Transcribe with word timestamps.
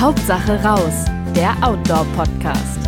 Hauptsache 0.00 0.62
raus, 0.62 1.06
der 1.34 1.56
Outdoor-Podcast. 1.60 2.78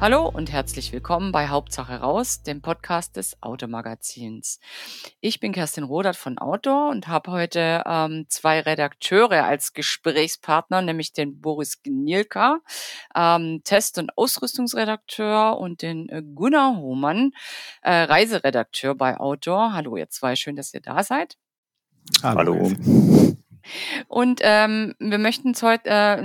Hallo 0.00 0.28
und 0.28 0.52
herzlich 0.52 0.92
willkommen 0.92 1.32
bei 1.32 1.48
Hauptsache 1.48 1.96
raus, 1.96 2.44
dem 2.44 2.62
Podcast 2.62 3.16
des 3.16 3.42
Automagazins. 3.42 4.60
Ich 5.20 5.40
bin 5.40 5.50
Kerstin 5.50 5.82
Rodert 5.82 6.14
von 6.14 6.38
Outdoor 6.38 6.90
und 6.90 7.08
habe 7.08 7.32
heute 7.32 7.82
ähm, 7.86 8.26
zwei 8.28 8.60
Redakteure 8.60 9.42
als 9.42 9.72
Gesprächspartner, 9.72 10.80
nämlich 10.82 11.12
den 11.12 11.40
Boris 11.40 11.82
Gnielka, 11.82 12.60
ähm, 13.16 13.62
Test- 13.64 13.98
und 13.98 14.16
Ausrüstungsredakteur 14.16 15.58
und 15.58 15.82
den 15.82 16.08
äh, 16.08 16.22
Gunnar 16.22 16.76
Hohmann, 16.76 17.32
äh, 17.82 18.02
Reiseredakteur 18.04 18.94
bei 18.94 19.18
Outdoor. 19.18 19.72
Hallo 19.72 19.96
ihr 19.96 20.08
zwei, 20.08 20.36
schön, 20.36 20.54
dass 20.54 20.72
ihr 20.72 20.82
da 20.82 21.02
seid. 21.02 21.36
Hallo. 22.22 22.54
Hallo. 22.54 23.34
Und 24.08 24.40
ähm, 24.42 24.94
wir 24.98 25.18
möchten 25.18 25.48
uns 25.48 25.62
heute 25.62 25.88
äh, 25.88 26.22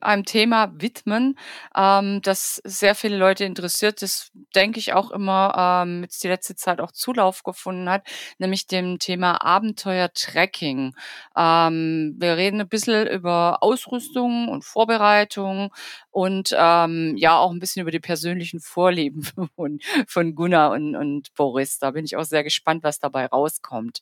einem 0.00 0.24
Thema 0.24 0.72
widmen, 0.74 1.38
ähm, 1.76 2.20
das 2.22 2.60
sehr 2.64 2.94
viele 2.94 3.16
Leute 3.16 3.44
interessiert, 3.44 4.02
das 4.02 4.30
denke 4.54 4.78
ich 4.78 4.92
auch 4.92 5.10
immer 5.10 5.84
ähm, 5.84 6.02
jetzt 6.02 6.22
die 6.22 6.28
letzte 6.28 6.56
Zeit 6.56 6.80
auch 6.80 6.92
Zulauf 6.92 7.42
gefunden 7.42 7.88
hat, 7.88 8.06
nämlich 8.38 8.66
dem 8.66 8.98
Thema 8.98 9.44
Abenteuer-Tracking. 9.44 10.94
Ähm, 11.36 12.16
wir 12.18 12.36
reden 12.36 12.60
ein 12.60 12.68
bisschen 12.68 13.06
über 13.08 13.62
Ausrüstung 13.62 14.48
und 14.48 14.64
Vorbereitung 14.64 15.72
und 16.10 16.54
ähm, 16.56 17.14
ja 17.16 17.38
auch 17.38 17.50
ein 17.50 17.60
bisschen 17.60 17.82
über 17.82 17.90
die 17.90 18.00
persönlichen 18.00 18.60
Vorlieben 18.60 19.22
von, 19.56 19.78
von 20.06 20.34
Gunnar 20.34 20.72
und, 20.72 20.96
und 20.96 21.34
Boris. 21.34 21.78
Da 21.78 21.92
bin 21.92 22.04
ich 22.04 22.16
auch 22.16 22.24
sehr 22.24 22.44
gespannt, 22.44 22.82
was 22.82 22.98
dabei 22.98 23.26
rauskommt. 23.26 24.00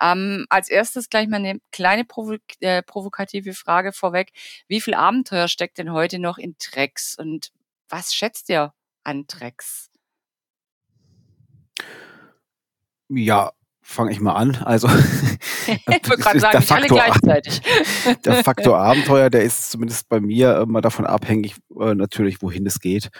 Ähm, 0.00 0.46
als 0.48 0.68
erstes 0.70 1.10
gleich 1.10 1.28
mal 1.28 1.36
eine 1.36 1.60
kleine 1.72 2.04
provo 2.08 2.36
äh, 2.60 2.82
provokative 2.82 3.54
Frage 3.54 3.92
vorweg. 3.92 4.32
Wie 4.66 4.80
viel 4.80 4.94
Abenteuer 4.94 5.48
steckt 5.48 5.78
denn 5.78 5.92
heute 5.92 6.18
noch 6.18 6.38
in 6.38 6.56
Tracks 6.58 7.16
und 7.18 7.52
was 7.88 8.14
schätzt 8.14 8.48
ihr 8.48 8.72
an 9.04 9.26
Tracks? 9.26 9.90
Ja, 13.08 13.52
fange 13.80 14.12
ich 14.12 14.20
mal 14.20 14.34
an. 14.34 14.56
Also 14.56 14.88
ich 15.66 15.86
würde 15.86 16.22
gerade 16.22 16.40
sagen, 16.40 16.58
nicht 16.58 16.72
alle 16.72 16.86
gleichzeitig. 16.86 17.60
der 18.24 18.44
Faktor 18.44 18.78
Abenteuer, 18.78 19.30
der 19.30 19.42
ist 19.42 19.70
zumindest 19.70 20.08
bei 20.08 20.20
mir 20.20 20.58
immer 20.58 20.80
davon 20.80 21.06
abhängig, 21.06 21.56
äh, 21.78 21.94
natürlich, 21.94 22.42
wohin 22.42 22.66
es 22.66 22.80
geht 22.80 23.10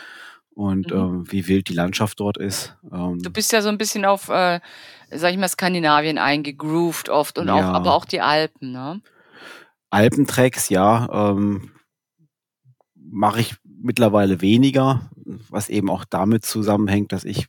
und 0.58 0.90
mhm. 0.90 0.98
ähm, 0.98 1.24
wie 1.30 1.46
wild 1.46 1.68
die 1.68 1.74
Landschaft 1.74 2.18
dort 2.18 2.36
ist. 2.36 2.76
Ähm, 2.92 3.20
du 3.22 3.30
bist 3.30 3.52
ja 3.52 3.62
so 3.62 3.68
ein 3.68 3.78
bisschen 3.78 4.04
auf, 4.04 4.28
äh, 4.28 4.58
sag 5.08 5.30
ich 5.30 5.38
mal, 5.38 5.46
Skandinavien 5.46 6.18
eingegroovt 6.18 7.10
oft 7.10 7.38
und 7.38 7.46
ja. 7.46 7.54
auch, 7.54 7.74
aber 7.74 7.94
auch 7.94 8.04
die 8.04 8.20
Alpen, 8.20 8.72
ne? 8.72 9.00
Alpentracks, 9.90 10.68
ja, 10.68 11.30
ähm, 11.30 11.70
mache 12.96 13.38
ich 13.38 13.54
mittlerweile 13.64 14.40
weniger, 14.40 15.08
was 15.48 15.68
eben 15.68 15.88
auch 15.90 16.04
damit 16.04 16.44
zusammenhängt, 16.44 17.12
dass 17.12 17.24
ich 17.24 17.46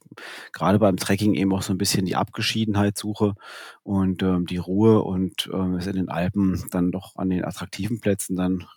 gerade 0.53 0.77
beim 0.77 0.97
Trekking 0.97 1.33
eben 1.33 1.51
auch 1.51 1.63
so 1.63 1.73
ein 1.73 1.79
bisschen 1.79 2.05
die 2.05 2.15
Abgeschiedenheit 2.15 2.95
suche 2.95 3.33
und 3.81 4.21
ähm, 4.21 4.45
die 4.45 4.57
Ruhe 4.57 5.01
und 5.01 5.49
ähm, 5.51 5.77
es 5.77 5.87
in 5.87 5.95
den 5.95 6.09
Alpen 6.09 6.63
dann 6.69 6.91
doch 6.91 7.15
an 7.15 7.31
den 7.31 7.43
attraktiven 7.43 8.01
Plätzen 8.01 8.35
dann 8.35 8.67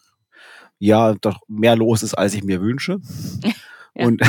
ja 0.78 1.14
doch 1.20 1.42
mehr 1.48 1.76
los 1.76 2.02
ist, 2.02 2.14
als 2.14 2.32
ich 2.32 2.44
mir 2.44 2.62
wünsche. 2.62 2.98
Und, 3.94 4.22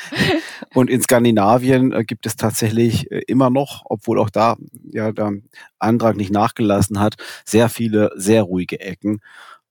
und 0.74 0.90
in 0.90 1.00
Skandinavien 1.00 1.92
äh, 1.92 2.04
gibt 2.04 2.26
es 2.26 2.36
tatsächlich 2.36 3.10
äh, 3.10 3.22
immer 3.26 3.50
noch, 3.50 3.82
obwohl 3.84 4.18
auch 4.18 4.30
da 4.30 4.56
ja 4.90 5.12
der 5.12 5.32
Antrag 5.78 6.16
nicht 6.16 6.32
nachgelassen 6.32 6.98
hat, 6.98 7.14
sehr 7.44 7.68
viele 7.68 8.10
sehr 8.16 8.42
ruhige 8.42 8.80
Ecken. 8.80 9.20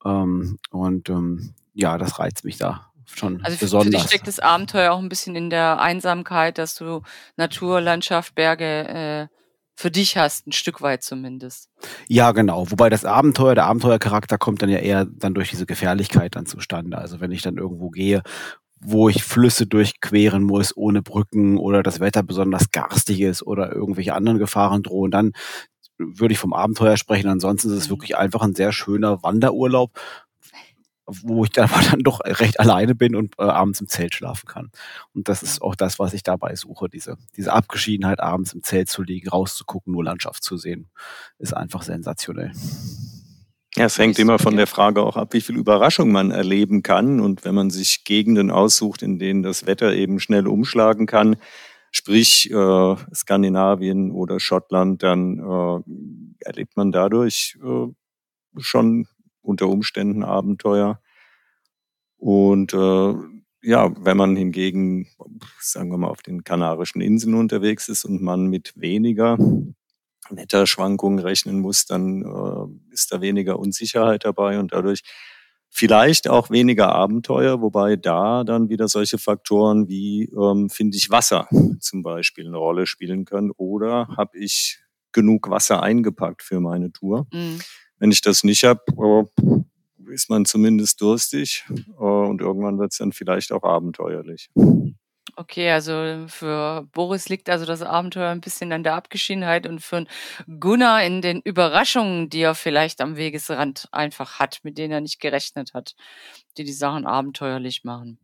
Ähm, 0.06 0.58
und 0.72 1.10
ähm, 1.10 1.54
ja, 1.74 1.98
das 1.98 2.20
reizt 2.20 2.46
mich 2.46 2.58
da 2.58 2.92
schon 3.06 3.44
also 3.44 3.58
besonders. 3.58 3.88
Also 3.88 3.98
für 3.98 4.04
dich 4.04 4.08
steckt 4.08 4.28
das 4.28 4.40
Abenteuer 4.40 4.94
auch 4.94 5.00
ein 5.00 5.10
bisschen 5.10 5.36
in 5.36 5.50
der 5.50 5.80
Einsamkeit, 5.82 6.58
dass 6.58 6.76
du 6.76 7.02
Natur, 7.36 7.82
Landschaft, 7.82 8.36
Berge 8.36 8.88
äh, 8.88 9.36
für 9.76 9.92
dich 9.92 10.18
hast, 10.18 10.48
ein 10.48 10.54
Stück 10.54 10.82
weit 10.82 11.04
zumindest. 11.04 11.70
Ja, 12.08 12.32
genau. 12.32 12.72
Wobei 12.72 12.90
das 12.90 13.04
Abenteuer, 13.04 13.56
der 13.56 13.66
Abenteuercharakter 13.66 14.38
kommt 14.38 14.62
dann 14.62 14.70
ja 14.70 14.78
eher 14.78 15.06
dann 15.06 15.34
durch 15.34 15.50
diese 15.50 15.66
Gefährlichkeit 15.66 16.38
dann 16.38 16.46
zustande. 16.46 16.98
Also 16.98 17.20
wenn 17.20 17.32
ich 17.32 17.42
dann 17.42 17.58
irgendwo 17.58 17.90
gehe, 17.90 18.24
wo 18.86 19.10
ich 19.10 19.24
Flüsse 19.24 19.66
durchqueren 19.68 20.44
muss 20.44 20.76
ohne 20.76 21.02
Brücken 21.02 21.58
oder 21.58 21.84
das 21.84 22.00
Wetter 22.00 22.24
besonders 22.24 22.72
garstig 22.72 23.22
ist 23.22 23.44
oder 23.44 23.74
irgendwelche 23.74 24.14
anderen 24.14 24.40
Gefahren 24.40 24.84
drohen, 24.84 25.12
dann 25.12 25.34
würde 25.98 26.34
ich 26.34 26.40
vom 26.40 26.54
Abenteuer 26.54 26.98
sprechen. 26.98 27.30
Ansonsten 27.30 27.70
ist 27.70 27.76
es 27.76 27.88
mhm. 27.88 27.92
wirklich 27.92 28.18
einfach 28.18 28.42
ein 28.42 28.56
sehr 28.56 28.72
schöner 28.72 29.24
Wanderurlaub, 29.24 29.92
wo 31.08 31.44
ich 31.44 31.52
dann 31.52 31.70
aber 31.70 31.84
dann 31.84 32.00
doch 32.00 32.20
recht 32.24 32.60
alleine 32.60 32.96
bin 32.96 33.16
und 33.16 33.36
äh, 33.38 33.44
abends 33.44 33.82
im 33.82 33.88
Zelt 33.88 34.14
schlafen 34.14 34.48
kann. 34.48 34.72
Und 35.14 35.30
das 35.30 35.44
ist 35.44 35.62
auch 35.62 35.76
das, 35.76 36.00
was 36.00 36.14
ich 36.14 36.24
dabei 36.24 36.56
suche, 36.56 36.90
diese, 36.90 37.18
diese 37.38 37.54
Abgeschiedenheit, 37.54 38.20
abends 38.20 38.54
im 38.54 38.64
Zelt 38.64 38.90
zu 38.90 39.04
liegen, 39.04 39.30
rauszugucken, 39.30 39.94
nur 39.94 40.04
Landschaft 40.04 40.44
zu 40.44 40.58
sehen, 40.58 40.90
ist 41.38 41.56
einfach 41.56 41.84
sensationell. 41.84 42.52
Ja, 43.78 43.86
es 43.86 43.98
hängt 43.98 44.18
immer 44.20 44.40
von 44.40 44.56
der 44.56 44.68
Frage 44.68 45.02
auch 45.04 45.18
ab, 45.18 45.34
wie 45.34 45.42
viel 45.42 45.58
Überraschung 45.58 46.10
man 46.10 46.32
erleben 46.32 46.82
kann. 46.82 47.20
Und 47.20 47.44
wenn 47.44 47.56
man 47.56 47.70
sich 47.70 48.06
Gegenden 48.06 48.50
aussucht, 48.50 49.02
in 49.02 49.20
denen 49.20 49.44
das 49.44 49.66
Wetter 49.66 49.94
eben 49.94 50.22
schnell 50.22 50.48
umschlagen 50.48 51.08
kann, 51.08 51.36
sprich 51.92 52.50
äh, 52.52 52.96
Skandinavien 53.14 54.12
oder 54.12 54.40
Schottland, 54.40 55.04
dann 55.04 55.40
äh, 55.40 56.46
erlebt 56.46 56.78
man 56.78 56.94
dadurch 56.94 57.58
äh, 57.62 57.88
schon 58.58 59.08
unter 59.42 59.68
Umständen 59.68 60.24
Abenteuer. 60.24 61.02
Und 62.18 62.74
äh, 62.74 63.14
ja, 63.62 63.92
wenn 64.00 64.16
man 64.16 64.38
hingegen, 64.38 65.08
sagen 65.60 65.90
wir 65.92 65.98
mal, 65.98 66.08
auf 66.08 66.22
den 66.22 66.46
Kanarischen 66.46 67.02
Inseln 67.02 67.36
unterwegs 67.36 67.90
ist 67.90 68.06
und 68.06 68.22
man 68.22 68.48
mit 68.48 68.72
weniger 68.78 69.38
Wetterschwankungen 70.30 71.20
rechnen 71.20 71.60
muss, 71.60 71.86
dann 71.86 72.24
äh, 72.24 72.94
ist 72.94 73.12
da 73.12 73.22
weniger 73.22 73.60
Unsicherheit 73.60 74.26
dabei 74.26 74.60
und 74.60 74.74
dadurch 74.74 75.02
vielleicht 75.70 76.30
auch 76.30 76.50
weniger 76.50 76.94
Abenteuer, 76.94 77.62
wobei 77.62 77.98
da 77.98 78.44
dann 78.44 78.70
wieder 78.70 78.88
solche 78.88 79.18
Faktoren 79.18 79.90
wie, 79.90 80.24
ähm, 80.24 80.70
finde 80.70 80.96
ich, 80.96 81.10
Wasser 81.10 81.50
zum 81.80 82.02
Beispiel 82.02 82.48
eine 82.48 82.58
Rolle 82.58 82.86
spielen 82.88 83.26
können 83.26 83.52
oder 83.58 84.08
habe 84.16 84.38
ich 84.38 84.80
genug 85.12 85.50
Wasser 85.50 85.84
eingepackt 85.84 86.44
für 86.44 86.60
meine 86.60 86.92
Tour. 86.92 87.28
Mhm. 87.34 87.60
Wenn 88.00 88.12
ich 88.12 88.22
das 88.22 88.44
nicht 88.44 88.64
habe, 88.64 88.82
äh, 88.98 90.14
ist 90.14 90.30
man 90.30 90.46
zumindest 90.46 91.02
durstig 91.02 91.66
äh, 91.70 92.02
und 92.02 92.40
irgendwann 92.42 92.80
wird 92.80 92.94
es 92.94 93.00
dann 93.00 93.12
vielleicht 93.12 93.52
auch 93.52 93.64
abenteuerlich. 93.64 94.50
Okay, 95.34 95.72
also 95.72 96.28
für 96.28 96.88
Boris 96.94 97.30
liegt 97.30 97.50
also 97.50 97.66
das 97.66 97.82
Abenteuer 97.82 98.30
ein 98.30 98.42
bisschen 98.42 98.72
an 98.72 98.84
der 98.84 98.94
Abgeschiedenheit 98.94 99.66
und 99.68 99.80
für 99.80 100.06
Gunnar 100.60 101.04
in 101.04 101.22
den 101.22 101.42
Überraschungen, 101.42 102.30
die 102.30 102.42
er 102.42 102.56
vielleicht 102.56 103.02
am 103.02 103.18
Wegesrand 103.18 103.88
einfach 103.92 104.40
hat, 104.40 104.60
mit 104.64 104.78
denen 104.78 104.94
er 104.94 105.02
nicht 105.02 105.20
gerechnet 105.20 105.74
hat, 105.74 105.96
die 106.58 106.64
die 106.64 106.72
Sachen 106.74 107.06
abenteuerlich 107.08 107.84
machen. 107.84 108.20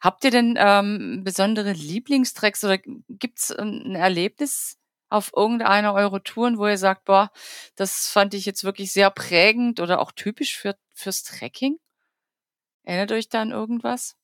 Habt 0.00 0.24
ihr 0.24 0.30
denn 0.30 0.56
ähm, 0.58 1.22
besondere 1.24 1.72
Lieblingstracks 1.72 2.64
oder 2.64 2.78
gibt's 3.08 3.50
ähm, 3.50 3.82
ein 3.86 3.94
Erlebnis 3.94 4.78
auf 5.08 5.32
irgendeiner 5.34 5.94
eurer 5.94 6.22
Touren, 6.22 6.58
wo 6.58 6.66
ihr 6.66 6.78
sagt, 6.78 7.04
boah, 7.04 7.30
das 7.76 8.08
fand 8.08 8.34
ich 8.34 8.46
jetzt 8.46 8.64
wirklich 8.64 8.92
sehr 8.92 9.10
prägend 9.10 9.80
oder 9.80 10.00
auch 10.00 10.12
typisch 10.12 10.56
für, 10.56 10.76
fürs 10.94 11.22
Trekking? 11.22 11.78
Erinnert 12.84 13.12
euch 13.12 13.28
da 13.28 13.42
an 13.42 13.50
irgendwas? 13.50 14.16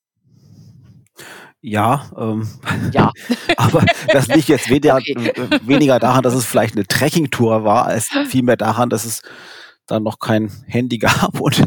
Ja, 1.61 2.11
ähm, 2.17 2.49
ja. 2.93 3.13
aber 3.57 3.85
das 4.13 4.27
liegt 4.27 4.49
jetzt 4.49 4.69
weniger, 4.69 4.97
okay. 4.99 5.29
Äh, 5.29 5.61
weniger 5.67 5.99
daran, 5.99 6.23
dass 6.23 6.35
es 6.35 6.45
vielleicht 6.45 6.75
eine 6.75 6.87
Trekkingtour 6.87 7.65
war, 7.65 7.87
als 7.87 8.09
vielmehr 8.27 8.57
daran, 8.57 8.91
dass 8.91 9.05
es 9.05 9.23
dann 9.87 10.03
noch 10.03 10.19
kein 10.19 10.51
Handy 10.67 10.99
gab 10.99 11.41
und 11.41 11.65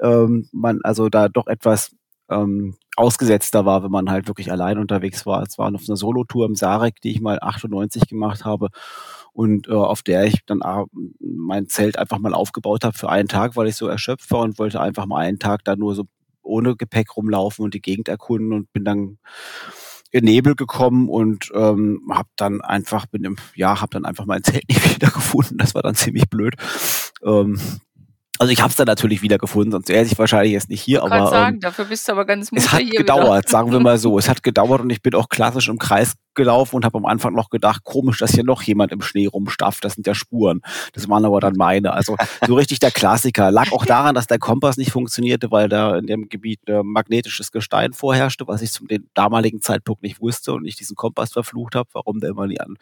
ähm, 0.00 0.48
man 0.52 0.80
also 0.82 1.08
da 1.08 1.28
doch 1.28 1.46
etwas 1.46 1.92
ähm, 2.30 2.76
ausgesetzter 2.96 3.64
war, 3.64 3.82
wenn 3.82 3.90
man 3.90 4.10
halt 4.10 4.26
wirklich 4.26 4.50
allein 4.52 4.78
unterwegs 4.78 5.24
war. 5.24 5.42
Es 5.42 5.56
war 5.56 5.72
auf 5.72 5.84
einer 5.88 5.96
Solotour 5.96 6.46
im 6.46 6.56
Sarek, 6.56 7.00
die 7.00 7.12
ich 7.12 7.20
mal 7.20 7.38
98 7.40 8.06
gemacht 8.06 8.44
habe 8.44 8.68
und 9.32 9.68
äh, 9.68 9.72
auf 9.72 10.02
der 10.02 10.24
ich 10.24 10.44
dann 10.46 10.60
äh, 10.60 10.84
mein 11.20 11.68
Zelt 11.68 11.98
einfach 11.98 12.18
mal 12.18 12.34
aufgebaut 12.34 12.84
habe 12.84 12.98
für 12.98 13.08
einen 13.08 13.28
Tag, 13.28 13.56
weil 13.56 13.68
ich 13.68 13.76
so 13.76 13.86
erschöpft 13.86 14.30
war 14.30 14.40
und 14.40 14.58
wollte 14.58 14.80
einfach 14.80 15.06
mal 15.06 15.18
einen 15.18 15.38
Tag 15.38 15.64
da 15.64 15.76
nur 15.76 15.94
so 15.94 16.04
ohne 16.48 16.76
Gepäck 16.76 17.16
rumlaufen 17.16 17.64
und 17.64 17.74
die 17.74 17.82
Gegend 17.82 18.08
erkunden 18.08 18.52
und 18.52 18.72
bin 18.72 18.84
dann 18.84 19.18
in 20.10 20.24
Nebel 20.24 20.54
gekommen 20.54 21.08
und 21.08 21.50
ähm, 21.54 22.00
habe 22.10 22.28
dann 22.36 22.60
einfach 22.62 23.06
bin 23.06 23.24
im 23.24 23.36
ja 23.54 23.80
habe 23.80 23.90
dann 23.90 24.04
einfach 24.04 24.24
mein 24.24 24.42
Zelt 24.44 24.68
nicht 24.68 24.94
wieder 24.94 25.10
gefunden. 25.10 25.58
Das 25.58 25.74
war 25.74 25.82
dann 25.82 25.94
ziemlich 25.94 26.28
blöd. 26.28 26.54
Ähm, 27.22 27.60
also 28.38 28.52
ich 28.52 28.60
habe 28.60 28.70
es 28.70 28.76
dann 28.76 28.86
natürlich 28.86 29.20
wieder 29.20 29.36
gefunden, 29.36 29.72
sonst 29.72 29.88
wäre 29.88 30.04
ich 30.04 30.16
wahrscheinlich 30.16 30.52
jetzt 30.52 30.70
nicht 30.70 30.80
hier. 30.80 30.98
Ich 30.98 31.04
aber 31.04 31.28
sagen, 31.28 31.56
ähm, 31.56 31.60
dafür 31.60 31.86
bist 31.86 32.06
du 32.06 32.12
aber 32.12 32.24
ganz 32.24 32.50
Es 32.54 32.72
hat 32.72 32.88
gedauert, 32.88 33.44
wieder. 33.44 33.50
sagen 33.50 33.72
wir 33.72 33.80
mal 33.80 33.98
so. 33.98 34.16
Es 34.18 34.28
hat 34.28 34.42
gedauert 34.42 34.80
und 34.80 34.90
ich 34.90 35.02
bin 35.02 35.14
auch 35.14 35.28
klassisch 35.28 35.68
im 35.68 35.78
Kreis 35.78 36.14
gelaufen 36.38 36.76
und 36.76 36.86
habe 36.86 36.96
am 36.96 37.04
Anfang 37.04 37.34
noch 37.34 37.50
gedacht, 37.50 37.84
komisch, 37.84 38.18
dass 38.18 38.30
hier 38.30 38.44
noch 38.44 38.62
jemand 38.62 38.92
im 38.92 39.02
Schnee 39.02 39.26
rumstafft. 39.26 39.84
Das 39.84 39.92
sind 39.92 40.06
ja 40.06 40.14
Spuren. 40.14 40.62
Das 40.94 41.06
waren 41.10 41.26
aber 41.26 41.40
dann 41.40 41.54
meine. 41.56 41.92
Also 41.92 42.16
so 42.46 42.54
richtig 42.54 42.78
der 42.78 42.90
Klassiker. 42.90 43.50
Lag 43.50 43.72
auch 43.72 43.84
daran, 43.84 44.14
dass 44.14 44.26
der 44.26 44.38
Kompass 44.38 44.78
nicht 44.78 44.90
funktionierte, 44.90 45.50
weil 45.50 45.68
da 45.68 45.98
in 45.98 46.06
dem 46.06 46.30
Gebiet 46.30 46.60
äh, 46.66 46.82
magnetisches 46.82 47.52
Gestein 47.52 47.92
vorherrschte, 47.92 48.48
was 48.48 48.62
ich 48.62 48.72
zum 48.72 48.86
damaligen 49.12 49.60
Zeitpunkt 49.60 50.02
nicht 50.02 50.22
wusste 50.22 50.54
und 50.54 50.64
ich 50.64 50.76
diesen 50.76 50.96
Kompass 50.96 51.32
verflucht 51.32 51.74
habe, 51.74 51.88
warum 51.92 52.20
der 52.20 52.30
immer 52.30 52.46
nie 52.46 52.60
an, 52.60 52.78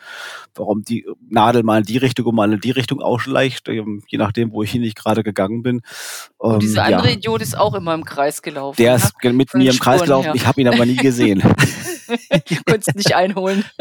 warum 0.55 0.83
die 0.83 1.05
Nadel 1.29 1.65
mal 1.65 1.79
in 1.79 1.85
die 1.85 1.97
Richtung 1.97 2.27
und 2.27 2.37
mal 2.37 2.53
in 2.53 2.61
die 2.61 2.71
Richtung 2.71 3.01
ausschleicht, 3.01 3.69
ähm, 3.69 4.05
je 4.07 4.19
nachdem, 4.19 4.53
wo 4.53 4.63
ich 4.63 4.71
hin 4.71 4.83
nicht 4.83 4.97
gerade 4.97 5.23
gegangen 5.23 5.63
bin. 5.63 5.81
Und 6.37 6.63
dieser 6.63 6.87
ähm, 6.87 6.95
andere 6.95 7.09
ja. 7.09 7.17
Idiot 7.17 7.43
ist 7.43 7.59
auch 7.59 7.75
immer 7.75 7.95
im 7.95 8.05
Kreis 8.05 8.43
gelaufen. 8.43 8.77
Der 8.77 8.97
ist 8.97 9.15
ne? 9.25 9.33
mit 9.33 9.55
mir 9.55 9.73
im 9.73 9.79
Kreis 9.79 10.03
gelaufen. 10.03 10.27
Her. 10.27 10.35
Ich 10.35 10.47
habe 10.47 10.61
ihn 10.61 10.69
aber 10.69 10.85
nie 10.85 10.97
gesehen. 10.97 11.43
Konntest 12.67 12.95
nicht 12.95 13.15
einholen. 13.17 13.46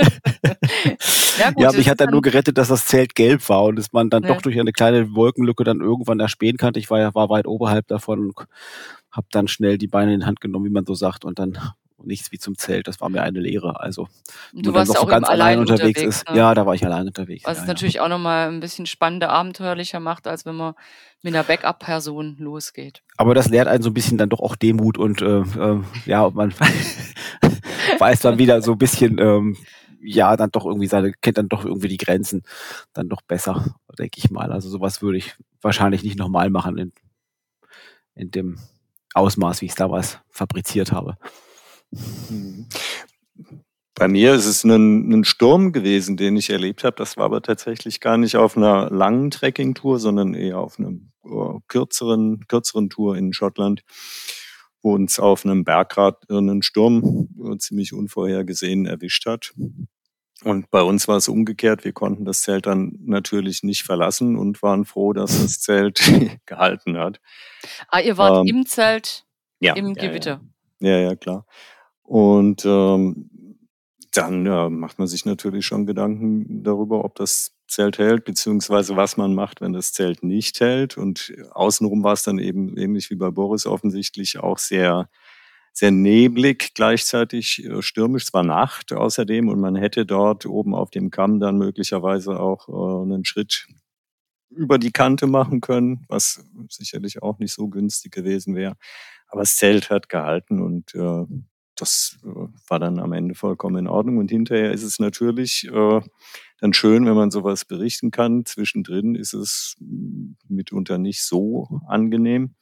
ja, 1.40 1.52
gut, 1.52 1.64
ja, 1.64 1.72
mich 1.72 1.90
hat 1.90 2.00
dann 2.00 2.12
nur 2.12 2.22
gerettet, 2.22 2.58
dass 2.58 2.68
das 2.68 2.86
Zelt 2.86 3.16
gelb 3.16 3.48
war 3.50 3.64
und 3.64 3.78
dass 3.78 3.94
man 3.94 4.10
dann 4.10 4.24
ja. 4.24 4.30
doch 4.30 4.42
durch 4.42 4.60
eine 4.60 4.72
kleine 4.72 5.16
Wolkenlücke 5.16 5.64
dann 5.64 5.82
irgendwann 5.82 6.20
erspähen 6.20 6.58
kann. 6.58 6.74
Ich 6.76 6.90
war, 6.90 7.16
war 7.16 7.30
weit 7.30 7.48
oberhalb 7.48 7.88
davon 7.88 8.20
und 8.20 8.36
habe 9.12 9.28
dann 9.32 9.48
schnell 9.48 9.78
die 9.78 9.88
Beine 9.88 10.14
in 10.14 10.22
die 10.22 10.26
Hand 10.26 10.42
genommen, 10.42 10.66
wie 10.66 10.74
man 10.74 10.86
so 10.86 10.94
sagt, 10.94 11.26
und 11.26 11.40
dann 11.40 11.58
nichts 12.06 12.32
wie 12.32 12.40
zum 12.40 12.58
Zelt. 12.58 12.88
Das 12.88 13.02
war 13.02 13.10
mir 13.10 13.22
eine 13.22 13.40
Lehre. 13.40 13.80
Also, 13.80 14.08
du 14.54 14.74
warst 14.74 14.92
dann 14.92 14.98
auch 14.98 15.02
so 15.02 15.08
ganz 15.08 15.28
allein 15.28 15.60
unterwegs, 15.60 16.02
unterwegs 16.02 16.22
ist. 16.22 16.30
Ne? 16.30 16.38
Ja, 16.38 16.54
da 16.54 16.66
war 16.66 16.76
ich 16.76 16.86
allein 16.86 17.08
unterwegs. 17.08 17.46
Was 17.46 17.58
ja, 17.58 17.64
es 17.64 17.68
natürlich 17.68 18.00
auch 18.00 18.10
nochmal 18.10 18.48
ein 18.48 18.60
bisschen 18.60 18.86
spannender, 18.86 19.30
abenteuerlicher 19.30 20.00
macht, 20.00 20.28
als 20.28 20.46
wenn 20.46 20.56
man 20.56 20.74
mit 21.22 21.34
einer 21.34 21.44
Backup-Person 21.44 22.38
losgeht. 22.40 23.02
Aber 23.18 23.34
das 23.34 23.50
lehrt 23.50 23.68
einen 23.68 23.84
so 23.84 23.90
ein 23.90 23.94
bisschen 23.94 24.18
dann 24.18 24.30
doch 24.30 24.40
auch 24.40 24.56
Demut 24.56 24.98
und 24.98 25.22
äh, 25.22 25.40
äh, 25.40 25.82
ja, 26.06 26.30
man 26.30 26.54
weiß 28.00 28.20
dann 28.20 28.38
wieder 28.38 28.62
so 28.62 28.74
ein 28.74 28.78
bisschen, 28.78 29.18
ähm, 29.20 29.58
ja, 30.02 30.38
dann 30.38 30.52
doch 30.52 30.66
irgendwie 30.66 30.88
seine, 30.88 31.14
kennt 31.14 31.38
dann 31.38 31.50
doch 31.50 31.66
irgendwie 31.66 31.88
die 31.88 31.98
Grenzen 31.98 32.44
dann 32.94 33.10
doch 33.10 33.22
besser, 33.22 33.76
denke 33.98 34.20
ich 34.20 34.30
mal. 34.30 34.52
Also 34.52 34.70
sowas 34.70 35.02
würde 35.02 35.18
ich 35.18 35.36
wahrscheinlich 35.62 36.04
nicht 36.04 36.20
nochmal 36.20 36.52
machen 36.52 36.78
in, 36.78 36.94
in 38.14 38.30
dem 38.30 38.60
Ausmaß, 39.16 39.62
wie 39.62 39.66
ich 39.66 39.72
es 39.72 39.78
damals 39.78 40.20
fabriziert 40.30 40.92
habe. 40.92 41.18
Mhm. 42.30 42.68
Bei 43.98 44.10
mir 44.10 44.34
ist 44.34 44.46
es 44.46 44.66
ein, 44.66 45.10
ein 45.12 45.24
Sturm 45.24 45.72
gewesen, 45.72 46.18
den 46.18 46.36
ich 46.36 46.50
erlebt 46.50 46.84
habe. 46.84 46.98
Das 46.98 47.16
war 47.16 47.26
aber 47.26 47.42
tatsächlich 47.42 48.02
gar 48.02 48.18
nicht 48.18 48.36
auf 48.36 48.58
einer 48.58 48.90
langen 48.90 49.32
Trekkingtour, 49.32 50.00
sondern 50.00 50.34
eher 50.34 50.60
auf 50.60 50.78
einer 50.78 50.92
uh, 51.24 51.62
kürzeren, 51.70 52.46
kürzeren 52.48 52.90
Tour 52.90 53.16
in 53.16 53.32
Schottland, 53.32 53.84
wo 54.82 54.94
uns 54.94 55.18
auf 55.18 55.46
einem 55.46 55.64
Bergrad 55.64 56.30
einen 56.30 56.62
Sturm 56.62 57.30
uh, 57.38 57.56
ziemlich 57.56 57.94
unvorhergesehen 57.94 58.86
erwischt 58.86 59.26
hat. 59.26 59.54
Und 60.44 60.70
bei 60.70 60.82
uns 60.82 61.08
war 61.08 61.16
es 61.16 61.30
umgekehrt. 61.30 61.86
Wir 61.86 61.94
konnten 61.94 62.26
das 62.26 62.42
Zelt 62.42 62.66
dann 62.66 63.00
natürlich 63.06 63.64
nicht 63.64 63.84
verlassen 63.84 64.36
und 64.36 64.62
waren 64.62 64.84
froh, 64.84 65.14
dass 65.14 65.42
das 65.42 65.62
Zelt 65.62 66.02
gehalten 66.46 66.98
hat. 66.98 67.22
Ah, 67.88 68.02
ihr 68.02 68.18
wart 68.18 68.46
ähm, 68.46 68.58
im 68.58 68.66
Zelt 68.66 69.26
ja, 69.60 69.74
im 69.74 69.94
Gewitter. 69.94 70.42
Ja, 70.82 70.90
ja, 70.90 71.00
ja 71.00 71.16
klar. 71.16 71.46
Und 72.06 72.64
ähm, 72.66 73.30
dann 74.14 74.46
ja, 74.46 74.70
macht 74.70 75.00
man 75.00 75.08
sich 75.08 75.26
natürlich 75.26 75.66
schon 75.66 75.86
Gedanken 75.86 76.64
darüber, 76.64 77.04
ob 77.04 77.16
das 77.16 77.56
Zelt 77.68 77.98
hält, 77.98 78.26
beziehungsweise 78.26 78.96
was 78.96 79.18
man 79.18 79.34
macht, 79.34 79.60
wenn 79.60 79.74
das 79.74 79.92
Zelt 79.92 80.24
nicht 80.24 80.60
hält. 80.60 80.98
Und 80.98 81.34
außenrum 81.52 82.04
war 82.04 82.14
es 82.14 82.24
dann 82.24 82.38
eben 82.38 82.78
ähnlich 82.78 83.10
wie 83.10 83.16
bei 83.16 83.32
Boris 83.32 83.66
offensichtlich 83.66 84.38
auch 84.38 84.60
sehr, 84.60 85.10
sehr 85.74 85.92
neblig, 85.92 86.74
gleichzeitig 86.76 87.66
äh, 87.66 87.82
stürmisch. 87.82 88.26
Es 88.26 88.34
war 88.34 88.44
Nacht 88.44 88.94
außerdem 88.94 89.50
und 89.50 89.60
man 89.60 89.76
hätte 89.76 90.06
dort 90.06 90.46
oben 90.46 90.76
auf 90.76 90.92
dem 90.92 91.10
Kamm 91.10 91.40
dann 91.40 91.58
möglicherweise 91.58 92.40
auch 92.40 92.70
äh, 92.70 93.04
einen 93.04 93.26
Schritt 93.26 93.68
über 94.52 94.78
die 94.78 94.92
Kante 94.92 95.28
machen 95.28 95.60
können, 95.60 96.06
was 96.08 96.46
sicherlich 96.70 97.22
auch 97.22 97.40
nicht 97.40 97.52
so 97.54 97.68
günstig 97.68 98.12
gewesen 98.14 98.56
wäre. 98.56 98.76
Aber 99.28 99.42
das 99.42 99.56
Zelt 99.58 99.90
hat 99.90 100.08
gehalten 100.08 100.62
und 100.62 100.94
äh, 100.96 101.26
das 101.76 102.18
äh, 102.24 102.48
war 102.68 102.80
dann 102.80 103.00
am 103.00 103.14
Ende 103.14 103.36
vollkommen 103.36 103.78
in 103.78 103.88
Ordnung. 103.88 104.18
Und 104.18 104.32
hinterher 104.32 104.72
ist 104.72 104.84
es 104.84 105.00
natürlich 105.00 105.68
äh, 105.72 106.02
dann 106.60 106.74
schön, 106.74 107.06
wenn 107.06 107.16
man 107.16 107.32
sowas 107.32 107.66
berichten 107.66 108.12
kann. 108.12 108.46
Zwischendrin 108.46 109.16
ist 109.16 109.34
es 109.34 109.76
mitunter 110.48 110.98
nicht 110.98 111.24
so 111.24 111.82
angenehm. 111.88 112.56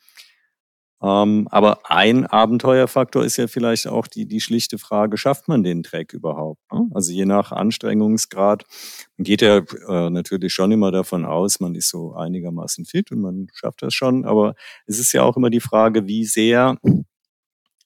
Ähm, 1.04 1.50
aber 1.51 1.92
ein 1.92 2.25
Abenteuerfaktor 2.25 3.25
ist 3.25 3.36
ja 3.36 3.48
vielleicht 3.48 3.88
auch 3.88 4.07
die, 4.07 4.25
die 4.25 4.39
schlichte 4.39 4.77
Frage, 4.77 5.18
schafft 5.18 5.50
man 5.50 5.62
den 5.62 5.83
Track 5.83 6.13
überhaupt? 6.13 6.62
Ne? 6.71 6.88
Also 6.94 7.12
je 7.12 7.25
nach 7.25 7.51
Anstrengungsgrad 7.51 8.63
geht 9.18 9.42
ja 9.42 9.57
äh, 9.57 10.10
natürlich 10.10 10.54
schon 10.54 10.71
immer 10.71 10.92
davon 10.92 11.25
aus, 11.25 11.60
man 11.60 11.75
ist 11.75 11.89
so 11.89 12.13
einigermaßen 12.13 12.86
fit 12.86 13.12
und 13.12 13.19
man 13.19 13.48
schafft 13.54 13.81
das 13.81 13.94
schon. 13.94 14.24
Aber 14.24 14.56
es 14.86 14.98
ist 14.98 15.12
ja 15.12 15.24
auch 15.24 15.36
immer 15.36 15.50
die 15.50 15.60
Frage, 15.60 16.07
wie 16.07 16.24
sehr 16.24 16.77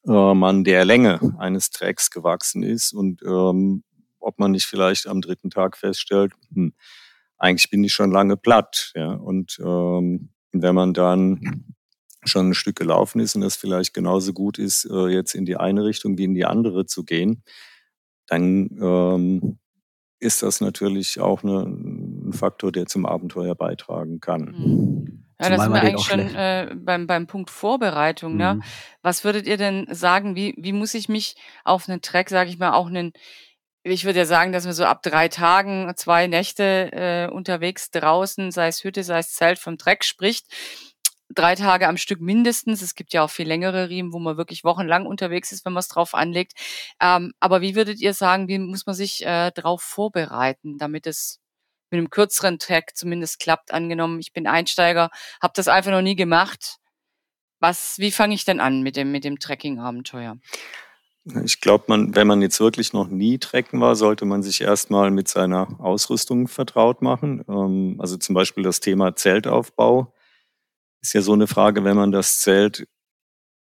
äh, 0.07 0.33
man 0.33 0.63
der 0.63 0.85
Länge 0.85 1.19
eines 1.37 1.69
Tracks 1.69 2.09
gewachsen 2.09 2.63
ist 2.63 2.93
und 2.93 3.21
ähm, 3.23 3.83
ob 4.19 4.39
man 4.39 4.51
nicht 4.51 4.65
vielleicht 4.65 5.07
am 5.07 5.21
dritten 5.21 5.49
Tag 5.49 5.77
feststellt, 5.77 6.33
hm, 6.53 6.73
eigentlich 7.37 7.69
bin 7.69 7.83
ich 7.83 7.93
schon 7.93 8.11
lange 8.11 8.37
platt. 8.37 8.91
Ja? 8.95 9.13
Und 9.13 9.57
ähm, 9.63 10.29
wenn 10.51 10.75
man 10.75 10.93
dann 10.93 11.75
schon 12.23 12.49
ein 12.49 12.53
Stück 12.53 12.75
gelaufen 12.75 13.19
ist 13.19 13.35
und 13.35 13.41
das 13.41 13.55
vielleicht 13.55 13.93
genauso 13.93 14.33
gut 14.33 14.57
ist, 14.57 14.85
äh, 14.85 15.07
jetzt 15.07 15.33
in 15.35 15.45
die 15.45 15.55
eine 15.55 15.85
Richtung 15.85 16.17
wie 16.17 16.25
in 16.25 16.33
die 16.33 16.45
andere 16.45 16.85
zu 16.85 17.03
gehen, 17.03 17.43
dann 18.25 18.69
ähm, 18.81 19.59
ist 20.19 20.43
das 20.43 20.61
natürlich 20.61 21.19
auch 21.19 21.43
eine, 21.43 21.61
ein 21.63 22.33
Faktor, 22.33 22.71
der 22.71 22.87
zum 22.87 23.05
Abenteuer 23.05 23.55
beitragen 23.55 24.19
kann. 24.19 24.55
Mhm. 24.57 25.26
Ja, 25.39 25.49
da 25.49 25.59
sind 25.59 25.73
wir 25.73 25.81
eigentlich 25.81 26.05
schon 26.05 26.35
äh, 26.35 26.73
beim, 26.75 27.05
beim 27.05 27.27
Punkt 27.27 27.51
Vorbereitung. 27.51 28.37
Ne? 28.37 28.55
Mhm. 28.55 28.63
Was 29.03 29.23
würdet 29.23 29.45
ihr 29.45 29.57
denn 29.57 29.87
sagen, 29.91 30.35
wie, 30.35 30.55
wie 30.57 30.73
muss 30.73 30.95
ich 30.95 31.09
mich 31.09 31.35
auf 31.63 31.87
einen 31.87 32.01
Track, 32.01 32.29
sage 32.29 32.49
ich 32.49 32.57
mal, 32.57 32.73
auch 32.73 32.87
einen, 32.87 33.13
ich 33.83 34.03
würde 34.03 34.19
ja 34.19 34.25
sagen, 34.25 34.51
dass 34.51 34.65
man 34.65 34.73
so 34.73 34.85
ab 34.85 35.03
drei 35.03 35.27
Tagen, 35.27 35.91
zwei 35.95 36.25
Nächte 36.27 36.91
äh, 36.91 37.31
unterwegs 37.31 37.91
draußen, 37.91 38.51
sei 38.51 38.67
es 38.67 38.83
Hütte, 38.83 39.03
sei 39.03 39.19
es 39.19 39.33
Zelt, 39.33 39.59
vom 39.59 39.77
Track 39.77 40.03
spricht. 40.03 40.47
Drei 41.29 41.55
Tage 41.55 41.87
am 41.87 41.97
Stück 41.97 42.19
mindestens. 42.19 42.81
Es 42.81 42.95
gibt 42.95 43.13
ja 43.13 43.23
auch 43.23 43.29
viel 43.29 43.47
längere 43.47 43.89
Riemen, 43.89 44.13
wo 44.13 44.19
man 44.19 44.37
wirklich 44.37 44.63
wochenlang 44.63 45.05
unterwegs 45.05 45.51
ist, 45.51 45.65
wenn 45.65 45.73
man 45.73 45.81
es 45.81 45.89
drauf 45.89 46.15
anlegt. 46.15 46.53
Ähm, 46.99 47.33
aber 47.39 47.61
wie 47.61 47.75
würdet 47.75 47.99
ihr 47.99 48.13
sagen, 48.13 48.47
wie 48.47 48.57
muss 48.57 48.85
man 48.87 48.95
sich 48.95 49.23
äh, 49.25 49.51
darauf 49.51 49.81
vorbereiten, 49.83 50.77
damit 50.77 51.05
es 51.05 51.41
mit 51.89 51.97
einem 51.97 52.09
kürzeren 52.09 52.59
Track 52.59 52.95
zumindest 52.95 53.39
klappt. 53.39 53.73
Angenommen, 53.73 54.19
ich 54.19 54.33
bin 54.33 54.47
Einsteiger, 54.47 55.09
habe 55.41 55.53
das 55.55 55.67
einfach 55.67 55.91
noch 55.91 56.01
nie 56.01 56.15
gemacht. 56.15 56.77
Was, 57.59 57.97
wie 57.97 58.11
fange 58.11 58.35
ich 58.35 58.45
denn 58.45 58.59
an 58.59 58.81
mit 58.81 58.95
dem, 58.95 59.11
mit 59.11 59.23
dem 59.23 59.39
Trekking-Abenteuer? 59.39 60.37
Ich 61.43 61.59
glaube, 61.59 61.85
man, 61.87 62.15
wenn 62.15 62.27
man 62.27 62.41
jetzt 62.41 62.59
wirklich 62.59 62.93
noch 62.93 63.09
nie 63.09 63.37
trecken 63.37 63.81
war, 63.81 63.95
sollte 63.95 64.25
man 64.25 64.43
sich 64.43 64.61
erstmal 64.61 65.11
mit 65.11 65.27
seiner 65.27 65.79
Ausrüstung 65.79 66.47
vertraut 66.47 67.01
machen. 67.01 67.43
Ähm, 67.49 67.97
also 67.99 68.15
zum 68.17 68.33
Beispiel 68.35 68.63
das 68.63 68.79
Thema 68.79 69.15
Zeltaufbau 69.15 70.13
ist 71.01 71.13
ja 71.13 71.21
so 71.21 71.33
eine 71.33 71.47
Frage, 71.47 71.83
wenn 71.83 71.97
man 71.97 72.11
das 72.11 72.39
Zelt 72.39 72.87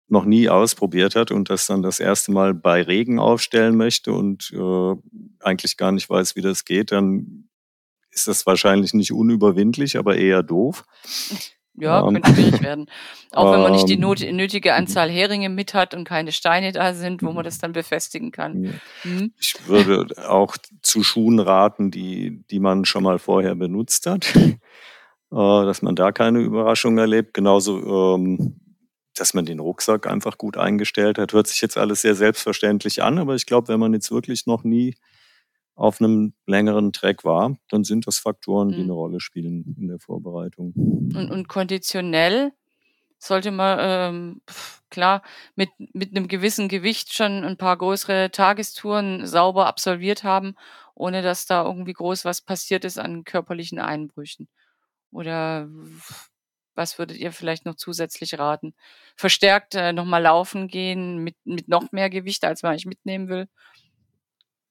noch 0.08 0.24
nie 0.24 0.48
ausprobiert 0.48 1.14
hat 1.14 1.30
und 1.30 1.50
das 1.50 1.66
dann 1.66 1.82
das 1.82 2.00
erste 2.00 2.32
Mal 2.32 2.54
bei 2.54 2.82
Regen 2.82 3.18
aufstellen 3.18 3.76
möchte 3.76 4.12
und 4.12 4.50
äh, 4.52 4.94
eigentlich 5.40 5.76
gar 5.76 5.92
nicht 5.92 6.08
weiß, 6.10 6.34
wie 6.36 6.42
das 6.42 6.64
geht, 6.64 6.92
dann 6.92 7.49
ist 8.10 8.28
das 8.28 8.46
wahrscheinlich 8.46 8.94
nicht 8.94 9.12
unüberwindlich, 9.12 9.98
aber 9.98 10.16
eher 10.16 10.42
doof. 10.42 10.84
Ja, 11.74 12.06
ähm, 12.06 12.14
könnte 12.14 12.34
schwierig 12.34 12.62
werden. 12.62 12.86
Auch 13.32 13.52
wenn 13.52 13.62
man 13.62 13.72
nicht 13.72 13.88
die 13.88 13.94
ähm, 14.00 14.36
nötige 14.36 14.74
Anzahl 14.74 15.08
Heringe 15.08 15.48
mit 15.48 15.74
hat 15.74 15.94
und 15.94 16.04
keine 16.04 16.32
Steine 16.32 16.72
da 16.72 16.94
sind, 16.94 17.22
wo 17.22 17.32
man 17.32 17.44
das 17.44 17.58
dann 17.58 17.72
befestigen 17.72 18.32
kann. 18.32 18.80
Mhm. 19.04 19.32
Ich 19.38 19.54
würde 19.66 20.28
auch 20.28 20.56
zu 20.82 21.02
Schuhen 21.02 21.38
raten, 21.38 21.90
die, 21.90 22.44
die 22.50 22.60
man 22.60 22.84
schon 22.84 23.04
mal 23.04 23.18
vorher 23.18 23.54
benutzt 23.54 24.06
hat, 24.06 24.34
äh, 24.36 24.56
dass 25.30 25.82
man 25.82 25.94
da 25.94 26.12
keine 26.12 26.40
Überraschung 26.40 26.98
erlebt. 26.98 27.34
Genauso, 27.34 28.16
ähm, 28.16 28.60
dass 29.14 29.34
man 29.34 29.44
den 29.44 29.60
Rucksack 29.60 30.06
einfach 30.06 30.38
gut 30.38 30.56
eingestellt 30.56 31.18
hat. 31.18 31.32
Hört 31.32 31.46
sich 31.46 31.60
jetzt 31.60 31.76
alles 31.76 32.02
sehr 32.02 32.14
selbstverständlich 32.14 33.02
an, 33.02 33.18
aber 33.18 33.34
ich 33.34 33.46
glaube, 33.46 33.68
wenn 33.68 33.80
man 33.80 33.92
jetzt 33.92 34.10
wirklich 34.10 34.46
noch 34.46 34.64
nie 34.64 34.94
auf 35.80 35.98
einem 35.98 36.34
längeren 36.46 36.92
Track 36.92 37.24
war, 37.24 37.56
dann 37.70 37.84
sind 37.84 38.06
das 38.06 38.18
Faktoren, 38.18 38.68
die 38.68 38.76
mhm. 38.76 38.82
eine 38.82 38.92
Rolle 38.92 39.18
spielen 39.18 39.74
in 39.78 39.88
der 39.88 39.98
Vorbereitung. 39.98 40.74
Und, 40.74 41.30
und 41.30 41.48
konditionell 41.48 42.52
sollte 43.18 43.50
man 43.50 43.78
ähm, 43.80 44.42
klar 44.90 45.22
mit, 45.54 45.70
mit 45.94 46.14
einem 46.14 46.28
gewissen 46.28 46.68
Gewicht 46.68 47.14
schon 47.14 47.44
ein 47.44 47.56
paar 47.56 47.78
größere 47.78 48.30
Tagestouren 48.30 49.26
sauber 49.26 49.66
absolviert 49.66 50.22
haben, 50.22 50.54
ohne 50.94 51.22
dass 51.22 51.46
da 51.46 51.64
irgendwie 51.64 51.94
groß 51.94 52.26
was 52.26 52.42
passiert 52.42 52.84
ist 52.84 52.98
an 52.98 53.24
körperlichen 53.24 53.78
Einbrüchen. 53.78 54.48
Oder 55.10 55.66
was 56.74 56.98
würdet 56.98 57.16
ihr 57.16 57.32
vielleicht 57.32 57.64
noch 57.64 57.76
zusätzlich 57.76 58.38
raten? 58.38 58.74
Verstärkt 59.16 59.74
äh, 59.76 59.94
nochmal 59.94 60.22
laufen 60.22 60.68
gehen 60.68 61.24
mit, 61.24 61.36
mit 61.44 61.68
noch 61.68 61.90
mehr 61.90 62.10
Gewicht, 62.10 62.44
als 62.44 62.62
man 62.62 62.72
eigentlich 62.72 62.84
mitnehmen 62.84 63.28
will? 63.28 63.48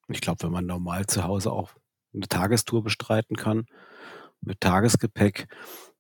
Ich 0.09 0.21
glaube, 0.21 0.43
wenn 0.43 0.51
man 0.51 0.65
normal 0.65 1.05
zu 1.05 1.23
Hause 1.23 1.51
auch 1.51 1.71
eine 2.13 2.27
Tagestour 2.27 2.83
bestreiten 2.83 3.35
kann, 3.35 3.65
mit 4.41 4.61
Tagesgepäck, 4.61 5.47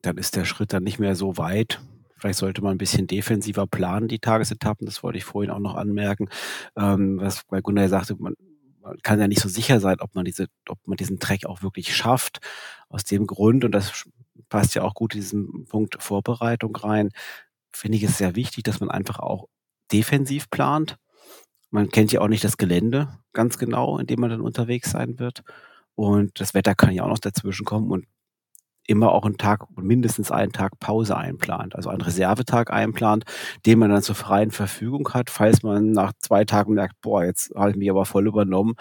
dann 0.01 0.17
ist 0.17 0.35
der 0.35 0.45
Schritt 0.45 0.73
dann 0.73 0.83
nicht 0.83 0.99
mehr 0.99 1.15
so 1.15 1.37
weit. 1.37 1.79
Vielleicht 2.17 2.39
sollte 2.39 2.61
man 2.61 2.73
ein 2.73 2.77
bisschen 2.77 3.07
defensiver 3.07 3.67
planen, 3.67 4.07
die 4.07 4.19
Tagesetappen. 4.19 4.85
Das 4.85 5.03
wollte 5.03 5.17
ich 5.17 5.25
vorhin 5.25 5.51
auch 5.51 5.59
noch 5.59 5.75
anmerken. 5.75 6.29
Ähm, 6.75 7.19
was 7.19 7.43
bei 7.45 7.61
Gunnar 7.61 7.87
sagte, 7.87 8.15
man, 8.17 8.33
man 8.81 8.97
kann 9.03 9.19
ja 9.19 9.27
nicht 9.27 9.41
so 9.41 9.49
sicher 9.49 9.79
sein, 9.79 9.99
ob 10.01 10.15
man 10.15 10.25
diese, 10.25 10.47
ob 10.67 10.79
man 10.85 10.97
diesen 10.97 11.19
Track 11.19 11.45
auch 11.45 11.61
wirklich 11.61 11.95
schafft. 11.95 12.39
Aus 12.89 13.03
dem 13.03 13.27
Grund, 13.27 13.63
und 13.63 13.71
das 13.71 14.05
passt 14.49 14.75
ja 14.75 14.83
auch 14.83 14.95
gut 14.95 15.13
in 15.13 15.21
diesen 15.21 15.65
Punkt 15.65 16.01
Vorbereitung 16.01 16.75
rein, 16.75 17.09
finde 17.71 17.97
ich 17.97 18.03
es 18.03 18.17
sehr 18.17 18.35
wichtig, 18.35 18.63
dass 18.63 18.79
man 18.79 18.89
einfach 18.89 19.19
auch 19.19 19.47
defensiv 19.91 20.49
plant. 20.49 20.97
Man 21.71 21.89
kennt 21.89 22.11
ja 22.11 22.21
auch 22.21 22.27
nicht 22.27 22.43
das 22.43 22.57
Gelände 22.57 23.19
ganz 23.33 23.57
genau, 23.57 23.99
in 23.99 24.07
dem 24.07 24.19
man 24.19 24.29
dann 24.29 24.41
unterwegs 24.41 24.91
sein 24.91 25.19
wird. 25.19 25.43
Und 25.95 26.39
das 26.39 26.53
Wetter 26.53 26.75
kann 26.75 26.93
ja 26.93 27.03
auch 27.03 27.09
noch 27.09 27.19
dazwischen 27.19 27.65
kommen. 27.65 27.91
Und 27.91 28.05
immer 28.89 29.11
auch 29.11 29.23
einen 29.23 29.37
Tag, 29.37 29.65
mindestens 29.77 30.31
einen 30.31 30.51
Tag 30.51 30.79
Pause 30.79 31.15
einplant, 31.15 31.75
also 31.75 31.89
einen 31.89 32.01
Reservetag 32.01 32.71
einplant, 32.71 33.23
den 33.65 33.77
man 33.77 33.91
dann 33.91 34.01
zur 34.01 34.15
freien 34.15 34.49
Verfügung 34.49 35.07
hat, 35.13 35.29
falls 35.29 35.61
man 35.61 35.91
nach 35.91 36.13
zwei 36.19 36.43
Tagen 36.43 36.73
merkt, 36.73 36.99
boah, 37.01 37.23
jetzt 37.23 37.53
habe 37.55 37.69
ich 37.69 37.77
mich 37.77 37.89
aber 37.89 38.05
voll 38.05 38.27
übernommen. 38.27 38.73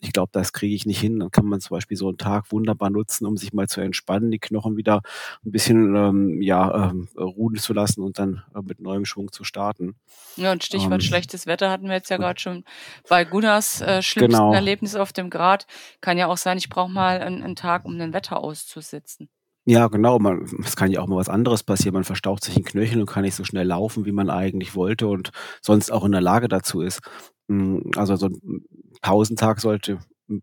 Ich 0.00 0.12
glaube, 0.12 0.30
das 0.32 0.52
kriege 0.52 0.74
ich 0.74 0.84
nicht 0.84 1.00
hin. 1.00 1.18
Dann 1.18 1.30
kann 1.30 1.46
man 1.46 1.60
zum 1.60 1.76
Beispiel 1.76 1.96
so 1.96 2.08
einen 2.08 2.18
Tag 2.18 2.52
wunderbar 2.52 2.90
nutzen, 2.90 3.26
um 3.26 3.38
sich 3.38 3.54
mal 3.54 3.66
zu 3.66 3.80
entspannen, 3.80 4.30
die 4.30 4.38
Knochen 4.38 4.76
wieder 4.76 5.00
ein 5.44 5.50
bisschen 5.50 5.96
ähm, 5.96 6.42
ja, 6.42 6.90
ähm, 6.90 7.08
ruhen 7.16 7.56
zu 7.56 7.72
lassen 7.72 8.02
und 8.02 8.18
dann 8.18 8.42
äh, 8.54 8.60
mit 8.62 8.80
neuem 8.80 9.06
Schwung 9.06 9.32
zu 9.32 9.44
starten. 9.44 9.96
Ja, 10.36 10.52
und 10.52 10.62
Stichwort 10.62 10.92
ähm, 10.92 11.00
schlechtes 11.00 11.46
Wetter 11.46 11.70
hatten 11.70 11.86
wir 11.86 11.94
jetzt 11.94 12.10
ja 12.10 12.18
gerade 12.18 12.38
schon 12.38 12.64
bei 13.08 13.24
Gunnars 13.24 13.80
äh, 13.80 14.02
schlimmsten 14.02 14.36
genau. 14.38 14.52
Erlebnis 14.52 14.94
auf 14.94 15.14
dem 15.14 15.30
Grad. 15.30 15.66
Kann 16.02 16.18
ja 16.18 16.26
auch 16.26 16.36
sein, 16.36 16.58
ich 16.58 16.68
brauche 16.68 16.90
mal 16.90 17.20
einen, 17.20 17.42
einen 17.42 17.56
Tag, 17.56 17.86
um 17.86 17.98
den 17.98 18.12
Wetter 18.12 18.38
auszusitzen. 18.38 19.30
Ja, 19.66 19.88
genau. 19.88 20.18
Man, 20.18 20.44
es 20.64 20.76
kann 20.76 20.90
ja 20.90 21.00
auch 21.00 21.06
mal 21.06 21.16
was 21.16 21.28
anderes 21.30 21.62
passieren. 21.62 21.94
Man 21.94 22.04
verstaucht 22.04 22.44
sich 22.44 22.56
in 22.56 22.64
Knöchel 22.64 23.00
und 23.00 23.06
kann 23.06 23.22
nicht 23.22 23.34
so 23.34 23.44
schnell 23.44 23.66
laufen, 23.66 24.04
wie 24.04 24.12
man 24.12 24.28
eigentlich 24.28 24.74
wollte 24.74 25.06
und 25.08 25.30
sonst 25.62 25.90
auch 25.90 26.04
in 26.04 26.12
der 26.12 26.20
Lage 26.20 26.48
dazu 26.48 26.82
ist. 26.82 27.00
Hm, 27.48 27.90
also 27.96 28.16
so 28.16 28.26
ein 28.26 28.64
Pausentag 29.00 29.60
sollte 29.60 29.98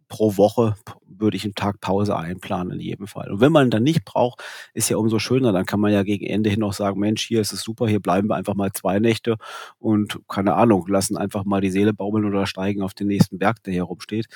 pro 0.08 0.38
Woche 0.38 0.76
würde 1.06 1.38
ich 1.38 1.44
einen 1.44 1.56
Tag 1.56 1.82
Pause 1.82 2.16
einplanen 2.16 2.74
in 2.74 2.80
jedem 2.80 3.08
Fall. 3.08 3.32
Und 3.32 3.42
wenn 3.42 3.52
man 3.52 3.70
dann 3.70 3.84
nicht 3.84 4.06
braucht, 4.06 4.44
ist 4.74 4.90
ja 4.90 4.98
umso 4.98 5.20
schöner. 5.20 5.52
Dann 5.52 5.66
kann 5.66 5.80
man 5.80 5.92
ja 5.92 6.04
gegen 6.04 6.26
Ende 6.26 6.50
hin 6.50 6.60
noch 6.60 6.74
sagen, 6.74 7.00
Mensch, 7.00 7.24
hier 7.24 7.42
ist 7.42 7.54
es 7.54 7.62
super, 7.62 7.88
hier 7.88 8.00
bleiben 8.00 8.30
wir 8.30 8.36
einfach 8.36 8.56
mal 8.56 8.72
zwei 8.74 9.00
Nächte 9.00 9.38
und 9.80 10.20
keine 10.28 10.56
Ahnung, 10.56 10.88
lassen 10.88 11.18
einfach 11.18 11.46
mal 11.46 11.62
die 11.62 11.72
Seele 11.72 11.94
baumeln 11.94 12.26
oder 12.26 12.46
steigen 12.46 12.82
auf 12.82 12.94
den 12.94 13.08
nächsten 13.08 13.38
Berg, 13.40 13.64
der 13.64 13.74
hier 13.74 13.84
rumsteht, 13.84 14.28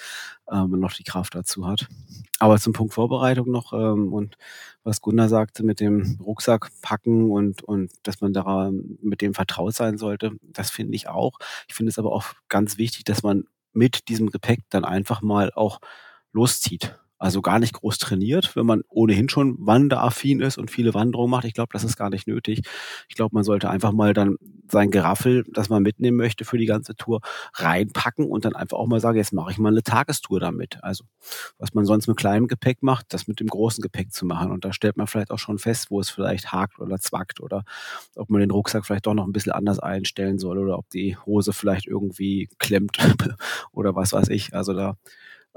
ähm, 0.52 0.74
und 0.74 0.80
noch 0.80 0.94
die 0.94 1.04
Kraft 1.04 1.36
dazu 1.36 1.68
hat. 1.68 1.88
Aber 2.40 2.58
zum 2.60 2.74
Punkt 2.74 2.94
Vorbereitung 2.94 3.50
noch 3.52 3.74
ähm, 3.74 4.14
und 4.14 4.38
was 4.84 5.02
Gunnar 5.02 5.30
sagte 5.30 5.64
mit 5.64 5.80
dem 5.80 6.20
Rucksack 6.24 6.70
packen 6.82 7.32
und, 7.32 7.64
und 7.64 7.92
dass 8.04 8.22
man 8.22 8.34
da 8.34 8.72
mit 9.02 9.22
dem 9.22 9.34
vertraut 9.34 9.74
sein 9.74 9.98
sollte, 9.98 10.34
das 10.42 10.70
finde 10.70 10.96
ich 10.96 11.08
auch. 11.08 11.40
Ich 11.68 11.76
finde 11.76 11.90
es 11.90 12.00
aber 12.00 12.12
auch 12.12 12.26
ganz 12.50 12.78
wichtig, 12.78 13.04
dass 13.04 13.24
man 13.24 13.46
mit 13.76 14.08
diesem 14.10 14.30
Gepäck 14.30 14.62
dann 14.70 14.86
einfach 14.86 15.22
mal 15.22 15.52
auch 15.54 15.80
loszieht. 16.32 16.98
Also 17.18 17.42
gar 17.42 17.60
nicht 17.60 17.74
groß 17.74 17.98
trainiert, 17.98 18.56
wenn 18.56 18.66
man 18.66 18.82
ohnehin 18.90 19.30
schon 19.30 19.56
wanderaffin 19.60 20.42
ist 20.42 20.58
und 20.58 20.70
viele 20.70 20.94
Wanderungen 20.94 21.32
macht. 21.32 21.46
Ich 21.46 21.54
glaube, 21.54 21.70
das 21.72 21.84
ist 21.84 21.96
gar 21.96 22.10
nicht 22.10 22.28
nötig. 22.28 22.62
Ich 23.08 23.16
glaube, 23.16 23.34
man 23.34 23.44
sollte 23.44 23.70
einfach 23.70 23.94
mal 23.94 24.14
dann 24.14 24.36
sein 24.70 24.92
Geraffel, 24.92 25.46
das 25.52 25.70
man 25.70 25.84
mitnehmen 25.84 26.18
möchte 26.18 26.44
für 26.44 26.58
die 26.58 26.66
ganze 26.66 26.96
Tour, 26.96 27.22
reinpacken 27.54 28.26
und 28.26 28.46
dann 28.46 28.56
einfach 28.56 28.78
auch 28.78 28.88
mal 28.88 29.00
sagen, 29.00 29.18
jetzt 29.18 29.32
mache 29.34 29.52
ich 29.52 29.58
mal 29.58 29.70
eine 29.70 29.84
Tagestour 29.84 30.40
damit. 30.40 30.78
Also 30.82 31.06
was 31.58 31.74
man 31.74 31.86
sonst 31.86 32.08
mit 32.08 32.18
kleinem 32.18 32.48
Gepäck 32.48 32.84
macht, 32.84 33.08
das 33.14 33.28
mit 33.28 33.40
dem 33.40 33.48
großen 33.48 33.82
Gepäck 33.82 34.12
zu 34.12 34.26
machen. 34.26 34.52
Und 34.52 34.66
da 34.66 34.74
stellt 34.74 34.98
man 34.98 35.08
vielleicht 35.08 35.32
auch 35.32 35.40
schon 35.40 35.58
fest, 35.58 35.92
wo 35.92 36.00
es 36.00 36.10
vielleicht 36.10 36.52
hakt 36.52 36.80
oder 36.80 37.00
zwackt 37.00 37.40
oder 37.40 37.64
ob 38.16 38.30
man 38.30 38.42
den 38.42 38.52
Rucksack 38.52 38.86
vielleicht 38.86 39.06
doch 39.06 39.14
noch 39.14 39.26
ein 39.26 39.34
bisschen 39.34 39.54
anders 39.54 39.80
einstellen 39.80 40.40
soll 40.40 40.58
oder 40.58 40.78
ob 40.78 40.90
die 40.90 41.18
Hose 41.18 41.54
vielleicht 41.54 41.88
irgendwie 41.88 42.50
klemmt 42.58 42.98
oder 43.72 43.96
was 43.96 44.14
weiß 44.14 44.30
ich. 44.30 44.54
Also 44.54 44.74
da 44.74 44.98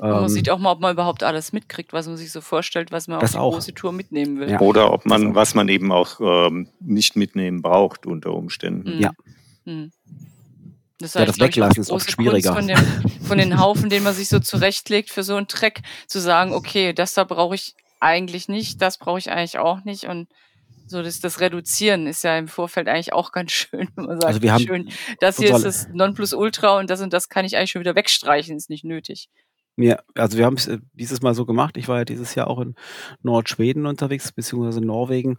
man 0.00 0.22
ähm, 0.22 0.28
sieht 0.28 0.48
auch 0.48 0.58
mal, 0.58 0.72
ob 0.72 0.80
man 0.80 0.92
überhaupt 0.92 1.24
alles 1.24 1.52
mitkriegt, 1.52 1.92
was 1.92 2.06
man 2.06 2.16
sich 2.16 2.30
so 2.30 2.40
vorstellt, 2.40 2.92
was 2.92 3.08
man 3.08 3.20
auf 3.20 3.30
die 3.30 3.36
auch. 3.36 3.52
große 3.52 3.74
Tour 3.74 3.92
mitnehmen 3.92 4.38
will. 4.38 4.50
Ja. 4.50 4.60
Oder 4.60 4.92
ob 4.92 5.06
man, 5.06 5.34
was 5.34 5.54
man 5.54 5.68
eben 5.68 5.90
auch 5.90 6.20
ähm, 6.20 6.68
nicht 6.80 7.16
mitnehmen 7.16 7.62
braucht 7.62 8.06
unter 8.06 8.32
Umständen. 8.32 8.96
Mhm. 8.96 9.00
Ja. 9.00 9.10
Mhm. 9.64 9.90
Das, 11.00 11.14
heißt, 11.14 11.20
ja, 11.20 11.26
das 11.26 11.40
Weglassen 11.40 11.80
ist 11.80 11.90
oft 11.90 12.10
schwieriger. 12.10 12.54
Von, 12.54 12.68
dem, 12.68 12.78
von 13.22 13.38
den 13.38 13.60
Haufen, 13.60 13.90
den 13.90 14.02
man 14.02 14.14
sich 14.14 14.28
so 14.28 14.38
zurechtlegt 14.38 15.10
für 15.10 15.22
so 15.22 15.36
einen 15.36 15.48
Track, 15.48 15.82
zu 16.06 16.20
sagen, 16.20 16.52
okay, 16.52 16.92
das 16.92 17.14
da 17.14 17.24
brauche 17.24 17.54
ich 17.54 17.74
eigentlich 18.00 18.48
nicht, 18.48 18.80
das 18.80 18.98
brauche 18.98 19.18
ich 19.18 19.30
eigentlich 19.30 19.58
auch 19.58 19.84
nicht 19.84 20.04
und 20.04 20.28
so 20.86 21.02
das, 21.02 21.20
das 21.20 21.40
Reduzieren 21.40 22.06
ist 22.06 22.24
ja 22.24 22.38
im 22.38 22.48
Vorfeld 22.48 22.88
eigentlich 22.88 23.12
auch 23.12 23.32
ganz 23.32 23.52
schön, 23.52 23.88
wenn 23.96 24.06
man 24.06 24.20
sagt, 24.20 24.26
also 24.26 24.42
wir 24.42 24.52
haben 24.52 24.64
schön, 24.64 24.90
das 25.20 25.38
hier 25.38 25.54
ist 25.54 25.64
das 25.64 25.88
Nonplusultra 25.92 26.78
und 26.78 26.88
das 26.88 27.00
und 27.00 27.12
das 27.12 27.28
kann 27.28 27.44
ich 27.44 27.56
eigentlich 27.56 27.72
schon 27.72 27.80
wieder 27.80 27.94
wegstreichen, 27.94 28.56
ist 28.56 28.70
nicht 28.70 28.84
nötig. 28.84 29.28
Ja, 29.80 29.96
also 30.16 30.36
wir 30.36 30.44
haben 30.44 30.56
es 30.56 30.66
äh, 30.66 30.78
dieses 30.92 31.22
Mal 31.22 31.34
so 31.34 31.46
gemacht. 31.46 31.76
Ich 31.76 31.86
war 31.86 31.98
ja 31.98 32.04
dieses 32.04 32.34
Jahr 32.34 32.48
auch 32.48 32.58
in 32.60 32.74
Nordschweden 33.22 33.86
unterwegs, 33.86 34.32
beziehungsweise 34.32 34.80
in 34.80 34.86
Norwegen. 34.86 35.38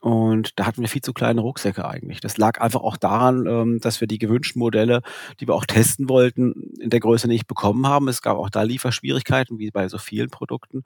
Und 0.00 0.58
da 0.58 0.66
hatten 0.66 0.82
wir 0.82 0.88
viel 0.88 1.02
zu 1.02 1.12
kleine 1.12 1.40
Rucksäcke 1.40 1.84
eigentlich. 1.84 2.20
Das 2.20 2.36
lag 2.36 2.60
einfach 2.60 2.82
auch 2.82 2.96
daran, 2.96 3.46
ähm, 3.46 3.78
dass 3.80 4.00
wir 4.00 4.08
die 4.08 4.18
gewünschten 4.18 4.60
Modelle, 4.60 5.02
die 5.40 5.48
wir 5.48 5.54
auch 5.54 5.66
testen 5.66 6.08
wollten, 6.08 6.72
in 6.80 6.90
der 6.90 7.00
Größe 7.00 7.26
nicht 7.28 7.48
bekommen 7.48 7.86
haben. 7.88 8.08
Es 8.08 8.22
gab 8.22 8.36
auch 8.36 8.50
da 8.50 8.62
Lieferschwierigkeiten, 8.62 9.58
wie 9.58 9.70
bei 9.72 9.88
so 9.88 9.98
vielen 9.98 10.30
Produkten. 10.30 10.84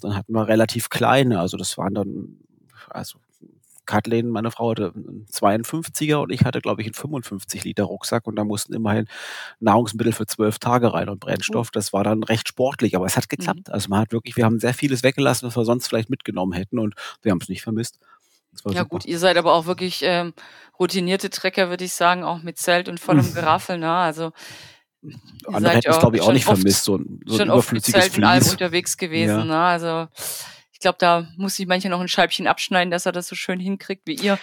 Dann 0.00 0.16
hatten 0.16 0.32
wir 0.32 0.48
relativ 0.48 0.88
kleine, 0.90 1.40
also 1.40 1.58
das 1.58 1.76
waren 1.78 1.94
dann, 1.94 2.38
also 2.90 3.18
Kathleen, 3.88 4.28
meine 4.28 4.52
Frau, 4.52 4.70
hatte 4.70 4.92
einen 4.94 5.26
52er 5.32 6.16
und 6.16 6.30
ich 6.30 6.44
hatte, 6.44 6.60
glaube 6.60 6.82
ich, 6.82 6.86
einen 6.86 6.94
55 6.94 7.64
Liter 7.64 7.84
Rucksack 7.84 8.26
und 8.26 8.36
da 8.36 8.44
mussten 8.44 8.74
immerhin 8.74 9.08
Nahrungsmittel 9.58 10.12
für 10.12 10.26
zwölf 10.26 10.58
Tage 10.58 10.92
rein 10.92 11.08
und 11.08 11.18
Brennstoff. 11.18 11.70
Das 11.72 11.92
war 11.92 12.04
dann 12.04 12.22
recht 12.22 12.46
sportlich, 12.46 12.94
aber 12.94 13.06
es 13.06 13.16
hat 13.16 13.28
geklappt. 13.28 13.68
Mhm. 13.68 13.74
Also 13.74 13.88
man 13.88 14.00
hat 14.00 14.12
wirklich, 14.12 14.36
wir 14.36 14.44
haben 14.44 14.60
sehr 14.60 14.74
vieles 14.74 15.02
weggelassen, 15.02 15.48
was 15.48 15.56
wir 15.56 15.64
sonst 15.64 15.88
vielleicht 15.88 16.10
mitgenommen 16.10 16.52
hätten 16.52 16.78
und 16.78 16.94
wir 17.22 17.32
haben 17.32 17.40
es 17.42 17.48
nicht 17.48 17.62
vermisst. 17.62 17.98
Ja 18.64 18.72
super. 18.72 18.84
gut, 18.86 19.04
ihr 19.06 19.18
seid 19.18 19.36
aber 19.36 19.54
auch 19.54 19.66
wirklich 19.66 20.00
ähm, 20.02 20.34
routinierte 20.78 21.30
Trecker, 21.30 21.70
würde 21.70 21.84
ich 21.84 21.92
sagen, 21.92 22.24
auch 22.24 22.42
mit 22.42 22.58
Zelt 22.58 22.88
und 22.88 23.00
vollem 23.00 23.32
Geraffel. 23.34 23.78
Ne? 23.78 23.90
Also 23.90 24.32
andere 25.46 25.74
hätten 25.74 25.90
es, 25.90 25.98
glaube 25.98 26.16
ich, 26.16 26.22
auch 26.22 26.32
nicht 26.32 26.44
vermisst, 26.44 26.84
so 26.84 26.96
ein, 26.96 27.20
so 27.24 27.38
schon 27.38 27.50
ein 27.50 27.56
oft 27.56 27.72
mit 27.72 27.84
Zelt 27.84 28.18
und 28.18 28.24
allem 28.24 28.46
unterwegs 28.48 28.96
gewesen. 28.96 29.38
Ja. 29.38 29.44
Ne? 29.44 29.58
Also 29.58 30.08
ich 30.78 30.82
glaube, 30.82 30.98
da 31.00 31.26
muss 31.36 31.56
sich 31.56 31.66
manche 31.66 31.88
noch 31.88 31.98
ein 31.98 32.06
Scheibchen 32.06 32.46
abschneiden, 32.46 32.92
dass 32.92 33.04
er 33.04 33.10
das 33.10 33.26
so 33.26 33.34
schön 33.34 33.58
hinkriegt 33.58 34.06
wie 34.06 34.14
ihr. 34.14 34.38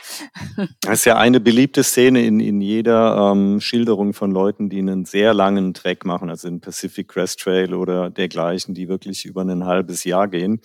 Das 0.81 0.99
ist 0.99 1.05
ja 1.05 1.17
eine 1.17 1.39
beliebte 1.39 1.81
Szene 1.81 2.25
in, 2.25 2.41
in 2.41 2.59
jeder 2.59 3.31
ähm, 3.31 3.61
Schilderung 3.61 4.13
von 4.13 4.31
Leuten, 4.31 4.69
die 4.69 4.79
einen 4.79 5.05
sehr 5.05 5.33
langen 5.33 5.73
Trek 5.73 6.03
machen, 6.03 6.29
also 6.29 6.49
den 6.49 6.59
Pacific 6.59 7.07
Crest 7.07 7.39
Trail 7.39 7.73
oder 7.73 8.09
dergleichen, 8.09 8.73
die 8.73 8.89
wirklich 8.89 9.23
über 9.23 9.43
ein 9.43 9.63
halbes 9.63 10.03
Jahr 10.03 10.27
gehen. 10.27 10.59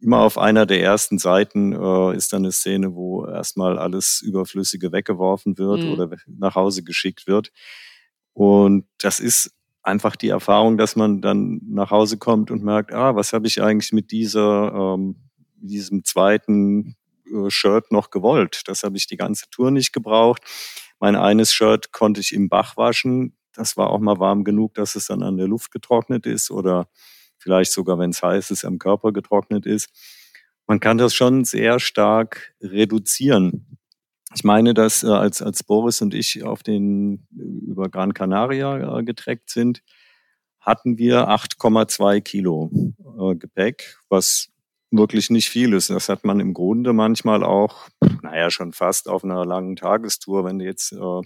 Immer 0.00 0.20
auf 0.20 0.38
einer 0.38 0.64
der 0.64 0.82
ersten 0.82 1.18
Seiten 1.18 1.74
äh, 1.74 2.16
ist 2.16 2.32
dann 2.32 2.44
eine 2.44 2.52
Szene, 2.52 2.94
wo 2.94 3.26
erstmal 3.26 3.78
alles 3.78 4.22
Überflüssige 4.22 4.92
weggeworfen 4.92 5.58
wird 5.58 5.82
mhm. 5.82 5.92
oder 5.92 6.08
nach 6.26 6.54
Hause 6.54 6.84
geschickt 6.84 7.26
wird. 7.26 7.50
Und 8.32 8.86
das 8.98 9.20
ist 9.20 9.52
einfach 9.82 10.16
die 10.16 10.28
Erfahrung, 10.28 10.78
dass 10.78 10.96
man 10.96 11.20
dann 11.20 11.60
nach 11.66 11.90
Hause 11.90 12.18
kommt 12.18 12.50
und 12.50 12.62
merkt, 12.62 12.92
ah, 12.92 13.14
was 13.16 13.32
habe 13.32 13.46
ich 13.46 13.62
eigentlich 13.62 13.92
mit 13.92 14.10
dieser, 14.12 14.72
ähm, 14.72 15.16
diesem 15.56 16.04
zweiten 16.04 16.96
äh, 17.26 17.50
Shirt 17.50 17.90
noch 17.90 18.10
gewollt? 18.10 18.62
Das 18.66 18.82
habe 18.82 18.96
ich 18.96 19.06
die 19.06 19.16
ganze 19.16 19.50
Tour 19.50 19.70
nicht 19.70 19.92
gebraucht. 19.92 20.42
Mein 21.00 21.16
eines 21.16 21.52
Shirt 21.52 21.92
konnte 21.92 22.20
ich 22.20 22.32
im 22.32 22.48
Bach 22.48 22.76
waschen. 22.76 23.36
Das 23.52 23.76
war 23.76 23.90
auch 23.90 23.98
mal 23.98 24.18
warm 24.18 24.44
genug, 24.44 24.74
dass 24.74 24.94
es 24.94 25.06
dann 25.06 25.22
an 25.22 25.36
der 25.36 25.48
Luft 25.48 25.72
getrocknet 25.72 26.26
ist 26.26 26.50
oder 26.50 26.88
vielleicht 27.38 27.72
sogar, 27.72 27.98
wenn 27.98 28.10
es 28.10 28.22
heiß 28.22 28.50
ist, 28.52 28.64
am 28.64 28.78
Körper 28.78 29.12
getrocknet 29.12 29.66
ist. 29.66 29.90
Man 30.66 30.78
kann 30.78 30.96
das 30.96 31.12
schon 31.12 31.44
sehr 31.44 31.80
stark 31.80 32.54
reduzieren. 32.60 33.78
Ich 34.34 34.44
meine, 34.44 34.74
dass 34.74 35.02
äh, 35.02 35.08
als, 35.08 35.42
als 35.42 35.62
Boris 35.62 36.00
und 36.00 36.14
ich 36.14 36.42
auf 36.42 36.62
den 36.62 37.26
über 37.30 37.88
Gran 37.88 38.14
Canaria 38.14 38.98
äh, 38.98 39.04
getreckt 39.04 39.50
sind, 39.50 39.82
hatten 40.60 40.96
wir 40.96 41.28
8,2 41.28 42.20
Kilo 42.20 42.70
äh, 43.18 43.34
Gepäck, 43.34 43.98
was 44.08 44.48
wirklich 44.90 45.30
nicht 45.30 45.48
viel 45.48 45.72
ist. 45.72 45.90
Das 45.90 46.08
hat 46.08 46.24
man 46.24 46.40
im 46.40 46.54
Grunde 46.54 46.92
manchmal 46.92 47.42
auch, 47.42 47.88
naja, 48.22 48.50
schon 48.50 48.72
fast 48.72 49.08
auf 49.08 49.24
einer 49.24 49.44
langen 49.44 49.76
Tagestour, 49.76 50.44
wenn 50.44 50.58
du 50.58 50.64
jetzt 50.64 50.92
äh, 50.92 51.20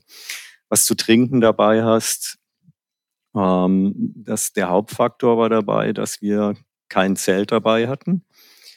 was 0.68 0.84
zu 0.84 0.94
trinken 0.94 1.40
dabei 1.40 1.84
hast. 1.84 2.38
Ähm, 3.36 3.92
das, 4.16 4.52
der 4.52 4.68
Hauptfaktor 4.70 5.36
war 5.36 5.50
dabei, 5.50 5.92
dass 5.92 6.22
wir 6.22 6.54
kein 6.88 7.16
Zelt 7.16 7.52
dabei 7.52 7.88
hatten. 7.88 8.25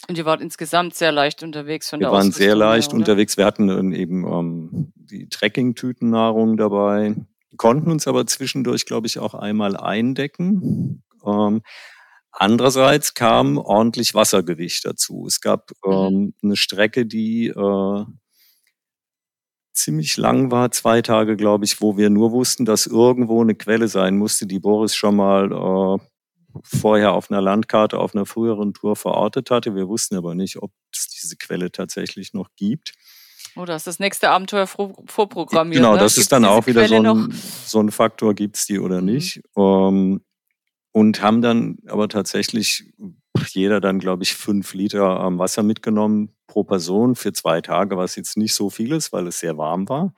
Und 0.09 0.17
ihr 0.17 0.25
wart 0.25 0.41
insgesamt 0.41 0.95
sehr 0.95 1.11
leicht 1.11 1.43
unterwegs 1.43 1.89
von 1.89 1.99
wir 1.99 2.07
der 2.07 2.11
Wir 2.11 2.17
waren 2.17 2.31
sehr 2.31 2.55
leicht 2.55 2.91
her, 2.91 2.97
unterwegs. 2.97 3.37
Wir 3.37 3.45
hatten 3.45 3.93
eben 3.93 4.25
ähm, 4.25 4.91
die 4.95 5.29
Trekking-Tütennahrung 5.29 6.57
dabei, 6.57 7.15
konnten 7.57 7.91
uns 7.91 8.07
aber 8.07 8.25
zwischendurch, 8.25 8.87
glaube 8.87 9.05
ich, 9.05 9.19
auch 9.19 9.35
einmal 9.35 9.77
eindecken. 9.77 11.03
Ähm, 11.23 11.61
andererseits 12.31 13.13
kam 13.13 13.59
ordentlich 13.59 14.15
Wassergewicht 14.15 14.83
dazu. 14.83 15.25
Es 15.27 15.41
gab 15.41 15.71
Mhm. 15.85 15.91
ähm, 15.93 16.33
eine 16.41 16.55
Strecke, 16.55 17.05
die 17.05 17.49
äh, 17.49 18.05
ziemlich 19.73 20.17
lang 20.17 20.49
war, 20.51 20.71
zwei 20.71 21.01
Tage, 21.03 21.37
glaube 21.37 21.65
ich, 21.65 21.81
wo 21.81 21.97
wir 21.97 22.09
nur 22.09 22.31
wussten, 22.31 22.65
dass 22.65 22.87
irgendwo 22.87 23.41
eine 23.41 23.55
Quelle 23.55 23.87
sein 23.87 24.17
musste, 24.17 24.47
die 24.47 24.59
Boris 24.59 24.95
schon 24.95 25.15
mal 25.15 25.51
äh, 25.51 26.03
vorher 26.63 27.13
auf 27.13 27.29
einer 27.31 27.41
Landkarte 27.41 27.99
auf 27.99 28.15
einer 28.15 28.25
früheren 28.25 28.73
Tour 28.73 28.95
verortet 28.95 29.51
hatte. 29.51 29.75
Wir 29.75 29.87
wussten 29.87 30.15
aber 30.15 30.35
nicht, 30.35 30.57
ob 30.57 30.71
es 30.93 31.07
diese 31.07 31.35
Quelle 31.37 31.71
tatsächlich 31.71 32.33
noch 32.33 32.49
gibt. 32.55 32.93
Oder 33.55 33.75
ist 33.75 33.87
das 33.87 33.99
nächste 33.99 34.29
Abenteuer 34.29 34.67
vor, 34.67 34.93
vorprogrammiert? 35.07 35.77
Genau, 35.81 35.93
ne? 35.93 35.99
das 35.99 36.13
Gibt's 36.13 36.25
ist 36.25 36.31
dann 36.31 36.45
auch 36.45 36.67
wieder 36.67 36.87
so 36.87 37.01
noch? 37.01 37.15
ein, 37.15 37.33
so 37.65 37.79
ein 37.79 37.91
Faktor, 37.91 38.33
gibt's 38.33 38.65
die 38.65 38.79
oder 38.79 39.01
Mhm. 39.01 39.05
nicht. 39.05 39.41
Ähm, 39.57 40.21
und 40.91 41.21
haben 41.21 41.41
dann 41.41 41.77
aber 41.87 42.09
tatsächlich 42.09 42.91
jeder 43.51 43.79
dann, 43.79 43.99
glaube 43.99 44.23
ich, 44.23 44.33
fünf 44.33 44.73
Liter 44.73 45.23
ähm, 45.25 45.37
Wasser 45.39 45.63
mitgenommen 45.63 46.35
pro 46.47 46.63
Person 46.63 47.15
für 47.15 47.31
zwei 47.31 47.61
Tage, 47.61 47.95
was 47.95 48.15
jetzt 48.15 48.37
nicht 48.37 48.53
so 48.53 48.69
viel 48.69 48.91
ist, 48.91 49.13
weil 49.13 49.27
es 49.27 49.39
sehr 49.39 49.57
warm 49.57 49.87
war. 49.87 50.13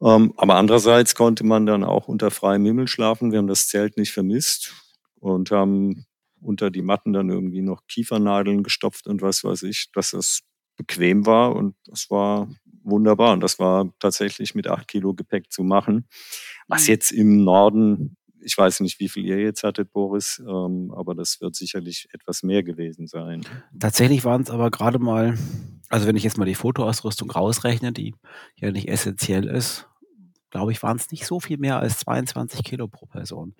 Ähm, 0.00 0.32
aber 0.36 0.54
andererseits 0.54 1.14
konnte 1.14 1.44
man 1.44 1.66
dann 1.66 1.84
auch 1.84 2.08
unter 2.08 2.30
freiem 2.30 2.64
Himmel 2.64 2.88
schlafen. 2.88 3.30
Wir 3.30 3.38
haben 3.38 3.46
das 3.46 3.68
Zelt 3.68 3.96
nicht 3.96 4.12
vermisst 4.12 4.72
und 5.20 5.50
haben 5.50 6.06
unter 6.40 6.70
die 6.70 6.82
Matten 6.82 7.12
dann 7.12 7.30
irgendwie 7.30 7.62
noch 7.62 7.86
Kiefernadeln 7.88 8.62
gestopft 8.62 9.06
und 9.06 9.22
was 9.22 9.42
weiß 9.44 9.62
ich, 9.64 9.90
dass 9.92 10.12
das 10.12 10.40
bequem 10.76 11.26
war 11.26 11.56
und 11.56 11.74
das 11.86 12.08
war 12.10 12.48
wunderbar. 12.84 13.32
Und 13.32 13.40
das 13.40 13.58
war 13.58 13.92
tatsächlich 13.98 14.54
mit 14.54 14.68
acht 14.68 14.86
Kilo 14.88 15.12
Gepäck 15.14 15.50
zu 15.52 15.64
machen. 15.64 16.06
Was 16.68 16.84
Mhm. 16.84 16.88
jetzt 16.88 17.10
im 17.10 17.42
Norden, 17.44 18.16
ich 18.40 18.56
weiß 18.56 18.80
nicht, 18.80 19.00
wie 19.00 19.08
viel 19.08 19.24
ihr 19.26 19.40
jetzt 19.40 19.64
hattet, 19.64 19.92
Boris, 19.92 20.40
ähm, 20.46 20.92
aber 20.96 21.16
das 21.16 21.40
wird 21.40 21.56
sicherlich 21.56 22.08
etwas 22.12 22.44
mehr 22.44 22.62
gewesen 22.62 23.08
sein. 23.08 23.44
Tatsächlich 23.78 24.24
waren 24.24 24.42
es 24.42 24.50
aber 24.50 24.70
gerade 24.70 25.00
mal, 25.00 25.36
also 25.88 26.06
wenn 26.06 26.16
ich 26.16 26.22
jetzt 26.22 26.38
mal 26.38 26.44
die 26.44 26.54
Fotoausrüstung 26.54 27.30
rausrechne, 27.30 27.92
die 27.92 28.14
ja 28.54 28.70
nicht 28.70 28.88
essentiell 28.88 29.48
ist, 29.48 29.88
glaube 30.50 30.70
ich, 30.72 30.82
waren 30.84 30.96
es 30.96 31.10
nicht 31.10 31.26
so 31.26 31.40
viel 31.40 31.58
mehr 31.58 31.80
als 31.80 31.98
22 31.98 32.62
Kilo 32.62 32.86
pro 32.86 33.06
Person. 33.06 33.54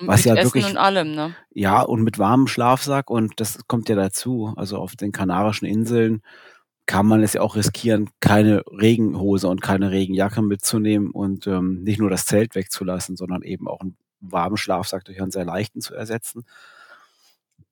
Was 0.00 0.24
ja 0.24 0.34
Essen 0.34 0.44
wirklich, 0.46 0.66
und 0.66 0.76
allem, 0.76 1.14
ne? 1.14 1.34
ja, 1.52 1.80
und 1.82 2.02
mit 2.02 2.18
warmem 2.18 2.46
Schlafsack 2.46 3.10
und 3.10 3.40
das 3.40 3.66
kommt 3.66 3.88
ja 3.88 3.96
dazu. 3.96 4.52
Also 4.56 4.78
auf 4.78 4.96
den 4.96 5.12
Kanarischen 5.12 5.66
Inseln 5.66 6.22
kann 6.86 7.06
man 7.06 7.22
es 7.22 7.32
ja 7.34 7.40
auch 7.40 7.56
riskieren, 7.56 8.10
keine 8.20 8.62
Regenhose 8.66 9.48
und 9.48 9.62
keine 9.62 9.90
Regenjacke 9.90 10.42
mitzunehmen 10.42 11.10
und 11.10 11.46
ähm, 11.46 11.82
nicht 11.82 11.98
nur 12.00 12.10
das 12.10 12.26
Zelt 12.26 12.54
wegzulassen, 12.54 13.16
sondern 13.16 13.42
eben 13.42 13.68
auch 13.68 13.80
einen 13.80 13.96
warmen 14.20 14.56
Schlafsack 14.56 15.04
durch 15.04 15.20
einen 15.20 15.30
sehr 15.30 15.44
leichten 15.46 15.80
zu 15.80 15.94
ersetzen. 15.94 16.44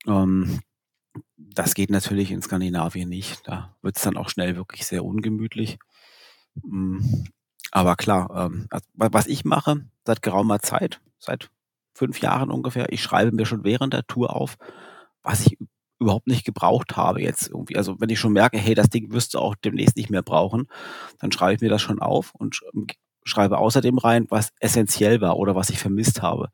Ähm, 0.07 0.61
das 1.37 1.75
geht 1.75 1.91
natürlich 1.91 2.31
in 2.31 2.43
Skandinavien 2.43 3.09
nicht. 3.09 3.47
Da 3.47 3.75
wird 3.83 3.97
es 3.97 4.02
dann 4.02 4.17
auch 4.17 4.29
schnell 4.29 4.57
wirklich 4.57 4.87
sehr 4.87 5.05
ungemütlich. 5.05 5.79
Mm, 6.62 7.00
Aber 7.73 7.97
klar, 7.97 8.31
ähm, 8.52 8.67
wa- 8.95 9.09
was 9.12 9.26
ich 9.26 9.45
mache 9.45 9.85
seit 10.07 10.23
geraumer 10.23 10.61
Zeit, 10.61 11.00
seit 11.19 11.50
fünf 11.95 12.21
Jahren 12.21 12.51
ungefähr, 12.51 12.93
ich 12.93 13.03
schreibe 13.03 13.33
mir 13.33 13.47
schon 13.47 13.65
während 13.65 13.93
der 13.95 14.07
Tour 14.07 14.35
auf, 14.35 14.57
was 15.23 15.47
ich 15.47 15.59
überhaupt 15.99 16.27
nicht 16.27 16.45
gebraucht 16.45 16.97
habe 16.97 17.23
jetzt 17.23 17.49
irgendwie. 17.49 17.77
Also 17.77 18.01
wenn 18.01 18.09
ich 18.09 18.19
schon 18.19 18.33
merke, 18.33 18.59
hey, 18.59 18.75
das 18.75 18.89
Ding 18.91 19.13
wirst 19.13 19.35
du 19.35 19.39
auch 19.39 19.55
demnächst 19.55 19.97
nicht 19.97 20.11
mehr 20.11 20.23
brauchen, 20.23 20.67
dann 21.21 21.31
schreibe 21.33 21.55
ich 21.55 21.61
mir 21.61 21.71
das 21.71 21.83
schon 21.83 22.01
auf 22.01 22.33
und 22.35 22.55
sch- 22.57 22.95
schreibe 23.25 23.59
außerdem 23.59 23.99
rein, 23.99 24.27
was 24.29 24.51
essentiell 24.61 25.21
war 25.21 25.39
oder 25.39 25.55
was 25.55 25.71
ich 25.71 25.79
vermisst 25.79 26.23
habe. 26.23 26.49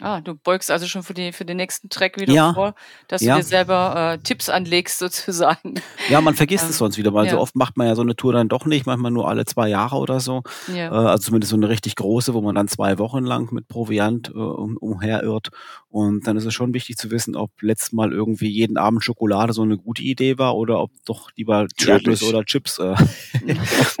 Ah, 0.00 0.20
du 0.20 0.34
beugst 0.34 0.70
also 0.70 0.86
schon 0.86 1.02
für, 1.02 1.14
die, 1.14 1.32
für 1.32 1.44
den 1.44 1.56
nächsten 1.56 1.88
Track 1.88 2.18
wieder 2.18 2.32
Ja, 2.32 2.54
vor, 2.54 2.74
dass 3.08 3.22
ja. 3.22 3.34
du 3.34 3.40
dir 3.40 3.46
selber 3.46 4.14
äh, 4.14 4.18
Tipps 4.22 4.48
anlegst 4.48 4.98
sozusagen. 4.98 5.74
Ja, 6.08 6.20
man 6.20 6.34
vergisst 6.34 6.64
Ähm, 6.64 6.70
es 6.70 6.78
sonst 6.78 6.98
wieder, 6.98 7.12
weil 7.14 7.28
so 7.28 7.36
ja. 7.36 7.42
oft 7.42 7.56
macht 7.56 7.76
man 7.76 7.86
ja 7.86 7.94
so 7.94 8.02
eine 8.02 8.16
Tour 8.16 8.32
dann 8.32 8.48
doch 8.48 8.66
nicht, 8.66 8.86
manchmal 8.86 9.10
nur 9.10 9.28
alle 9.28 9.44
zwei 9.44 9.68
Jahre 9.68 9.96
oder 9.96 10.20
so. 10.20 10.42
Äh, 10.72 10.88
also 10.88 11.24
zumindest 11.24 11.50
so 11.50 11.56
eine 11.56 11.68
richtig 11.68 11.96
große, 11.96 12.34
wo 12.34 12.40
man 12.40 12.54
dann 12.54 12.68
zwei 12.68 12.98
Wochen 12.98 13.24
lang 13.24 13.52
mit 13.52 13.68
Proviant 13.68 14.30
äh, 14.30 14.38
um, 14.38 14.76
umherirrt. 14.76 15.50
Und 15.90 16.26
dann 16.26 16.36
ist 16.36 16.44
es 16.44 16.54
schon 16.54 16.72
wichtig 16.72 16.96
zu 16.96 17.10
wissen, 17.10 17.34
ob 17.34 17.50
letztes 17.60 17.90
Mal 17.92 18.12
irgendwie 18.12 18.48
jeden 18.48 18.76
Abend 18.76 19.04
Schokolade 19.04 19.52
so 19.52 19.62
eine 19.62 19.76
gute 19.76 20.02
Idee 20.02 20.38
war 20.38 20.56
oder 20.56 20.80
ob 20.80 20.92
doch 21.04 21.30
lieber 21.36 21.66
Erdnüsse 21.84 22.26
oder 22.26 22.44
Chips. 22.44 22.78
Äh. 22.78 22.94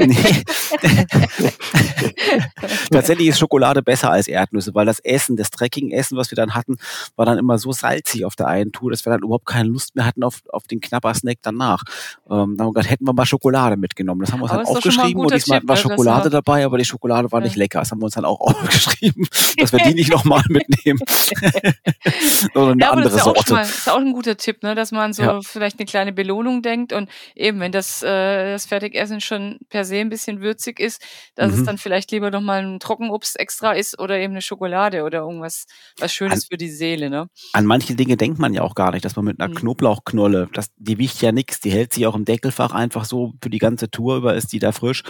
Tatsächlich 2.90 3.28
ist 3.28 3.38
Schokolade 3.38 3.82
besser 3.82 4.10
als 4.10 4.28
Erdnüsse, 4.28 4.74
weil 4.74 4.86
das 4.86 5.00
Essen, 5.00 5.36
das 5.36 5.50
Trekking-Essen, 5.50 6.16
was 6.16 6.30
wir 6.30 6.36
dann 6.36 6.54
hatten, 6.54 6.76
war 7.16 7.26
dann 7.26 7.38
immer 7.38 7.58
so 7.58 7.72
salzig 7.72 8.24
auf 8.24 8.36
der 8.36 8.48
einen 8.48 8.72
Tour, 8.72 8.90
dass 8.90 9.04
wir 9.04 9.10
dann 9.12 9.22
überhaupt 9.22 9.46
keine 9.46 9.68
Lust 9.68 9.94
mehr 9.96 10.04
hatten 10.06 10.22
auf, 10.22 10.40
auf 10.50 10.66
den 10.66 10.80
Knapper-Snack 10.80 11.38
danach. 11.42 11.82
Ähm, 12.28 12.56
dann 12.56 12.66
haben 12.66 12.68
wir 12.68 12.72
gesagt, 12.74 12.90
hätten 12.90 13.06
wir 13.06 13.12
mal 13.12 13.26
Schokolade 13.26 13.76
mitgenommen. 13.76 14.20
Das 14.20 14.32
haben 14.32 14.40
wir 14.40 14.44
uns 14.44 14.52
Aber 14.52 14.62
dann 14.64 14.76
aufgeschrieben 14.76 15.22
und 15.22 15.34
diesmal 15.34 15.60
Tipp, 15.60 15.68
war 15.68 15.76
ne, 15.76 15.82
Schokolade 15.82 16.26
wir- 16.26 16.30
dabei, 16.30 16.64
aber 16.64 16.78
die 16.78 16.84
Schokolade 16.84 17.30
war 17.32 17.40
nicht 17.40 17.56
lecker. 17.56 17.80
Das 17.80 17.90
haben 17.90 18.00
wir 18.00 18.06
uns 18.06 18.14
dann 18.14 18.24
auch 18.24 18.40
aufgeschrieben, 18.40 19.26
dass 19.58 19.72
wir 19.72 19.80
die 19.80 19.94
nicht 19.94 20.10
nochmal 20.10 20.42
mitnehmen. 20.48 21.00
Oder 22.54 22.70
eine 22.72 22.80
Ja, 22.82 22.92
aber 22.92 23.02
das 23.02 23.12
andere 23.14 23.16
ist 23.16 23.24
Sorte. 23.24 23.52
mal, 23.54 23.62
ist 23.62 23.88
auch 23.90 23.98
ein 23.98 24.12
guter 24.12 24.36
Tipp, 24.36 24.62
ne? 24.62 24.74
dass 24.74 24.92
man 24.92 25.12
so 25.12 25.22
Ja. 25.22 25.40
vielleicht 25.42 25.78
eine 25.78 25.86
kleine 25.86 26.12
Belohnung 26.12 26.62
denkt 26.62 26.92
und 26.92 27.08
eben, 27.34 27.60
wenn 27.60 27.72
das, 27.72 28.02
äh, 28.02 28.52
das 28.52 28.66
Fertigessen 28.66 29.20
schon 29.20 29.58
per 29.68 29.84
se 29.84 29.96
ein 29.96 30.08
bisschen 30.10 30.40
würzig 30.40 30.80
ist, 30.80 31.02
dass 31.34 31.52
es 31.52 31.60
Mhm. 31.60 31.66
dann 31.66 31.78
vielleicht 31.78 32.10
lieber 32.12 32.30
noch 32.30 32.40
mal 32.40 32.62
ein 32.64 32.80
Trockenobst 32.80 33.38
extra 33.38 33.72
ist 33.72 33.98
oder 33.98 34.18
eben 34.18 34.32
eine 34.32 34.42
Schokolade 34.42 35.02
oder 35.04 35.18
irgendwas 35.20 35.66
was 35.98 36.12
Schönes 36.12 36.46
für 36.46 36.56
die 36.56 36.70
Seele. 36.70 37.10
Ne? 37.10 37.28
An 37.52 37.66
manche 37.66 37.94
Dinge 37.94 38.16
denkt 38.16 38.38
man 38.38 38.54
ja 38.54 38.62
auch 38.62 38.74
gar 38.74 38.92
nicht, 38.92 39.04
dass 39.04 39.16
man 39.16 39.24
mit 39.24 39.40
einer 39.40 39.48
Mhm. 39.50 39.54
Knoblauchknolle, 39.56 40.48
das, 40.52 40.70
die 40.76 40.98
wiegt 40.98 41.20
ja 41.22 41.32
nichts, 41.32 41.60
die 41.60 41.70
hält 41.70 41.92
sich 41.94 42.06
auch 42.06 42.14
im 42.14 42.24
Deckelfach 42.24 42.72
einfach 42.72 43.04
so 43.04 43.32
für 43.42 43.50
die 43.50 43.58
ganze 43.58 43.90
Tour 43.90 44.16
über, 44.16 44.34
ist 44.34 44.52
die 44.52 44.58
da 44.58 44.72
frisch. 44.72 45.02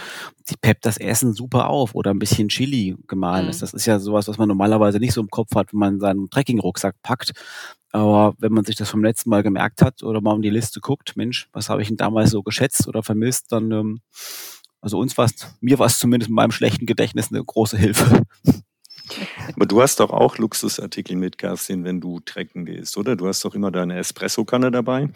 Die 0.49 0.55
peppt 0.59 0.85
das 0.85 0.97
Essen 0.97 1.33
super 1.33 1.69
auf 1.69 1.95
oder 1.95 2.11
ein 2.11 2.19
bisschen 2.19 2.49
Chili 2.49 2.95
gemahlen 3.07 3.45
Mhm. 3.45 3.49
ist. 3.51 3.61
Das 3.61 3.73
ist 3.73 3.85
ja 3.85 3.99
sowas, 3.99 4.27
was 4.27 4.37
man 4.37 4.47
normalerweise 4.47 4.99
nicht 4.99 5.13
so 5.13 5.21
im 5.21 5.29
Kopf 5.29 5.55
hat, 5.55 5.71
wenn 5.73 5.79
man 5.79 5.99
seinen 5.99 6.29
Trekkingrucksack 6.61 6.95
packt. 7.01 7.31
Aber 7.91 8.35
wenn 8.37 8.53
man 8.53 8.63
sich 8.63 8.75
das 8.77 8.89
vom 8.89 9.03
letzten 9.03 9.29
Mal 9.29 9.43
gemerkt 9.43 9.81
hat 9.81 10.01
oder 10.03 10.21
mal 10.21 10.33
um 10.33 10.41
die 10.41 10.49
Liste 10.49 10.79
guckt, 10.79 11.17
Mensch, 11.17 11.49
was 11.51 11.69
habe 11.69 11.81
ich 11.81 11.89
denn 11.89 11.97
damals 11.97 12.31
so 12.31 12.41
geschätzt 12.41 12.87
oder 12.87 13.03
vermisst, 13.03 13.51
dann, 13.51 13.71
ähm, 13.71 14.01
also 14.79 14.97
uns 14.97 15.17
war 15.17 15.29
mir 15.59 15.77
war 15.77 15.87
es 15.87 15.99
zumindest 15.99 16.29
in 16.29 16.35
meinem 16.35 16.51
schlechten 16.51 16.85
Gedächtnis 16.85 17.31
eine 17.31 17.43
große 17.43 17.77
Hilfe. 17.77 18.23
Aber 19.55 19.65
du 19.65 19.81
hast 19.81 19.99
doch 19.99 20.11
auch 20.11 20.37
Luxusartikel 20.37 21.17
mit, 21.17 21.37
Kerstin, 21.37 21.83
wenn 21.83 21.99
du 21.99 22.21
trecken 22.21 22.65
gehst, 22.65 22.95
oder? 22.97 23.17
Du 23.17 23.27
hast 23.27 23.43
doch 23.43 23.55
immer 23.55 23.69
deine 23.69 23.97
Espressokanne 23.97 24.71
dabei. 24.71 25.09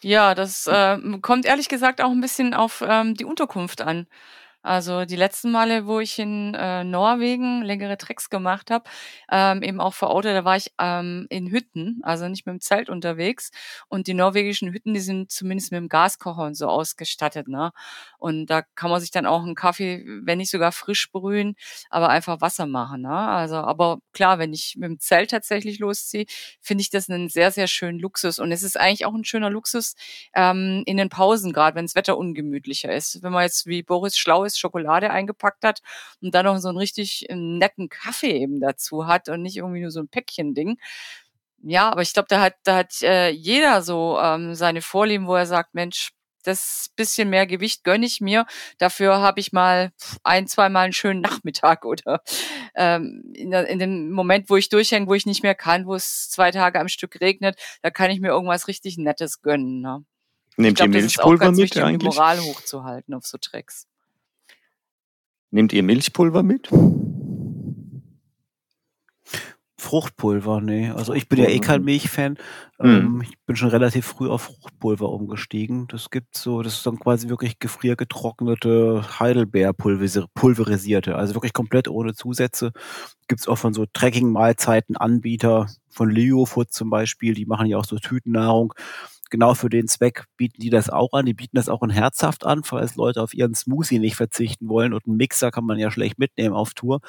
Ja, 0.00 0.34
das 0.34 0.66
äh, 0.66 0.98
kommt 1.20 1.44
ehrlich 1.44 1.68
gesagt 1.68 2.02
auch 2.02 2.10
ein 2.10 2.22
bisschen 2.22 2.54
auf 2.54 2.82
ähm, 2.86 3.14
die 3.14 3.26
Unterkunft 3.26 3.82
an. 3.82 4.06
Also 4.64 5.04
die 5.04 5.16
letzten 5.16 5.52
Male, 5.52 5.86
wo 5.86 6.00
ich 6.00 6.18
in 6.18 6.54
äh, 6.54 6.84
Norwegen 6.84 7.60
längere 7.60 7.98
Treks 7.98 8.30
gemacht 8.30 8.70
habe, 8.70 8.88
ähm, 9.30 9.62
eben 9.62 9.78
auch 9.78 9.92
vor 9.92 10.08
Ort, 10.08 10.24
da 10.24 10.42
war 10.46 10.56
ich 10.56 10.72
ähm, 10.80 11.26
in 11.28 11.50
Hütten, 11.50 12.00
also 12.02 12.28
nicht 12.28 12.46
mit 12.46 12.54
dem 12.54 12.60
Zelt 12.62 12.88
unterwegs. 12.88 13.50
Und 13.88 14.06
die 14.06 14.14
norwegischen 14.14 14.72
Hütten, 14.72 14.94
die 14.94 15.00
sind 15.00 15.30
zumindest 15.30 15.70
mit 15.70 15.80
dem 15.80 15.90
Gaskocher 15.90 16.44
und 16.44 16.54
so 16.54 16.68
ausgestattet. 16.68 17.46
Ne? 17.46 17.72
Und 18.18 18.46
da 18.46 18.62
kann 18.62 18.90
man 18.90 19.02
sich 19.02 19.10
dann 19.10 19.26
auch 19.26 19.42
einen 19.42 19.54
Kaffee, 19.54 20.02
wenn 20.22 20.38
nicht 20.38 20.50
sogar 20.50 20.72
frisch 20.72 21.12
brühen, 21.12 21.56
aber 21.90 22.08
einfach 22.08 22.40
Wasser 22.40 22.64
machen. 22.64 23.02
Ne? 23.02 23.14
Also, 23.14 23.56
aber 23.56 23.98
klar, 24.14 24.38
wenn 24.38 24.54
ich 24.54 24.76
mit 24.78 24.88
dem 24.88 24.98
Zelt 24.98 25.30
tatsächlich 25.30 25.78
losziehe, 25.78 26.24
finde 26.62 26.80
ich 26.80 26.88
das 26.88 27.10
einen 27.10 27.28
sehr, 27.28 27.50
sehr 27.50 27.66
schönen 27.66 27.98
Luxus. 27.98 28.38
Und 28.38 28.50
es 28.50 28.62
ist 28.62 28.80
eigentlich 28.80 29.04
auch 29.04 29.14
ein 29.14 29.24
schöner 29.24 29.50
Luxus 29.50 29.94
ähm, 30.34 30.84
in 30.86 30.96
den 30.96 31.10
Pausen, 31.10 31.52
gerade 31.52 31.76
wenn 31.76 31.84
das 31.84 31.94
Wetter 31.94 32.16
ungemütlicher 32.16 32.90
ist. 32.90 33.22
Wenn 33.22 33.32
man 33.32 33.42
jetzt 33.42 33.66
wie 33.66 33.82
Boris 33.82 34.16
schlau 34.16 34.44
ist, 34.44 34.53
Schokolade 34.58 35.10
eingepackt 35.10 35.64
hat 35.64 35.80
und 36.20 36.34
dann 36.34 36.44
noch 36.46 36.58
so 36.58 36.68
einen 36.68 36.78
richtig 36.78 37.28
äh, 37.30 37.34
netten 37.34 37.88
Kaffee 37.88 38.32
eben 38.32 38.60
dazu 38.60 39.06
hat 39.06 39.28
und 39.28 39.42
nicht 39.42 39.56
irgendwie 39.56 39.80
nur 39.80 39.90
so 39.90 40.00
ein 40.00 40.08
Päckchen-Ding. 40.08 40.78
Ja, 41.62 41.90
aber 41.90 42.02
ich 42.02 42.12
glaube, 42.12 42.26
da 42.28 42.40
hat, 42.40 42.56
da 42.64 42.76
hat 42.76 43.02
äh, 43.02 43.30
jeder 43.30 43.82
so 43.82 44.18
ähm, 44.20 44.54
seine 44.54 44.82
Vorlieben, 44.82 45.26
wo 45.26 45.34
er 45.34 45.46
sagt, 45.46 45.74
Mensch, 45.74 46.12
das 46.44 46.90
bisschen 46.94 47.30
mehr 47.30 47.46
Gewicht 47.46 47.84
gönne 47.84 48.06
ich 48.06 48.20
mir. 48.20 48.46
Dafür 48.78 49.20
habe 49.20 49.40
ich 49.40 49.52
mal 49.52 49.92
ein, 50.22 50.46
zwei 50.46 50.68
Mal 50.68 50.84
einen 50.84 50.92
schönen 50.92 51.20
Nachmittag 51.20 51.84
oder 51.86 52.22
ähm, 52.74 53.32
in, 53.34 53.50
der, 53.50 53.66
in 53.68 53.78
dem 53.78 54.10
Moment, 54.10 54.50
wo 54.50 54.56
ich 54.56 54.68
durchhänge, 54.68 55.06
wo 55.06 55.14
ich 55.14 55.26
nicht 55.26 55.42
mehr 55.42 55.54
kann, 55.54 55.86
wo 55.86 55.94
es 55.94 56.30
zwei 56.30 56.50
Tage 56.50 56.78
am 56.78 56.88
Stück 56.88 57.20
regnet, 57.20 57.58
da 57.82 57.90
kann 57.90 58.10
ich 58.10 58.20
mir 58.20 58.28
irgendwas 58.28 58.68
richtig 58.68 58.98
Nettes 58.98 59.42
gönnen. 59.42 59.80
Ne? 59.80 60.04
Ich 60.50 60.58
Nehmt 60.58 60.78
ihr 60.78 60.86
glaube, 60.86 60.98
das 60.98 61.04
ist 61.04 61.20
auch 61.20 61.30
Milchpulver 61.30 61.44
ganz 61.46 61.56
mit 61.56 61.64
wichtig, 61.64 61.82
um 61.82 61.88
die 61.88 61.94
eigentlich? 61.94 62.14
Moral 62.14 62.40
hochzuhalten 62.40 63.14
auf 63.14 63.26
so 63.26 63.38
Tracks. 63.38 63.86
Nehmt 65.54 65.72
ihr 65.72 65.84
Milchpulver 65.84 66.42
mit? 66.42 66.68
Fruchtpulver, 69.78 70.60
nee. 70.60 70.90
Also 70.90 71.14
ich 71.14 71.28
bin 71.28 71.38
ja 71.38 71.48
eh 71.48 71.60
kein 71.60 71.84
Milchfan. 71.84 72.38
Mhm. 72.80 72.88
Ähm, 72.88 73.22
ich 73.22 73.38
bin 73.46 73.54
schon 73.54 73.68
relativ 73.68 74.04
früh 74.04 74.28
auf 74.28 74.42
Fruchtpulver 74.42 75.08
umgestiegen. 75.08 75.86
Das 75.86 76.10
gibt 76.10 76.36
so, 76.36 76.62
das 76.62 76.74
ist 76.74 76.86
dann 76.88 76.98
quasi 76.98 77.28
wirklich 77.28 77.60
gefriergetrocknete 77.60 79.20
Heidelbeer 79.20 79.72
pulverisierte, 79.74 81.14
also 81.14 81.34
wirklich 81.34 81.52
komplett 81.52 81.86
ohne 81.86 82.14
Zusätze. 82.14 82.72
Gibt's 83.28 83.46
auch 83.46 83.58
von 83.58 83.74
so 83.74 83.86
Trekking-Mahlzeiten 83.86 84.96
Anbieter, 84.96 85.68
von 85.88 86.10
Leofood 86.10 86.72
zum 86.72 86.90
Beispiel, 86.90 87.34
die 87.34 87.46
machen 87.46 87.68
ja 87.68 87.78
auch 87.78 87.84
so 87.84 88.00
Tütennahrung 88.00 88.74
genau 89.30 89.54
für 89.54 89.68
den 89.68 89.88
Zweck 89.88 90.24
bieten 90.36 90.60
die 90.60 90.70
das 90.70 90.90
auch 90.90 91.12
an. 91.12 91.26
Die 91.26 91.34
bieten 91.34 91.56
das 91.56 91.68
auch 91.68 91.82
in 91.82 91.90
herzhaft 91.90 92.44
an, 92.44 92.64
falls 92.64 92.96
Leute 92.96 93.22
auf 93.22 93.34
ihren 93.34 93.54
Smoothie 93.54 93.98
nicht 93.98 94.16
verzichten 94.16 94.68
wollen. 94.68 94.92
Und 94.92 95.06
einen 95.06 95.16
Mixer 95.16 95.50
kann 95.50 95.64
man 95.64 95.78
ja 95.78 95.90
schlecht 95.90 96.18
mitnehmen 96.18 96.54
auf 96.54 96.74
Tour. 96.74 97.00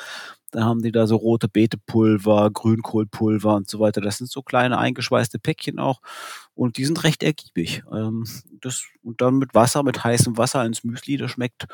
Da 0.51 0.63
haben 0.63 0.81
die 0.81 0.91
da 0.91 1.07
so 1.07 1.17
rote 1.17 1.47
Beetepulver, 1.47 2.49
Grünkohlpulver 2.51 3.55
und 3.55 3.69
so 3.69 3.79
weiter. 3.79 4.01
Das 4.01 4.17
sind 4.17 4.29
so 4.29 4.41
kleine 4.41 4.77
eingeschweißte 4.77 5.39
Päckchen 5.39 5.79
auch. 5.79 6.01
Und 6.53 6.77
die 6.77 6.85
sind 6.85 7.03
recht 7.03 7.23
ergiebig. 7.23 7.83
Ähm, 7.91 8.25
das, 8.61 8.85
und 9.03 9.21
dann 9.21 9.35
mit 9.35 9.53
Wasser, 9.53 9.83
mit 9.83 10.03
heißem 10.03 10.37
Wasser 10.37 10.65
ins 10.65 10.83
Müsli, 10.83 11.17
das 11.17 11.31
schmeckt 11.31 11.67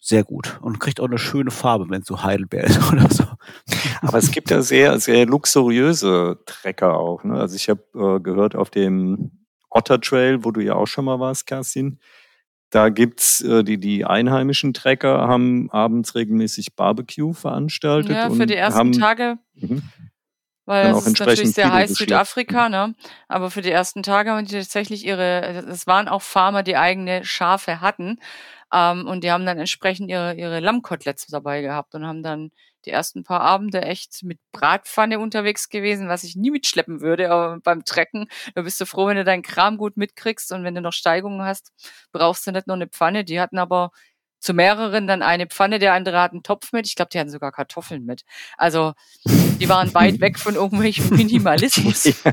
sehr 0.00 0.24
gut 0.24 0.58
und 0.62 0.80
kriegt 0.80 0.98
auch 0.98 1.06
eine 1.06 1.18
schöne 1.18 1.50
Farbe, 1.50 1.88
wenn 1.90 2.00
es 2.00 2.08
so 2.08 2.22
Heidelbeer 2.22 2.64
ist 2.64 2.80
oder 2.92 3.08
so. 3.10 3.24
Aber 4.00 4.18
es 4.18 4.30
gibt 4.30 4.50
ja 4.50 4.62
sehr, 4.62 4.98
sehr 4.98 5.26
luxuriöse 5.26 6.38
Trecker 6.46 6.96
auch. 6.96 7.22
Ne? 7.22 7.34
Also 7.34 7.54
ich 7.54 7.68
habe 7.68 7.82
äh, 7.94 8.20
gehört 8.20 8.56
auf 8.56 8.70
dem 8.70 9.39
Otter 9.70 10.00
Trail, 10.00 10.44
wo 10.44 10.50
du 10.50 10.60
ja 10.60 10.74
auch 10.74 10.86
schon 10.86 11.04
mal 11.04 11.20
warst, 11.20 11.46
Kerstin. 11.46 11.98
Da 12.70 12.88
gibt's 12.88 13.40
äh, 13.40 13.64
die, 13.64 13.78
die 13.78 14.04
einheimischen 14.04 14.72
Trecker 14.72 15.26
haben 15.26 15.70
abends 15.70 16.14
regelmäßig 16.14 16.76
Barbecue 16.76 17.32
veranstaltet. 17.32 18.12
Ja, 18.12 18.30
für 18.30 18.46
die 18.46 18.54
ersten 18.54 18.78
haben, 18.78 18.92
Tage. 18.92 19.38
Mhm. 19.54 19.82
Weil 20.66 20.92
es 20.92 21.04
ist 21.04 21.18
natürlich 21.18 21.52
sehr 21.52 21.72
heiß. 21.72 21.94
Südafrika, 21.94 22.68
ne? 22.68 22.94
Aber 23.26 23.50
für 23.50 23.60
die 23.60 23.72
ersten 23.72 24.04
Tage 24.04 24.30
haben 24.30 24.46
die 24.46 24.54
tatsächlich 24.54 25.04
ihre, 25.04 25.64
es 25.68 25.88
waren 25.88 26.06
auch 26.06 26.22
Farmer, 26.22 26.62
die 26.62 26.76
eigene 26.76 27.24
Schafe 27.24 27.80
hatten. 27.80 28.20
Ähm, 28.72 29.08
und 29.08 29.24
die 29.24 29.32
haben 29.32 29.46
dann 29.46 29.58
entsprechend 29.58 30.08
ihre, 30.08 30.34
ihre 30.34 30.60
Lammkoteletts 30.60 31.26
dabei 31.26 31.62
gehabt 31.62 31.96
und 31.96 32.06
haben 32.06 32.22
dann 32.22 32.52
die 32.86 32.90
ersten 32.90 33.24
paar 33.24 33.40
Abende 33.40 33.82
echt 33.82 34.22
mit 34.22 34.38
Bratpfanne 34.52 35.18
unterwegs 35.18 35.68
gewesen, 35.68 36.08
was 36.08 36.24
ich 36.24 36.36
nie 36.36 36.50
mitschleppen 36.50 37.00
würde, 37.00 37.30
aber 37.30 37.58
beim 37.60 37.84
Trecken, 37.84 38.26
da 38.54 38.62
bist 38.62 38.80
du 38.80 38.86
froh, 38.86 39.06
wenn 39.06 39.16
du 39.16 39.24
deinen 39.24 39.42
Kram 39.42 39.76
gut 39.76 39.96
mitkriegst 39.96 40.52
und 40.52 40.64
wenn 40.64 40.74
du 40.74 40.80
noch 40.80 40.92
Steigungen 40.92 41.42
hast, 41.42 41.72
brauchst 42.12 42.46
du 42.46 42.52
nicht 42.52 42.66
nur 42.66 42.76
eine 42.76 42.88
Pfanne. 42.88 43.24
Die 43.24 43.40
hatten 43.40 43.58
aber 43.58 43.90
zu 44.40 44.54
mehreren 44.54 45.06
dann 45.06 45.22
eine 45.22 45.46
Pfanne, 45.46 45.78
der 45.78 45.92
andere 45.92 46.20
hat 46.20 46.32
einen 46.32 46.42
Topf 46.42 46.72
mit. 46.72 46.86
Ich 46.86 46.96
glaube, 46.96 47.10
die 47.12 47.18
hatten 47.18 47.30
sogar 47.30 47.52
Kartoffeln 47.52 48.04
mit. 48.04 48.22
Also 48.56 48.94
die 49.26 49.68
waren 49.68 49.92
weit 49.94 50.20
weg 50.20 50.38
von 50.38 50.54
irgendwelchem 50.54 51.10
Minimalismus. 51.10 52.04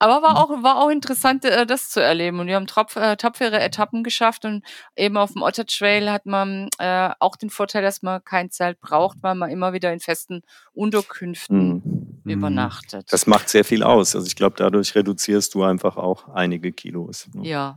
Aber 0.00 0.22
war 0.22 0.38
auch, 0.38 0.50
war 0.62 0.78
auch 0.82 0.88
interessant, 0.88 1.44
äh, 1.44 1.66
das 1.66 1.90
zu 1.90 2.00
erleben. 2.02 2.40
Und 2.40 2.46
wir 2.48 2.56
haben 2.56 2.66
tropf, 2.66 2.96
äh, 2.96 3.16
tapfere 3.16 3.60
Etappen 3.60 4.02
geschafft 4.02 4.44
und 4.44 4.64
eben 4.96 5.16
auf 5.16 5.32
dem 5.34 5.42
Otter 5.42 5.66
Trail 5.66 6.10
hat 6.10 6.26
man 6.26 6.68
äh, 6.78 7.10
auch 7.20 7.36
den 7.36 7.50
Vorteil, 7.50 7.82
dass 7.82 8.02
man 8.02 8.24
kein 8.24 8.50
Zelt 8.50 8.80
braucht, 8.80 9.18
weil 9.22 9.34
man 9.34 9.50
immer 9.50 9.72
wieder 9.72 9.92
in 9.92 10.00
festen 10.00 10.42
Unterkünften 10.72 11.82
Mhm. 12.24 12.30
übernachtet. 12.30 13.12
Das 13.12 13.26
macht 13.26 13.48
sehr 13.48 13.64
viel 13.64 13.82
aus. 13.82 14.14
Also 14.16 14.26
ich 14.26 14.36
glaube, 14.36 14.56
dadurch 14.56 14.94
reduzierst 14.94 15.54
du 15.54 15.62
einfach 15.62 15.96
auch 15.96 16.28
einige 16.30 16.72
Kilos. 16.72 17.28
ne? 17.34 17.46
Ja. 17.46 17.76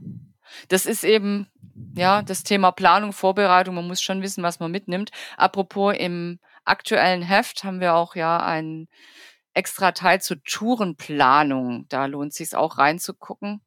Das 0.68 0.86
ist 0.86 1.04
eben, 1.04 1.48
ja, 1.96 2.22
das 2.22 2.44
Thema 2.44 2.72
Planung, 2.72 3.12
Vorbereitung. 3.12 3.76
Man 3.76 3.88
muss 3.88 4.02
schon 4.02 4.22
wissen, 4.22 4.44
was 4.44 4.60
man 4.60 4.72
mitnimmt. 4.72 5.10
Apropos, 5.36 5.96
im 5.98 6.40
aktuellen 6.64 7.22
Heft 7.24 7.64
haben 7.64 7.80
wir 7.82 7.96
auch 7.96 8.16
ja 8.16 8.38
einen 8.38 8.88
extra 9.54 9.92
Teil 9.92 10.22
zur 10.22 10.44
Tourenplanung. 10.44 11.86
Da 11.90 12.06
lohnt 12.06 12.34
sich 12.34 12.56
auch 12.56 12.78
reinzugucken. 12.78 13.62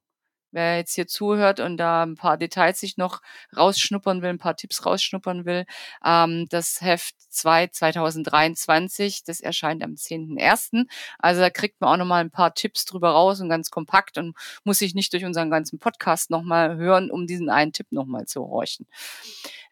Wer 0.52 0.78
jetzt 0.78 0.94
hier 0.94 1.06
zuhört 1.06 1.60
und 1.60 1.76
da 1.76 2.02
ein 2.02 2.14
paar 2.14 2.38
Details 2.38 2.80
sich 2.80 2.96
noch 2.96 3.20
rausschnuppern 3.54 4.22
will, 4.22 4.30
ein 4.30 4.38
paar 4.38 4.56
Tipps 4.56 4.86
rausschnuppern 4.86 5.44
will, 5.44 5.66
ähm, 6.04 6.46
das 6.48 6.80
Heft 6.80 7.14
2 7.28 7.66
2023, 7.66 9.22
das 9.24 9.40
erscheint 9.40 9.84
am 9.84 9.96
10.01. 9.96 10.86
Also 11.18 11.42
da 11.42 11.50
kriegt 11.50 11.80
man 11.80 11.90
auch 11.90 11.96
nochmal 11.98 12.22
ein 12.22 12.30
paar 12.30 12.54
Tipps 12.54 12.86
drüber 12.86 13.10
raus 13.10 13.40
und 13.40 13.50
ganz 13.50 13.70
kompakt 13.70 14.16
und 14.16 14.34
muss 14.64 14.78
sich 14.78 14.94
nicht 14.94 15.12
durch 15.12 15.26
unseren 15.26 15.50
ganzen 15.50 15.78
Podcast 15.78 16.30
nochmal 16.30 16.76
hören, 16.76 17.10
um 17.10 17.26
diesen 17.26 17.50
einen 17.50 17.72
Tipp 17.72 17.88
nochmal 17.90 18.24
zu 18.24 18.40
horchen. 18.40 18.86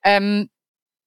Ähm, 0.02 0.50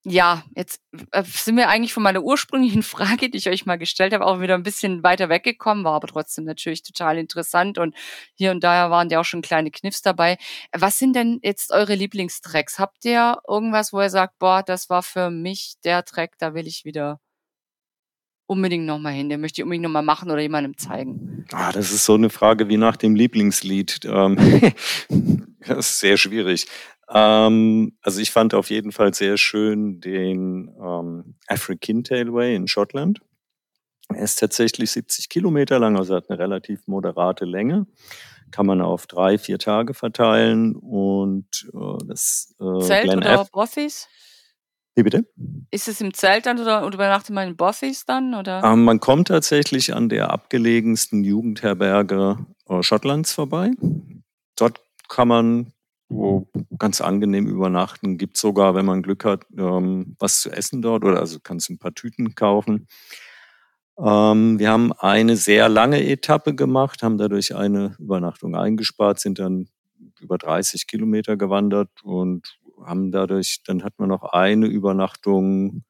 ja, 0.09 0.43
jetzt 0.55 0.81
äh, 1.11 1.23
sind 1.23 1.57
wir 1.57 1.67
eigentlich 1.67 1.93
von 1.93 2.01
meiner 2.01 2.23
ursprünglichen 2.23 2.81
Frage, 2.83 3.29
die 3.29 3.37
ich 3.37 3.49
euch 3.49 3.65
mal 3.65 3.77
gestellt 3.77 4.13
habe, 4.13 4.25
auch 4.25 4.39
wieder 4.39 4.55
ein 4.55 4.63
bisschen 4.63 5.03
weiter 5.03 5.27
weggekommen, 5.27 5.83
war 5.83 5.95
aber 5.95 6.07
trotzdem 6.07 6.45
natürlich 6.45 6.81
total 6.81 7.17
interessant 7.17 7.77
und 7.77 7.93
hier 8.33 8.51
und 8.51 8.63
da 8.63 8.89
waren 8.89 9.09
ja 9.09 9.19
auch 9.19 9.25
schon 9.25 9.41
kleine 9.41 9.69
Kniffs 9.69 10.01
dabei. 10.01 10.37
Was 10.73 10.97
sind 10.97 11.13
denn 11.15 11.39
jetzt 11.43 11.71
eure 11.73 11.95
Lieblingstracks? 11.95 12.79
Habt 12.79 13.03
ihr 13.03 13.37
irgendwas, 13.47 13.91
wo 13.91 13.99
ihr 13.99 14.09
sagt, 14.09 14.39
boah, 14.39 14.63
das 14.63 14.89
war 14.89 15.03
für 15.03 15.29
mich 15.29 15.75
der 15.83 16.05
Track, 16.05 16.37
da 16.39 16.53
will 16.53 16.67
ich 16.67 16.85
wieder 16.85 17.19
unbedingt 18.45 18.85
nochmal 18.85 19.11
hin, 19.11 19.27
den 19.27 19.41
möchte 19.41 19.59
ich 19.59 19.63
unbedingt 19.63 19.83
nochmal 19.83 20.03
machen 20.03 20.31
oder 20.31 20.41
jemandem 20.41 20.77
zeigen? 20.77 21.45
Ah, 21.51 21.73
das 21.73 21.91
ist 21.91 22.05
so 22.05 22.13
eine 22.13 22.29
Frage 22.29 22.69
wie 22.69 22.77
nach 22.77 22.95
dem 22.95 23.13
Lieblingslied. 23.13 24.05
Ähm, 24.05 24.37
das 25.59 25.89
ist 25.89 25.99
sehr 25.99 26.15
schwierig. 26.15 26.67
Ähm, 27.09 27.97
also 28.01 28.19
ich 28.19 28.31
fand 28.31 28.53
auf 28.53 28.69
jeden 28.69 28.91
Fall 28.91 29.13
sehr 29.13 29.37
schön 29.37 30.01
den 30.01 30.69
ähm, 30.81 31.35
African 31.47 32.03
Tailway 32.03 32.55
in 32.55 32.67
Schottland. 32.67 33.21
Er 34.13 34.23
ist 34.23 34.39
tatsächlich 34.39 34.91
70 34.91 35.29
Kilometer 35.29 35.79
lang, 35.79 35.97
also 35.97 36.15
hat 36.15 36.29
eine 36.29 36.39
relativ 36.39 36.87
moderate 36.87 37.45
Länge. 37.45 37.87
Kann 38.51 38.65
man 38.65 38.81
auf 38.81 39.07
drei, 39.07 39.37
vier 39.37 39.59
Tage 39.59 39.93
verteilen 39.93 40.75
und 40.75 41.69
äh, 41.73 42.05
das 42.05 42.55
äh, 42.59 42.79
Zelt 42.79 43.03
Glen 43.03 43.19
oder 43.19 43.41
F-? 43.41 44.07
Wie 44.95 45.03
bitte? 45.03 45.25
Ist 45.69 45.87
es 45.87 46.01
im 46.01 46.13
Zelt 46.13 46.45
dann 46.45 46.59
oder, 46.59 46.85
oder 46.85 46.95
übernachtet 46.95 47.35
man 47.35 47.49
in 47.49 47.57
Bothies 47.57 48.05
dann? 48.05 48.33
Oder? 48.33 48.63
Ähm, 48.63 48.83
man 48.83 48.99
kommt 48.99 49.27
tatsächlich 49.27 49.93
an 49.93 50.09
der 50.09 50.31
abgelegensten 50.31 51.23
Jugendherberge 51.23 52.37
äh, 52.67 52.81
Schottlands 52.81 53.33
vorbei. 53.33 53.71
Dort 54.55 54.81
kann 55.07 55.27
man 55.27 55.73
ganz 56.77 57.01
angenehm 57.01 57.47
übernachten. 57.47 58.17
Gibt 58.17 58.37
sogar, 58.37 58.75
wenn 58.75 58.85
man 58.85 59.03
Glück 59.03 59.25
hat, 59.25 59.45
ähm, 59.57 60.15
was 60.19 60.41
zu 60.41 60.51
essen 60.51 60.81
dort 60.81 61.03
oder 61.03 61.19
also 61.19 61.39
kannst 61.41 61.69
ein 61.69 61.79
paar 61.79 61.93
Tüten 61.93 62.35
kaufen. 62.35 62.87
Ähm, 63.99 64.59
wir 64.59 64.69
haben 64.69 64.93
eine 64.93 65.35
sehr 65.35 65.69
lange 65.69 66.03
Etappe 66.07 66.55
gemacht, 66.55 67.01
haben 67.03 67.17
dadurch 67.17 67.55
eine 67.55 67.95
Übernachtung 67.99 68.55
eingespart, 68.55 69.19
sind 69.19 69.39
dann 69.39 69.69
über 70.19 70.37
30 70.37 70.87
Kilometer 70.87 71.35
gewandert 71.35 71.89
und 72.03 72.59
haben 72.85 73.11
dadurch, 73.11 73.61
dann 73.65 73.83
hat 73.83 73.97
man 73.97 74.09
noch 74.09 74.23
eine 74.23 74.67
Übernachtung 74.67 75.83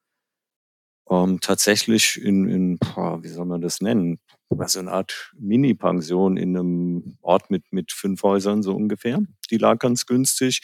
ähm, 1.10 1.40
tatsächlich 1.42 2.22
in, 2.22 2.48
in 2.48 2.78
boah, 2.78 3.24
wie 3.24 3.28
soll 3.28 3.46
man 3.46 3.62
das 3.62 3.82
nennen? 3.82 4.20
Also 4.58 4.80
eine 4.80 4.92
Art 4.92 5.32
Mini-Pension 5.38 6.38
in 6.38 6.58
einem 6.58 7.18
Ort 7.22 7.52
mit, 7.52 7.64
mit 7.72 7.92
fünf 7.92 8.24
Häusern 8.24 8.64
so 8.64 8.74
ungefähr. 8.74 9.20
Die 9.52 9.58
lag 9.58 9.80
ganz 9.80 10.06
günstig. 10.06 10.62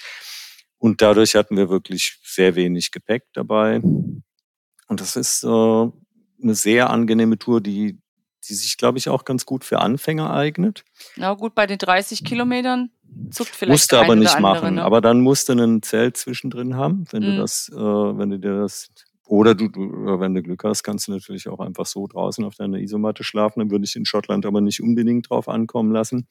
Und 0.77 1.01
dadurch 1.01 1.35
hatten 1.35 1.55
wir 1.57 1.69
wirklich 1.69 2.19
sehr 2.23 2.55
wenig 2.55 2.91
Gepäck 2.91 3.23
dabei. 3.33 3.81
Und 3.81 5.01
das 5.01 5.15
ist 5.15 5.43
äh, 5.43 5.47
eine 5.47 6.55
sehr 6.55 6.89
angenehme 6.89 7.37
Tour, 7.37 7.61
die, 7.61 7.99
die 8.47 8.53
sich, 8.53 8.77
glaube 8.77 8.97
ich, 8.97 9.09
auch 9.09 9.25
ganz 9.25 9.45
gut 9.45 9.63
für 9.63 9.79
Anfänger 9.79 10.33
eignet. 10.33 10.83
Na 11.15 11.33
gut, 11.33 11.55
bei 11.55 11.67
den 11.67 11.77
30 11.77 12.23
Kilometern 12.25 12.89
zuckt 13.31 13.55
vielleicht 13.55 13.71
musste 13.81 13.99
aber 13.99 14.15
nicht 14.15 14.35
andere, 14.35 14.41
machen. 14.41 14.75
Ne? 14.75 14.83
Aber 14.83 14.99
dann 15.01 15.21
musst 15.21 15.47
du 15.49 15.53
ein 15.53 15.81
Zelt 15.81 16.17
zwischendrin 16.17 16.75
haben, 16.75 17.05
wenn 17.11 17.23
Mhm. 17.23 17.27
du 17.27 17.37
das, 17.37 17.69
äh, 17.73 17.77
wenn 17.77 18.29
du 18.31 18.39
dir 18.39 18.57
das 18.59 18.89
oder 19.25 19.55
du, 19.55 19.69
du, 19.69 19.81
oder 19.81 20.19
wenn 20.19 20.33
du 20.33 20.41
Glück 20.41 20.63
hast, 20.63 20.83
kannst 20.83 21.07
du 21.07 21.13
natürlich 21.13 21.47
auch 21.47 21.59
einfach 21.59 21.85
so 21.85 22.07
draußen 22.07 22.43
auf 22.43 22.55
deiner 22.55 22.79
Isomatte 22.79 23.23
schlafen. 23.23 23.59
Dann 23.59 23.71
würde 23.71 23.85
ich 23.85 23.95
in 23.95 24.05
Schottland 24.05 24.45
aber 24.45 24.61
nicht 24.61 24.81
unbedingt 24.81 25.29
drauf 25.29 25.47
ankommen 25.47 25.91
lassen. 25.91 26.27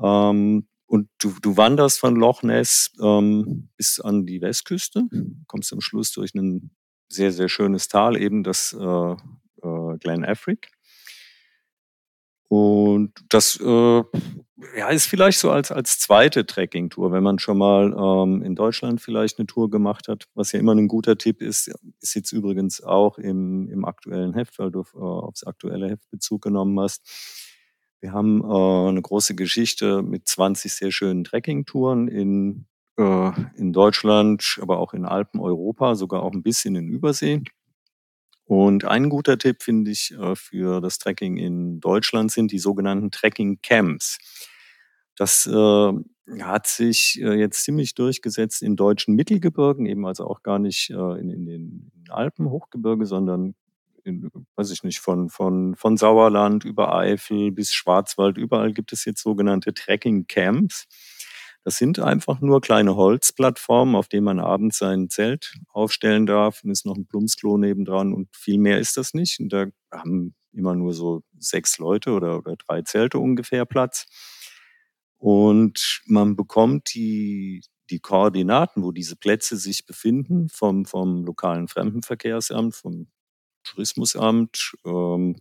Ähm, 0.00 0.66
und 0.86 1.08
du, 1.18 1.34
du 1.42 1.56
wanderst 1.56 2.00
von 2.00 2.16
Loch 2.16 2.42
Ness 2.42 2.92
ähm, 3.02 3.68
bis 3.76 4.00
an 4.00 4.26
die 4.26 4.40
Westküste, 4.40 5.04
kommst 5.46 5.72
am 5.72 5.80
Schluss 5.80 6.12
durch 6.12 6.34
ein 6.34 6.70
sehr, 7.08 7.30
sehr 7.30 7.48
schönes 7.48 7.88
Tal, 7.88 8.20
eben 8.20 8.42
das 8.42 8.72
äh, 8.78 9.12
äh, 9.12 9.98
Glen 9.98 10.24
Affric. 10.24 10.70
Und 12.48 13.12
das 13.28 13.60
äh, 13.60 14.02
ja, 14.76 14.88
ist 14.88 15.06
vielleicht 15.06 15.38
so 15.38 15.50
als, 15.50 15.70
als 15.70 15.98
zweite 15.98 16.46
Trekking-Tour, 16.46 17.12
wenn 17.12 17.22
man 17.22 17.38
schon 17.38 17.58
mal 17.58 17.94
ähm, 17.96 18.42
in 18.42 18.54
Deutschland 18.54 19.00
vielleicht 19.00 19.38
eine 19.38 19.46
Tour 19.46 19.70
gemacht 19.70 20.08
hat, 20.08 20.24
was 20.34 20.52
ja 20.52 20.58
immer 20.58 20.74
ein 20.74 20.88
guter 20.88 21.16
Tipp 21.16 21.42
ist, 21.42 21.70
ist 22.00 22.14
jetzt 22.14 22.32
übrigens 22.32 22.82
auch 22.82 23.18
im, 23.18 23.68
im 23.70 23.84
aktuellen 23.84 24.34
Heft, 24.34 24.58
weil 24.58 24.70
du 24.70 24.80
äh, 24.94 24.98
aufs 24.98 25.44
aktuelle 25.44 25.90
Heft 25.90 26.10
Bezug 26.10 26.42
genommen 26.42 26.78
hast. 26.80 27.02
Wir 28.00 28.12
haben 28.12 28.42
äh, 28.42 28.88
eine 28.88 29.02
große 29.02 29.34
Geschichte 29.34 30.02
mit 30.02 30.26
20 30.26 30.72
sehr 30.72 30.90
schönen 30.90 31.24
Trekking-Touren 31.24 32.08
in, 32.08 32.66
äh, 32.96 33.32
in 33.56 33.72
Deutschland, 33.72 34.58
aber 34.60 34.78
auch 34.78 34.94
in 34.94 35.04
Alpen, 35.04 35.40
Europa, 35.40 35.94
sogar 35.94 36.22
auch 36.22 36.32
ein 36.32 36.42
bisschen 36.42 36.76
in 36.76 36.88
Übersee. 36.88 37.42
Und 38.48 38.86
ein 38.86 39.10
guter 39.10 39.36
Tipp 39.36 39.62
finde 39.62 39.90
ich 39.90 40.14
äh, 40.18 40.34
für 40.34 40.80
das 40.80 40.98
Trekking 40.98 41.36
in 41.36 41.80
Deutschland 41.80 42.32
sind 42.32 42.50
die 42.50 42.58
sogenannten 42.58 43.10
Trekking 43.10 43.60
Camps. 43.60 44.16
Das 45.16 45.46
äh, 45.46 45.92
hat 46.40 46.66
sich 46.66 47.20
äh, 47.20 47.34
jetzt 47.34 47.62
ziemlich 47.64 47.94
durchgesetzt 47.94 48.62
in 48.62 48.74
deutschen 48.74 49.14
Mittelgebirgen, 49.14 49.84
eben 49.84 50.06
also 50.06 50.26
auch 50.26 50.42
gar 50.42 50.58
nicht 50.58 50.88
äh, 50.88 51.20
in, 51.20 51.28
in 51.28 51.44
den 51.44 51.92
Alpen, 52.08 52.48
Hochgebirge, 52.48 53.04
sondern 53.04 53.54
in, 54.04 54.30
weiß 54.56 54.70
ich 54.70 54.82
nicht, 54.82 55.00
von, 55.00 55.28
von, 55.28 55.76
von 55.76 55.98
Sauerland 55.98 56.64
über 56.64 56.94
Eifel 56.94 57.52
bis 57.52 57.74
Schwarzwald, 57.74 58.38
überall 58.38 58.72
gibt 58.72 58.94
es 58.94 59.04
jetzt 59.04 59.22
sogenannte 59.22 59.74
Trekking 59.74 60.26
Camps. 60.26 60.86
Das 61.68 61.76
sind 61.76 61.98
einfach 61.98 62.40
nur 62.40 62.62
kleine 62.62 62.96
Holzplattformen, 62.96 63.94
auf 63.94 64.08
denen 64.08 64.24
man 64.24 64.40
abends 64.40 64.78
sein 64.78 65.10
Zelt 65.10 65.52
aufstellen 65.68 66.24
darf. 66.24 66.64
Und 66.64 66.70
ist 66.70 66.86
noch 66.86 66.96
ein 66.96 67.06
Plumpsklo 67.06 67.58
nebendran 67.58 68.14
und 68.14 68.34
viel 68.34 68.56
mehr 68.56 68.78
ist 68.78 68.96
das 68.96 69.12
nicht. 69.12 69.38
Und 69.38 69.52
da 69.52 69.66
haben 69.92 70.34
immer 70.54 70.74
nur 70.74 70.94
so 70.94 71.24
sechs 71.38 71.76
Leute 71.76 72.12
oder, 72.12 72.38
oder 72.38 72.56
drei 72.56 72.80
Zelte 72.80 73.18
ungefähr 73.18 73.66
Platz. 73.66 74.06
Und 75.18 76.00
man 76.06 76.36
bekommt 76.36 76.94
die, 76.94 77.60
die 77.90 78.00
Koordinaten, 78.00 78.82
wo 78.82 78.90
diese 78.90 79.16
Plätze 79.16 79.58
sich 79.58 79.84
befinden, 79.84 80.48
vom, 80.48 80.86
vom 80.86 81.22
lokalen 81.22 81.68
Fremdenverkehrsamt, 81.68 82.76
vom 82.76 83.08
Tourismusamt, 83.68 84.72
ähm, 84.84 85.36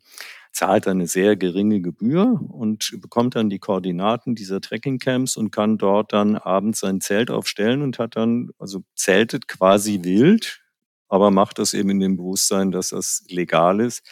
zahlt 0.58 0.88
eine 0.88 1.08
sehr 1.08 1.36
geringe 1.36 1.82
Gebühr 1.82 2.40
und 2.50 2.98
bekommt 3.00 3.36
dann 3.36 3.50
die 3.50 3.60
Koordinaten 3.60 4.34
dieser 4.34 4.60
Trekkingcamps 4.60 5.38
und 5.38 5.52
kann 5.52 5.78
dort 5.78 6.14
dann 6.14 6.36
abends 6.36 6.80
sein 6.80 7.00
Zelt 7.00 7.30
aufstellen 7.30 7.84
und 7.84 8.00
hat 8.00 8.16
dann, 8.16 8.50
also 8.58 8.82
zeltet 8.96 9.48
quasi 9.48 10.00
wild, 10.04 10.64
aber 11.10 11.30
macht 11.30 11.60
das 11.60 11.74
eben 11.76 11.92
in 11.92 12.00
dem 12.00 12.18
Bewusstsein, 12.18 12.72
dass 12.72 12.90
das 12.90 13.24
legal 13.30 13.80
ist, 13.80 14.04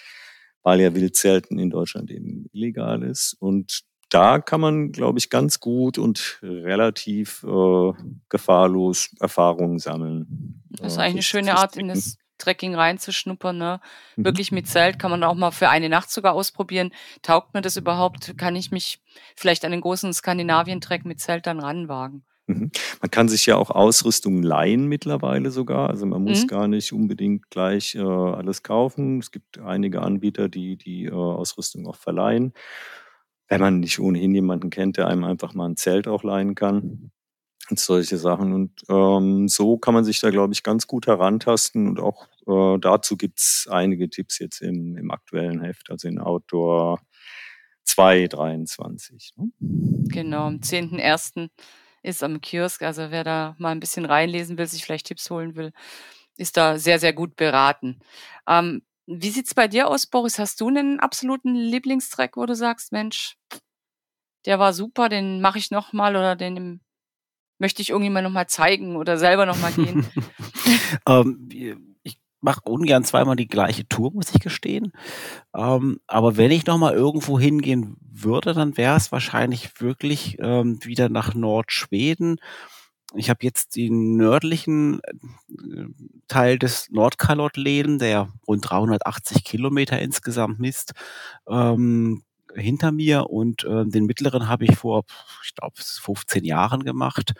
weil 0.61 0.81
ja 0.81 0.93
Wildzelten 0.93 1.57
in 1.57 1.71
Deutschland 1.71 2.11
eben 2.11 2.47
illegal 2.53 3.01
ist. 3.01 3.35
Und 3.39 3.81
da 4.09 4.39
kann 4.39 4.61
man, 4.61 4.91
glaube 4.91 5.17
ich, 5.17 5.31
ganz 5.31 5.59
gut 5.59 5.97
und 5.97 6.39
relativ 6.43 7.43
äh, 7.43 7.91
gefahrlos 8.29 9.15
Erfahrungen 9.19 9.79
sammeln. 9.79 10.63
Das 10.69 10.93
ist 10.93 10.99
eigentlich 10.99 11.13
eine 11.13 11.23
schöne 11.23 11.57
Art, 11.57 11.75
in 11.75 11.87
das 11.87 12.17
Trekking 12.37 12.75
reinzuschnuppern. 12.75 13.57
Ne? 13.57 13.79
Mhm. 14.15 14.25
Wirklich 14.25 14.51
mit 14.51 14.67
Zelt 14.67 14.99
kann 14.99 15.11
man 15.11 15.23
auch 15.23 15.35
mal 15.35 15.51
für 15.51 15.69
eine 15.69 15.89
Nacht 15.89 16.09
sogar 16.09 16.33
ausprobieren. 16.33 16.91
Taugt 17.21 17.53
mir 17.53 17.61
das 17.61 17.77
überhaupt? 17.77 18.37
Kann 18.37 18.55
ich 18.55 18.71
mich 18.71 19.01
vielleicht 19.35 19.65
an 19.65 19.71
den 19.71 19.81
großen 19.81 20.13
Skandinavien-Trek 20.13 21.05
mit 21.05 21.19
Zelt 21.19 21.47
dann 21.47 21.59
ranwagen? 21.59 22.23
Mhm. 22.47 22.71
Man 23.01 23.11
kann 23.11 23.27
sich 23.27 23.45
ja 23.45 23.55
auch 23.57 23.71
Ausrüstung 23.71 24.43
leihen 24.43 24.87
mittlerweile 24.87 25.51
sogar. 25.51 25.89
Also 25.89 26.05
man 26.05 26.23
muss 26.23 26.43
mhm. 26.43 26.47
gar 26.47 26.67
nicht 26.67 26.93
unbedingt 26.93 27.49
gleich 27.49 27.95
äh, 27.95 28.01
alles 28.01 28.63
kaufen. 28.63 29.19
Es 29.19 29.31
gibt 29.31 29.59
einige 29.59 30.01
Anbieter, 30.01 30.49
die 30.49 30.77
die 30.77 31.05
äh, 31.05 31.11
Ausrüstung 31.11 31.87
auch 31.87 31.95
verleihen. 31.95 32.53
Wenn 33.47 33.61
man 33.61 33.79
nicht 33.79 33.99
ohnehin 33.99 34.33
jemanden 34.33 34.69
kennt, 34.71 34.97
der 34.97 35.07
einem 35.07 35.23
einfach 35.23 35.53
mal 35.53 35.69
ein 35.69 35.77
Zelt 35.77 36.07
auch 36.07 36.23
leihen 36.23 36.55
kann 36.55 37.11
und 37.69 37.79
solche 37.79 38.17
Sachen. 38.17 38.53
Und 38.53 38.71
ähm, 38.89 39.47
so 39.47 39.77
kann 39.77 39.93
man 39.93 40.03
sich 40.03 40.19
da, 40.19 40.29
glaube 40.29 40.53
ich, 40.53 40.63
ganz 40.63 40.87
gut 40.87 41.07
herantasten. 41.07 41.87
Und 41.87 41.99
auch 41.99 42.27
äh, 42.47 42.79
dazu 42.79 43.17
gibt's 43.17 43.67
einige 43.69 44.09
Tipps 44.09 44.39
jetzt 44.39 44.61
im, 44.61 44.97
im 44.97 45.11
aktuellen 45.11 45.61
Heft, 45.61 45.89
also 45.89 46.07
in 46.07 46.19
Outdoor 46.19 46.99
223. 47.85 49.33
Ne? 49.37 49.51
Genau, 49.59 50.47
am 50.47 50.57
10.01. 50.57 51.49
ist 52.03 52.23
am 52.23 52.41
Kiosk. 52.41 52.81
Also 52.83 53.11
wer 53.11 53.23
da 53.23 53.55
mal 53.57 53.71
ein 53.71 53.79
bisschen 53.79 54.05
reinlesen 54.05 54.57
will, 54.57 54.67
sich 54.67 54.83
vielleicht 54.83 55.07
Tipps 55.07 55.29
holen 55.29 55.55
will, 55.55 55.71
ist 56.37 56.57
da 56.57 56.77
sehr, 56.77 56.99
sehr 56.99 57.13
gut 57.13 57.35
beraten. 57.35 57.99
Ähm, 58.47 58.83
wie 59.07 59.29
sieht's 59.29 59.53
bei 59.53 59.67
dir 59.67 59.87
aus, 59.87 60.07
Boris? 60.07 60.39
Hast 60.39 60.59
du 60.61 60.67
einen 60.67 60.99
absoluten 60.99 61.53
Lieblingstrack, 61.53 62.37
wo 62.37 62.45
du 62.45 62.55
sagst, 62.55 62.91
Mensch, 62.91 63.37
der 64.45 64.59
war 64.59 64.73
super, 64.73 65.09
den 65.09 65.41
mache 65.41 65.59
ich 65.59 65.71
nochmal 65.71 66.15
oder 66.15 66.35
den 66.35 66.81
möchte 67.57 67.81
ich 67.81 67.89
irgendjemand 67.89 68.25
nochmal 68.25 68.47
zeigen 68.47 68.95
oder 68.95 69.17
selber 69.17 69.45
nochmal 69.45 69.73
gehen? 69.73 70.05
ähm, 71.07 71.49
ich 72.03 72.19
mache 72.41 72.61
ungern 72.63 73.03
zweimal 73.03 73.35
die 73.35 73.47
gleiche 73.47 73.87
Tour, 73.87 74.11
muss 74.13 74.33
ich 74.33 74.39
gestehen. 74.39 74.93
Ähm, 75.55 75.99
aber 76.07 76.37
wenn 76.37 76.51
ich 76.51 76.65
nochmal 76.65 76.93
irgendwo 76.93 77.39
hingehen 77.39 77.97
würde, 77.99 78.53
dann 78.53 78.77
wäre 78.77 78.95
es 78.95 79.11
wahrscheinlich 79.11 79.81
wirklich 79.81 80.37
ähm, 80.39 80.79
wieder 80.83 81.09
nach 81.09 81.33
Nordschweden. 81.33 82.37
Ich 83.15 83.29
habe 83.29 83.39
jetzt 83.41 83.75
den 83.75 84.15
nördlichen 84.15 84.99
äh, 85.03 85.85
Teil 86.27 86.59
des 86.59 86.89
Nordkalottleden, 86.91 87.99
der 87.99 88.29
rund 88.47 88.69
380 88.69 89.43
Kilometer 89.43 89.99
insgesamt 89.99 90.59
misst, 90.59 90.93
ähm, 91.47 92.23
hinter 92.55 92.91
mir 92.91 93.29
und 93.29 93.63
äh, 93.63 93.85
den 93.85 94.05
mittleren 94.05 94.47
habe 94.47 94.65
ich 94.65 94.75
vor, 94.75 95.03
ich 95.43 95.53
glaube, 95.55 95.75
15 95.77 96.43
Jahren 96.43 96.83
gemacht. 96.83 97.33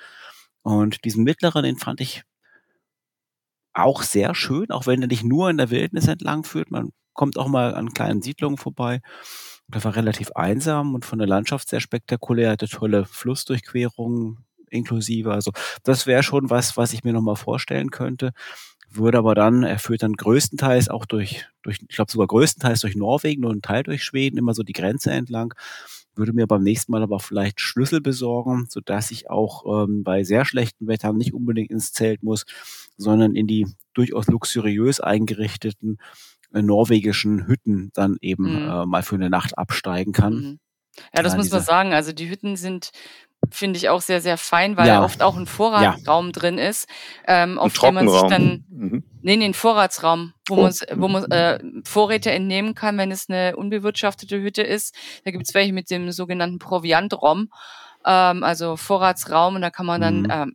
Und 0.62 1.06
diesen 1.06 1.24
mittleren, 1.24 1.64
den 1.64 1.78
fand 1.78 2.02
ich 2.02 2.24
auch 3.74 4.04
sehr 4.04 4.36
schön, 4.36 4.72
auch 4.72 4.88
wenn 4.88 5.02
er 5.02 5.08
nicht 5.08 5.24
nur 5.24 5.50
in 5.50 5.58
der 5.58 5.70
Wildnis 5.70 6.08
entlang 6.08 6.44
führt. 6.44 6.72
Man 6.72 6.92
kommt 7.14 7.38
auch 7.38 7.48
mal 7.48 7.76
an 7.76 7.94
kleinen 7.94 8.22
Siedlungen 8.22 8.58
vorbei. 8.58 9.02
Der 9.68 9.84
war 9.84 9.96
relativ 9.96 10.32
einsam 10.32 10.94
und 10.94 11.06
von 11.06 11.20
der 11.20 11.28
Landschaft 11.28 11.70
sehr 11.70 11.80
spektakulär, 11.80 12.52
hatte 12.52 12.68
tolle 12.68 13.06
Flussdurchquerungen 13.06 14.46
inklusive. 14.70 15.32
Also 15.32 15.52
das 15.84 16.08
wäre 16.08 16.24
schon 16.24 16.50
was, 16.50 16.78
was 16.78 16.94
ich 16.94 17.04
mir 17.04 17.14
nochmal 17.14 17.36
vorstellen 17.36 17.92
könnte 17.92 18.32
würde 18.96 19.18
aber 19.18 19.36
dann, 19.36 19.64
er 19.64 19.80
führt 19.80 20.04
dann 20.04 20.14
größtenteils 20.14 20.90
auch 20.90 21.06
durch, 21.06 21.46
durch 21.64 21.80
ich 21.88 21.96
glaube 21.96 22.12
sogar 22.12 22.28
größtenteils 22.28 22.82
durch 22.82 22.96
Norwegen 22.96 23.46
und 23.46 23.52
einen 23.52 23.62
Teil 23.62 23.84
durch 23.84 24.04
Schweden, 24.04 24.38
immer 24.38 24.54
so 24.54 24.64
die 24.64 24.74
Grenze 24.74 25.12
entlang, 25.12 25.54
würde 26.16 26.34
mir 26.34 26.48
beim 26.48 26.64
nächsten 26.64 26.92
Mal 26.92 27.04
aber 27.04 27.20
vielleicht 27.20 27.60
Schlüssel 27.60 28.02
besorgen, 28.02 28.68
so 28.70 28.80
dass 28.80 29.12
ich 29.12 29.30
auch 29.30 29.84
ähm, 29.84 30.04
bei 30.04 30.24
sehr 30.24 30.46
schlechtem 30.46 30.88
Wetter 30.88 31.14
nicht 31.14 31.34
unbedingt 31.34 31.72
ins 31.72 31.92
Zelt 31.92 32.24
muss, 32.24 32.46
sondern 32.98 33.36
in 33.36 33.48
die 33.48 33.68
durchaus 33.94 34.28
luxuriös 34.28 35.00
eingerichteten 35.00 35.98
äh, 36.54 36.62
norwegischen 36.62 37.48
Hütten 37.48 37.92
dann 37.94 38.18
eben 38.22 38.64
mhm. 38.64 38.70
äh, 38.70 38.86
mal 38.86 39.04
für 39.04 39.16
eine 39.16 39.30
Nacht 39.30 39.58
absteigen 39.58 40.14
kann. 40.14 40.34
Mhm. 40.34 40.60
Ja, 41.14 41.24
das 41.24 41.36
muss 41.36 41.52
man 41.52 41.62
sagen. 41.62 41.94
Also 41.94 42.14
die 42.14 42.30
Hütten 42.30 42.56
sind 42.56 42.92
finde 43.52 43.78
ich 43.78 43.90
auch 43.90 44.02
sehr, 44.02 44.22
sehr 44.22 44.38
fein, 44.38 44.78
weil 44.78 44.88
ja. 44.88 45.04
oft 45.04 45.22
auch 45.22 45.36
ein 45.36 45.48
Vorratsraum 45.48 46.28
ja. 46.28 46.32
drin 46.32 46.58
ist, 46.58 46.88
ähm, 47.28 47.58
auf 47.58 47.74
dem 47.78 47.96
man 47.96 48.10
sich 48.10 48.22
dann, 48.24 48.66
mhm. 48.70 49.04
nee, 49.22 49.36
nee, 49.38 49.46
ein 49.46 49.54
Vorratsraum, 49.54 50.34
wo 50.48 50.56
oh. 50.56 50.62
man, 50.62 50.74
wo 50.96 51.08
man 51.08 51.32
äh, 51.32 51.60
Vorräte 51.84 52.32
entnehmen 52.32 52.76
kann, 52.76 52.98
wenn 52.98 53.12
es 53.12 53.30
eine 53.30 53.56
unbewirtschaftete 53.56 54.42
Hütte 54.42 54.62
ist. 54.64 54.96
Da 55.24 55.32
gibt 55.32 55.48
es 55.48 55.54
welche 55.54 55.74
mit 55.74 55.90
dem 55.90 56.12
sogenannten 56.12 56.60
Proviantraum, 56.60 57.50
ähm, 58.06 58.44
also 58.44 58.76
Vorratsraum 58.76 59.56
und 59.56 59.62
da 59.62 59.70
kann 59.70 59.86
man 59.86 60.02
dann 60.02 60.22
mhm. 60.22 60.32
ähm, 60.32 60.54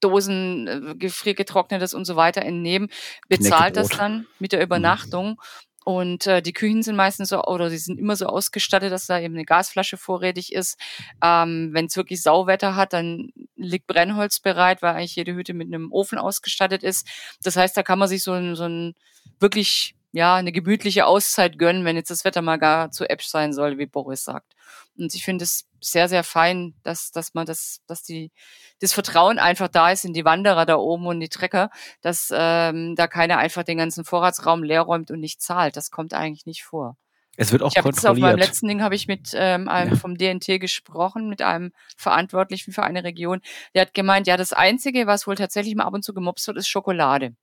Dosen, 0.00 0.68
äh, 0.68 0.94
gefriergetrocknetes 0.94 1.92
und 1.94 2.04
so 2.04 2.16
weiter 2.16 2.42
entnehmen, 2.42 2.88
bezahlt 3.28 3.76
das 3.76 3.88
dann 3.88 4.26
mit 4.38 4.52
der 4.52 4.60
mhm. 4.60 4.66
Übernachtung 4.66 5.40
und 5.88 6.26
äh, 6.26 6.42
die 6.42 6.52
Küchen 6.52 6.82
sind 6.82 6.96
meistens 6.96 7.30
so, 7.30 7.42
oder 7.44 7.70
sie 7.70 7.78
sind 7.78 7.98
immer 7.98 8.14
so 8.14 8.26
ausgestattet, 8.26 8.92
dass 8.92 9.06
da 9.06 9.18
eben 9.20 9.32
eine 9.32 9.46
Gasflasche 9.46 9.96
vorrätig 9.96 10.52
ist. 10.52 10.78
Ähm, 11.24 11.70
Wenn 11.72 11.86
es 11.86 11.96
wirklich 11.96 12.22
Sauwetter 12.22 12.76
hat, 12.76 12.92
dann 12.92 13.30
liegt 13.56 13.86
Brennholz 13.86 14.38
bereit, 14.38 14.82
weil 14.82 14.96
eigentlich 14.96 15.16
jede 15.16 15.34
Hütte 15.34 15.54
mit 15.54 15.68
einem 15.68 15.90
Ofen 15.90 16.18
ausgestattet 16.18 16.82
ist. 16.82 17.08
Das 17.42 17.56
heißt, 17.56 17.74
da 17.74 17.82
kann 17.82 17.98
man 17.98 18.06
sich 18.06 18.22
so 18.22 18.32
ein, 18.32 18.54
so 18.54 18.64
ein 18.64 18.96
wirklich 19.40 19.94
ja, 20.12 20.34
eine 20.34 20.52
gemütliche 20.52 21.06
Auszeit 21.06 21.58
gönnen, 21.58 21.86
wenn 21.86 21.96
jetzt 21.96 22.10
das 22.10 22.26
Wetter 22.26 22.42
mal 22.42 22.58
gar 22.58 22.90
zu 22.90 23.08
Eppsch 23.08 23.28
sein 23.28 23.54
soll, 23.54 23.78
wie 23.78 23.86
Boris 23.86 24.24
sagt. 24.24 24.52
Und 24.98 25.14
ich 25.14 25.24
finde 25.24 25.44
es 25.44 25.68
sehr, 25.80 26.08
sehr 26.08 26.24
fein, 26.24 26.74
dass, 26.82 27.10
dass 27.10 27.34
man 27.34 27.46
das, 27.46 27.80
dass 27.86 28.02
die, 28.02 28.32
das 28.80 28.92
Vertrauen 28.92 29.38
einfach 29.38 29.68
da 29.68 29.90
ist 29.90 30.04
in 30.04 30.12
die 30.12 30.24
Wanderer 30.24 30.66
da 30.66 30.76
oben 30.76 31.06
und 31.06 31.20
die 31.20 31.28
Trecker, 31.28 31.70
dass 32.00 32.32
ähm, 32.34 32.94
da 32.96 33.06
keiner 33.06 33.38
einfach 33.38 33.62
den 33.62 33.78
ganzen 33.78 34.04
Vorratsraum 34.04 34.62
leer 34.62 34.82
räumt 34.82 35.10
und 35.10 35.20
nicht 35.20 35.40
zahlt. 35.40 35.76
Das 35.76 35.90
kommt 35.90 36.14
eigentlich 36.14 36.46
nicht 36.46 36.64
vor. 36.64 36.96
Es 37.40 37.52
wird 37.52 37.62
auch 37.62 37.70
ich 37.74 37.80
kontrolliert. 37.80 38.10
Auf 38.10 38.18
meinem 38.18 38.38
letzten 38.38 38.66
Ding 38.66 38.82
habe 38.82 38.96
ich 38.96 39.06
mit 39.06 39.30
ähm, 39.34 39.68
einem 39.68 39.92
ja. 39.92 39.96
vom 39.96 40.18
DNT 40.18 40.60
gesprochen, 40.60 41.28
mit 41.28 41.40
einem 41.40 41.70
Verantwortlichen 41.96 42.72
für 42.72 42.82
eine 42.82 43.04
Region. 43.04 43.40
Der 43.74 43.82
hat 43.82 43.94
gemeint, 43.94 44.26
ja, 44.26 44.36
das 44.36 44.52
Einzige, 44.52 45.06
was 45.06 45.28
wohl 45.28 45.36
tatsächlich 45.36 45.76
mal 45.76 45.84
ab 45.84 45.94
und 45.94 46.04
zu 46.04 46.12
gemobst 46.12 46.48
wird, 46.48 46.56
ist 46.56 46.66
Schokolade. 46.66 47.36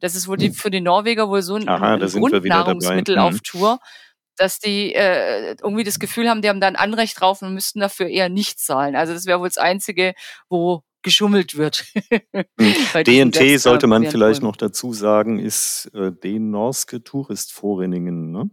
Das 0.00 0.14
ist 0.14 0.26
wohl 0.26 0.38
die, 0.38 0.46
hm. 0.46 0.54
für 0.54 0.70
die 0.70 0.80
Norweger 0.80 1.28
wohl 1.28 1.42
so 1.42 1.56
ein, 1.56 1.68
Aha, 1.68 1.96
ein 1.96 2.00
Grundnahrungsmittel 2.00 3.18
auf 3.18 3.34
hm. 3.34 3.42
Tour, 3.42 3.78
dass 4.36 4.58
die 4.58 4.94
äh, 4.94 5.56
irgendwie 5.62 5.84
das 5.84 5.98
Gefühl 5.98 6.28
haben, 6.28 6.42
die 6.42 6.48
haben 6.48 6.60
da 6.60 6.68
ein 6.68 6.76
Anrecht 6.76 7.20
drauf 7.20 7.42
und 7.42 7.54
müssten 7.54 7.80
dafür 7.80 8.06
eher 8.06 8.28
nicht 8.28 8.58
zahlen. 8.58 8.96
Also 8.96 9.12
das 9.12 9.26
wäre 9.26 9.40
wohl 9.40 9.48
das 9.48 9.58
Einzige, 9.58 10.14
wo 10.48 10.82
geschummelt 11.02 11.56
wird. 11.56 11.84
Hm. 12.32 12.44
DNT 13.04 13.60
sollte 13.60 13.86
man 13.86 14.06
vielleicht 14.06 14.42
noch 14.42 14.56
dazu 14.56 14.92
sagen, 14.92 15.38
ist 15.38 15.90
äh, 15.94 16.12
den 16.12 16.50
Norske 16.50 17.02
Touristforeningen. 17.02 18.30
Ne? 18.30 18.50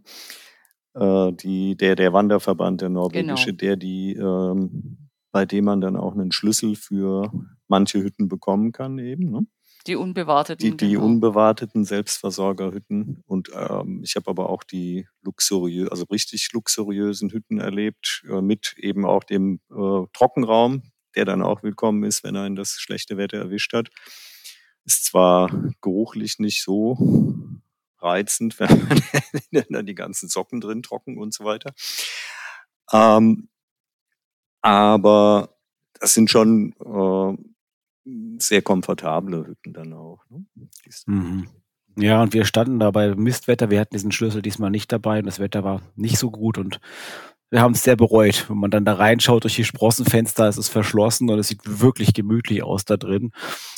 äh, 0.94 1.32
die, 1.32 1.76
der, 1.76 1.96
der 1.96 2.12
Wanderverband, 2.12 2.80
der 2.80 2.88
norwegische, 2.88 3.54
genau. 3.54 3.56
der 3.58 3.76
die, 3.76 4.14
ähm, 4.14 5.08
bei 5.32 5.46
dem 5.46 5.64
man 5.64 5.80
dann 5.80 5.96
auch 5.96 6.14
einen 6.14 6.32
Schlüssel 6.32 6.74
für 6.74 7.30
manche 7.68 8.02
Hütten 8.02 8.28
bekommen 8.28 8.72
kann 8.72 8.98
eben. 8.98 9.30
Ne? 9.30 9.46
Die 9.86 9.96
unbewarteten. 9.96 10.76
Die, 10.76 10.76
die 10.76 10.92
genau. 10.92 11.04
unbewarteten 11.04 11.84
Selbstversorgerhütten. 11.84 13.22
Und 13.26 13.50
ähm, 13.54 14.02
ich 14.04 14.16
habe 14.16 14.28
aber 14.28 14.50
auch 14.50 14.62
die 14.62 15.06
luxuriös, 15.22 15.90
also 15.90 16.04
richtig 16.04 16.52
luxuriösen 16.52 17.30
Hütten 17.30 17.60
erlebt, 17.60 18.22
äh, 18.28 18.42
mit 18.42 18.74
eben 18.76 19.06
auch 19.06 19.24
dem 19.24 19.60
äh, 19.70 20.06
Trockenraum, 20.12 20.82
der 21.16 21.24
dann 21.24 21.42
auch 21.42 21.62
willkommen 21.62 22.04
ist, 22.04 22.24
wenn 22.24 22.36
einen 22.36 22.56
das 22.56 22.72
schlechte 22.72 23.16
Wetter 23.16 23.38
erwischt 23.38 23.72
hat. 23.72 23.88
Ist 24.84 25.06
zwar 25.06 25.50
geruchlich 25.80 26.38
nicht 26.38 26.62
so 26.62 26.98
reizend, 27.98 28.58
wenn 29.50 29.66
dann 29.70 29.86
die 29.86 29.94
ganzen 29.94 30.28
Socken 30.28 30.60
drin 30.60 30.82
trocken 30.82 31.18
und 31.18 31.32
so 31.32 31.44
weiter. 31.44 31.72
Ähm, 32.92 33.48
aber 34.62 35.56
das 35.98 36.14
sind 36.14 36.30
schon 36.30 36.72
äh, 36.80 37.50
sehr 38.38 38.62
komfortable 38.62 39.46
Hütten 39.46 39.72
dann 39.72 39.92
auch. 39.92 40.24
Ne? 40.28 40.46
Mhm. 41.06 41.48
Ja, 41.96 42.22
und 42.22 42.32
wir 42.32 42.44
standen 42.44 42.78
da 42.78 42.90
bei 42.90 43.14
Mistwetter. 43.14 43.70
Wir 43.70 43.80
hatten 43.80 43.94
diesen 43.94 44.12
Schlüssel 44.12 44.42
diesmal 44.42 44.70
nicht 44.70 44.92
dabei 44.92 45.18
und 45.18 45.26
das 45.26 45.38
Wetter 45.38 45.64
war 45.64 45.82
nicht 45.96 46.18
so 46.18 46.30
gut 46.30 46.56
und 46.56 46.80
wir 47.50 47.60
haben 47.60 47.74
es 47.74 47.82
sehr 47.82 47.96
bereut. 47.96 48.48
Wenn 48.48 48.58
man 48.58 48.70
dann 48.70 48.84
da 48.84 48.94
reinschaut 48.94 49.42
durch 49.42 49.56
die 49.56 49.64
Sprossenfenster, 49.64 50.48
ist 50.48 50.56
es 50.56 50.68
verschlossen 50.68 51.28
und 51.28 51.38
es 51.38 51.48
sieht 51.48 51.60
wirklich 51.64 52.14
gemütlich 52.14 52.62
aus 52.62 52.84
da 52.84 52.96
drin. 52.96 53.32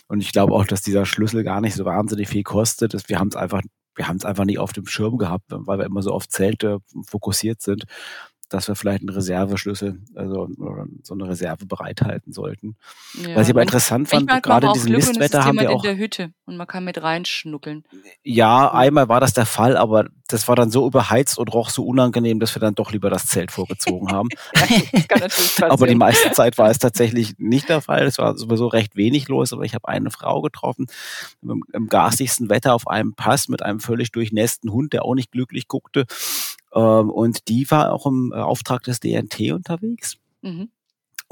Und 0.08 0.20
ich 0.20 0.32
glaube 0.32 0.52
auch, 0.52 0.66
dass 0.66 0.82
dieser 0.82 1.06
Schlüssel 1.06 1.42
gar 1.42 1.62
nicht 1.62 1.74
so 1.74 1.86
wahnsinnig 1.86 2.28
viel 2.28 2.42
kostet. 2.42 2.94
Wir 3.08 3.18
haben 3.18 3.28
es 3.28 3.36
einfach, 3.36 3.62
wir 3.94 4.08
haben 4.08 4.16
es 4.16 4.26
einfach 4.26 4.44
nie 4.44 4.58
auf 4.58 4.74
dem 4.74 4.86
Schirm 4.86 5.16
gehabt, 5.16 5.46
weil 5.48 5.78
wir 5.78 5.86
immer 5.86 6.02
so 6.02 6.12
auf 6.12 6.28
Zelte 6.28 6.80
fokussiert 7.06 7.62
sind 7.62 7.86
dass 8.52 8.68
wir 8.68 8.74
vielleicht 8.74 9.00
einen 9.00 9.10
Reserveschlüssel, 9.10 10.00
also 10.14 10.48
so 11.02 11.14
eine 11.14 11.28
Reserve 11.28 11.66
bereithalten 11.66 12.32
sollten. 12.32 12.76
Ja, 13.14 13.36
Was 13.36 13.48
ich 13.48 13.54
aber 13.54 13.62
interessant 13.62 14.08
fand, 14.08 14.28
gerade 14.42 14.66
in 14.66 14.72
diesem 14.74 14.92
Mistwetter 14.92 15.44
haben 15.44 15.58
wir 15.58 15.70
auch 15.70 15.84
in 15.84 15.90
der 15.90 15.98
Hütte 15.98 16.32
und 16.44 16.56
man 16.56 16.66
kann 16.66 16.84
mit 16.84 17.02
reinschnuckeln. 17.02 17.84
Ja, 18.22 18.72
einmal 18.72 19.08
war 19.08 19.20
das 19.20 19.32
der 19.32 19.46
Fall, 19.46 19.76
aber 19.76 20.08
das 20.28 20.48
war 20.48 20.56
dann 20.56 20.70
so 20.70 20.86
überheizt 20.86 21.38
und 21.38 21.52
roch 21.52 21.70
so 21.70 21.84
unangenehm, 21.84 22.40
dass 22.40 22.54
wir 22.54 22.60
dann 22.60 22.74
doch 22.74 22.92
lieber 22.92 23.10
das 23.10 23.26
Zelt 23.26 23.50
vorgezogen 23.50 24.10
haben. 24.10 24.28
ja, 25.58 25.68
aber 25.68 25.86
die 25.86 25.94
meiste 25.94 26.32
Zeit 26.32 26.58
war 26.58 26.70
es 26.70 26.78
tatsächlich 26.78 27.38
nicht 27.38 27.68
der 27.68 27.80
Fall. 27.80 28.04
Es 28.04 28.18
war 28.18 28.36
sowieso 28.36 28.66
recht 28.66 28.96
wenig 28.96 29.28
los, 29.28 29.52
aber 29.52 29.64
ich 29.64 29.74
habe 29.74 29.88
eine 29.88 30.10
Frau 30.10 30.40
getroffen 30.40 30.86
im, 31.42 31.64
im 31.72 31.88
garstigsten 31.88 32.48
Wetter 32.48 32.74
auf 32.74 32.88
einem 32.88 33.14
Pass 33.14 33.48
mit 33.48 33.62
einem 33.62 33.80
völlig 33.80 34.12
durchnässten 34.12 34.72
Hund, 34.72 34.92
der 34.92 35.04
auch 35.04 35.14
nicht 35.14 35.32
glücklich 35.32 35.68
guckte. 35.68 36.06
Ähm, 36.74 37.10
und 37.10 37.48
die 37.48 37.70
war 37.70 37.92
auch 37.92 38.06
im 38.06 38.32
äh, 38.34 38.38
Auftrag 38.38 38.82
des 38.82 39.00
DNT 39.00 39.52
unterwegs. 39.52 40.16
Mhm 40.42 40.70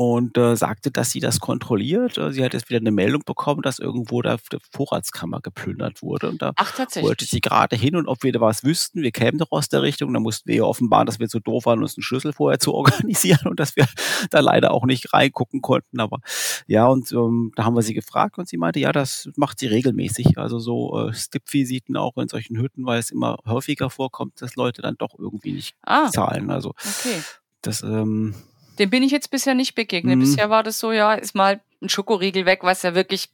und 0.00 0.38
äh, 0.38 0.56
sagte, 0.56 0.90
dass 0.90 1.10
sie 1.10 1.20
das 1.20 1.40
kontrolliert. 1.40 2.16
Äh, 2.16 2.32
sie 2.32 2.42
hat 2.42 2.54
jetzt 2.54 2.70
wieder 2.70 2.80
eine 2.80 2.90
Meldung 2.90 3.22
bekommen, 3.26 3.60
dass 3.60 3.78
irgendwo 3.78 4.22
da 4.22 4.38
die 4.50 4.56
Vorratskammer 4.72 5.42
geplündert 5.42 6.00
wurde. 6.00 6.30
Und 6.30 6.40
da 6.40 6.52
Ach, 6.56 6.78
wollte 7.02 7.26
sie 7.26 7.42
gerade 7.42 7.76
hin 7.76 7.94
und 7.94 8.08
ob 8.08 8.22
wir 8.22 8.32
da 8.32 8.40
was 8.40 8.64
wüssten. 8.64 9.02
Wir 9.02 9.10
kämen 9.10 9.36
doch 9.36 9.50
aus 9.50 9.68
der 9.68 9.82
Richtung. 9.82 10.14
Da 10.14 10.20
mussten 10.20 10.48
wir 10.48 10.56
ihr 10.56 10.66
offenbaren, 10.66 11.04
dass 11.04 11.18
wir 11.18 11.28
so 11.28 11.38
doof 11.38 11.66
waren, 11.66 11.82
uns 11.82 11.98
einen 11.98 12.02
Schlüssel 12.02 12.32
vorher 12.32 12.58
zu 12.58 12.72
organisieren 12.74 13.46
und 13.46 13.60
dass 13.60 13.76
wir 13.76 13.86
da 14.30 14.40
leider 14.40 14.70
auch 14.70 14.86
nicht 14.86 15.12
reingucken 15.12 15.60
konnten. 15.60 16.00
Aber 16.00 16.20
ja, 16.66 16.86
und 16.86 17.12
ähm, 17.12 17.52
da 17.54 17.66
haben 17.66 17.76
wir 17.76 17.82
sie 17.82 17.92
gefragt 17.92 18.38
und 18.38 18.48
sie 18.48 18.56
meinte, 18.56 18.80
ja, 18.80 18.92
das 18.92 19.28
macht 19.36 19.58
sie 19.58 19.66
regelmäßig. 19.66 20.38
Also 20.38 20.60
so 20.60 21.08
äh, 21.08 21.12
Skip-Visiten 21.12 21.98
auch 21.98 22.16
in 22.16 22.28
solchen 22.28 22.56
Hütten, 22.56 22.86
weil 22.86 23.00
es 23.00 23.10
immer 23.10 23.36
häufiger 23.44 23.90
vorkommt, 23.90 24.40
dass 24.40 24.56
Leute 24.56 24.80
dann 24.80 24.94
doch 24.96 25.18
irgendwie 25.18 25.52
nicht 25.52 25.74
ah, 25.82 26.08
zahlen. 26.08 26.50
Also 26.50 26.70
okay. 26.70 27.20
das 27.60 27.82
ähm, 27.82 28.34
dem 28.80 28.90
bin 28.90 29.02
ich 29.02 29.12
jetzt 29.12 29.30
bisher 29.30 29.54
nicht 29.54 29.74
begegnet. 29.74 30.16
Mhm. 30.16 30.20
Bisher 30.20 30.50
war 30.50 30.62
das 30.62 30.78
so, 30.78 30.90
ja, 30.90 31.12
ist 31.12 31.34
mal 31.34 31.60
ein 31.82 31.88
Schokoriegel 31.88 32.46
weg, 32.46 32.60
was 32.62 32.82
ja 32.82 32.94
wirklich 32.94 33.28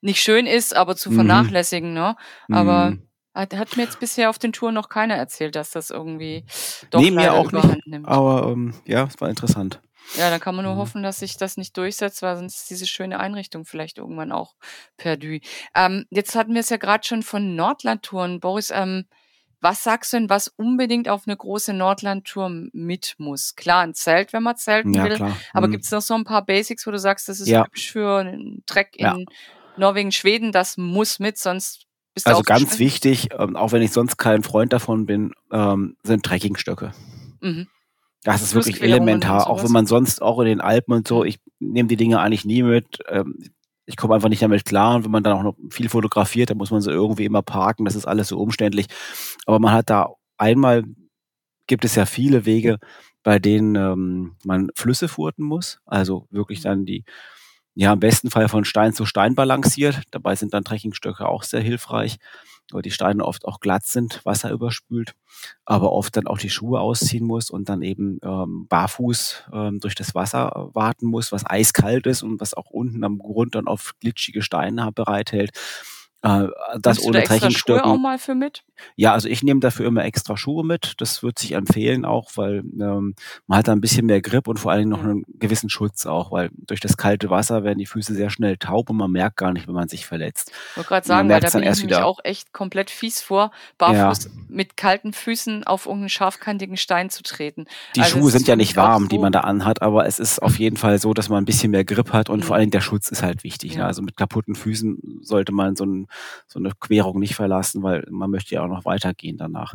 nicht 0.00 0.22
schön 0.22 0.46
ist, 0.46 0.74
aber 0.74 0.96
zu 0.96 1.10
mhm. 1.10 1.16
vernachlässigen, 1.16 1.92
ne? 1.92 2.16
Aber 2.50 2.92
mhm. 2.92 3.08
hat, 3.34 3.54
hat, 3.56 3.76
mir 3.76 3.82
jetzt 3.84 4.00
bisher 4.00 4.30
auf 4.30 4.38
den 4.38 4.52
Touren 4.52 4.74
noch 4.74 4.88
keiner 4.88 5.14
erzählt, 5.14 5.56
dass 5.56 5.70
das 5.72 5.90
irgendwie 5.90 6.44
doch 6.90 7.00
nee, 7.00 7.10
mir 7.10 7.34
auch 7.34 7.50
nicht, 7.52 7.86
nimmt. 7.86 8.08
Aber 8.08 8.50
ähm, 8.50 8.74
ja, 8.86 9.04
es 9.04 9.20
war 9.20 9.28
interessant. 9.28 9.80
Ja, 10.16 10.30
dann 10.30 10.40
kann 10.40 10.54
man 10.54 10.64
nur 10.64 10.74
mhm. 10.74 10.78
hoffen, 10.78 11.02
dass 11.02 11.20
sich 11.20 11.36
das 11.36 11.56
nicht 11.56 11.76
durchsetzt, 11.76 12.22
weil 12.22 12.36
sonst 12.36 12.62
ist 12.62 12.70
diese 12.70 12.86
schöne 12.86 13.20
Einrichtung 13.20 13.64
vielleicht 13.64 13.98
irgendwann 13.98 14.32
auch 14.32 14.54
perdu. 14.96 15.38
Ähm, 15.74 16.06
jetzt 16.10 16.34
hatten 16.34 16.54
wir 16.54 16.60
es 16.60 16.70
ja 16.70 16.76
gerade 16.76 17.06
schon 17.06 17.22
von 17.22 17.54
Nordlandtouren. 17.54 18.40
Boris, 18.40 18.70
ähm, 18.70 19.06
was 19.62 19.84
sagst 19.84 20.12
du 20.12 20.18
denn, 20.18 20.28
was 20.28 20.48
unbedingt 20.48 21.08
auf 21.08 21.22
eine 21.26 21.36
große 21.36 21.72
Nordlandtour 21.72 22.50
mit 22.72 23.14
muss? 23.18 23.54
Klar, 23.54 23.82
ein 23.82 23.94
Zelt, 23.94 24.32
wenn 24.32 24.42
man 24.42 24.56
zelten 24.56 24.92
ja, 24.92 25.04
will. 25.04 25.14
Klar. 25.14 25.36
Aber 25.52 25.68
mhm. 25.68 25.72
gibt 25.72 25.84
es 25.84 25.90
noch 25.92 26.02
so 26.02 26.14
ein 26.14 26.24
paar 26.24 26.44
Basics, 26.44 26.86
wo 26.86 26.90
du 26.90 26.98
sagst, 26.98 27.28
das 27.28 27.38
ist 27.38 27.48
ja. 27.48 27.62
typisch 27.64 27.92
für 27.92 28.18
einen 28.18 28.64
Trek 28.66 28.96
in 28.96 29.04
ja. 29.04 29.16
Norwegen, 29.76 30.10
Schweden, 30.10 30.50
das 30.50 30.76
muss 30.76 31.20
mit, 31.20 31.38
sonst 31.38 31.86
bist 32.12 32.26
du 32.26 32.30
Also 32.30 32.42
ganz 32.42 32.80
wichtig, 32.80 33.28
ähm, 33.38 33.56
auch 33.56 33.70
wenn 33.70 33.82
ich 33.82 33.92
sonst 33.92 34.16
kein 34.16 34.42
Freund 34.42 34.72
davon 34.72 35.06
bin, 35.06 35.32
ähm, 35.52 35.96
sind 36.02 36.24
Trekkingstöcke. 36.24 36.92
Mhm. 37.40 37.68
Das 38.24 38.42
ist 38.42 38.54
wirklich 38.54 38.82
elementar, 38.82 39.48
auch 39.48 39.64
wenn 39.64 39.72
man 39.72 39.86
sonst 39.86 40.22
auch 40.22 40.40
in 40.40 40.46
den 40.46 40.60
Alpen 40.60 40.92
und 40.92 41.08
so, 41.08 41.24
ich 41.24 41.40
nehme 41.58 41.88
die 41.88 41.96
Dinge 41.96 42.20
eigentlich 42.20 42.44
nie 42.44 42.62
mit. 42.62 42.98
Ähm, 43.08 43.50
ich 43.86 43.96
komme 43.96 44.14
einfach 44.14 44.28
nicht 44.28 44.42
damit 44.42 44.64
klar. 44.64 44.96
Und 44.96 45.04
wenn 45.04 45.10
man 45.10 45.22
dann 45.22 45.36
auch 45.36 45.42
noch 45.42 45.56
viel 45.70 45.88
fotografiert, 45.88 46.50
dann 46.50 46.58
muss 46.58 46.70
man 46.70 46.80
so 46.80 46.90
irgendwie 46.90 47.24
immer 47.24 47.42
parken. 47.42 47.84
Das 47.84 47.96
ist 47.96 48.06
alles 48.06 48.28
so 48.28 48.38
umständlich. 48.38 48.86
Aber 49.46 49.58
man 49.58 49.72
hat 49.72 49.90
da 49.90 50.10
einmal, 50.36 50.84
gibt 51.66 51.84
es 51.84 51.94
ja 51.94 52.06
viele 52.06 52.44
Wege, 52.44 52.78
bei 53.22 53.38
denen 53.38 53.76
ähm, 53.76 54.36
man 54.44 54.68
Flüsse 54.74 55.08
furten 55.08 55.44
muss. 55.44 55.80
Also 55.86 56.26
wirklich 56.30 56.60
mhm. 56.60 56.64
dann 56.64 56.84
die, 56.86 57.04
ja, 57.74 57.92
im 57.92 58.00
besten 58.00 58.30
Fall 58.30 58.48
von 58.48 58.64
Stein 58.64 58.92
zu 58.92 59.06
Stein 59.06 59.34
balanciert. 59.34 60.02
Dabei 60.10 60.36
sind 60.36 60.54
dann 60.54 60.64
Trekkingstöcke 60.64 61.28
auch 61.28 61.42
sehr 61.42 61.60
hilfreich 61.60 62.18
weil 62.72 62.82
die 62.82 62.90
Steine 62.90 63.24
oft 63.24 63.44
auch 63.46 63.60
glatt 63.60 63.84
sind, 63.84 64.20
Wasser 64.24 64.50
überspült, 64.50 65.14
aber 65.64 65.92
oft 65.92 66.16
dann 66.16 66.26
auch 66.26 66.38
die 66.38 66.50
Schuhe 66.50 66.80
ausziehen 66.80 67.24
muss 67.24 67.50
und 67.50 67.68
dann 67.68 67.82
eben 67.82 68.18
ähm, 68.22 68.66
barfuß 68.68 69.44
ähm, 69.52 69.80
durch 69.80 69.94
das 69.94 70.14
Wasser 70.14 70.70
warten 70.74 71.06
muss, 71.06 71.32
was 71.32 71.48
eiskalt 71.48 72.06
ist 72.06 72.22
und 72.22 72.40
was 72.40 72.54
auch 72.54 72.70
unten 72.70 73.04
am 73.04 73.18
Grund 73.18 73.54
dann 73.54 73.66
auf 73.66 73.94
glitschige 74.00 74.42
Steine 74.42 74.90
bereithält. 74.92 75.52
Äh, 76.22 76.48
das 76.80 76.98
Nimmst 76.98 77.02
ohne 77.02 77.20
du 77.20 77.26
da 77.26 77.34
extra 77.34 77.50
Schuhe 77.50 77.84
auch 77.84 77.98
mal 77.98 78.18
für 78.18 78.34
mit? 78.34 78.62
Ja, 78.96 79.12
also 79.12 79.28
ich 79.28 79.42
nehme 79.42 79.60
dafür 79.60 79.86
immer 79.86 80.04
extra 80.04 80.36
Schuhe 80.36 80.64
mit. 80.64 80.94
Das 80.98 81.22
wird 81.22 81.38
sich 81.38 81.52
empfehlen 81.52 82.04
auch, 82.04 82.30
weil 82.36 82.58
ähm, 82.58 83.14
man 83.46 83.58
hat 83.58 83.68
da 83.68 83.72
ein 83.72 83.80
bisschen 83.80 84.06
mehr 84.06 84.20
Grip 84.20 84.48
und 84.48 84.58
vor 84.58 84.70
allen 84.70 84.80
Dingen 84.80 84.90
noch 84.90 85.02
einen 85.02 85.24
gewissen 85.38 85.68
Schutz 85.68 86.06
auch, 86.06 86.30
weil 86.30 86.50
durch 86.52 86.80
das 86.80 86.96
kalte 86.96 87.30
Wasser 87.30 87.64
werden 87.64 87.78
die 87.78 87.86
Füße 87.86 88.14
sehr 88.14 88.30
schnell 88.30 88.56
taub 88.56 88.90
und 88.90 88.96
man 88.96 89.10
merkt 89.10 89.36
gar 89.36 89.52
nicht, 89.52 89.66
wenn 89.66 89.74
man 89.74 89.88
sich 89.88 90.06
verletzt. 90.06 90.52
Ich 90.70 90.76
wollte 90.76 90.88
gerade 90.88 91.06
sagen, 91.06 91.28
weil 91.28 91.40
da 91.40 91.50
bin 91.50 91.62
ich 91.64 91.84
mich 91.84 91.94
auch 91.96 92.20
echt 92.22 92.52
komplett 92.52 92.90
fies 92.90 93.20
vor, 93.20 93.50
barfuß 93.78 94.24
ja. 94.24 94.30
mit 94.48 94.76
kalten 94.76 95.12
Füßen 95.12 95.64
auf 95.64 95.86
irgendeinen 95.86 96.08
scharfkantigen 96.08 96.76
Stein 96.76 97.10
zu 97.10 97.22
treten. 97.22 97.66
Die 97.96 98.00
also 98.00 98.18
Schuhe 98.18 98.30
sind 98.30 98.46
ja 98.46 98.56
nicht 98.56 98.76
warm, 98.76 99.04
so 99.04 99.08
die 99.08 99.18
man 99.18 99.32
da 99.32 99.40
anhat, 99.40 99.82
aber 99.82 100.06
es 100.06 100.18
ist 100.18 100.40
auf 100.40 100.58
jeden 100.58 100.76
Fall 100.76 100.98
so, 100.98 101.14
dass 101.14 101.28
man 101.28 101.42
ein 101.42 101.46
bisschen 101.46 101.70
mehr 101.70 101.84
Grip 101.84 102.12
hat 102.12 102.30
und 102.30 102.40
mhm. 102.40 102.44
vor 102.44 102.54
allen 102.54 102.62
Dingen 102.62 102.72
der 102.72 102.80
Schutz 102.80 103.10
ist 103.10 103.22
halt 103.22 103.44
wichtig. 103.44 103.72
Ne? 103.72 103.78
Ja. 103.78 103.82
Ne? 103.82 103.86
Also 103.88 104.02
mit 104.02 104.16
kaputten 104.16 104.54
Füßen 104.54 105.20
sollte 105.22 105.52
man 105.52 105.76
so 105.76 105.84
ein 105.84 106.06
so 106.46 106.58
eine 106.58 106.72
Querung 106.78 107.18
nicht 107.18 107.34
verlassen, 107.34 107.82
weil 107.82 108.06
man 108.10 108.30
möchte 108.30 108.54
ja 108.54 108.62
auch 108.62 108.68
noch 108.68 108.84
weitergehen 108.84 109.36
danach. 109.36 109.74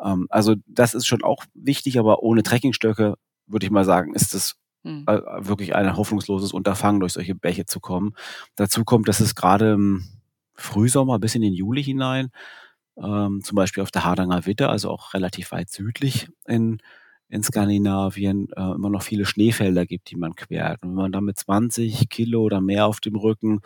Ähm, 0.00 0.26
also 0.30 0.54
das 0.66 0.94
ist 0.94 1.06
schon 1.06 1.22
auch 1.22 1.44
wichtig, 1.54 1.98
aber 1.98 2.22
ohne 2.22 2.42
Trekkingstöcke 2.42 3.14
würde 3.46 3.66
ich 3.66 3.72
mal 3.72 3.84
sagen, 3.84 4.14
ist 4.14 4.34
es 4.34 4.56
hm. 4.84 5.04
äh, 5.06 5.20
wirklich 5.40 5.74
ein 5.74 5.96
hoffnungsloses 5.96 6.52
Unterfangen, 6.52 7.00
durch 7.00 7.12
solche 7.12 7.34
Bäche 7.34 7.66
zu 7.66 7.80
kommen. 7.80 8.14
Dazu 8.56 8.84
kommt, 8.84 9.08
dass 9.08 9.20
es 9.20 9.34
gerade 9.34 9.72
im 9.72 10.04
Frühsommer 10.54 11.18
bis 11.18 11.34
in 11.34 11.42
den 11.42 11.54
Juli 11.54 11.82
hinein, 11.82 12.30
ähm, 12.96 13.42
zum 13.42 13.56
Beispiel 13.56 13.82
auf 13.82 13.90
der 13.90 14.04
Hardanger 14.04 14.46
Witte, 14.46 14.68
also 14.68 14.90
auch 14.90 15.14
relativ 15.14 15.52
weit 15.52 15.70
südlich 15.70 16.28
in, 16.46 16.78
in 17.28 17.42
Skandinavien, 17.42 18.48
äh, 18.56 18.72
immer 18.72 18.90
noch 18.90 19.02
viele 19.02 19.24
Schneefelder 19.24 19.86
gibt, 19.86 20.10
die 20.10 20.16
man 20.16 20.34
quert. 20.34 20.82
Und 20.82 20.90
wenn 20.90 20.96
man 20.96 21.12
dann 21.12 21.24
mit 21.24 21.38
20 21.38 22.08
Kilo 22.08 22.42
oder 22.42 22.60
mehr 22.60 22.86
auf 22.86 23.00
dem 23.00 23.16
Rücken 23.16 23.60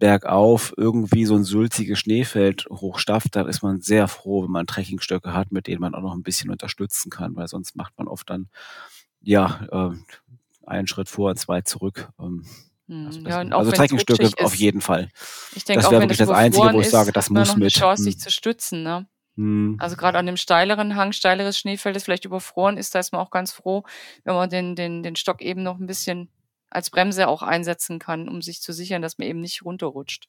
bergauf 0.00 0.74
irgendwie 0.76 1.26
so 1.26 1.36
ein 1.36 1.44
sulziges 1.44 2.00
Schneefeld 2.00 2.66
hochstafft, 2.70 3.36
dann 3.36 3.48
ist 3.48 3.62
man 3.62 3.80
sehr 3.80 4.08
froh, 4.08 4.42
wenn 4.42 4.50
man 4.50 4.66
Trekkingstöcke 4.66 5.32
hat, 5.32 5.52
mit 5.52 5.68
denen 5.68 5.80
man 5.80 5.94
auch 5.94 6.00
noch 6.02 6.14
ein 6.14 6.24
bisschen 6.24 6.50
unterstützen 6.50 7.10
kann, 7.10 7.36
weil 7.36 7.46
sonst 7.46 7.76
macht 7.76 7.96
man 7.96 8.08
oft 8.08 8.28
dann 8.28 8.48
ja 9.20 9.60
äh, 9.70 10.66
einen 10.66 10.88
Schritt 10.88 11.08
vor 11.08 11.30
und 11.30 11.36
zwei 11.36 11.60
zurück. 11.60 12.08
Ähm, 12.18 12.44
hm, 12.88 13.06
also, 13.06 13.20
ja, 13.20 13.38
also 13.56 13.70
Trekkingstöcke 13.70 14.44
auf 14.44 14.54
jeden 14.56 14.80
Fall. 14.80 15.10
Ich 15.54 15.64
denke, 15.64 15.82
das 15.82 15.92
wäre 15.92 16.02
wirklich 16.02 16.18
das 16.18 16.30
Einzige, 16.30 16.72
wo 16.72 16.80
ich 16.80 16.90
sage, 16.90 17.12
das 17.12 17.30
muss 17.30 17.48
noch 17.48 17.56
mit. 17.56 17.62
Eine 17.62 17.68
Chance, 17.68 18.00
hm. 18.00 18.04
sich 18.04 18.18
zu 18.18 18.30
stützen, 18.30 18.82
ne? 18.82 19.06
Hm. 19.36 19.76
Also 19.78 19.96
gerade 19.96 20.18
an 20.18 20.26
dem 20.26 20.36
steileren 20.36 20.96
Hang, 20.96 21.12
steileres 21.12 21.58
Schneefeld, 21.58 21.94
das 21.94 22.04
vielleicht 22.04 22.24
überfroren 22.24 22.78
ist, 22.78 22.94
da 22.94 22.98
ist 22.98 23.12
man 23.12 23.20
auch 23.20 23.30
ganz 23.30 23.52
froh, 23.52 23.84
wenn 24.24 24.34
man 24.34 24.50
den, 24.50 24.74
den, 24.74 25.02
den 25.02 25.14
Stock 25.14 25.40
eben 25.42 25.62
noch 25.62 25.78
ein 25.78 25.86
bisschen 25.86 26.30
als 26.70 26.90
Bremse 26.90 27.28
auch 27.28 27.42
einsetzen 27.42 27.98
kann, 27.98 28.28
um 28.28 28.42
sich 28.42 28.60
zu 28.62 28.72
sichern, 28.72 29.02
dass 29.02 29.18
man 29.18 29.28
eben 29.28 29.40
nicht 29.40 29.62
runterrutscht. 29.64 30.26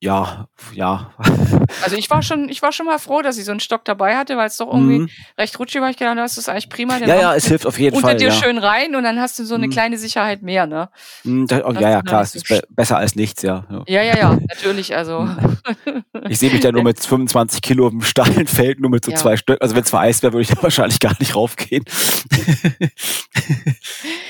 Ja, 0.00 0.48
ja. 0.74 1.12
Also 1.82 1.96
ich 1.96 2.08
war 2.10 2.22
schon, 2.22 2.48
ich 2.48 2.62
war 2.62 2.72
schon 2.72 2.86
mal 2.86 2.98
froh, 2.98 3.20
dass 3.20 3.36
ich 3.36 3.44
so 3.44 3.50
einen 3.50 3.60
Stock 3.60 3.84
dabei 3.84 4.16
hatte, 4.16 4.36
weil 4.36 4.46
es 4.46 4.56
doch 4.56 4.68
irgendwie 4.72 5.00
Mhm. 5.00 5.08
recht 5.36 5.58
rutschig 5.58 5.80
war. 5.82 5.90
Ich 5.90 5.96
gedacht, 5.96 6.16
das 6.16 6.38
ist 6.38 6.48
eigentlich 6.48 6.68
prima. 6.68 6.98
Ja, 6.98 7.06
ja, 7.16 7.34
es 7.34 7.46
hilft 7.46 7.66
auf 7.66 7.78
jeden 7.78 7.96
unter 7.96 8.08
Fall. 8.08 8.16
dir 8.16 8.28
Ja. 8.28 8.32
schön 8.32 8.58
rein 8.58 8.94
und 8.94 9.02
dann 9.02 9.18
hast 9.20 9.38
du 9.38 9.44
so 9.44 9.54
eine 9.54 9.66
Mhm. 9.66 9.70
kleine 9.72 9.98
Sicherheit 9.98 10.40
mehr, 10.42 10.66
ne? 10.66 10.88
Da, 11.24 11.62
oh, 11.66 11.72
Das 11.72 11.82
ja, 11.82 11.90
ja, 11.90 11.98
ist 11.98 12.06
klar, 12.06 12.22
es 12.22 12.34
ist 12.34 12.48
be 12.48 12.62
besser 12.70 12.96
als 12.96 13.16
nichts, 13.16 13.42
ja. 13.42 13.66
ja. 13.70 13.82
Ja, 13.88 14.02
ja, 14.02 14.16
ja, 14.16 14.38
natürlich. 14.48 14.94
Also 14.96 15.22
Mhm. 15.22 15.58
Ich 16.30 16.38
sehe 16.38 16.50
mich 16.52 16.60
da 16.60 16.70
nur 16.72 16.84
mit 16.84 17.00
25 17.00 17.60
Kilo 17.60 17.88
im 17.88 18.00
steilen 18.02 18.46
Feld, 18.46 18.80
nur 18.80 18.90
mit 18.90 19.04
so 19.04 19.10
Ja. 19.10 19.16
zwei 19.16 19.36
Stück. 19.36 19.60
Also 19.60 19.74
wenn 19.74 19.82
es 19.82 19.90
vereist 19.90 20.22
wäre, 20.22 20.32
würde 20.32 20.42
ich 20.42 20.48
da 20.48 20.62
wahrscheinlich 20.62 21.00
gar 21.00 21.14
nicht 21.18 21.34
raufgehen. 21.34 21.84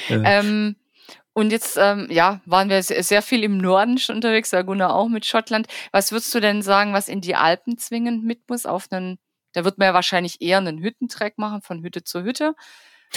Ähm, 0.09 0.77
und 1.35 1.51
jetzt, 1.53 1.77
ähm, 1.79 2.07
ja, 2.11 2.41
waren 2.47 2.71
wir 2.71 2.83
sehr, 2.83 3.21
viel 3.23 3.45
im 3.45 3.59
Norden 3.59 3.99
schon 3.99 4.17
unterwegs, 4.17 4.53
Laguna 4.53 4.91
auch 4.91 5.09
mit 5.09 5.27
Schottland. 5.27 5.67
Was 5.93 6.11
würdest 6.13 6.35
du 6.35 6.41
denn 6.41 6.63
sagen, 6.63 6.93
was 6.95 7.09
in 7.09 7.21
die 7.21 7.35
Alpen 7.35 7.77
zwingend 7.77 8.25
mit 8.25 8.49
muss? 8.49 8.65
Auf 8.65 8.87
einen, 8.91 9.19
da 9.53 9.65
wird 9.65 9.77
man 9.77 9.87
ja 9.87 9.95
wahrscheinlich 9.95 10.41
eher 10.41 10.59
einen 10.59 10.79
Hüttentrack 10.79 11.37
machen, 11.37 11.61
von 11.61 11.83
Hütte 11.83 12.03
zu 12.05 12.23
Hütte. 12.23 12.55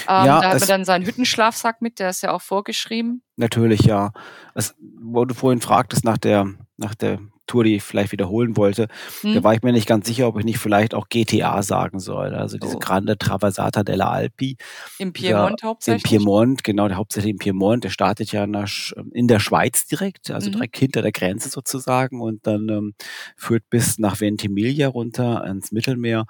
Ähm, 0.08 0.26
Ja, 0.26 0.42
da 0.42 0.50
hat 0.50 0.56
es- 0.56 0.62
man 0.62 0.68
dann 0.68 0.86
seinen 0.86 1.06
Hüttenschlafsack 1.06 1.82
mit, 1.82 2.00
der 2.00 2.10
ist 2.10 2.22
ja 2.22 2.32
auch 2.32 2.42
vorgeschrieben. 2.42 3.24
Natürlich, 3.38 3.82
ja. 3.82 4.12
Das, 4.54 4.76
wo 4.80 5.26
du 5.26 5.34
vorhin 5.34 5.62
fragtest 5.62 6.04
nach 6.04 6.18
der, 6.18 6.54
nach 6.78 6.94
der 6.96 7.20
Tour, 7.48 7.64
die 7.64 7.76
ich 7.78 7.84
vielleicht 7.84 8.12
wiederholen 8.12 8.56
wollte, 8.58 8.88
Hm? 9.22 9.34
da 9.34 9.44
war 9.44 9.54
ich 9.54 9.62
mir 9.64 9.72
nicht 9.72 9.88
ganz 9.88 10.06
sicher, 10.08 10.28
ob 10.28 10.38
ich 10.38 10.46
nicht 10.46 10.60
vielleicht 10.60 10.94
auch 10.94 11.10
GTA 11.10 11.64
sagen 11.64 12.00
soll. 12.00 12.36
Also 12.36 12.58
diese 12.58 12.76
Oh. 12.76 12.80
Grande 12.80 13.18
Traversata 13.18 13.84
della 13.84 14.10
Alpi. 14.12 14.58
Im 15.00 15.14
Piemont 15.14 15.62
In 15.64 15.68
hauptsächlich. 15.68 16.04
Piemont, 16.04 16.64
genau, 16.64 16.88
der 16.88 16.98
hauptsächlich 16.98 17.32
in 17.32 17.38
Piemont, 17.40 17.84
der 17.84 17.90
startet 17.90 18.32
ja 18.32 18.44
in 18.44 18.54
der, 18.54 18.68
Sch- 18.68 18.94
in 19.14 19.28
der 19.28 19.40
Schweiz 19.40 19.88
direkt, 19.88 20.30
also 20.30 20.50
Mhm. 20.50 20.54
direkt 20.54 20.78
hinter 20.78 21.02
der 21.02 21.12
Grenze 21.12 21.50
sozusagen 21.50 22.22
und 22.22 22.46
dann 22.46 22.70
ähm, 22.70 22.94
führt 23.36 23.70
bis 23.70 23.98
nach 24.00 24.20
Ventimiglia 24.20 24.88
runter 24.90 25.46
ins 25.46 25.72
Mittelmeer. 25.72 26.26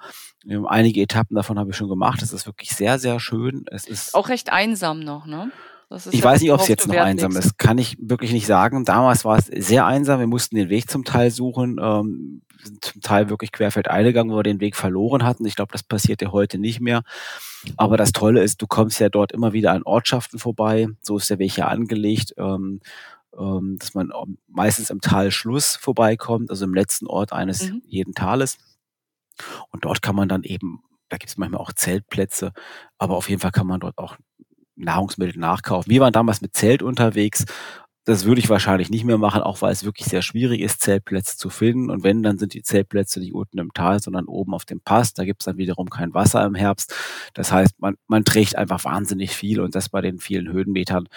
Ähm, 0.48 0.66
einige 0.66 1.00
Etappen 1.02 1.34
davon 1.34 1.58
habe 1.58 1.70
ich 1.70 1.76
schon 1.76 1.88
gemacht. 1.88 2.22
Es 2.22 2.32
ist 2.32 2.46
wirklich 2.46 2.70
sehr, 2.70 2.98
sehr 2.98 3.18
schön. 3.20 3.64
Es 3.70 3.86
ist 3.86 4.14
Auch 4.14 4.28
recht 4.28 4.52
einsam 4.52 5.00
noch, 5.00 5.26
ne? 5.26 5.50
Ich 6.10 6.22
weiß 6.22 6.42
nicht, 6.42 6.52
ob 6.52 6.60
es 6.60 6.68
jetzt 6.68 6.86
noch 6.86 6.96
einsam 6.96 7.34
ist. 7.36 7.56
Kann 7.58 7.78
ich 7.78 7.96
wirklich 7.98 8.32
nicht 8.32 8.46
sagen. 8.46 8.84
Damals 8.84 9.24
war 9.24 9.38
es 9.38 9.46
sehr 9.46 9.86
einsam. 9.86 10.20
Wir 10.20 10.26
mussten 10.26 10.56
den 10.56 10.68
Weg 10.68 10.90
zum 10.90 11.04
Teil 11.04 11.30
suchen. 11.30 11.78
Ähm, 11.80 12.42
sind 12.62 12.84
zum 12.84 13.00
Teil 13.00 13.30
wirklich 13.30 13.52
querfeldein 13.52 14.04
gegangen, 14.04 14.30
wo 14.30 14.36
wir 14.36 14.42
den 14.42 14.60
Weg 14.60 14.76
verloren 14.76 15.24
hatten. 15.24 15.46
Ich 15.46 15.56
glaube, 15.56 15.72
das 15.72 15.82
passiert 15.82 16.20
ja 16.20 16.32
heute 16.32 16.58
nicht 16.58 16.80
mehr. 16.80 17.02
Aber 17.76 17.96
das 17.96 18.12
Tolle 18.12 18.42
ist, 18.42 18.60
du 18.60 18.66
kommst 18.66 19.00
ja 19.00 19.08
dort 19.08 19.32
immer 19.32 19.52
wieder 19.52 19.72
an 19.72 19.82
Ortschaften 19.84 20.38
vorbei. 20.38 20.88
So 21.00 21.16
ist 21.16 21.30
der 21.30 21.38
Weg 21.38 21.56
ja 21.56 21.68
angelegt. 21.68 22.34
Ähm, 22.36 22.80
ähm, 23.38 23.76
dass 23.78 23.94
man 23.94 24.10
ähm, 24.22 24.38
meistens 24.48 24.90
im 24.90 25.00
Talschluss 25.00 25.76
vorbeikommt, 25.76 26.50
also 26.50 26.64
im 26.64 26.74
letzten 26.74 27.06
Ort 27.06 27.32
eines 27.32 27.70
Mhm. 27.70 27.82
jeden 27.86 28.14
Tales. 28.14 28.58
Und 29.70 29.84
dort 29.84 30.02
kann 30.02 30.16
man 30.16 30.28
dann 30.28 30.42
eben, 30.42 30.82
da 31.08 31.16
gibt 31.16 31.30
es 31.30 31.36
manchmal 31.36 31.60
auch 31.60 31.72
Zeltplätze, 31.72 32.52
aber 32.98 33.16
auf 33.16 33.28
jeden 33.28 33.40
Fall 33.40 33.52
kann 33.52 33.66
man 33.66 33.80
dort 33.80 33.98
auch 33.98 34.16
Nahrungsmittel 34.78 35.38
nachkaufen. 35.38 35.90
Wir 35.90 36.00
waren 36.00 36.12
damals 36.12 36.40
mit 36.40 36.54
Zelt 36.56 36.82
unterwegs. 36.82 37.44
Das 38.04 38.24
würde 38.24 38.40
ich 38.40 38.48
wahrscheinlich 38.48 38.88
nicht 38.88 39.04
mehr 39.04 39.18
machen, 39.18 39.42
auch 39.42 39.60
weil 39.60 39.70
es 39.70 39.84
wirklich 39.84 40.06
sehr 40.06 40.22
schwierig 40.22 40.62
ist, 40.62 40.80
Zeltplätze 40.80 41.36
zu 41.36 41.50
finden. 41.50 41.90
Und 41.90 42.04
wenn, 42.04 42.22
dann 42.22 42.38
sind 42.38 42.54
die 42.54 42.62
Zeltplätze 42.62 43.20
nicht 43.20 43.34
unten 43.34 43.58
im 43.58 43.74
Tal, 43.74 44.00
sondern 44.00 44.24
oben 44.24 44.54
auf 44.54 44.64
dem 44.64 44.80
Pass. 44.80 45.12
Da 45.12 45.26
gibt 45.26 45.42
es 45.42 45.44
dann 45.44 45.58
wiederum 45.58 45.90
kein 45.90 46.14
Wasser 46.14 46.42
im 46.46 46.54
Herbst. 46.54 46.94
Das 47.34 47.52
heißt, 47.52 47.78
man, 47.80 47.96
man 48.06 48.24
trägt 48.24 48.56
einfach 48.56 48.82
wahnsinnig 48.84 49.32
viel 49.32 49.60
und 49.60 49.74
das 49.74 49.90
bei 49.90 50.00
den 50.00 50.20
vielen 50.20 50.50
Höhenmetern. 50.50 51.08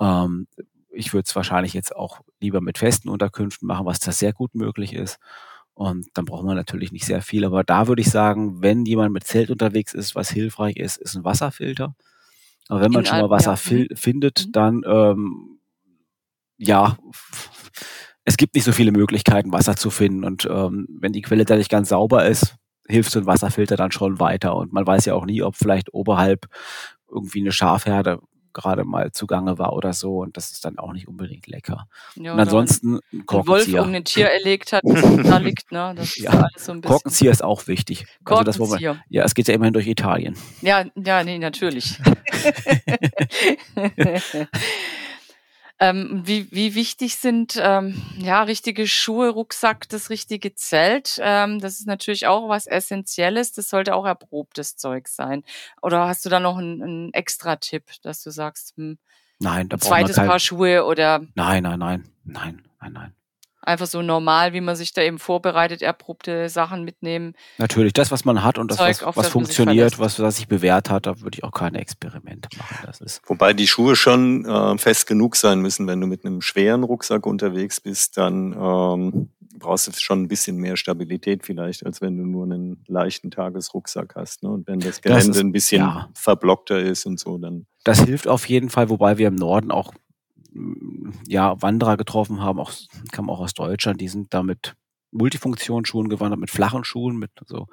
Ähm, 0.00 0.48
ich 0.90 1.12
würde 1.12 1.26
es 1.28 1.36
wahrscheinlich 1.36 1.72
jetzt 1.72 1.94
auch 1.94 2.20
lieber 2.40 2.60
mit 2.60 2.78
festen 2.78 3.10
Unterkünften 3.10 3.68
machen, 3.68 3.86
was 3.86 4.00
da 4.00 4.10
sehr 4.10 4.32
gut 4.32 4.54
möglich 4.56 4.92
ist. 4.92 5.18
Und 5.74 6.08
dann 6.14 6.24
braucht 6.24 6.44
man 6.44 6.56
natürlich 6.56 6.92
nicht 6.92 7.06
sehr 7.06 7.22
viel. 7.22 7.44
Aber 7.44 7.64
da 7.64 7.86
würde 7.86 8.02
ich 8.02 8.10
sagen, 8.10 8.60
wenn 8.60 8.84
jemand 8.84 9.12
mit 9.12 9.24
Zelt 9.24 9.50
unterwegs 9.50 9.94
ist, 9.94 10.14
was 10.14 10.30
hilfreich 10.30 10.76
ist, 10.76 10.98
ist 10.98 11.16
ein 11.16 11.24
Wasserfilter. 11.24 11.94
Aber 12.70 12.80
wenn 12.82 12.92
man 12.92 13.02
In 13.02 13.06
schon 13.06 13.20
mal 13.20 13.30
Wasser 13.30 13.56
ja. 13.56 13.78
Mhm. 13.78 13.96
findet, 13.96 14.46
Mhm. 14.46 14.52
dann 14.52 14.82
ähm, 14.86 15.58
ja, 16.58 16.96
es 18.24 18.36
gibt 18.36 18.54
nicht 18.54 18.64
so 18.64 18.72
viele 18.72 18.92
Möglichkeiten, 18.92 19.52
Wasser 19.52 19.76
zu 19.76 19.90
finden. 19.90 20.24
Und 20.24 20.46
ähm, 20.50 20.86
wenn 21.00 21.12
die 21.12 21.22
Quelle 21.22 21.44
da 21.44 21.56
nicht 21.56 21.70
ganz 21.70 21.88
sauber 21.88 22.26
ist, 22.26 22.56
hilft 22.86 23.10
so 23.10 23.18
ein 23.20 23.26
Wasserfilter 23.26 23.76
dann 23.76 23.92
schon 23.92 24.20
weiter. 24.20 24.56
Und 24.56 24.72
man 24.72 24.86
weiß 24.86 25.04
ja 25.06 25.14
auch 25.14 25.24
nie, 25.26 25.42
ob 25.42 25.56
vielleicht 25.56 25.92
oberhalb 25.94 26.46
irgendwie 27.10 27.40
eine 27.40 27.52
Schafherde 27.52 28.20
gerade 28.52 28.84
mal 28.84 29.12
zugange 29.12 29.58
war 29.58 29.72
oder 29.74 29.92
so. 29.92 30.18
Und 30.18 30.36
das 30.36 30.50
ist 30.50 30.64
dann 30.64 30.78
auch 30.78 30.92
nicht 30.92 31.08
unbedingt 31.08 31.46
lecker. 31.46 31.86
Ja, 32.16 32.32
Und 32.34 32.40
ansonsten 32.40 32.94
ein 32.94 33.00
ein 33.12 33.18
Wolf 33.18 33.26
Korkenzieher. 33.26 33.78
irgendein 33.78 34.04
Tier 34.04 34.26
erlegt 34.30 34.72
hat, 34.72 34.82
das 34.84 35.00
da 35.24 35.38
liegt, 35.38 35.72
ne? 35.72 35.92
Das 35.96 36.08
ist 36.16 36.18
Ja, 36.18 36.30
alles 36.30 36.64
so 36.64 36.72
ein 36.72 36.80
bisschen. 36.80 36.94
Korkenzieher 36.94 37.30
ist 37.30 37.44
auch 37.44 37.66
wichtig. 37.66 38.06
Also 38.24 38.42
das, 38.44 38.58
wo 38.58 38.64
man, 38.64 38.78
Korkenzieher. 38.80 39.04
ja, 39.08 39.24
es 39.24 39.34
geht 39.34 39.48
ja 39.48 39.54
immerhin 39.54 39.74
durch 39.74 39.86
Italien. 39.86 40.36
Ja, 40.62 40.84
ja, 40.96 41.22
nee, 41.24 41.38
natürlich. 41.38 41.98
ähm, 45.80 46.22
wie, 46.24 46.46
wie 46.52 46.74
wichtig 46.74 47.16
sind 47.16 47.58
ähm, 47.60 48.00
ja 48.18 48.42
richtige 48.42 48.86
Schuhe, 48.86 49.30
Rucksack, 49.30 49.88
das 49.88 50.10
richtige 50.10 50.54
Zelt? 50.54 51.18
Ähm, 51.22 51.58
das 51.58 51.80
ist 51.80 51.86
natürlich 51.86 52.26
auch 52.26 52.50
was 52.50 52.66
Essentielles. 52.66 53.52
Das 53.52 53.70
sollte 53.70 53.94
auch 53.94 54.04
erprobtes 54.04 54.76
Zeug 54.76 55.08
sein. 55.08 55.42
Oder 55.80 56.06
hast 56.06 56.26
du 56.26 56.28
da 56.28 56.38
noch 56.38 56.58
einen, 56.58 56.82
einen 56.82 57.14
extra 57.14 57.56
Tipp, 57.56 57.84
dass 58.02 58.22
du 58.22 58.30
sagst, 58.30 58.76
hm, 58.76 58.98
Nein, 59.38 59.70
da 59.70 59.76
ein 59.76 59.80
zweites 59.80 60.16
kein, 60.16 60.28
Paar 60.28 60.38
Schuhe 60.38 60.84
oder 60.84 61.22
Nein, 61.34 61.62
nein, 61.62 61.78
nein, 61.78 62.08
nein, 62.24 62.62
nein, 62.78 62.92
nein. 62.92 63.14
Einfach 63.62 63.86
so 63.86 64.02
normal, 64.02 64.52
wie 64.52 64.60
man 64.60 64.76
sich 64.76 64.92
da 64.92 65.02
eben 65.02 65.18
vorbereitet, 65.18 65.82
erprobte 65.82 66.48
Sachen 66.48 66.84
mitnehmen? 66.84 67.34
Natürlich, 67.58 67.92
das, 67.92 68.10
was 68.10 68.24
man 68.24 68.42
hat 68.42 68.58
und 68.58 68.70
das, 68.70 68.78
Zeug, 68.78 68.96
was, 69.02 69.02
was 69.02 69.14
das 69.16 69.28
funktioniert, 69.28 69.98
was, 69.98 70.18
was 70.18 70.36
sich 70.36 70.48
bewährt 70.48 70.90
hat, 70.90 71.06
da 71.06 71.20
würde 71.20 71.36
ich 71.36 71.44
auch 71.44 71.52
keine 71.52 71.78
Experimente 71.78 72.48
machen. 72.56 72.78
Das 72.86 73.00
ist 73.00 73.20
Wobei 73.26 73.52
die 73.52 73.66
Schuhe 73.66 73.96
schon 73.96 74.44
äh, 74.44 74.78
fest 74.78 75.06
genug 75.06 75.36
sein 75.36 75.60
müssen. 75.60 75.86
Wenn 75.86 76.00
du 76.00 76.06
mit 76.06 76.24
einem 76.24 76.40
schweren 76.40 76.82
Rucksack 76.84 77.26
unterwegs 77.26 77.80
bist, 77.80 78.16
dann 78.16 78.52
ähm, 78.52 79.28
brauchst 79.58 79.88
du 79.88 79.92
schon 79.98 80.22
ein 80.22 80.28
bisschen 80.28 80.56
mehr 80.56 80.76
Stabilität 80.76 81.44
vielleicht, 81.44 81.84
als 81.84 82.00
wenn 82.00 82.16
du 82.16 82.24
nur 82.24 82.44
einen 82.44 82.82
leichten 82.86 83.30
Tagesrucksack 83.30 84.14
hast. 84.16 84.42
Ne? 84.42 84.50
Und 84.50 84.66
wenn 84.66 84.80
das 84.80 85.00
Gelände 85.02 85.30
ist- 85.30 85.40
ein 85.40 85.52
bisschen 85.52 85.82
ja. 85.82 86.08
verblockter 86.14 86.80
ist 86.80 87.04
und 87.06 87.20
so, 87.20 87.36
dann 87.38 87.66
Das 87.84 88.02
hilft 88.04 88.26
auf 88.26 88.48
jeden 88.48 88.70
Fall, 88.70 88.88
wobei 88.88 89.18
wir 89.18 89.28
im 89.28 89.34
Norden 89.34 89.70
auch 89.70 89.92
ja, 91.26 91.60
Wanderer 91.62 91.96
getroffen 91.96 92.40
haben, 92.40 92.58
auch, 92.58 92.72
kamen 93.12 93.30
auch 93.30 93.40
aus 93.40 93.54
Deutschland, 93.54 94.00
die 94.00 94.08
sind 94.08 94.32
da 94.34 94.42
mit 94.42 94.74
Multifunktionsschuhen 95.12 96.08
gewandert, 96.08 96.40
mit 96.40 96.50
flachen 96.50 96.84
Schuhen, 96.84 97.18
mit 97.18 97.30
so 97.46 97.66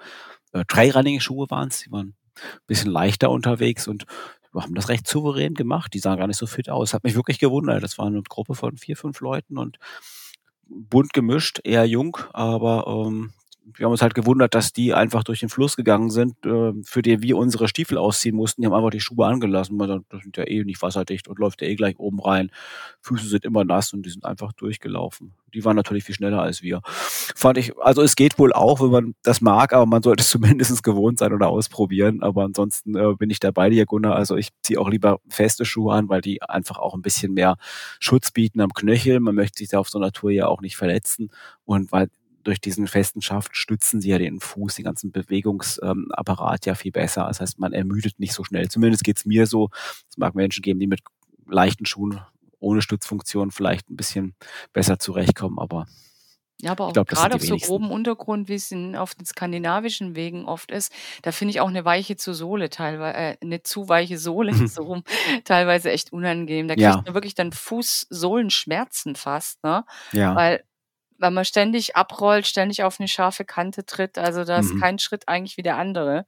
äh, 0.54 0.64
Trailrunning-Schuhe 0.68 1.48
waren 1.50 1.70
es, 1.70 1.80
die 1.80 1.92
waren 1.92 2.16
ein 2.36 2.60
bisschen 2.68 2.92
leichter 2.92 3.30
unterwegs 3.30 3.88
und 3.88 4.06
haben 4.54 4.76
das 4.76 4.90
recht 4.90 5.08
souverän 5.08 5.54
gemacht. 5.54 5.94
Die 5.94 6.00
sahen 6.00 6.18
gar 6.18 6.28
nicht 6.28 6.38
so 6.38 6.48
fit 6.48 6.70
aus. 6.70 6.94
Hat 6.94 7.04
mich 7.04 7.16
wirklich 7.16 7.40
gewundert. 7.40 7.84
Das 7.84 7.98
war 7.98 8.08
eine 8.08 8.24
Gruppe 8.24 8.56
von 8.56 8.78
vier, 8.78 8.98
fünf 8.98 9.20
Leuten 9.22 9.58
und 9.58 9.78
bunt 10.68 11.14
gemischt, 11.14 11.60
eher 11.64 11.86
jung, 11.86 12.18
aber 12.34 12.86
ähm, 12.88 13.34
wir 13.76 13.86
haben 13.86 13.92
uns 13.92 14.02
halt 14.02 14.16
gewundert, 14.16 14.56
dass 14.56 14.72
die 14.72 14.94
einfach 14.94 15.24
durch 15.24 15.42
den 15.42 15.50
Fluss 15.50 15.76
gegangen 15.76 16.10
sind, 16.10 16.46
äh, 16.46 16.74
für 16.84 17.02
die 17.02 17.22
wir 17.22 17.38
unsere 17.38 17.68
Stiefel 17.68 17.98
ausziehen 17.98 18.36
mussten. 18.36 18.62
Die 18.62 18.68
haben 18.68 18.74
einfach 18.74 18.92
die 18.92 19.02
Schuhe 19.02 19.26
angelassen. 19.26 19.76
Man 19.76 19.88
sagt, 19.88 20.06
das 20.10 20.22
sind 20.22 20.38
ja 20.38 20.48
eh 20.48 20.64
nicht 20.64 20.82
wasserdicht 20.82 21.28
und 21.28 21.40
läuft 21.40 21.62
ja 21.62 21.68
eh 21.68 21.76
gleich 21.76 22.00
oben 22.00 22.20
rein. 22.20 22.50
Füße 23.02 23.28
sind 23.28 23.46
immer 23.46 23.66
nass 23.66 23.94
und 23.94 24.06
die 24.06 24.10
sind 24.10 24.26
einfach 24.26 24.54
durchgelaufen. 24.54 25.34
Die 25.54 25.66
waren 25.66 25.76
natürlich 25.76 26.06
viel 26.06 26.16
schneller 26.16 26.42
als 26.42 26.62
wir. 26.62 26.82
Fand 26.84 27.58
ich, 27.58 27.78
also 27.80 28.02
es 28.02 28.16
geht 28.16 28.40
wohl 28.40 28.54
auch, 28.54 28.80
wenn 28.80 28.92
man 28.92 29.16
das 29.24 29.42
mag, 29.42 29.74
aber 29.74 29.86
man 29.86 30.02
sollte 30.02 30.22
es 30.22 30.30
zumindest 30.38 30.84
gewohnt 30.84 31.20
sein 31.20 31.34
oder 31.34 31.50
ausprobieren. 31.50 32.24
Aber 32.24 32.44
ansonsten 32.44 32.96
äh, 32.96 33.16
bin 33.16 33.30
ich 33.30 33.40
dabei, 33.40 33.70
dir, 33.70 33.86
Gunnar. 33.86 34.16
Also 34.16 34.38
ich 34.38 34.50
ziehe 34.62 34.80
auch 34.80 34.90
lieber 34.90 35.20
feste 35.28 35.66
Schuhe 35.66 35.94
an, 35.94 36.08
weil 36.10 36.22
die 36.22 36.42
einfach 36.42 36.78
auch 36.78 36.94
ein 36.94 37.02
bisschen 37.02 37.34
mehr 37.34 37.58
Schutz 38.00 38.32
bieten 38.32 38.62
am 38.62 38.74
Knöchel. 38.74 39.20
Man 39.20 39.36
möchte 39.36 39.58
sich 39.58 39.70
da 39.70 39.80
auf 39.80 39.90
so 39.90 40.00
einer 40.00 40.12
Tour 40.12 40.32
ja 40.32 40.48
auch 40.48 40.62
nicht 40.62 40.78
verletzen. 40.78 41.30
Und 41.66 41.92
weil 41.92 42.10
durch 42.48 42.62
diesen 42.62 42.88
festen 42.88 43.22
Schaft 43.22 43.56
stützen 43.58 44.00
sie 44.02 44.10
ja 44.10 44.18
den 44.18 44.40
Fuß, 44.40 44.76
den 44.76 44.86
ganzen 44.86 45.12
Bewegungsapparat 45.12 46.66
ja 46.66 46.76
viel 46.76 46.92
besser. 46.94 47.26
Das 47.28 47.42
heißt, 47.42 47.60
man 47.60 47.74
ermüdet 47.74 48.20
nicht 48.20 48.34
so 48.34 48.44
schnell. 48.44 48.70
Zumindest 48.70 49.04
geht's 49.04 49.26
mir 49.26 49.46
so. 49.48 49.70
Es 50.10 50.18
mag 50.18 50.34
Menschen 50.34 50.62
geben, 50.62 50.80
die 50.80 50.88
mit 50.88 51.02
leichten 51.46 51.86
Schuhen 51.86 52.22
ohne 52.60 52.82
Stützfunktion 52.82 53.52
vielleicht 53.52 53.90
ein 53.90 53.98
bisschen 53.98 54.34
besser 54.74 54.98
zurechtkommen, 54.98 55.60
aber 55.60 55.86
Ja, 56.60 56.72
aber 56.72 56.88
auch 56.88 56.94
glaub, 56.94 57.08
gerade 57.08 57.36
auf 57.36 57.44
so 57.44 57.58
grobem 57.58 57.92
Untergrund, 57.92 58.48
wie 58.50 58.56
es 58.56 58.72
in, 58.72 58.96
auf 58.96 59.14
den 59.14 59.26
skandinavischen 59.26 60.16
Wegen 60.16 60.46
oft 60.46 60.72
ist, 60.72 60.92
da 61.22 61.32
finde 61.32 61.52
ich 61.52 61.62
auch 61.62 61.68
eine 61.68 61.86
weiche 61.86 62.16
zu 62.16 62.34
Sohle 62.34 62.70
teilweise, 62.72 63.18
äh, 63.18 63.38
eine 63.42 63.62
zu 63.62 63.88
weiche 63.90 64.18
Sohle 64.18 64.54
so 64.68 64.84
rum, 64.84 65.04
teilweise 65.44 65.92
echt 65.92 66.12
unangenehm. 66.14 66.68
Da 66.68 66.74
kriegt 66.74 66.84
Ja. 66.84 67.04
man 67.06 67.14
wirklich 67.14 67.36
dann 67.36 67.52
Fußsohlenschmerzen 67.52 69.16
fast, 69.16 69.64
ne? 69.64 69.86
ja. 70.14 70.36
Weil, 70.36 70.64
weil 71.18 71.32
man 71.32 71.46
ständig 71.46 71.96
abrollt, 71.96 72.48
ständig 72.48 72.84
auf 72.84 73.00
eine 73.00 73.08
scharfe 73.08 73.46
Kante 73.46 73.86
tritt. 73.86 74.18
Also 74.18 74.44
da 74.44 74.60
ist 74.60 74.74
Mhm. 74.74 74.80
kein 74.80 75.00
Schritt 75.00 75.28
eigentlich 75.28 75.58
wie 75.58 75.64
der 75.64 75.78
andere. 75.78 76.26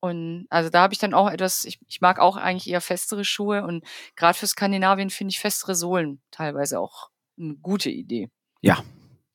Und 0.00 0.46
also 0.50 0.68
da 0.70 0.82
habe 0.82 0.92
ich 0.92 0.98
dann 1.00 1.14
auch 1.14 1.30
etwas, 1.30 1.64
ich, 1.64 1.78
ich 1.88 2.00
mag 2.00 2.18
auch 2.18 2.36
eigentlich 2.36 2.68
eher 2.68 2.82
festere 2.82 3.24
Schuhe 3.24 3.64
und 3.64 3.84
gerade 4.16 4.36
für 4.38 4.46
Skandinavien 4.46 5.10
finde 5.10 5.30
ich 5.32 5.40
festere 5.40 5.74
Sohlen 5.74 6.20
teilweise 6.30 6.78
auch 6.78 7.08
eine 7.38 7.54
gute 7.56 7.90
Idee. 7.90 8.30
Ja, 8.60 8.82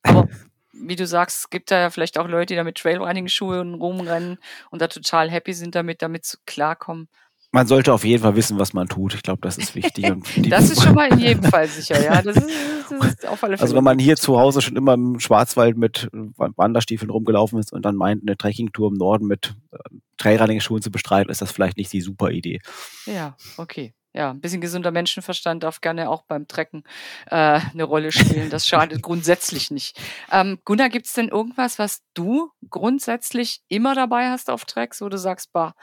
Aber 0.02 0.28
wie 0.72 0.96
du 0.96 1.06
sagst, 1.06 1.38
es 1.40 1.50
gibt 1.50 1.70
da 1.70 1.80
ja 1.80 1.90
vielleicht 1.90 2.18
auch 2.18 2.28
Leute, 2.28 2.46
die 2.54 2.56
da 2.56 2.64
mit 2.64 2.78
Trailrunning-Schuhen 2.78 3.74
rumrennen 3.74 4.38
und 4.70 4.80
da 4.82 4.88
total 4.88 5.30
happy 5.30 5.52
sind 5.52 5.74
damit, 5.74 6.02
damit 6.02 6.24
zu 6.24 6.38
klarkommen. 6.46 7.08
Man 7.52 7.66
sollte 7.66 7.92
auf 7.92 8.04
jeden 8.04 8.22
Fall 8.22 8.36
wissen, 8.36 8.58
was 8.58 8.72
man 8.72 8.88
tut. 8.88 9.14
Ich 9.14 9.22
glaube, 9.22 9.40
das 9.42 9.58
ist 9.58 9.74
wichtig. 9.74 10.12
das 10.48 10.70
ist 10.70 10.82
schon 10.82 10.94
mal 10.94 11.12
in 11.12 11.18
jedem 11.18 11.42
Fall 11.44 11.66
sicher, 11.68 12.02
ja. 12.02 12.22
Das 12.22 12.36
ist, 12.36 12.48
das 12.90 13.06
ist 13.06 13.26
auf 13.28 13.42
alle 13.42 13.56
Fälle 13.56 13.62
also 13.62 13.74
wenn 13.74 13.84
man 13.84 13.98
hier 13.98 14.16
zu 14.16 14.38
Hause 14.38 14.60
schon 14.60 14.76
immer 14.76 14.94
im 14.94 15.18
Schwarzwald 15.18 15.76
mit 15.76 16.08
Wanderstiefeln 16.12 17.10
rumgelaufen 17.10 17.58
ist 17.58 17.72
und 17.72 17.84
dann 17.84 17.96
meint, 17.96 18.22
eine 18.22 18.36
Trekkingtour 18.36 18.88
im 18.90 18.94
Norden 18.94 19.26
mit 19.26 19.54
äh, 19.72 19.78
Trailrunning-Schuhen 20.18 20.82
zu 20.82 20.90
bestreiten, 20.90 21.30
ist 21.30 21.42
das 21.42 21.50
vielleicht 21.50 21.76
nicht 21.76 21.92
die 21.92 22.00
super 22.00 22.30
Idee. 22.30 22.60
Ja, 23.06 23.36
okay 23.56 23.94
ja, 24.12 24.30
ein 24.30 24.40
bisschen 24.40 24.60
gesunder 24.60 24.90
Menschenverstand 24.90 25.62
darf 25.62 25.80
gerne 25.80 26.10
auch 26.10 26.22
beim 26.22 26.48
Trecken 26.48 26.82
äh, 27.26 27.60
eine 27.60 27.84
Rolle 27.84 28.10
spielen. 28.10 28.50
Das 28.50 28.66
schadet 28.66 29.02
grundsätzlich 29.02 29.70
nicht. 29.70 30.00
Ähm, 30.32 30.58
Gunnar, 30.64 30.88
gibt 30.88 31.06
es 31.06 31.12
denn 31.12 31.28
irgendwas, 31.28 31.78
was 31.78 32.02
du 32.14 32.50
grundsätzlich 32.68 33.62
immer 33.68 33.94
dabei 33.94 34.30
hast 34.30 34.50
auf 34.50 34.64
Tracks, 34.64 35.00
wo 35.00 35.08
du 35.08 35.16
sagst, 35.16 35.52
bah, 35.52 35.74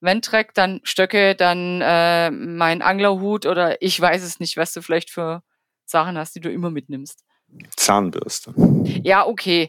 wenn 0.00 0.22
Treck, 0.22 0.54
dann 0.54 0.80
Stöcke, 0.82 1.34
dann 1.34 1.80
äh, 1.82 2.30
mein 2.30 2.82
Anglerhut 2.82 3.46
oder 3.46 3.80
ich 3.82 4.00
weiß 4.00 4.22
es 4.22 4.40
nicht, 4.40 4.56
was 4.56 4.72
du 4.72 4.82
vielleicht 4.82 5.10
für 5.10 5.42
Sachen 5.84 6.16
hast, 6.16 6.34
die 6.34 6.40
du 6.40 6.50
immer 6.50 6.70
mitnimmst? 6.70 7.24
Zahnbürste. 7.76 8.54
Ja, 9.02 9.26
okay. 9.26 9.68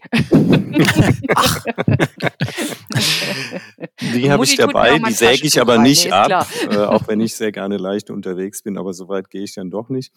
die 4.13 4.31
habe 4.31 4.43
ich 4.43 4.55
dabei, 4.55 4.99
die 4.99 5.13
säge 5.13 5.47
ich 5.47 5.59
aber 5.59 5.79
nicht 5.79 6.13
ab, 6.13 6.47
äh, 6.69 6.77
auch 6.77 7.07
wenn 7.07 7.19
ich 7.21 7.35
sehr 7.35 7.51
gerne 7.51 7.77
leicht 7.77 8.11
unterwegs 8.11 8.61
bin, 8.61 8.77
aber 8.77 8.93
so 8.93 9.07
weit 9.09 9.31
gehe 9.31 9.43
ich 9.43 9.55
dann 9.55 9.71
doch 9.71 9.89
nicht. 9.89 10.13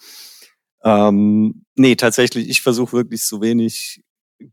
Ähm, 0.85 1.65
nee, 1.75 1.97
tatsächlich, 1.97 2.51
ich 2.51 2.61
versuche 2.61 2.93
wirklich 2.93 3.25
so 3.25 3.41
wenig 3.41 4.03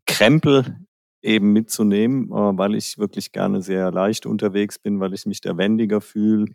Krempel 0.05 0.77
eben 1.21 1.53
mitzunehmen, 1.53 2.27
äh, 2.29 2.57
weil 2.57 2.75
ich 2.75 2.97
wirklich 2.97 3.31
gerne 3.31 3.61
sehr 3.61 3.91
leicht 3.91 4.25
unterwegs 4.25 4.79
bin, 4.79 4.99
weil 4.99 5.13
ich 5.13 5.25
mich 5.25 5.41
da 5.41 5.57
wendiger 5.57 6.01
fühle 6.01 6.47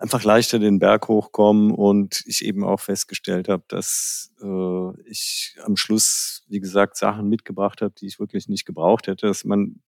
einfach 0.00 0.24
leichter 0.24 0.58
den 0.58 0.78
Berg 0.78 1.08
hochkommen 1.08 1.72
und 1.72 2.22
ich 2.24 2.44
eben 2.44 2.64
auch 2.64 2.80
festgestellt 2.80 3.48
habe, 3.48 3.64
dass 3.68 4.32
äh, 4.42 5.00
ich 5.04 5.56
am 5.62 5.76
Schluss, 5.76 6.42
wie 6.48 6.58
gesagt, 6.58 6.96
Sachen 6.96 7.28
mitgebracht 7.28 7.82
habe, 7.82 7.92
die 8.00 8.06
ich 8.06 8.18
wirklich 8.18 8.48
nicht 8.48 8.64
gebraucht 8.64 9.06
hätte. 9.06 9.26
Dass 9.26 9.44
man 9.44 9.82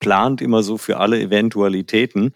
plant 0.00 0.42
immer 0.42 0.62
so 0.62 0.76
für 0.76 0.98
alle 0.98 1.18
Eventualitäten, 1.18 2.34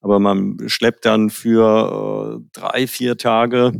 aber 0.00 0.20
man 0.20 0.58
schleppt 0.68 1.04
dann 1.04 1.30
für 1.30 2.40
äh, 2.40 2.48
drei, 2.52 2.86
vier 2.86 3.16
Tage, 3.16 3.72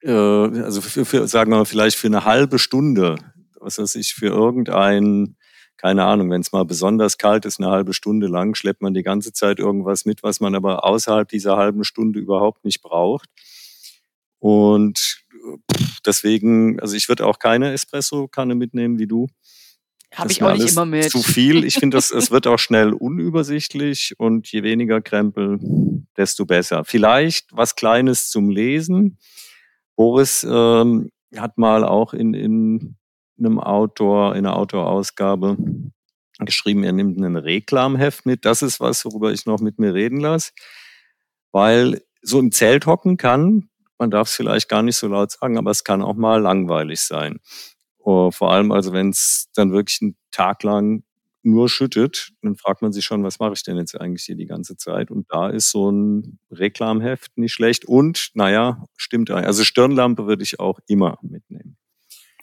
äh, 0.00 0.10
also 0.10 0.80
für, 0.80 1.04
für, 1.04 1.28
sagen 1.28 1.50
wir 1.50 1.58
mal, 1.58 1.64
vielleicht 1.66 1.98
für 1.98 2.06
eine 2.06 2.24
halbe 2.24 2.58
Stunde, 2.58 3.16
was 3.62 3.78
weiß 3.78 3.94
ich, 3.96 4.14
für 4.14 4.26
irgendein 4.26 5.36
keine 5.82 6.04
Ahnung, 6.04 6.30
wenn 6.30 6.40
es 6.40 6.52
mal 6.52 6.64
besonders 6.64 7.18
kalt 7.18 7.44
ist, 7.44 7.58
eine 7.58 7.70
halbe 7.70 7.92
Stunde 7.92 8.28
lang, 8.28 8.54
schleppt 8.54 8.82
man 8.82 8.94
die 8.94 9.02
ganze 9.02 9.32
Zeit 9.32 9.58
irgendwas 9.58 10.04
mit, 10.04 10.22
was 10.22 10.38
man 10.38 10.54
aber 10.54 10.84
außerhalb 10.84 11.28
dieser 11.28 11.56
halben 11.56 11.82
Stunde 11.82 12.20
überhaupt 12.20 12.64
nicht 12.64 12.82
braucht. 12.82 13.28
Und 14.38 15.24
deswegen, 16.06 16.78
also 16.78 16.94
ich 16.94 17.08
würde 17.08 17.26
auch 17.26 17.40
keine 17.40 17.72
Espresso-Kanne 17.72 18.54
mitnehmen 18.54 19.00
wie 19.00 19.08
du. 19.08 19.26
Habe 20.14 20.30
ich 20.30 20.42
auch 20.42 20.52
nicht 20.52 20.70
immer 20.70 20.84
mit. 20.84 21.10
Zu 21.10 21.22
viel. 21.22 21.64
Ich 21.64 21.74
finde, 21.74 21.96
es 21.96 22.30
wird 22.30 22.46
auch 22.46 22.58
schnell 22.58 22.92
unübersichtlich 22.92 24.14
und 24.18 24.52
je 24.52 24.62
weniger 24.62 25.00
Krempel, 25.00 25.58
desto 26.16 26.46
besser. 26.46 26.84
Vielleicht 26.84 27.48
was 27.50 27.74
Kleines 27.74 28.30
zum 28.30 28.50
Lesen. 28.50 29.18
Boris 29.96 30.46
ähm, 30.48 31.10
hat 31.34 31.58
mal 31.58 31.82
auch 31.82 32.12
in, 32.14 32.34
in 32.34 32.96
einem 33.38 33.58
Autor, 33.58 34.34
in 34.34 34.46
einer 34.46 34.56
Autorausgabe 34.56 35.56
geschrieben, 36.38 36.84
er 36.84 36.92
nimmt 36.92 37.18
ein 37.18 37.36
Reklamheft 37.36 38.26
mit. 38.26 38.44
Das 38.44 38.62
ist 38.62 38.80
was, 38.80 39.04
worüber 39.04 39.32
ich 39.32 39.46
noch 39.46 39.60
mit 39.60 39.78
mir 39.78 39.94
reden 39.94 40.20
lasse. 40.20 40.52
Weil 41.52 42.02
so 42.22 42.38
im 42.38 42.52
Zelt 42.52 42.86
hocken 42.86 43.16
kann, 43.16 43.68
man 43.98 44.10
darf 44.10 44.28
es 44.28 44.34
vielleicht 44.34 44.68
gar 44.68 44.82
nicht 44.82 44.96
so 44.96 45.08
laut 45.08 45.30
sagen, 45.30 45.58
aber 45.58 45.70
es 45.70 45.84
kann 45.84 46.02
auch 46.02 46.14
mal 46.14 46.40
langweilig 46.40 47.00
sein. 47.00 47.38
Oh, 47.98 48.30
vor 48.30 48.52
allem 48.52 48.72
also, 48.72 48.92
wenn 48.92 49.10
es 49.10 49.48
dann 49.54 49.72
wirklich 49.72 50.00
einen 50.02 50.16
Tag 50.30 50.62
lang 50.64 51.04
nur 51.44 51.68
schüttet, 51.68 52.32
dann 52.42 52.56
fragt 52.56 52.82
man 52.82 52.92
sich 52.92 53.04
schon, 53.04 53.24
was 53.24 53.38
mache 53.38 53.52
ich 53.54 53.62
denn 53.62 53.76
jetzt 53.76 54.00
eigentlich 54.00 54.24
hier 54.24 54.36
die 54.36 54.46
ganze 54.46 54.76
Zeit? 54.76 55.10
Und 55.10 55.26
da 55.30 55.50
ist 55.50 55.70
so 55.70 55.90
ein 55.90 56.38
Reklamheft 56.50 57.36
nicht 57.36 57.52
schlecht. 57.52 57.84
Und, 57.84 58.30
naja, 58.34 58.84
stimmt. 58.96 59.30
Also 59.30 59.64
Stirnlampe 59.64 60.26
würde 60.26 60.42
ich 60.42 60.60
auch 60.60 60.78
immer 60.86 61.18
mitnehmen. 61.22 61.76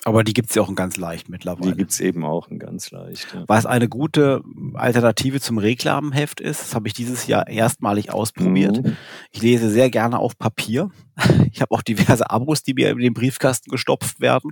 Aber 0.05 0.23
die 0.23 0.33
gibt's 0.33 0.55
ja 0.55 0.61
auch 0.61 0.69
in 0.69 0.75
ganz 0.75 0.95
leicht 0.95 1.27
mittlerweile. 1.27 1.71
Die 1.71 1.77
gibt's 1.77 1.99
eben 1.99 2.23
auch 2.23 2.47
in 2.47 2.57
ganz 2.57 2.89
leicht. 2.91 3.33
Ja. 3.33 3.43
Was 3.47 3.65
eine 3.65 3.89
gute 3.89 4.41
Alternative 4.73 5.41
zum 5.41 5.57
Reklamenheft 5.57 6.39
ist, 6.39 6.61
das 6.61 6.75
habe 6.75 6.87
ich 6.87 6.93
dieses 6.93 7.27
Jahr 7.27 7.47
erstmalig 7.47 8.11
ausprobiert. 8.13 8.81
Mhm. 8.81 8.95
Ich 9.31 9.41
lese 9.41 9.69
sehr 9.69 9.89
gerne 9.89 10.19
auf 10.19 10.37
Papier. 10.37 10.89
Ich 11.51 11.61
habe 11.61 11.75
auch 11.75 11.81
diverse 11.81 12.29
Abos, 12.29 12.63
die 12.63 12.73
mir 12.73 12.91
in 12.91 12.99
den 12.99 13.13
Briefkasten 13.13 13.69
gestopft 13.71 14.21
werden. 14.21 14.51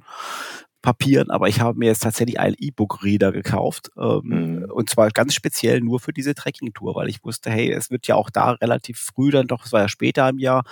Papieren, 0.82 1.30
aber 1.30 1.48
ich 1.48 1.62
habe 1.62 1.78
mir 1.78 1.88
jetzt 1.88 2.04
tatsächlich 2.04 2.40
einen 2.40 2.56
E-Book-Reader 2.58 3.32
gekauft. 3.32 3.92
Ähm, 3.98 4.22
mhm. 4.24 4.72
Und 4.72 4.90
zwar 4.90 5.10
ganz 5.12 5.34
speziell 5.34 5.80
nur 5.80 6.00
für 6.00 6.12
diese 6.12 6.36
Trekking-Tour, 6.36 6.96
weil 6.96 7.08
ich 7.08 7.24
wusste, 7.24 7.50
hey, 7.50 7.72
es 7.72 7.90
wird 7.90 8.08
ja 8.08 8.16
auch 8.16 8.30
da 8.30 8.52
relativ 8.52 9.00
früh 9.00 9.32
dann 9.32 9.48
doch, 9.48 9.66
es 9.66 9.72
war 9.72 9.82
ja 9.82 9.88
später 9.88 10.28
im 10.28 10.40
Jahr, 10.40 10.64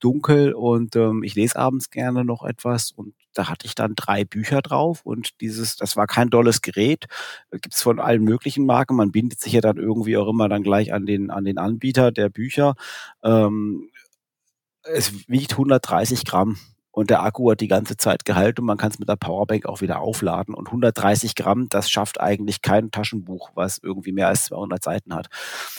dunkel 0.00 0.54
und 0.54 0.96
ähm, 0.96 1.22
ich 1.22 1.34
lese 1.34 1.56
abends 1.56 1.90
gerne 1.90 2.24
noch 2.24 2.44
etwas 2.44 2.92
und 2.92 3.14
da 3.34 3.48
hatte 3.48 3.66
ich 3.66 3.74
dann 3.74 3.94
drei 3.94 4.24
Bücher 4.24 4.62
drauf 4.62 5.02
und 5.04 5.40
dieses, 5.40 5.76
das 5.76 5.96
war 5.96 6.06
kein 6.06 6.30
dolles 6.30 6.62
Gerät, 6.62 7.06
gibt's 7.50 7.82
von 7.82 8.00
allen 8.00 8.22
möglichen 8.22 8.66
Marken. 8.66 8.96
Man 8.96 9.12
bindet 9.12 9.40
sich 9.40 9.52
ja 9.52 9.60
dann 9.60 9.76
irgendwie 9.76 10.16
auch 10.16 10.28
immer 10.28 10.48
dann 10.48 10.62
gleich 10.62 10.92
an 10.92 11.06
den, 11.06 11.30
an 11.30 11.44
den 11.44 11.58
Anbieter 11.58 12.12
der 12.12 12.28
Bücher. 12.28 12.74
Ähm, 13.22 13.88
es 14.84 15.28
wiegt 15.28 15.52
130 15.52 16.24
Gramm 16.24 16.58
und 16.92 17.08
der 17.08 17.22
Akku 17.22 17.50
hat 17.50 17.60
die 17.60 17.68
ganze 17.68 17.96
Zeit 17.96 18.26
gehalten 18.26 18.60
und 18.60 18.66
man 18.66 18.76
kann 18.76 18.90
es 18.90 18.98
mit 18.98 19.08
der 19.08 19.16
Powerbank 19.16 19.64
auch 19.64 19.80
wieder 19.80 20.00
aufladen. 20.00 20.54
Und 20.54 20.66
130 20.66 21.34
Gramm, 21.34 21.68
das 21.70 21.90
schafft 21.90 22.20
eigentlich 22.20 22.60
kein 22.60 22.90
Taschenbuch, 22.90 23.50
was 23.54 23.78
irgendwie 23.78 24.12
mehr 24.12 24.28
als 24.28 24.44
200 24.44 24.84
Seiten 24.84 25.14
hat. 25.14 25.28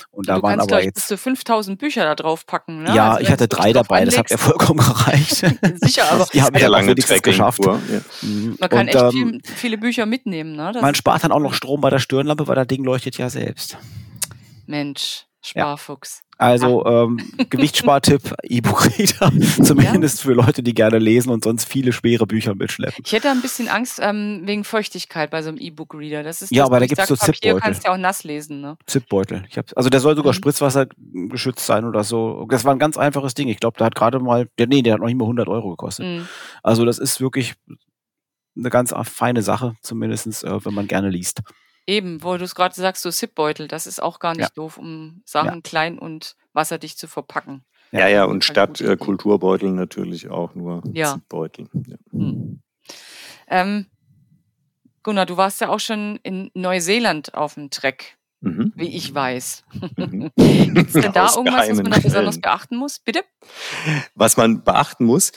Und 0.10 0.28
da 0.28 0.38
du 0.38 0.42
waren 0.42 0.58
kannst 0.58 0.74
aber 0.74 0.84
jetzt 0.84 0.96
bis 0.96 1.08
zu 1.08 1.18
5000 1.18 1.78
Bücher 1.78 2.04
da 2.04 2.16
drauf 2.16 2.48
packen. 2.48 2.84
Ne? 2.84 2.96
Ja, 2.96 3.12
also 3.12 3.22
ich 3.22 3.30
hatte 3.30 3.48
drei 3.48 3.74
dabei, 3.74 4.00
anlegst. 4.00 4.18
das 4.18 4.20
hat 4.20 4.32
mir 4.32 4.38
vollkommen 4.40 4.80
gereicht. 4.80 5.36
Sicher, 5.82 6.12
aber 6.12 6.28
die 6.34 6.42
haben 6.42 6.58
ja 6.58 6.68
lange 6.68 6.96
geschafft. 6.96 7.64
Ja. 7.64 7.80
Mhm. 8.24 8.58
Man 8.60 8.70
kann 8.70 8.80
und, 8.80 8.88
echt 8.88 9.04
ähm, 9.04 9.12
viel, 9.12 9.42
viele 9.44 9.78
Bücher 9.78 10.08
mitnehmen. 10.08 10.56
Ne? 10.56 10.74
Man 10.82 10.96
spart 10.96 11.24
dann 11.24 11.32
auch 11.32 11.40
noch 11.40 11.54
Strom 11.54 11.80
bei 11.80 11.92
der 11.92 12.00
Stirnlampe, 12.00 12.48
weil 12.48 12.56
das 12.56 12.68
Ding 12.68 12.84
leuchtet 12.84 13.20
ja 13.20 13.30
selbst. 13.30 13.78
Mensch, 14.66 15.28
Sparfuchs. 15.44 16.22
Ja. 16.40 16.48
Also 16.50 16.86
ähm, 16.86 17.20
Gewichtsspartipp, 17.50 18.34
E-Book-Reader, 18.44 19.32
zumindest 19.64 20.18
ja. 20.20 20.24
für 20.26 20.34
Leute, 20.34 20.64
die 20.64 20.74
gerne 20.74 20.98
lesen 20.98 21.30
und 21.30 21.44
sonst 21.44 21.66
viele 21.66 21.94
schwere 21.94 22.26
Bücher 22.26 22.56
mitschleppen. 22.56 23.04
Ich 23.06 23.14
hätte 23.14 23.30
ein 23.30 23.42
bisschen 23.42 23.70
Angst 23.70 24.00
ähm, 24.02 24.42
wegen 24.44 24.64
Feuchtigkeit 24.64 25.30
bei 25.30 25.42
so 25.42 25.50
einem 25.50 25.60
E-Book-Reader. 25.60 26.24
Das 26.24 26.42
ist 26.42 26.52
ja, 26.52 26.64
das, 26.64 26.70
aber 26.70 26.80
da 26.80 26.88
gibt 26.88 27.00
es 27.00 27.08
so 27.08 27.16
Zipbeutel. 27.16 27.60
kannst 27.62 27.86
ja 27.86 27.94
auch 27.94 27.98
nass 27.98 28.24
lesen. 28.24 28.62
Ne? 28.62 28.78
Zipbeutel. 28.88 29.46
Ich 29.48 29.58
also 29.76 29.90
der 29.90 30.00
soll 30.00 30.16
sogar 30.16 30.34
mhm. 30.34 30.38
Spritzwasser 30.38 30.88
geschützt 31.30 31.66
sein 31.66 31.86
oder 31.86 32.04
so. 32.04 32.46
Das 32.50 32.66
war 32.66 32.74
ein 32.74 32.80
ganz 32.80 32.98
einfaches 32.98 33.36
Ding. 33.36 33.48
Ich 33.48 33.60
glaube, 33.60 33.78
der 33.78 33.86
hat 33.86 33.96
gerade 33.96 34.20
mal, 34.20 34.50
der, 34.58 34.68
nee, 34.68 34.82
der 34.82 34.94
hat 34.94 35.00
noch 35.00 35.08
nicht 35.08 35.18
mal 35.18 35.26
100 35.26 35.48
Euro 35.48 35.70
gekostet. 35.70 36.06
Mhm. 36.06 36.28
Also 36.64 36.84
das 36.84 36.98
ist 36.98 37.22
wirklich 37.22 37.54
eine 38.58 38.70
ganz 38.70 38.94
feine 39.04 39.44
Sache, 39.44 39.76
zumindest 39.82 40.44
äh, 40.44 40.66
wenn 40.66 40.74
man 40.74 40.88
gerne 40.88 41.10
liest. 41.10 41.42
Eben, 41.86 42.24
wo 42.24 42.38
du 42.38 42.46
es 42.46 42.56
gerade 42.56 42.74
sagst, 42.76 43.04
so 43.04 43.12
Zipbeutel, 43.12 43.68
das 43.68 43.88
ist 43.88 44.02
auch 44.02 44.20
gar 44.20 44.32
nicht 44.32 44.42
ja. 44.42 44.54
doof, 44.56 44.78
um 44.78 45.22
Sachen 45.26 45.56
ja. 45.56 45.62
klein 45.62 46.00
und 46.00 46.36
wasserdicht 46.54 46.98
zu 46.98 47.08
verpacken. 47.08 47.66
Ja, 47.92 48.08
ja, 48.08 48.24
und 48.24 48.44
statt 48.44 48.82
äh, 48.82 48.98
Kulturbeutel 48.98 49.72
natürlich 49.72 50.30
auch 50.30 50.56
nur 50.56 50.82
ja. 50.94 51.14
Zipbeutel. 51.14 51.68
Ja. 51.86 51.98
Hm. 52.12 52.62
Ähm, 53.48 53.86
Gunnar, 55.04 55.26
du 55.26 55.38
warst 55.38 55.62
ja 55.62 55.70
auch 55.70 55.80
schon 55.80 56.20
in 56.24 56.50
Neuseeland 56.54 57.36
auf 57.36 57.56
dem 57.56 57.70
Treck, 57.70 58.18
mhm. 58.42 58.72
wie 58.76 58.96
ich 58.96 59.14
weiß. 59.14 59.64
Mhm. 59.98 60.32
Gibt 60.38 60.88
es 60.88 60.94
denn 60.94 61.12
da 61.12 61.30
irgendwas, 61.36 61.70
was 61.70 61.78
man 61.78 61.92
da 61.92 62.00
besonders 62.00 62.40
beachten 62.40 62.78
muss? 62.78 63.00
Bitte? 63.00 63.24
Was 64.16 64.38
man 64.38 64.64
beachten 64.64 65.06
muss? 65.06 65.32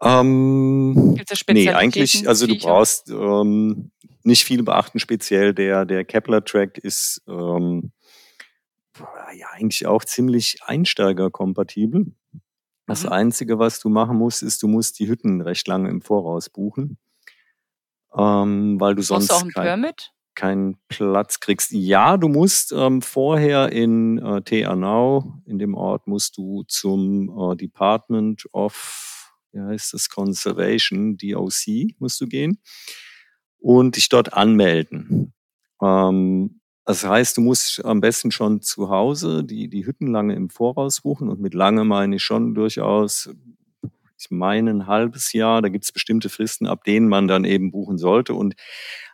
Ähm, 0.00 1.14
Gibt 1.16 1.32
es 1.32 1.42
nee, 1.48 1.70
eigentlich, 1.70 2.28
also 2.28 2.46
du 2.46 2.56
brauchst 2.58 3.10
ähm, 3.10 3.90
nicht 4.28 4.44
viel 4.44 4.62
beachten. 4.62 5.00
Speziell 5.00 5.52
der, 5.52 5.84
der 5.84 6.04
Kepler-Track 6.04 6.78
ist 6.78 7.22
ähm, 7.26 7.90
ja 9.36 9.48
eigentlich 9.52 9.86
auch 9.86 10.04
ziemlich 10.04 10.58
einsteigerkompatibel. 10.64 12.12
Das 12.86 13.04
mhm. 13.04 13.10
Einzige, 13.10 13.58
was 13.58 13.80
du 13.80 13.88
machen 13.88 14.16
musst, 14.16 14.42
ist, 14.42 14.62
du 14.62 14.68
musst 14.68 15.00
die 15.00 15.08
Hütten 15.08 15.40
recht 15.40 15.66
lange 15.66 15.90
im 15.90 16.00
Voraus 16.00 16.48
buchen. 16.48 16.98
Ähm, 18.16 18.80
weil 18.80 18.94
du 18.94 19.02
sonst 19.02 19.30
auch 19.30 19.42
ein 19.42 19.50
kein, 19.50 19.64
Permit? 19.64 20.12
keinen 20.34 20.76
Platz 20.88 21.40
kriegst. 21.40 21.72
Ja, 21.72 22.16
du 22.16 22.28
musst 22.28 22.72
ähm, 22.72 23.02
vorher 23.02 23.72
in 23.72 24.18
äh, 24.18 24.42
Teanau, 24.42 25.42
in 25.44 25.58
dem 25.58 25.74
Ort, 25.74 26.06
musst 26.06 26.38
du 26.38 26.62
zum 26.68 27.52
äh, 27.52 27.56
Department 27.56 28.46
of 28.52 29.14
wie 29.52 29.60
heißt 29.60 29.94
das, 29.94 30.10
Conservation, 30.10 31.16
DOC, 31.16 31.94
musst 31.98 32.20
du 32.20 32.26
gehen 32.26 32.60
und 33.60 33.96
dich 33.96 34.08
dort 34.08 34.32
anmelden. 34.32 35.32
Ähm, 35.82 36.60
das 36.84 37.04
heißt, 37.04 37.36
du 37.36 37.42
musst 37.42 37.84
am 37.84 38.00
besten 38.00 38.30
schon 38.30 38.62
zu 38.62 38.88
Hause 38.88 39.44
die, 39.44 39.68
die 39.68 39.84
Hütten 39.86 40.06
lange 40.06 40.34
im 40.34 40.48
Voraus 40.48 41.02
buchen 41.02 41.28
und 41.28 41.40
mit 41.40 41.52
lange 41.54 41.84
meine 41.84 42.16
ich 42.16 42.22
schon 42.22 42.54
durchaus, 42.54 43.28
ich 44.18 44.30
meine 44.30 44.70
ein 44.70 44.86
halbes 44.86 45.32
Jahr, 45.34 45.60
da 45.60 45.68
gibt 45.68 45.84
es 45.84 45.92
bestimmte 45.92 46.30
Fristen, 46.30 46.66
ab 46.66 46.84
denen 46.84 47.08
man 47.08 47.28
dann 47.28 47.44
eben 47.44 47.70
buchen 47.70 47.98
sollte 47.98 48.32
und 48.34 48.54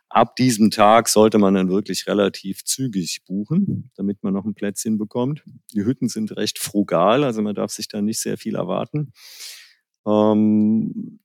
ab 0.09 0.37
diesem 0.37 0.71
Tag 0.71 1.09
sollte 1.09 1.39
man 1.39 1.55
dann 1.55 1.69
wirklich 1.69 2.07
relativ 2.07 2.65
zügig 2.65 3.23
buchen, 3.27 3.91
damit 3.97 4.23
man 4.23 4.33
noch 4.33 4.45
ein 4.45 4.55
Plätzchen 4.55 4.97
bekommt. 4.97 5.43
Die 5.75 5.85
Hütten 5.85 6.09
sind 6.09 6.37
recht 6.37 6.61
frugal, 6.61 7.25
also 7.25 7.43
man 7.43 7.57
darf 7.57 7.73
sich 7.73 7.89
da 7.89 8.01
nicht 8.01 8.21
sehr 8.21 8.39
viel 8.39 8.55
erwarten. 8.55 9.13
Ähm, 10.07 11.19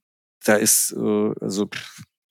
da 0.43 0.55
ist, 0.55 0.93
äh, 0.97 1.34
also 1.39 1.70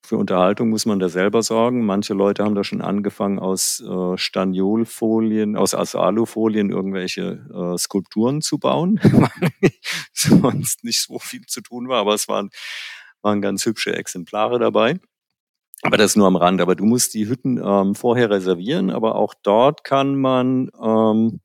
für 0.08 0.16
Unterhaltung 0.16 0.70
muss 0.70 0.86
man 0.86 0.98
da 0.98 1.10
selber 1.10 1.42
sorgen. 1.42 1.84
Manche 1.84 2.14
Leute 2.14 2.42
haben 2.42 2.54
da 2.54 2.64
schon 2.64 2.80
angefangen, 2.80 3.38
aus 3.38 3.80
äh, 3.80 4.16
Staniolfolien, 4.16 5.54
aus, 5.54 5.74
aus 5.74 5.94
Alufolien 5.94 6.70
irgendwelche 6.70 7.46
äh, 7.52 7.76
Skulpturen 7.76 8.40
zu 8.40 8.58
bauen, 8.58 8.98
weil 9.02 9.70
sonst 10.14 10.82
nicht 10.82 11.02
so 11.02 11.18
viel 11.18 11.44
zu 11.46 11.60
tun 11.60 11.88
war, 11.88 12.00
aber 12.00 12.14
es 12.14 12.26
waren, 12.26 12.48
waren 13.20 13.42
ganz 13.42 13.66
hübsche 13.66 13.94
Exemplare 13.94 14.58
dabei. 14.58 14.98
Aber 15.82 15.98
das 15.98 16.16
nur 16.16 16.26
am 16.26 16.36
Rand. 16.36 16.60
Aber 16.62 16.74
du 16.74 16.84
musst 16.84 17.12
die 17.12 17.28
Hütten 17.28 17.60
ähm, 17.62 17.94
vorher 17.94 18.30
reservieren, 18.30 18.90
aber 18.90 19.14
auch 19.14 19.34
dort 19.42 19.84
kann 19.84 20.16
man 20.16 20.70
ähm, 20.82 21.40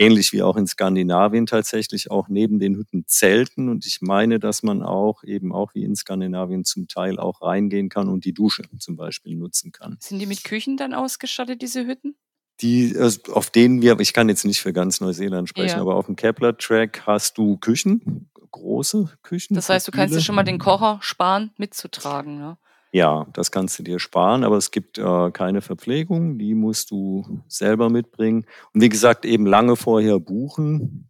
ähnlich 0.00 0.32
wie 0.32 0.42
auch 0.42 0.56
in 0.56 0.66
Skandinavien 0.66 1.46
tatsächlich 1.46 2.10
auch 2.10 2.28
neben 2.28 2.58
den 2.58 2.74
Hütten 2.76 3.04
zelten. 3.06 3.68
Und 3.68 3.86
ich 3.86 4.00
meine, 4.00 4.40
dass 4.40 4.62
man 4.62 4.82
auch 4.82 5.22
eben 5.22 5.52
auch 5.52 5.74
wie 5.74 5.84
in 5.84 5.94
Skandinavien 5.94 6.64
zum 6.64 6.88
Teil 6.88 7.18
auch 7.18 7.42
reingehen 7.42 7.90
kann 7.90 8.08
und 8.08 8.24
die 8.24 8.32
Dusche 8.32 8.64
zum 8.78 8.96
Beispiel 8.96 9.36
nutzen 9.36 9.72
kann. 9.72 9.98
Sind 10.00 10.18
die 10.18 10.26
mit 10.26 10.42
Küchen 10.42 10.76
dann 10.76 10.94
ausgestattet, 10.94 11.60
diese 11.60 11.86
Hütten? 11.86 12.16
Die, 12.62 12.94
also 12.98 13.20
auf 13.32 13.50
denen 13.50 13.82
wir, 13.82 13.98
ich 14.00 14.12
kann 14.12 14.28
jetzt 14.28 14.44
nicht 14.44 14.60
für 14.60 14.72
ganz 14.72 15.00
Neuseeland 15.00 15.48
sprechen, 15.48 15.76
ja. 15.76 15.80
aber 15.80 15.96
auf 15.96 16.06
dem 16.06 16.16
Kepler-Track 16.16 17.02
hast 17.06 17.38
du 17.38 17.56
Küchen, 17.58 18.30
große 18.50 19.10
Küchen. 19.22 19.54
Das 19.54 19.68
heißt, 19.68 19.86
du 19.86 19.92
kannst 19.92 20.14
dir 20.14 20.20
schon 20.20 20.34
mal 20.34 20.42
den 20.42 20.58
Kocher 20.58 20.98
sparen, 21.02 21.50
mitzutragen. 21.56 22.38
Ne? 22.38 22.58
Ja, 22.92 23.26
das 23.34 23.52
kannst 23.52 23.78
du 23.78 23.84
dir 23.84 24.00
sparen, 24.00 24.42
aber 24.42 24.56
es 24.56 24.72
gibt 24.72 24.98
äh, 24.98 25.30
keine 25.30 25.60
Verpflegung, 25.62 26.38
die 26.38 26.54
musst 26.54 26.90
du 26.90 27.42
selber 27.46 27.88
mitbringen. 27.88 28.44
Und 28.74 28.80
wie 28.82 28.88
gesagt, 28.88 29.24
eben 29.24 29.46
lange 29.46 29.76
vorher 29.76 30.18
buchen. 30.18 31.08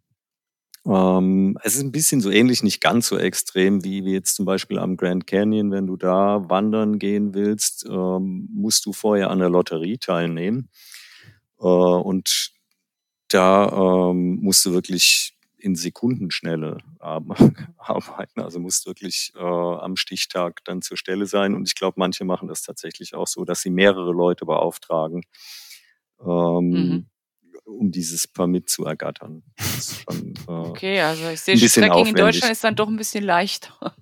Ähm, 0.85 1.57
es 1.63 1.75
ist 1.75 1.81
ein 1.83 1.91
bisschen 1.91 2.21
so 2.21 2.31
ähnlich, 2.31 2.63
nicht 2.63 2.81
ganz 2.81 3.07
so 3.07 3.17
extrem 3.17 3.83
wie, 3.83 4.05
wie 4.05 4.13
jetzt 4.13 4.35
zum 4.35 4.45
Beispiel 4.45 4.79
am 4.79 4.97
Grand 4.97 5.27
Canyon. 5.27 5.71
Wenn 5.71 5.87
du 5.87 5.97
da 5.97 6.49
wandern 6.49 6.99
gehen 6.99 7.33
willst, 7.33 7.85
ähm, 7.89 8.47
musst 8.53 8.85
du 8.85 8.93
vorher 8.93 9.31
an 9.31 9.39
der 9.39 9.49
Lotterie 9.49 9.97
teilnehmen. 9.97 10.69
Äh, 11.59 11.65
und 11.65 12.51
da 13.29 14.11
ähm, 14.11 14.37
musst 14.41 14.65
du 14.65 14.73
wirklich 14.73 15.37
in 15.61 15.75
Sekundenschnelle 15.75 16.77
arbeiten. 16.99 18.41
Also 18.41 18.59
muss 18.59 18.85
wirklich 18.85 19.31
äh, 19.35 19.39
am 19.39 19.95
Stichtag 19.95 20.63
dann 20.65 20.81
zur 20.81 20.97
Stelle 20.97 21.25
sein. 21.25 21.53
Und 21.53 21.67
ich 21.67 21.75
glaube, 21.75 21.95
manche 21.97 22.25
machen 22.25 22.47
das 22.47 22.63
tatsächlich 22.63 23.13
auch 23.13 23.27
so, 23.27 23.45
dass 23.45 23.61
sie 23.61 23.69
mehrere 23.69 24.11
Leute 24.11 24.45
beauftragen, 24.45 25.23
ähm, 26.19 26.69
mhm. 26.69 27.09
um 27.63 27.91
dieses 27.91 28.27
Permit 28.27 28.69
zu 28.69 28.85
ergattern. 28.85 29.43
Schon, 29.59 30.33
äh, 30.47 30.51
okay, 30.51 31.01
also 31.01 31.29
ich 31.29 31.41
sehe, 31.41 31.55
Trekking 31.55 31.91
aufwendig. 31.91 32.09
in 32.09 32.15
Deutschland 32.15 32.51
ist 32.51 32.63
dann 32.63 32.75
doch 32.75 32.87
ein 32.87 32.97
bisschen 32.97 33.23
leichter. 33.23 33.95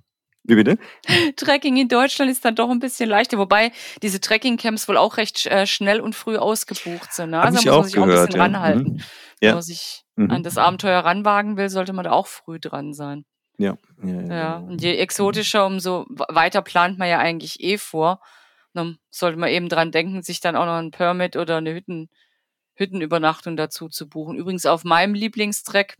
Wie 0.43 0.55
bitte? 0.55 0.78
Trekking 1.36 1.78
in 1.78 1.88
Deutschland 1.88 2.32
ist 2.32 2.43
dann 2.43 2.55
doch 2.55 2.70
ein 2.70 2.80
bisschen 2.80 3.07
leichter, 3.07 3.38
wobei 3.38 3.72
diese 4.01 4.20
Trekking-Camps 4.20 4.88
wohl 4.88 4.97
auch 4.97 5.18
recht 5.18 5.45
äh, 5.45 5.68
schnell 5.68 6.01
und 6.01 6.16
früh 6.16 6.38
ausgebucht 6.38 7.14
sind. 7.14 7.32
Ne? 7.32 7.41
Also 7.41 7.57
muss 7.57 7.66
man 7.66 7.84
sich 7.84 7.93
gehört, 7.93 8.10
auch 8.10 8.20
ein 8.20 8.26
bisschen 8.26 8.38
ja. 8.39 8.43
ranhalten. 8.43 8.93
Mhm. 8.93 9.01
Ja. 9.41 9.53
Man 9.53 9.62
sich 9.62 10.03
mhm. 10.20 10.32
an 10.32 10.43
das 10.43 10.57
Abenteuer 10.57 10.99
ranwagen 10.99 11.57
will, 11.57 11.70
sollte 11.70 11.93
man 11.93 12.05
da 12.05 12.11
auch 12.11 12.28
früh 12.28 12.59
dran 12.59 12.93
sein. 12.93 13.26
Ja. 13.57 13.78
Ja, 14.01 14.22
ja, 14.22 14.36
ja. 14.36 14.57
Und 14.57 14.82
je 14.82 14.95
exotischer, 14.95 15.65
umso 15.65 16.05
weiter 16.09 16.61
plant 16.61 16.97
man 16.97 17.09
ja 17.09 17.20
eigentlich 17.20 17.61
eh 17.61 17.78
vor. 17.78 18.22
Dann 18.74 18.97
sollte 19.09 19.38
man 19.38 19.49
eben 19.49 19.67
dran 19.67 19.91
denken, 19.91 20.22
sich 20.22 20.39
dann 20.39 20.55
auch 20.55 20.65
noch 20.65 20.78
ein 20.78 20.91
Permit 20.91 21.36
oder 21.36 21.57
eine 21.57 21.74
Hütten, 21.74 22.09
Hüttenübernachtung 22.76 23.57
dazu 23.57 23.89
zu 23.89 24.07
buchen. 24.07 24.38
Übrigens 24.38 24.65
auf 24.65 24.84
meinem 24.84 25.13
Lieblingstreck, 25.13 25.97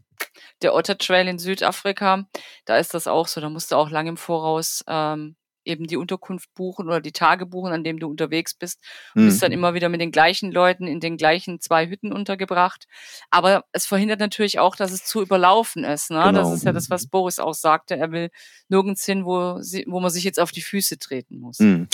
der 0.62 0.74
Otter 0.74 0.98
Trail 0.98 1.28
in 1.28 1.40
Südafrika, 1.40 2.26
da 2.66 2.78
ist 2.78 2.94
das 2.94 3.08
auch 3.08 3.28
so. 3.28 3.42
Da 3.42 3.50
musst 3.50 3.72
du 3.72 3.76
auch 3.76 3.90
lange 3.90 4.10
im 4.10 4.18
Voraus 4.18 4.84
ähm, 4.88 5.36
eben 5.66 5.88
die 5.88 5.98
Unterkunft 5.98 6.54
buchen 6.54 6.88
oder 6.88 7.02
die 7.02 7.12
Tage 7.12 7.46
buchen, 7.46 7.72
an 7.72 7.84
dem 7.84 8.00
du 8.00 8.08
unterwegs 8.08 8.54
bist. 8.54 8.80
Und 9.16 9.24
mhm. 9.24 9.26
bist 9.28 9.44
dann 9.44 9.52
mhm. 9.52 9.58
immer 9.58 9.74
wieder 9.74 9.90
mit 9.90 10.02
den 10.02 10.12
gleichen 10.12 10.52
Leuten 10.52 10.88
in 10.88 11.00
den 11.00 11.18
gleichen 11.18 11.60
zwei 11.60 11.88
Hütten 11.88 12.12
untergebracht. 12.12 12.86
Aber 13.30 13.66
es 13.72 13.86
verhindert 13.86 14.20
natürlich 14.20 14.60
auch, 14.60 14.76
dass 14.76 14.92
es 14.92 15.06
zu 15.06 15.22
überlaufen 15.22 15.84
ist. 15.84 16.12
Ne? 16.12 16.22
Genau. 16.24 16.32
Das 16.32 16.54
ist 16.54 16.64
ja 16.64 16.72
das, 16.72 16.90
was 16.90 17.08
Boris 17.08 17.40
auch 17.40 17.54
sagte. 17.54 17.98
Er 17.98 18.12
will 18.12 18.30
nirgends 18.68 19.06
hin, 19.06 19.26
wo, 19.26 19.62
sie, 19.62 19.86
wo 19.88 20.00
man 20.00 20.12
sich 20.12 20.24
jetzt 20.24 20.40
auf 20.40 20.52
die 20.52 20.62
Füße 20.62 21.00
treten 21.00 21.40
muss. 21.40 21.60
Mhm. 21.60 21.88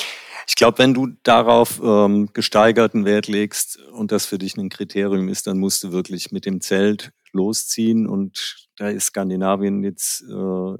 Ich 0.47 0.55
glaube, 0.55 0.77
wenn 0.77 0.93
du 0.93 1.07
darauf 1.23 1.81
ähm, 1.83 2.29
gesteigerten 2.33 3.05
Wert 3.05 3.27
legst 3.27 3.77
und 3.77 4.11
das 4.11 4.25
für 4.25 4.37
dich 4.37 4.57
ein 4.57 4.69
Kriterium 4.69 5.29
ist, 5.29 5.47
dann 5.47 5.57
musst 5.57 5.83
du 5.83 5.91
wirklich 5.91 6.31
mit 6.31 6.45
dem 6.45 6.61
Zelt 6.61 7.11
losziehen. 7.31 8.07
Und 8.07 8.67
da 8.77 8.89
ist 8.89 9.07
Skandinavien 9.07 9.83
jetzt 9.83 10.23
äh, 10.23 10.75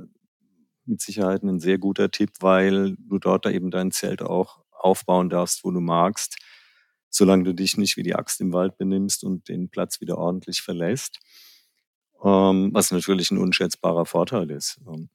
mit 0.88 1.02
Sicherheit 1.02 1.44
ein 1.44 1.60
sehr 1.60 1.78
guter 1.78 2.12
Tipp, 2.12 2.32
weil 2.40 2.96
du 2.98 3.20
dort 3.20 3.46
eben 3.48 3.72
dein 3.72 3.92
Zelt 3.92 4.22
auch 4.22 4.60
aufbauen 4.72 5.30
darfst, 5.30 5.64
wo 5.64 5.72
du 5.72 5.80
magst, 5.80 6.38
solange 7.10 7.44
du 7.44 7.54
dich 7.54 7.78
nicht 7.78 7.98
wie 7.98 8.04
die 8.04 8.16
Axt 8.16 8.42
im 8.42 8.54
Wald 8.54 8.78
benimmst 8.78 9.24
und 9.24 9.50
den 9.50 9.70
Platz 9.70 10.02
wieder 10.02 10.18
ordentlich 10.18 10.62
verlässt. 10.62 11.20
Ähm, 12.24 12.70
was 12.74 12.92
natürlich 12.92 13.32
ein 13.32 13.38
unschätzbarer 13.38 14.06
Vorteil 14.06 14.50
ist. 14.52 14.80
Ähm. 14.88 15.10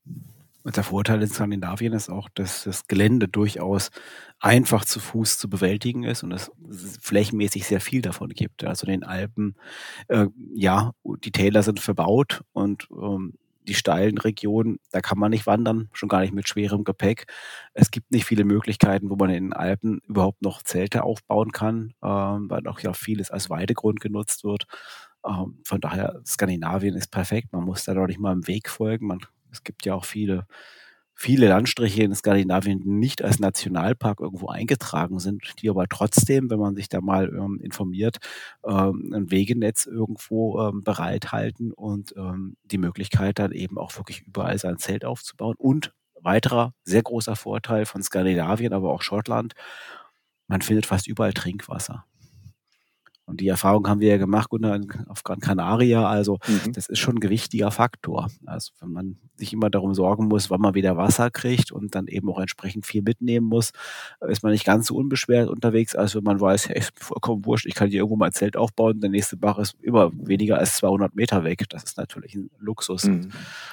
Und 0.63 0.77
der 0.77 0.85
Vorteil 0.85 1.23
in 1.23 1.29
Skandinavien 1.29 1.95
ist 1.95 2.11
auch, 2.11 2.29
dass 2.35 2.65
das 2.65 2.87
Gelände 2.87 3.29
durchaus 3.29 3.91
einfach 4.39 4.85
zu 4.85 5.01
Fuß 5.01 5.39
zu 5.39 5.49
bewältigen 5.49 6.05
ist 6.05 6.23
und 6.23 6.33
es 6.33 6.51
flächenmäßig 7.01 7.67
sehr 7.67 7.81
viel 7.81 8.03
davon 8.03 8.29
gibt. 8.29 8.65
Also 8.65 8.87
in 8.87 8.93
den 8.93 9.05
Alpen, 9.05 9.57
äh, 10.09 10.27
ja, 10.55 10.93
die 11.25 11.33
Täler 11.33 11.63
sind 11.63 11.81
verbaut 11.81 12.43
und 12.53 12.89
ähm, 12.91 13.35
die 13.63 13.75
steilen 13.75 14.19
Regionen, 14.19 14.79
da 14.91 15.01
kann 15.01 15.19
man 15.19 15.31
nicht 15.31 15.47
wandern, 15.47 15.89
schon 15.93 16.09
gar 16.09 16.21
nicht 16.21 16.33
mit 16.35 16.49
schwerem 16.49 16.85
Gepäck. 16.85 17.27
Es 17.75 17.91
gibt 17.91 18.11
nicht 18.11 18.25
viele 18.25 18.45
Möglichkeiten, 18.45 19.11
wo 19.11 19.17
man 19.17 19.31
in 19.31 19.45
den 19.47 19.53
Alpen 19.53 20.01
überhaupt 20.09 20.43
noch 20.43 20.63
Zelte 20.63 21.03
aufbauen 21.05 21.53
kann, 21.53 21.95
ähm, 22.03 22.51
weil 22.51 22.67
auch 22.67 22.81
ja 22.81 22.93
vieles 22.93 23.31
als 23.31 23.51
Weidegrund 23.51 24.01
genutzt 24.01 24.45
wird. 24.45 24.67
Ähm, 25.27 25.61
von 25.65 25.81
daher, 25.81 26.21
Skandinavien 26.27 26.95
ist 26.97 27.11
perfekt. 27.11 27.53
Man 27.53 27.65
muss 27.65 27.85
da 27.85 27.95
doch 27.95 28.07
nicht 28.07 28.21
mal 28.21 28.33
im 28.33 28.47
Weg 28.47 28.69
folgen. 28.71 29.07
Man, 29.07 29.21
es 29.53 29.63
gibt 29.65 29.85
ja 29.87 29.95
auch 29.95 30.05
viele 30.05 30.47
viele 31.21 31.49
Landstriche 31.49 32.03
in 32.03 32.15
Skandinavien 32.15 32.81
nicht 32.83 33.23
als 33.23 33.41
Nationalpark 33.41 34.21
irgendwo 34.21 34.49
eingetragen 34.49 35.19
sind, 35.19 35.43
die 35.61 35.69
aber 35.69 35.87
trotzdem, 35.87 36.49
wenn 36.49 36.59
man 36.59 36.75
sich 36.75 36.89
da 36.89 37.03
mal 37.03 37.29
ähm, 37.29 37.61
informiert, 37.63 38.17
ähm, 38.67 39.13
ein 39.15 39.31
Wegenetz 39.31 39.85
irgendwo 39.85 40.59
ähm, 40.59 40.81
bereithalten 40.83 41.75
und 41.75 42.15
ähm, 42.17 42.57
die 42.65 42.79
Möglichkeit 42.79 43.39
dann 43.39 43.53
eben 43.53 43.77
auch 43.77 43.95
wirklich 43.99 44.23
überall 44.23 44.57
sein 44.57 44.79
Zelt 44.79 45.05
aufzubauen. 45.05 45.57
Und 45.59 45.93
weiterer 46.15 46.73
sehr 46.85 47.03
großer 47.03 47.37
Vorteil 47.37 47.85
von 47.85 48.03
Skandinavien, 48.03 48.73
aber 48.73 48.91
auch 48.91 49.03
Schottland, 49.03 49.53
man 50.49 50.63
findet 50.63 50.87
fast 50.87 51.07
überall 51.07 51.35
Trinkwasser. 51.35 52.07
Und 53.31 53.41
die 53.41 53.49
Erfahrung 53.49 53.89
haben 53.89 54.01
wir 54.01 54.09
ja 54.09 54.17
gemacht 54.17 54.51
auf 55.09 55.23
Gran 55.23 55.39
Canaria. 55.39 56.09
Also 56.09 56.39
mhm. 56.47 56.73
das 56.73 56.89
ist 56.89 56.99
schon 56.99 57.17
ein 57.17 57.21
gewichtiger 57.21 57.71
Faktor. 57.71 58.29
Also 58.45 58.73
wenn 58.81 58.91
man 58.91 59.17
sich 59.37 59.53
immer 59.53 59.71
darum 59.71 59.95
sorgen 59.95 60.27
muss, 60.27 60.51
wann 60.51 60.61
man 60.61 60.75
wieder 60.75 60.97
Wasser 60.97 61.31
kriegt 61.31 61.71
und 61.71 61.95
dann 61.95 62.09
eben 62.09 62.29
auch 62.29 62.41
entsprechend 62.41 62.87
viel 62.87 63.03
mitnehmen 63.03 63.47
muss, 63.47 63.71
ist 64.29 64.43
man 64.43 64.53
nicht 64.53 64.65
ganz 64.65 64.89
so 64.89 64.97
unbeschwert 64.97 65.49
unterwegs, 65.49 65.95
als 65.95 66.15
wenn 66.15 66.25
man 66.25 66.41
weiß, 66.41 66.69
hey, 66.69 66.79
ist 66.79 66.93
vollkommen 66.97 67.45
wurscht, 67.47 67.67
ich 67.67 67.75
kann 67.75 67.89
hier 67.89 68.01
irgendwo 68.01 68.17
mal 68.17 68.27
ein 68.27 68.33
Zelt 68.33 68.57
aufbauen, 68.57 69.01
der 69.01 69.11
nächste 69.11 69.37
Bach 69.37 69.59
ist 69.59 69.77
immer 69.81 70.11
weniger 70.13 70.59
als 70.59 70.75
200 70.77 71.15
Meter 71.15 71.45
weg. 71.45 71.65
Das 71.69 71.85
ist 71.85 71.97
natürlich 71.97 72.35
ein 72.35 72.51
Luxus, 72.59 73.05
mhm. 73.05 73.31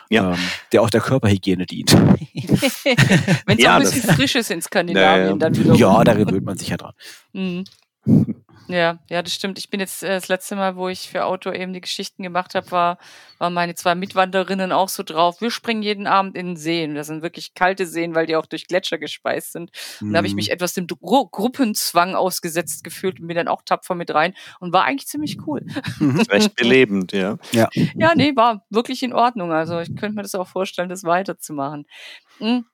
ja. 0.10 0.34
ähm, 0.34 0.40
der 0.72 0.84
auch 0.84 0.90
der 0.90 1.02
Körperhygiene 1.02 1.66
dient. 1.66 1.94
wenn 3.46 3.58
es 3.58 3.64
ja, 3.64 3.72
auch 3.72 3.76
ein 3.78 3.82
bisschen 3.82 4.16
frisch 4.16 4.36
ist 4.36 4.52
in 4.52 4.62
Skandinavien, 4.68 5.30
ja, 5.30 5.36
dann 5.36 5.58
wieder. 5.58 5.74
Ja, 5.74 6.04
da 6.04 6.14
gewöhnt 6.14 6.46
man 6.46 6.58
sich 6.58 6.70
ja 6.70 6.78
dran. 6.78 6.94
Mhm. 7.34 7.66
Ja, 8.68 9.00
ja, 9.10 9.22
das 9.22 9.34
stimmt. 9.34 9.58
Ich 9.58 9.70
bin 9.70 9.80
jetzt 9.80 10.04
äh, 10.04 10.10
das 10.10 10.28
letzte 10.28 10.56
Mal, 10.56 10.76
wo 10.76 10.90
ich 10.90 11.10
für 11.10 11.26
Auto 11.26 11.52
eben 11.52 11.72
die 11.74 11.82
Geschichten 11.82 12.22
gemacht 12.24 12.54
habe, 12.54 12.70
war, 12.72 12.98
waren 13.38 13.54
meine 13.54 13.76
zwei 13.76 13.96
Mitwanderinnen 13.96 14.72
auch 14.72 14.90
so 14.90 15.04
drauf. 15.04 15.40
Wir 15.40 15.52
springen 15.52 15.82
jeden 15.82 16.06
Abend 16.06 16.36
in 16.36 16.48
den 16.48 16.58
Seen. 16.58 16.96
Das 16.96 17.08
sind 17.08 17.22
wirklich 17.22 17.54
kalte 17.54 17.86
Seen, 17.86 18.14
weil 18.14 18.26
die 18.26 18.36
auch 18.36 18.46
durch 18.46 18.68
Gletscher 18.68 18.98
gespeist 18.98 19.54
sind. 19.54 19.72
Und 20.02 20.12
da 20.12 20.18
habe 20.18 20.28
ich 20.28 20.36
mich 20.36 20.48
Mhm. 20.48 20.54
etwas 20.54 20.74
dem 20.74 20.88
Gru 20.88 21.28
Gruppenzwang 21.28 22.16
ausgesetzt 22.16 22.84
gefühlt 22.84 23.20
und 23.20 23.28
bin 23.28 23.38
dann 23.38 23.48
auch 23.48 23.62
tapfer 23.64 23.96
mit 23.96 24.14
rein 24.14 24.34
und 24.60 24.74
war 24.74 24.84
eigentlich 24.84 25.08
ziemlich 25.08 25.38
cool. 25.48 25.66
Recht 26.30 26.56
belebend, 26.56 27.14
ja. 27.14 27.38
Ja, 27.52 28.14
nee, 28.16 28.36
war 28.36 28.66
wirklich 28.70 29.02
in 29.04 29.14
Ordnung. 29.14 29.52
Also 29.54 29.80
ich 29.80 29.96
könnte 29.96 30.16
mir 30.16 30.24
das 30.24 30.36
auch 30.36 30.48
vorstellen, 30.48 30.90
das 30.90 31.04
weiterzumachen. 31.04 31.86
Hm. 32.40 32.66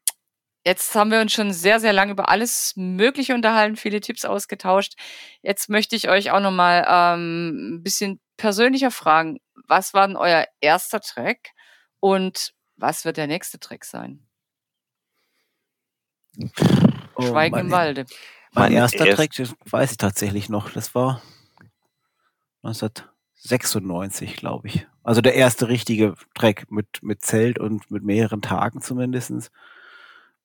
Jetzt 0.65 0.95
haben 0.95 1.11
wir 1.11 1.19
uns 1.19 1.33
schon 1.33 1.51
sehr, 1.51 1.79
sehr 1.81 1.91
lange 1.93 2.13
über 2.13 2.29
alles 2.29 2.73
Mögliche 2.77 3.33
unterhalten, 3.33 3.75
viele 3.75 3.99
Tipps 3.99 4.23
ausgetauscht. 4.23 4.93
Jetzt 5.41 5.69
möchte 5.69 5.95
ich 5.95 6.07
euch 6.09 6.31
auch 6.31 6.39
nochmal 6.39 6.85
ähm, 6.87 7.75
ein 7.75 7.83
bisschen 7.83 8.21
persönlicher 8.37 8.89
fragen. 8.91 9.39
Was 9.67 9.93
war 9.93 10.07
denn 10.07 10.15
euer 10.15 10.45
erster 10.61 11.01
Track 11.01 11.49
und 11.99 12.53
was 12.77 13.03
wird 13.05 13.17
der 13.17 13.27
nächste 13.27 13.59
Track 13.59 13.83
sein? 13.85 14.25
Oh, 17.15 17.21
Schweigen 17.27 17.55
mein, 17.55 17.65
im 17.65 17.71
Walde. 17.71 18.05
Mein 18.53 18.63
Mein 18.65 18.71
erster 18.73 19.05
erst- 19.05 19.17
Track, 19.17 19.31
das 19.37 19.53
weiß 19.69 19.91
ich 19.91 19.97
tatsächlich 19.97 20.49
noch. 20.49 20.69
Das 20.71 20.95
war 20.95 21.21
1996, 22.63 24.35
glaube 24.37 24.67
ich. 24.69 24.87
Also 25.03 25.21
der 25.21 25.35
erste 25.35 25.67
richtige 25.67 26.15
Track 26.33 26.71
mit, 26.71 27.03
mit 27.03 27.21
Zelt 27.21 27.59
und 27.59 27.91
mit 27.91 28.03
mehreren 28.03 28.41
Tagen 28.41 28.81
zumindestens 28.81 29.51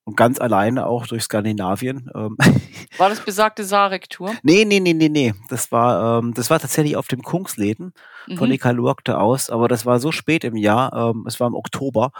Und 0.09 0.16
ganz 0.16 0.40
alleine 0.40 0.86
auch 0.86 1.06
durch 1.06 1.24
Skandinavien. 1.24 2.11
Ähm, 2.14 2.38
War 2.96 3.11
das 3.11 3.20
besagte 3.20 3.62
Sarek-Tour? 3.62 4.32
nee, 4.42 4.64
nee, 4.64 4.80
nee, 4.80 4.94
nee, 4.94 5.11
nee. 5.11 5.34
Das 5.50 5.70
war, 5.70 6.20
ähm, 6.20 6.32
das 6.32 6.48
war 6.48 6.59
tatsächlich 6.59 6.96
auf 6.96 7.09
dem 7.09 7.20
Kungsläden 7.20 7.92
von 8.38 8.48
Mhm. 8.48 8.54
Ikalurkte 8.54 9.18
aus, 9.20 9.50
aber 9.50 9.68
das 9.68 9.84
war 9.84 10.00
so 10.00 10.11
spät 10.11 10.44
im 10.44 10.56
Jahr, 10.56 10.94
ähm, 10.94 11.26
es 11.28 11.38
war 11.40 11.46
im 11.46 11.54
Oktober 11.54 12.12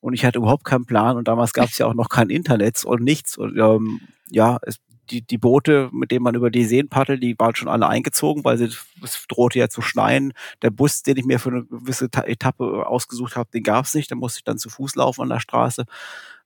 und 0.00 0.12
ich 0.12 0.24
hatte 0.24 0.38
überhaupt 0.38 0.64
keinen 0.64 0.86
Plan 0.86 1.16
und 1.16 1.28
damals 1.28 1.52
gab 1.52 1.68
es 1.68 1.78
ja 1.78 1.86
auch 1.86 1.94
noch 1.94 2.08
kein 2.08 2.30
Internet 2.30 2.84
und 2.84 3.02
nichts 3.04 3.38
und 3.38 3.56
ähm, 3.56 4.00
ja, 4.28 4.58
es, 4.62 4.78
die, 5.10 5.22
die 5.22 5.38
Boote, 5.38 5.88
mit 5.92 6.10
denen 6.10 6.24
man 6.24 6.34
über 6.34 6.50
die 6.50 6.64
Seen 6.64 6.88
paddelt, 6.88 7.22
die 7.22 7.38
waren 7.38 7.54
schon 7.54 7.68
alle 7.68 7.86
eingezogen, 7.86 8.42
weil 8.44 8.58
sie, 8.58 8.64
es 9.04 9.24
drohte 9.28 9.60
ja 9.60 9.68
zu 9.68 9.82
schneien. 9.82 10.32
Der 10.62 10.70
Bus, 10.70 11.04
den 11.04 11.16
ich 11.16 11.24
mir 11.24 11.38
für 11.38 11.50
eine 11.50 11.64
gewisse 11.64 12.10
Ta 12.10 12.22
Etappe 12.22 12.84
ausgesucht 12.88 13.36
habe, 13.36 13.48
den 13.54 13.62
gab 13.62 13.84
es 13.84 13.94
nicht, 13.94 14.10
da 14.10 14.16
musste 14.16 14.38
ich 14.40 14.44
dann 14.44 14.58
zu 14.58 14.68
Fuß 14.68 14.96
laufen 14.96 15.22
an 15.22 15.28
der 15.28 15.38
Straße. 15.38 15.84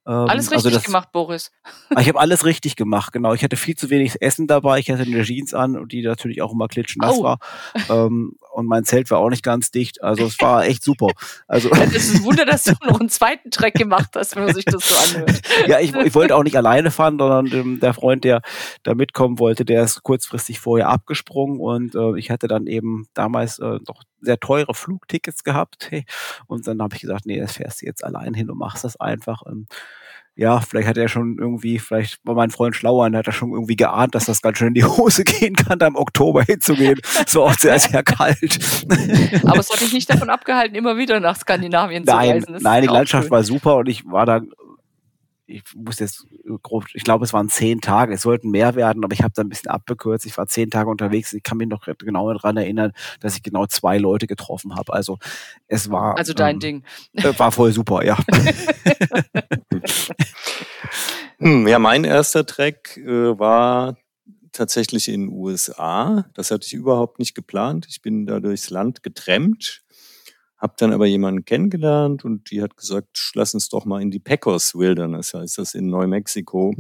Ähm, 0.06 0.14
Alles 0.14 0.46
also 0.50 0.54
richtig 0.54 0.72
das- 0.74 0.84
gemacht, 0.84 1.12
Boris. 1.12 1.50
Ah, 1.94 2.00
Ich 2.00 2.08
habe 2.08 2.18
alles 2.18 2.44
richtig 2.44 2.74
gemacht, 2.76 3.12
genau. 3.12 3.34
Ich 3.34 3.44
hatte 3.44 3.56
viel 3.56 3.76
zu 3.76 3.90
wenig 3.90 4.20
Essen 4.22 4.46
dabei. 4.46 4.78
Ich 4.78 4.90
hatte 4.90 5.02
eine 5.02 5.22
Jeans 5.22 5.52
an, 5.52 5.86
die 5.88 6.02
natürlich 6.02 6.40
auch 6.40 6.52
immer 6.52 6.68
klitschnass 6.68 7.18
Au. 7.18 7.22
war. 7.22 7.38
Ähm, 7.90 8.36
und 8.52 8.66
mein 8.66 8.84
Zelt 8.84 9.10
war 9.10 9.18
auch 9.18 9.28
nicht 9.28 9.42
ganz 9.44 9.70
dicht. 9.70 10.02
Also 10.02 10.24
es 10.24 10.40
war 10.40 10.64
echt 10.64 10.82
super. 10.82 11.08
Also 11.46 11.70
Es 11.70 11.94
ist 11.94 12.16
ein 12.16 12.24
Wunder, 12.24 12.44
dass 12.46 12.64
du 12.64 12.72
noch 12.86 12.98
einen 12.98 13.10
zweiten 13.10 13.50
Track 13.50 13.74
gemacht 13.74 14.10
hast, 14.16 14.34
wenn 14.36 14.44
man 14.44 14.54
sich 14.54 14.64
das 14.64 14.88
so 14.88 14.96
anhört. 15.18 15.42
ja, 15.68 15.78
ich, 15.80 15.94
ich 15.94 16.14
wollte 16.14 16.34
auch 16.34 16.42
nicht 16.42 16.56
alleine 16.56 16.90
fahren, 16.90 17.18
sondern 17.18 17.46
ähm, 17.52 17.80
der 17.80 17.92
Freund, 17.94 18.24
der 18.24 18.40
da 18.82 18.94
mitkommen 18.94 19.38
wollte, 19.38 19.64
der 19.64 19.84
ist 19.84 20.02
kurzfristig 20.02 20.60
vorher 20.60 20.88
abgesprungen 20.88 21.60
und 21.60 21.94
äh, 21.94 22.18
ich 22.18 22.30
hatte 22.30 22.48
dann 22.48 22.66
eben 22.66 23.06
damals 23.14 23.58
äh, 23.58 23.78
doch 23.84 24.02
sehr 24.22 24.38
teure 24.40 24.74
Flugtickets 24.74 25.44
gehabt. 25.44 25.88
Hey. 25.90 26.04
Und 26.46 26.66
dann 26.66 26.82
habe 26.82 26.94
ich 26.94 27.02
gesagt, 27.02 27.26
nee, 27.26 27.38
das 27.38 27.52
fährst 27.52 27.82
du 27.82 27.86
jetzt 27.86 28.04
allein 28.04 28.34
hin 28.34 28.50
und 28.50 28.58
machst 28.58 28.84
das 28.84 28.98
einfach. 28.98 29.42
Und 29.42 29.68
ja, 30.40 30.60
vielleicht 30.60 30.88
hat 30.88 30.96
er 30.96 31.08
schon 31.08 31.36
irgendwie, 31.38 31.78
vielleicht 31.78 32.18
war 32.24 32.34
mein 32.34 32.50
Freund 32.50 32.74
schlauer 32.74 33.04
und 33.04 33.14
hat 33.14 33.26
er 33.26 33.32
schon 33.32 33.52
irgendwie 33.52 33.76
geahnt, 33.76 34.14
dass 34.14 34.24
das 34.24 34.40
ganz 34.40 34.56
schön 34.56 34.68
in 34.68 34.74
die 34.74 34.84
Hose 34.84 35.22
gehen 35.22 35.54
kann, 35.54 35.78
da 35.78 35.86
im 35.86 35.96
Oktober 35.96 36.42
hinzugehen. 36.42 36.98
Es 37.26 37.34
war 37.34 37.42
auch 37.42 37.54
sehr, 37.54 37.78
sehr 37.78 38.02
kalt. 38.02 38.58
Aber 39.44 39.58
es 39.58 39.70
hat 39.70 39.80
dich 39.82 39.92
nicht 39.92 40.08
davon 40.08 40.30
abgehalten, 40.30 40.74
immer 40.76 40.96
wieder 40.96 41.20
nach 41.20 41.36
Skandinavien 41.36 42.06
zu 42.06 42.14
Nein, 42.14 42.30
reisen. 42.30 42.52
Das 42.54 42.62
nein, 42.62 42.82
die 42.82 42.88
Landschaft 42.88 43.24
schön. 43.24 43.30
war 43.30 43.42
super 43.42 43.76
und 43.76 43.88
ich 43.88 44.06
war 44.06 44.24
da, 44.24 44.40
ich 45.50 45.62
muss 45.74 45.98
jetzt 45.98 46.26
grob, 46.62 46.86
ich 46.94 47.04
glaube, 47.04 47.24
es 47.24 47.32
waren 47.32 47.48
zehn 47.48 47.80
Tage, 47.80 48.14
es 48.14 48.22
sollten 48.22 48.50
mehr 48.50 48.74
werden, 48.74 49.04
aber 49.04 49.12
ich 49.12 49.22
habe 49.22 49.32
da 49.34 49.42
ein 49.42 49.48
bisschen 49.48 49.70
abgekürzt. 49.70 50.26
Ich 50.26 50.36
war 50.38 50.46
zehn 50.46 50.70
Tage 50.70 50.88
unterwegs. 50.88 51.32
Ich 51.32 51.42
kann 51.42 51.58
mich 51.58 51.68
noch 51.68 51.86
genau 51.98 52.32
daran 52.32 52.56
erinnern, 52.56 52.92
dass 53.20 53.36
ich 53.36 53.42
genau 53.42 53.66
zwei 53.66 53.98
Leute 53.98 54.26
getroffen 54.26 54.76
habe. 54.76 54.92
Also 54.92 55.18
es 55.66 55.90
war, 55.90 56.16
Also 56.16 56.32
dein 56.32 56.56
ähm, 56.56 56.60
Ding. 56.60 56.84
äh, 57.14 57.38
war 57.38 57.52
voll 57.52 57.72
super, 57.72 58.04
ja. 58.04 58.16
Hm, 61.38 61.66
ja, 61.66 61.78
mein 61.78 62.04
erster 62.04 62.44
Track 62.44 62.98
äh, 62.98 63.38
war 63.38 63.96
tatsächlich 64.52 65.08
in 65.08 65.28
den 65.28 65.32
USA. 65.32 66.26
Das 66.34 66.50
hatte 66.50 66.66
ich 66.66 66.74
überhaupt 66.74 67.18
nicht 67.18 67.34
geplant. 67.34 67.86
Ich 67.88 68.02
bin 68.02 68.26
da 68.26 68.40
durchs 68.40 68.68
Land 68.68 69.02
getrennt, 69.02 69.79
habe 70.60 70.74
dann 70.76 70.92
aber 70.92 71.06
jemanden 71.06 71.44
kennengelernt 71.44 72.24
und 72.24 72.50
die 72.50 72.62
hat 72.62 72.76
gesagt, 72.76 73.32
lass 73.34 73.54
uns 73.54 73.68
doch 73.68 73.86
mal 73.86 74.02
in 74.02 74.10
die 74.10 74.18
Pecos 74.18 74.74
Wilderness, 74.74 75.32
heißt 75.34 75.58
das 75.58 75.74
in 75.74 75.86
Neumexiko, 75.86 76.74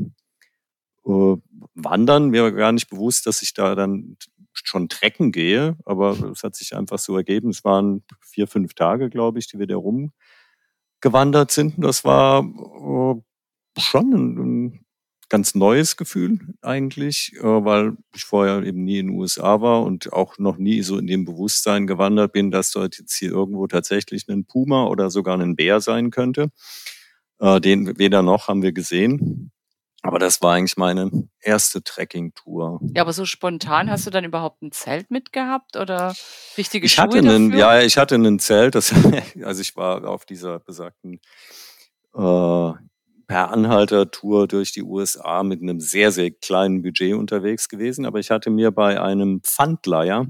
äh, 1.06 1.36
wandern. 1.74 2.28
Mir 2.28 2.42
war 2.42 2.52
gar 2.52 2.72
nicht 2.72 2.90
bewusst, 2.90 3.26
dass 3.26 3.42
ich 3.42 3.54
da 3.54 3.74
dann 3.74 4.16
schon 4.52 4.88
trecken 4.88 5.32
gehe, 5.32 5.76
aber 5.86 6.10
es 6.30 6.42
hat 6.42 6.54
sich 6.54 6.76
einfach 6.76 6.98
so 6.98 7.16
ergeben. 7.16 7.50
Es 7.50 7.64
waren 7.64 8.04
vier, 8.20 8.46
fünf 8.46 8.74
Tage, 8.74 9.08
glaube 9.08 9.38
ich, 9.38 9.48
die 9.48 9.58
wir 9.58 9.66
da 9.66 9.76
rumgewandert 9.76 11.50
sind. 11.50 11.78
Und 11.78 11.84
das 11.84 12.04
war 12.04 12.42
äh, 12.42 13.80
schon 13.80 14.12
ein, 14.12 14.38
ein 14.38 14.86
ganz 15.30 15.54
neues 15.54 15.96
Gefühl 15.96 16.40
eigentlich, 16.60 17.32
äh, 17.38 17.42
weil 17.42 17.96
ich 18.14 18.24
vorher 18.24 18.62
eben 18.62 18.84
nie 18.84 18.98
in 18.98 19.06
den 19.06 19.16
USA 19.16 19.62
war 19.62 19.82
und 19.82 20.12
auch 20.12 20.36
noch 20.38 20.58
nie 20.58 20.82
so 20.82 20.98
in 20.98 21.06
dem 21.06 21.24
Bewusstsein 21.24 21.86
gewandert 21.86 22.32
bin, 22.32 22.50
dass 22.50 22.72
dort 22.72 22.98
jetzt 22.98 23.16
hier 23.16 23.30
irgendwo 23.30 23.66
tatsächlich 23.66 24.28
ein 24.28 24.44
Puma 24.44 24.84
oder 24.86 25.10
sogar 25.10 25.38
ein 25.40 25.56
Bär 25.56 25.80
sein 25.80 26.10
könnte. 26.10 26.50
Äh, 27.38 27.60
Den 27.60 27.96
weder 27.98 28.22
noch 28.22 28.48
haben 28.48 28.62
wir 28.62 28.72
gesehen. 28.72 29.52
Aber 30.02 30.18
das 30.18 30.40
war 30.40 30.54
eigentlich 30.54 30.78
meine 30.78 31.10
erste 31.40 31.82
Trekking-Tour. 31.82 32.80
Ja, 32.94 33.02
aber 33.02 33.12
so 33.12 33.26
spontan 33.26 33.90
hast 33.90 34.06
du 34.06 34.10
dann 34.10 34.24
überhaupt 34.24 34.62
ein 34.62 34.72
Zelt 34.72 35.10
mitgehabt 35.10 35.76
oder 35.76 36.14
richtige 36.56 36.86
Ich 36.86 36.94
Schuhe 36.94 37.02
hatte 37.04 37.18
einen, 37.18 37.50
dafür? 37.50 37.60
ja, 37.60 37.80
ich 37.82 37.98
hatte 37.98 38.14
einen 38.14 38.38
Zelt, 38.38 38.74
das, 38.74 38.94
also 39.44 39.60
ich 39.60 39.76
war 39.76 40.08
auf 40.08 40.24
dieser 40.24 40.58
besagten 40.58 41.20
äh, 42.14 42.72
per 43.30 43.52
Anhalter-Tour 43.52 44.48
durch 44.48 44.72
die 44.72 44.82
USA 44.82 45.44
mit 45.44 45.62
einem 45.62 45.78
sehr, 45.78 46.10
sehr 46.10 46.32
kleinen 46.32 46.82
Budget 46.82 47.14
unterwegs 47.14 47.68
gewesen, 47.68 48.04
aber 48.04 48.18
ich 48.18 48.32
hatte 48.32 48.50
mir 48.50 48.72
bei 48.72 49.00
einem 49.00 49.40
Pfandleiher 49.44 50.26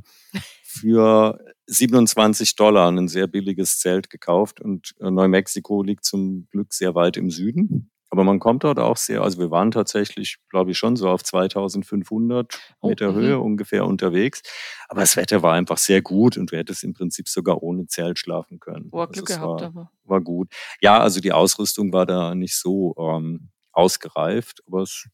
für 0.62 1.38
27 1.64 2.57
Dollar 2.57 2.92
ein 2.92 3.09
sehr 3.09 3.26
billiges 3.26 3.78
Zelt 3.78 4.11
gekauft 4.11 4.61
und 4.61 4.92
äh, 5.01 5.11
Neumexiko 5.11 5.82
liegt 5.82 6.05
zum 6.05 6.46
Glück 6.51 6.74
sehr 6.74 6.94
weit 6.94 7.16
im 7.16 7.30
Süden. 7.30 7.90
Aber 8.11 8.24
man 8.24 8.40
kommt 8.40 8.64
dort 8.64 8.80
auch 8.80 8.96
sehr, 8.96 9.22
also 9.22 9.38
wir 9.38 9.53
waren 9.53 9.70
tatsächlich, 9.70 10.38
glaube 10.51 10.72
ich, 10.72 10.78
schon 10.78 10.96
so 10.96 11.09
auf 11.09 11.22
2500 11.22 12.59
Oh, 12.80 12.88
Meter 12.88 13.12
mhm. 13.12 13.16
Höhe 13.16 13.38
ungefähr 13.38 13.86
unterwegs. 13.86 14.42
Aber 14.88 15.01
das 15.01 15.16
Wetter 15.16 15.42
war 15.42 15.55
einfach 15.55 15.78
sehr 15.78 16.03
gut 16.03 16.36
und 16.36 16.51
du 16.53 16.57
hättest 16.57 16.82
im 16.82 16.92
Prinzip 16.92 17.28
sogar 17.28 17.62
ohne 17.62 17.86
Zelt 17.86 18.18
schlafen 18.18 18.59
können. 18.59 18.88
Oh, 18.90 18.98
Also 18.98 19.12
Glück 19.12 19.30
es 19.30 19.36
gehabt, 19.36 19.62
aber. 19.62 19.92
War 20.11 20.21
gut. 20.21 20.53
Ja, 20.81 20.99
also 20.99 21.21
die 21.21 21.33
Ausrüstung 21.33 21.93
war 21.93 22.07
da 22.07 22.35
nicht 22.35 22.57
so 22.57 22.95
ähm, 22.99 23.51
ausgereift, 23.73 24.63
aber 24.67 24.83
es 24.83 25.07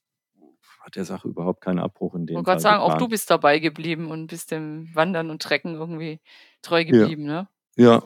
hat 0.80 0.96
der 0.96 1.04
Sache 1.04 1.28
überhaupt 1.28 1.60
keinen 1.60 1.78
Abbruch 1.80 2.14
in 2.14 2.22
Ich 2.22 2.26
dem 2.28 2.36
wollte 2.36 2.46
Fall 2.46 2.54
gerade 2.54 2.62
sagen, 2.62 2.82
auch 2.82 2.96
du 2.96 3.08
bist 3.08 3.30
dabei 3.30 3.58
geblieben 3.58 4.10
und 4.10 4.28
bist 4.28 4.50
dem 4.50 4.88
Wandern 4.94 5.30
und 5.30 5.42
Trecken 5.42 5.74
irgendwie 5.74 6.20
treu 6.62 6.84
geblieben, 6.84 7.24
ne? 7.24 7.48
Ja. 7.76 8.02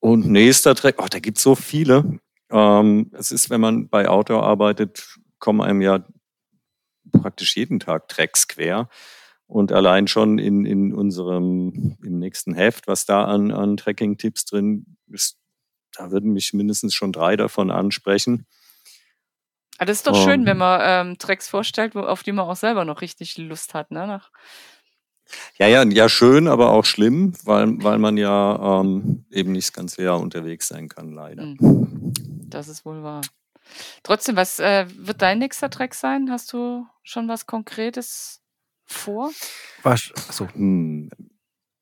Und 0.00 0.26
nächster 0.26 0.74
Track, 0.74 0.96
oh, 0.98 1.06
da 1.08 1.18
gibt's 1.18 1.42
so 1.42 1.54
viele. 1.54 2.18
Ähm, 2.50 3.10
es 3.12 3.32
ist, 3.32 3.50
wenn 3.50 3.60
man 3.60 3.88
bei 3.88 4.08
Outdoor 4.08 4.42
arbeitet, 4.42 5.18
kommen 5.38 5.60
einem 5.60 5.82
ja 5.82 6.04
praktisch 7.12 7.56
jeden 7.56 7.80
Tag 7.80 8.08
Tracks 8.08 8.48
quer. 8.48 8.88
Und 9.46 9.72
allein 9.72 10.08
schon 10.08 10.38
in, 10.38 10.64
in 10.64 10.92
unserem, 10.92 11.96
im 12.02 12.18
nächsten 12.18 12.54
Heft, 12.54 12.88
was 12.88 13.06
da 13.06 13.24
an, 13.24 13.52
an 13.52 13.76
Tracking-Tipps 13.76 14.44
drin 14.44 14.96
ist, 15.08 15.38
da 15.98 16.10
würden 16.10 16.32
mich 16.32 16.52
mindestens 16.52 16.94
schon 16.94 17.12
drei 17.12 17.36
davon 17.36 17.70
ansprechen. 17.70 18.46
Aber 19.78 19.82
Ah, 19.82 19.84
das 19.84 19.98
ist 19.98 20.06
doch 20.06 20.16
Ähm. 20.16 20.22
schön, 20.22 20.46
wenn 20.46 20.56
man 20.56 20.80
ähm, 20.82 21.18
Tracks 21.18 21.48
vorstellt, 21.48 21.94
wo, 21.94 22.00
auf 22.00 22.22
die 22.22 22.32
man 22.32 22.46
auch 22.48 22.56
selber 22.56 22.84
noch 22.84 23.02
richtig 23.02 23.36
Lust 23.36 23.74
hat, 23.74 23.90
ne? 23.90 24.06
Nach, 24.06 24.30
Ja, 25.58 25.66
ja, 25.66 25.84
ja, 25.84 26.08
schön, 26.08 26.48
aber 26.48 26.70
auch 26.70 26.84
schlimm, 26.84 27.34
weil, 27.44 27.82
weil 27.82 27.98
man 27.98 28.16
ja 28.16 28.80
ähm, 28.80 29.26
eben 29.30 29.52
nicht 29.52 29.68
das 29.68 29.72
ganze 29.74 30.02
Jahr 30.02 30.20
unterwegs 30.20 30.68
sein 30.68 30.88
kann, 30.88 31.12
leider. 31.12 31.44
Mhm. 31.44 32.12
das 32.48 32.68
ist 32.68 32.84
wohl 32.86 33.02
wahr. 33.02 33.20
Trotzdem, 34.02 34.36
was 34.36 34.60
äh, 34.60 34.86
wird 34.96 35.20
dein 35.20 35.38
nächster 35.40 35.68
Track 35.68 35.94
sein? 35.94 36.30
Hast 36.30 36.52
du 36.52 36.86
schon 37.02 37.28
was 37.28 37.46
Konkretes 37.46 38.40
vor? 38.84 39.30
Was, 39.82 40.12
so. 40.30 40.48
Hm. 40.54 41.10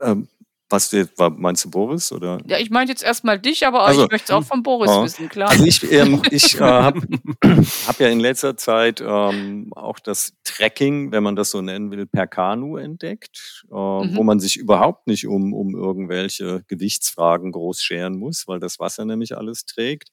Ähm, 0.01 0.29
Was 0.75 0.93
meinst 1.37 1.65
du 1.65 1.71
Boris? 1.71 2.13
Oder? 2.13 2.39
Ja, 2.47 2.59
ich 2.59 2.71
meinte 2.71 2.93
jetzt 2.93 3.03
erstmal 3.03 3.39
dich, 3.39 3.67
aber 3.67 3.85
also, 3.85 4.05
ich 4.05 4.11
möchte 4.11 4.33
es 4.33 4.37
auch 4.37 4.45
von 4.45 4.63
Boris 4.63 4.91
oh. 4.91 5.05
wissen, 5.05 5.29
klar. 5.29 5.51
Also 5.51 5.65
ich, 5.65 5.91
ähm, 5.93 6.21
ich 6.31 6.57
äh, 6.57 6.59
habe 6.61 7.01
hab 7.87 8.01
ja 8.01 8.09
in 8.09 8.21
letzter 8.21 8.57
Zeit 8.57 9.01
ähm, 9.01 9.73
auch 9.75 9.99
das 9.99 10.35
Trekking, 10.45 11.13
wenn 11.13 11.23
man 11.23 11.37
das 11.37 11.51
so 11.51 11.63
nennen 11.63 11.91
will, 11.91 12.07
per 12.07 12.27
Kanu 12.27 12.77
entdeckt, 12.77 13.65
äh, 13.71 13.75
mhm. 13.75 14.17
wo 14.17 14.23
man 14.23 14.41
sich 14.41 14.57
überhaupt 14.57 15.07
nicht 15.07 15.27
um, 15.27 15.55
um 15.55 15.75
irgendwelche 15.75 16.65
Gewichtsfragen 16.69 17.53
groß 17.53 17.83
scheren 17.83 18.19
muss, 18.19 18.49
weil 18.49 18.61
das 18.61 18.79
Wasser 18.79 19.05
nämlich 19.05 19.37
alles 19.37 19.65
trägt. 19.65 20.11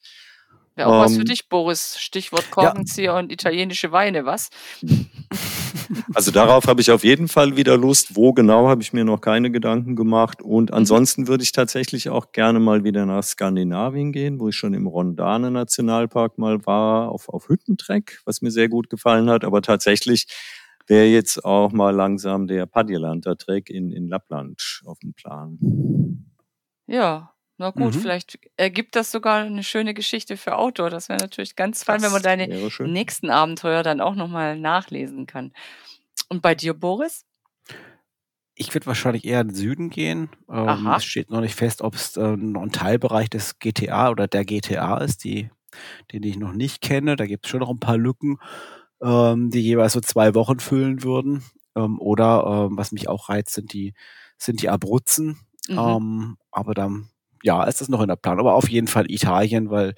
Wäre 0.76 0.88
auch 0.88 0.94
ähm, 0.94 1.00
was 1.00 1.14
für 1.14 1.20
ähm, 1.20 1.26
dich, 1.26 1.50
Boris. 1.50 2.00
Stichwort 2.00 2.50
Korkenzieher 2.50 3.12
ja. 3.12 3.20
und 3.20 3.32
italienische 3.32 3.92
Weine, 3.92 4.26
was? 4.26 4.50
Also 6.14 6.32
darauf 6.32 6.68
habe 6.68 6.82
ich 6.82 6.92
auf 6.92 7.04
jeden 7.04 7.28
Fall 7.28 7.58
wieder 7.58 7.78
Lust. 7.78 8.16
Wo 8.16 8.34
genau 8.34 8.70
habe 8.70 8.82
ich 8.82 8.94
mir 8.94 9.04
noch 9.04 9.20
keine 9.20 9.52
Gedanken 9.52 9.96
gemacht. 9.96 10.42
Und 10.42 10.70
mhm. 10.70 10.78
ansonsten 10.78 11.28
würde 11.28 11.44
ich 11.44 11.52
tatsächlich 11.52 12.10
auch 12.10 12.32
gerne 12.32 12.60
mal 12.60 12.84
wieder 12.84 13.06
nach 13.06 13.24
Skandinavien 13.24 14.12
gehen, 14.12 14.40
wo 14.40 14.50
ich 14.50 14.56
schon 14.56 14.74
im 14.74 14.88
Rondane 14.88 15.52
Nationalpark 15.52 16.38
mal 16.38 16.66
war, 16.66 17.10
auf, 17.10 17.28
auf 17.30 17.50
Hüttentreck, 17.50 18.22
was 18.26 18.42
mir 18.42 18.52
sehr 18.52 18.70
gut 18.70 18.90
gefallen 18.90 19.30
hat. 19.30 19.44
Aber 19.44 19.62
tatsächlich 19.62 20.28
wäre 20.88 21.08
jetzt 21.08 21.44
auch 21.44 21.72
mal 21.72 21.94
langsam 21.94 22.48
der 22.48 22.66
Padjelanta 22.66 23.36
Trek 23.36 23.70
in, 23.70 23.92
in 23.92 24.08
Lappland 24.08 24.82
auf 24.86 25.00
dem 25.00 25.14
Plan. 25.14 25.58
Ja, 26.88 27.34
na 27.62 27.70
gut, 27.70 27.94
mhm. 27.94 28.00
vielleicht 28.00 28.40
ergibt 28.58 28.96
das 28.96 29.12
sogar 29.12 29.44
eine 29.44 29.64
schöne 29.64 29.94
Geschichte 29.94 30.36
für 30.36 30.58
Outdoor. 30.58 30.90
Das 30.90 31.10
wäre 31.10 31.20
natürlich 31.20 31.56
ganz 31.56 31.84
fein, 31.84 32.02
wenn 32.02 32.12
man 32.12 32.24
deine 32.24 32.48
nächsten 32.80 33.30
Abenteuer 33.30 33.84
dann 33.84 34.02
auch 34.02 34.16
nochmal 34.16 34.58
nachlesen 34.58 35.28
kann. 35.28 35.54
Und 36.28 36.42
bei 36.42 36.56
dir, 36.56 36.74
Boris? 36.74 37.24
Ich 38.56 38.74
würde 38.74 38.88
wahrscheinlich 38.88 39.26
eher 39.26 39.42
in 39.42 39.50
den 39.50 39.56
Süden 39.56 39.90
gehen. 39.92 40.30
Ähm, 40.50 40.88
es 40.88 41.06
steht 41.06 41.30
noch 41.30 41.42
nicht 41.42 41.54
fest, 41.54 41.84
ob 41.84 41.94
es 41.94 42.18
äh, 42.18 42.36
noch 42.36 42.64
ein 42.64 42.72
Teilbereich 42.72 43.30
des 43.30 43.60
GTA 43.60 44.10
oder 44.10 44.28
der 44.28 44.44
GTA 44.44 44.98
ist, 44.98 45.24
die, 45.24 45.52
den 46.12 46.24
ich 46.24 46.38
noch 46.38 46.54
nicht 46.54 46.82
kenne. 46.82 47.16
Da 47.16 47.28
gibt 47.28 47.46
es 47.46 47.52
schon 47.52 47.60
noch 47.60 47.70
ein 47.70 47.80
paar 47.80 47.98
Lücken, 47.98 48.40
ähm, 49.04 49.52
die 49.52 49.62
jeweils 49.62 49.94
so 49.94 50.02
zwei 50.02 50.34
Wochen 50.34 50.60
füllen 50.60 51.04
würden. 51.04 51.44
Ähm, 51.76 52.00
oder 52.00 52.70
ähm, 52.72 52.78
was 52.78 52.92
mich 52.92 53.08
auch 53.08 53.30
reizt, 53.30 53.54
sind 53.54 53.72
die, 53.72 53.94
sind 54.40 54.64
die 54.64 54.70
Abruzzen. 54.70 55.38
Mhm. 55.70 55.78
Ähm, 55.78 56.38
aber 56.50 56.74
dann 56.74 57.12
ja, 57.44 57.64
ist 57.64 57.82
das 57.82 57.90
noch 57.90 58.02
in 58.02 58.08
der 58.08 58.16
Planung. 58.16 58.42
Aber 58.48 58.56
auf 58.56 58.70
jeden 58.70 58.88
Fall 58.88 59.10
Italien, 59.12 59.70
weil 59.70 59.96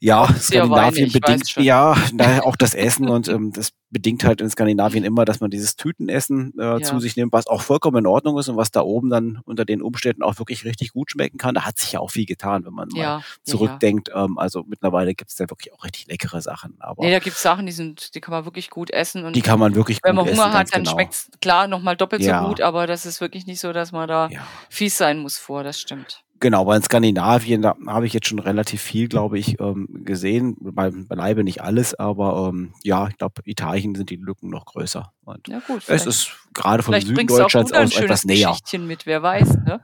ja, 0.00 0.26
Skandinavien 0.34 1.12
bedingt, 1.12 1.56
ja, 1.56 1.94
auch 2.44 2.56
das 2.56 2.74
Essen 2.74 3.08
und 3.08 3.28
ähm, 3.28 3.52
das 3.52 3.72
bedingt 3.90 4.24
halt 4.24 4.40
in 4.40 4.48
Skandinavien 4.48 5.04
immer, 5.04 5.26
dass 5.26 5.40
man 5.40 5.50
dieses 5.50 5.76
Tütenessen 5.76 6.54
äh, 6.58 6.62
ja. 6.62 6.80
zu 6.80 7.00
sich 7.00 7.16
nimmt, 7.16 7.32
was 7.34 7.46
auch 7.46 7.60
vollkommen 7.60 7.98
in 7.98 8.06
Ordnung 8.06 8.38
ist 8.38 8.48
und 8.48 8.56
was 8.56 8.70
da 8.70 8.80
oben 8.80 9.10
dann 9.10 9.40
unter 9.44 9.66
den 9.66 9.82
Umständen 9.82 10.22
auch 10.22 10.38
wirklich 10.38 10.64
richtig 10.64 10.92
gut 10.92 11.10
schmecken 11.10 11.36
kann. 11.36 11.54
Da 11.54 11.66
hat 11.66 11.78
sich 11.78 11.92
ja 11.92 12.00
auch 12.00 12.10
viel 12.10 12.24
getan, 12.24 12.64
wenn 12.64 12.72
man 12.72 12.88
ja. 12.94 13.16
mal 13.16 13.24
zurückdenkt. 13.42 14.08
Ja, 14.08 14.24
ähm, 14.24 14.38
also 14.38 14.64
mittlerweile 14.66 15.14
gibt 15.14 15.30
es 15.30 15.36
da 15.36 15.50
wirklich 15.50 15.74
auch 15.74 15.84
richtig 15.84 16.06
leckere 16.06 16.40
Sachen. 16.40 16.76
Aber 16.78 17.04
nee, 17.04 17.10
da 17.10 17.18
gibt 17.18 17.36
es 17.36 17.42
Sachen, 17.42 17.66
die 17.66 17.72
sind, 17.72 18.14
die 18.14 18.20
kann 18.20 18.32
man 18.32 18.46
wirklich 18.46 18.70
gut 18.70 18.90
essen. 18.90 19.24
Und 19.24 19.36
die 19.36 19.42
kann 19.42 19.58
man 19.58 19.74
wirklich 19.74 19.98
wenn 20.02 20.14
man 20.14 20.24
Hunger 20.24 20.32
essen, 20.32 20.52
hat, 20.52 20.74
dann 20.74 20.84
genau. 20.84 20.92
schmeckt 20.92 21.12
es 21.12 21.30
klar 21.42 21.66
nochmal 21.66 21.96
doppelt 21.96 22.24
so 22.24 22.32
gut, 22.32 22.60
aber 22.60 22.86
das 22.86 23.04
ist 23.04 23.20
wirklich 23.20 23.46
nicht 23.46 23.60
so, 23.60 23.72
dass 23.72 23.92
man 23.92 24.08
da 24.08 24.30
fies 24.70 24.96
sein 24.96 25.18
muss 25.18 25.36
vor, 25.36 25.62
das 25.62 25.78
stimmt. 25.78 26.22
Genau, 26.40 26.66
weil 26.66 26.78
in 26.78 26.82
Skandinavien, 26.82 27.60
da 27.60 27.76
habe 27.86 28.06
ich 28.06 28.14
jetzt 28.14 28.26
schon 28.26 28.38
relativ 28.38 28.80
viel, 28.80 29.08
glaube 29.08 29.38
ich, 29.38 29.60
ähm, 29.60 29.86
gesehen. 30.04 30.56
Bei, 30.58 30.90
beileibe 30.90 31.44
nicht 31.44 31.60
alles, 31.62 31.94
aber 31.94 32.48
ähm, 32.48 32.72
ja, 32.82 33.08
ich 33.08 33.18
glaube, 33.18 33.42
Italien 33.44 33.94
sind 33.94 34.08
die 34.08 34.16
Lücken 34.16 34.48
noch 34.48 34.64
größer. 34.64 35.12
Und 35.24 35.46
ja 35.48 35.60
gut, 35.66 35.82
es 35.86 36.06
ist 36.06 36.32
gerade 36.54 36.82
von 36.82 36.98
Süden 36.98 37.26
Deutschlands 37.26 37.72
aus 37.72 37.94
etwas 37.94 38.24
näher. 38.24 38.56
Mit, 38.78 39.04
wer 39.04 39.22
weiß. 39.22 39.58
Ne? 39.66 39.82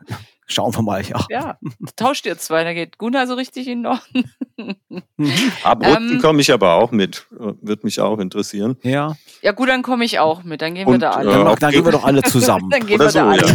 Schauen 0.49 0.75
wir 0.75 0.83
mal, 0.83 1.03
ja. 1.03 1.25
Ja, 1.29 1.59
tauscht 1.97 2.25
ihr 2.25 2.39
zwei, 2.39 2.63
da 2.63 2.73
geht 2.73 2.99
Gunnar 2.99 3.27
so 3.27 3.35
richtig 3.35 3.67
in 3.67 3.83
Norden. 3.83 4.31
Mhm. 4.57 5.53
Abrupten 5.65 6.13
ähm, 6.13 6.21
komme 6.21 6.41
ich 6.41 6.53
aber 6.53 6.75
auch 6.75 6.93
mit. 6.93 7.27
Wird 7.31 7.83
mich 7.83 8.01
auch 8.01 8.19
interessieren. 8.19 8.77
Ja. 8.83 9.17
Ja, 9.43 9.53
gut, 9.53 9.69
dann 9.69 9.83
komme 9.83 10.05
ich 10.05 10.19
auch 10.19 10.45
mit. 10.45 10.63
Dann 10.63 10.75
gehen 10.75 10.87
Und, 10.87 10.95
wir 10.95 10.99
da 10.99 11.11
alle. 11.11 11.31
Äh, 11.31 11.45
dann, 11.45 11.57
dann 11.57 11.73
gehen 11.73 11.85
wir 11.85 11.93
doch 11.93 12.05
alle 12.05 12.23
zusammen. 12.23 12.71
dann 12.71 12.87
gehen 12.87 12.95
Oder 13.01 13.07
wir 13.07 13.11
so, 13.11 13.19
da 13.19 13.31
alle. 13.31 13.47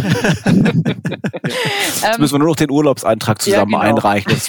Ja. 2.01 2.07
Jetzt 2.09 2.19
müssen 2.19 2.33
wir 2.33 2.39
nur 2.39 2.49
noch 2.49 2.55
den 2.55 2.71
Urlaubseintrag 2.71 3.41
zusammen 3.41 3.71
ja, 3.71 3.79
genau. 3.79 3.95
einreichen. 3.97 4.31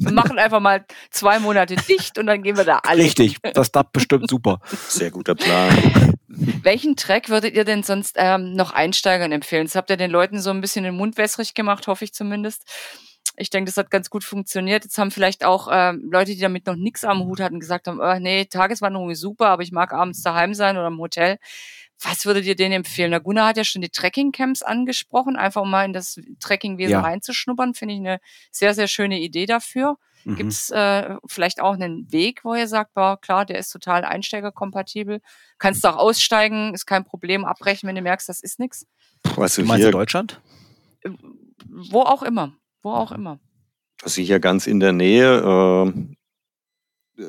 wir 0.00 0.12
machen 0.12 0.38
einfach 0.38 0.60
mal 0.60 0.84
zwei 1.10 1.38
Monate 1.38 1.76
dicht 1.76 2.18
und 2.18 2.26
dann 2.26 2.42
gehen 2.42 2.56
wir 2.56 2.64
da 2.64 2.80
alle. 2.82 3.02
Richtig, 3.02 3.38
das 3.54 3.72
klappt 3.72 3.92
bestimmt 3.92 4.28
super. 4.28 4.60
Sehr 4.88 5.10
guter 5.10 5.34
Plan. 5.34 6.11
Welchen 6.34 6.96
Track 6.96 7.28
würdet 7.28 7.54
ihr 7.54 7.64
denn 7.64 7.82
sonst 7.82 8.16
ähm, 8.18 8.54
noch 8.54 8.72
Einsteigern 8.72 9.32
empfehlen? 9.32 9.66
Das 9.66 9.74
habt 9.74 9.90
ihr 9.90 9.98
den 9.98 10.10
Leuten 10.10 10.40
so 10.40 10.50
ein 10.50 10.62
bisschen 10.62 10.84
den 10.84 10.96
Mund 10.96 11.18
wässrig 11.18 11.52
gemacht, 11.52 11.86
hoffe 11.86 12.04
ich 12.04 12.14
zumindest. 12.14 12.64
Ich 13.36 13.50
denke, 13.50 13.68
das 13.70 13.76
hat 13.76 13.90
ganz 13.90 14.08
gut 14.08 14.24
funktioniert. 14.24 14.84
Jetzt 14.84 14.96
haben 14.96 15.10
vielleicht 15.10 15.44
auch 15.44 15.68
ähm, 15.70 16.08
Leute, 16.10 16.32
die 16.32 16.40
damit 16.40 16.66
noch 16.66 16.76
nichts 16.76 17.04
am 17.04 17.24
Hut 17.24 17.40
hatten, 17.40 17.60
gesagt 17.60 17.86
haben, 17.86 18.00
oh, 18.00 18.18
nee, 18.18 18.46
Tageswanderung 18.46 19.10
ist 19.10 19.20
super, 19.20 19.48
aber 19.48 19.62
ich 19.62 19.72
mag 19.72 19.92
abends 19.92 20.22
daheim 20.22 20.54
sein 20.54 20.76
oder 20.76 20.88
im 20.88 20.98
Hotel. 20.98 21.38
Was 22.00 22.26
würdet 22.26 22.44
ihr 22.46 22.56
denen 22.56 22.72
empfehlen? 22.72 23.10
Der 23.10 23.20
Gunnar 23.20 23.48
hat 23.48 23.56
ja 23.56 23.64
schon 23.64 23.82
die 23.82 23.90
Trekking-Camps 23.90 24.62
angesprochen, 24.62 25.36
einfach 25.36 25.62
um 25.62 25.70
mal 25.70 25.84
in 25.84 25.92
das 25.92 26.18
Trekkingwesen 26.40 26.92
ja. 26.92 27.00
reinzuschnuppern. 27.00 27.74
Finde 27.74 27.94
ich 27.94 28.00
eine 28.00 28.20
sehr, 28.50 28.74
sehr 28.74 28.88
schöne 28.88 29.20
Idee 29.20 29.46
dafür. 29.46 29.96
Mhm. 30.24 30.36
Gibt 30.36 30.52
es 30.52 30.70
äh, 30.70 31.16
vielleicht 31.26 31.60
auch 31.60 31.74
einen 31.74 32.10
Weg, 32.12 32.44
wo 32.44 32.54
ihr 32.54 32.68
sagt, 32.68 32.94
boah, 32.94 33.20
klar, 33.20 33.44
der 33.44 33.58
ist 33.58 33.70
total 33.70 34.04
einsteigerkompatibel. 34.04 35.20
Kannst 35.58 35.84
du 35.84 35.88
auch 35.88 35.96
aussteigen, 35.96 36.74
ist 36.74 36.86
kein 36.86 37.04
Problem, 37.04 37.44
abbrechen, 37.44 37.88
wenn 37.88 37.96
du 37.96 38.02
merkst, 38.02 38.28
das 38.28 38.40
ist 38.40 38.58
nichts. 38.58 38.86
Was 39.36 39.56
du 39.56 39.64
meinst 39.64 39.84
in 39.84 39.92
Deutschland? 39.92 40.40
Äh, 41.02 41.10
wo 41.90 42.00
auch 42.02 42.22
immer. 42.22 42.54
Wo 42.82 42.90
auch 42.90 43.12
immer. 43.12 43.38
Also 44.02 44.20
hier 44.20 44.40
ganz 44.40 44.66
in 44.66 44.80
der 44.80 44.92
Nähe 44.92 45.38
äh, 47.16 47.26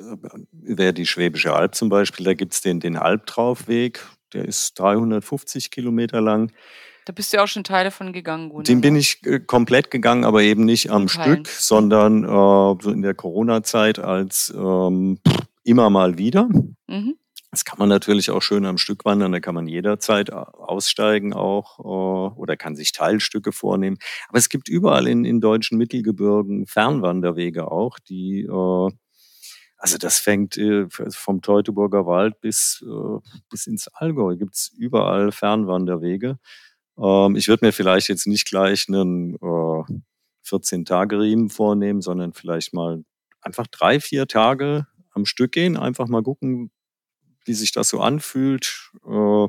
wäre 0.51 0.93
die 0.93 1.05
Schwäbische 1.05 1.53
Alb 1.53 1.75
zum 1.75 1.89
Beispiel. 1.89 2.25
Da 2.25 2.33
gibt 2.33 2.53
es 2.53 2.61
den, 2.61 2.79
den 2.79 2.97
Albtraufweg. 2.97 4.03
Der 4.33 4.45
ist 4.45 4.79
350 4.79 5.69
Kilometer 5.69 6.21
lang. 6.21 6.51
Da 7.05 7.13
bist 7.13 7.33
du 7.33 7.37
ja 7.37 7.43
auch 7.43 7.47
schon 7.47 7.63
Teile 7.63 7.91
von 7.91 8.13
gegangen, 8.13 8.49
Gunnar. 8.49 8.63
Den 8.63 8.81
bin 8.81 8.95
ich 8.95 9.25
äh, 9.25 9.39
komplett 9.39 9.91
gegangen, 9.91 10.23
aber 10.23 10.41
eben 10.41 10.65
nicht 10.65 10.89
am 10.89 11.07
Stück, 11.07 11.47
sondern 11.47 12.23
äh, 12.23 12.27
so 12.27 12.91
in 12.91 13.01
der 13.01 13.13
Corona-Zeit 13.13 13.99
als 13.99 14.53
ähm, 14.55 15.19
immer 15.63 15.89
mal 15.89 16.17
wieder. 16.17 16.47
Mhm. 16.87 17.15
Das 17.51 17.65
kann 17.65 17.77
man 17.77 17.87
natürlich 17.87 18.31
auch 18.31 18.41
schön 18.41 18.65
am 18.65 18.79
Stück 18.79 19.05
wandern, 19.05 19.31
da 19.31 19.39
kann 19.39 19.53
man 19.53 19.67
jederzeit 19.67 20.29
äh, 20.29 20.33
aussteigen 20.33 21.33
auch 21.33 21.77
äh, 21.79 22.35
oder 22.35 22.57
kann 22.57 22.75
sich 22.75 22.93
Teilstücke 22.93 23.51
vornehmen. 23.51 23.97
Aber 24.29 24.39
es 24.39 24.49
gibt 24.49 24.69
überall 24.69 25.07
in, 25.07 25.23
in 25.23 25.39
deutschen 25.39 25.77
Mittelgebirgen 25.77 26.65
Fernwanderwege 26.65 27.69
auch, 27.71 27.99
die 27.99 28.41
äh, 28.41 28.89
also 29.83 29.97
das 29.97 30.17
fängt 30.17 30.57
äh, 30.57 30.87
vom 30.89 31.41
Teutoburger 31.41 32.05
Wald 32.05 32.39
bis, 32.39 32.81
äh, 32.87 33.19
bis 33.49 33.67
ins 33.67 33.89
Allgäu 33.89 34.37
gibt's 34.37 34.69
überall 34.77 35.33
Fernwanderwege. 35.33 36.39
Ähm, 36.97 37.35
ich 37.35 37.47
würde 37.47 37.65
mir 37.65 37.71
vielleicht 37.71 38.09
jetzt 38.09 38.27
nicht 38.27 38.45
gleich 38.45 38.87
einen 38.87 39.35
äh, 39.35 39.83
14-Tage-Riemen 40.45 41.49
vornehmen, 41.49 42.01
sondern 42.01 42.33
vielleicht 42.33 42.73
mal 42.73 43.03
einfach 43.41 43.67
drei, 43.67 43.99
vier 43.99 44.27
Tage 44.27 44.87
am 45.11 45.25
Stück 45.25 45.51
gehen, 45.51 45.77
einfach 45.77 46.07
mal 46.07 46.23
gucken, 46.23 46.71
wie 47.45 47.53
sich 47.53 47.71
das 47.71 47.89
so 47.89 47.99
anfühlt. 47.99 48.91
Äh, 49.05 49.47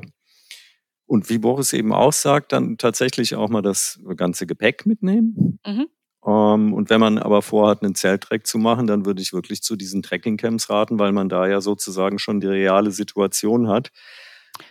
und 1.07 1.29
wie 1.29 1.37
Boris 1.37 1.73
eben 1.73 1.93
auch 1.93 2.13
sagt, 2.13 2.51
dann 2.51 2.77
tatsächlich 2.77 3.35
auch 3.35 3.49
mal 3.49 3.61
das 3.61 3.99
ganze 4.15 4.47
Gepäck 4.47 4.85
mitnehmen. 4.85 5.59
Mhm. 5.65 5.87
Ähm, 6.25 6.73
und 6.73 6.89
wenn 6.89 6.99
man 6.99 7.19
aber 7.19 7.41
vorhat, 7.41 7.83
einen 7.83 7.95
Zelttrek 7.95 8.47
zu 8.47 8.57
machen, 8.57 8.87
dann 8.87 9.05
würde 9.05 9.21
ich 9.21 9.31
wirklich 9.31 9.61
zu 9.61 9.75
diesen 9.75 10.01
Trekkingcamps 10.01 10.69
raten, 10.69 10.97
weil 10.97 11.11
man 11.11 11.29
da 11.29 11.47
ja 11.47 11.61
sozusagen 11.61 12.17
schon 12.17 12.39
die 12.39 12.47
reale 12.47 12.91
Situation 12.91 13.67
hat. 13.67 13.91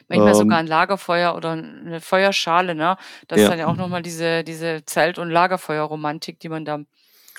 Manchmal 0.09 0.33
ähm, 0.33 0.35
sogar 0.35 0.59
ein 0.59 0.67
Lagerfeuer 0.67 1.35
oder 1.35 1.53
eine 1.53 2.01
Feuerschale, 2.01 2.75
ne? 2.75 2.97
Das 3.29 3.39
ja. 3.39 3.45
ist 3.45 3.51
dann 3.51 3.59
ja 3.59 3.67
auch 3.67 3.77
nochmal 3.77 4.03
diese, 4.03 4.45
diese 4.45 4.85
Zelt- 4.85 5.19
und 5.19 5.31
Lagerfeuerromantik, 5.31 6.41
die 6.41 6.49
man 6.49 6.65
da 6.65 6.81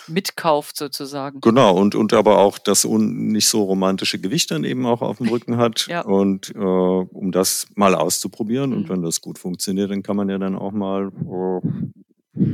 mitkauft 0.08 0.78
sozusagen. 0.78 1.42
Genau, 1.42 1.76
und, 1.76 1.96
und 1.96 2.14
aber 2.14 2.38
auch 2.40 2.58
das 2.58 2.86
un, 2.86 3.28
nicht 3.28 3.48
so 3.48 3.64
romantische 3.64 4.20
Gewicht 4.20 4.52
dann 4.52 4.64
eben 4.64 4.86
auch 4.86 5.02
auf 5.02 5.18
dem 5.18 5.30
Rücken 5.30 5.58
hat. 5.58 5.88
ja. 5.88 6.02
Und 6.02 6.54
äh, 6.56 6.60
um 6.60 7.32
das 7.32 7.68
mal 7.76 7.96
auszuprobieren 7.96 8.72
mhm. 8.72 8.78
und 8.78 8.90
wenn 8.90 9.02
das 9.02 9.22
gut 9.22 9.40
funktioniert, 9.40 9.92
dann 9.92 10.04
kann 10.04 10.16
man 10.16 10.30
ja 10.30 10.38
dann 10.38 10.56
auch 10.56 10.72
mal 10.72 11.08
äh, 11.08 12.46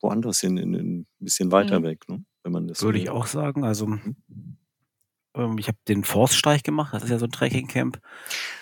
woanders 0.00 0.40
hin, 0.40 0.56
in, 0.56 0.74
in, 0.74 1.00
ein 1.00 1.06
bisschen 1.18 1.52
weiter 1.52 1.80
mhm. 1.80 1.84
weg, 1.84 2.08
ne? 2.08 2.24
wenn 2.42 2.52
man 2.52 2.68
das 2.68 2.82
Würde 2.82 2.98
ich 2.98 3.10
auch 3.10 3.26
sagen. 3.26 3.64
Also 3.64 3.86
mhm. 3.86 4.16
Ähm, 5.34 5.58
ich 5.58 5.68
habe 5.68 5.78
den 5.88 6.04
Forststeig 6.04 6.64
gemacht, 6.64 6.94
das 6.94 7.04
ist 7.04 7.10
ja 7.10 7.18
so 7.18 7.26
ein 7.26 7.30
Trekkingcamp. 7.32 8.00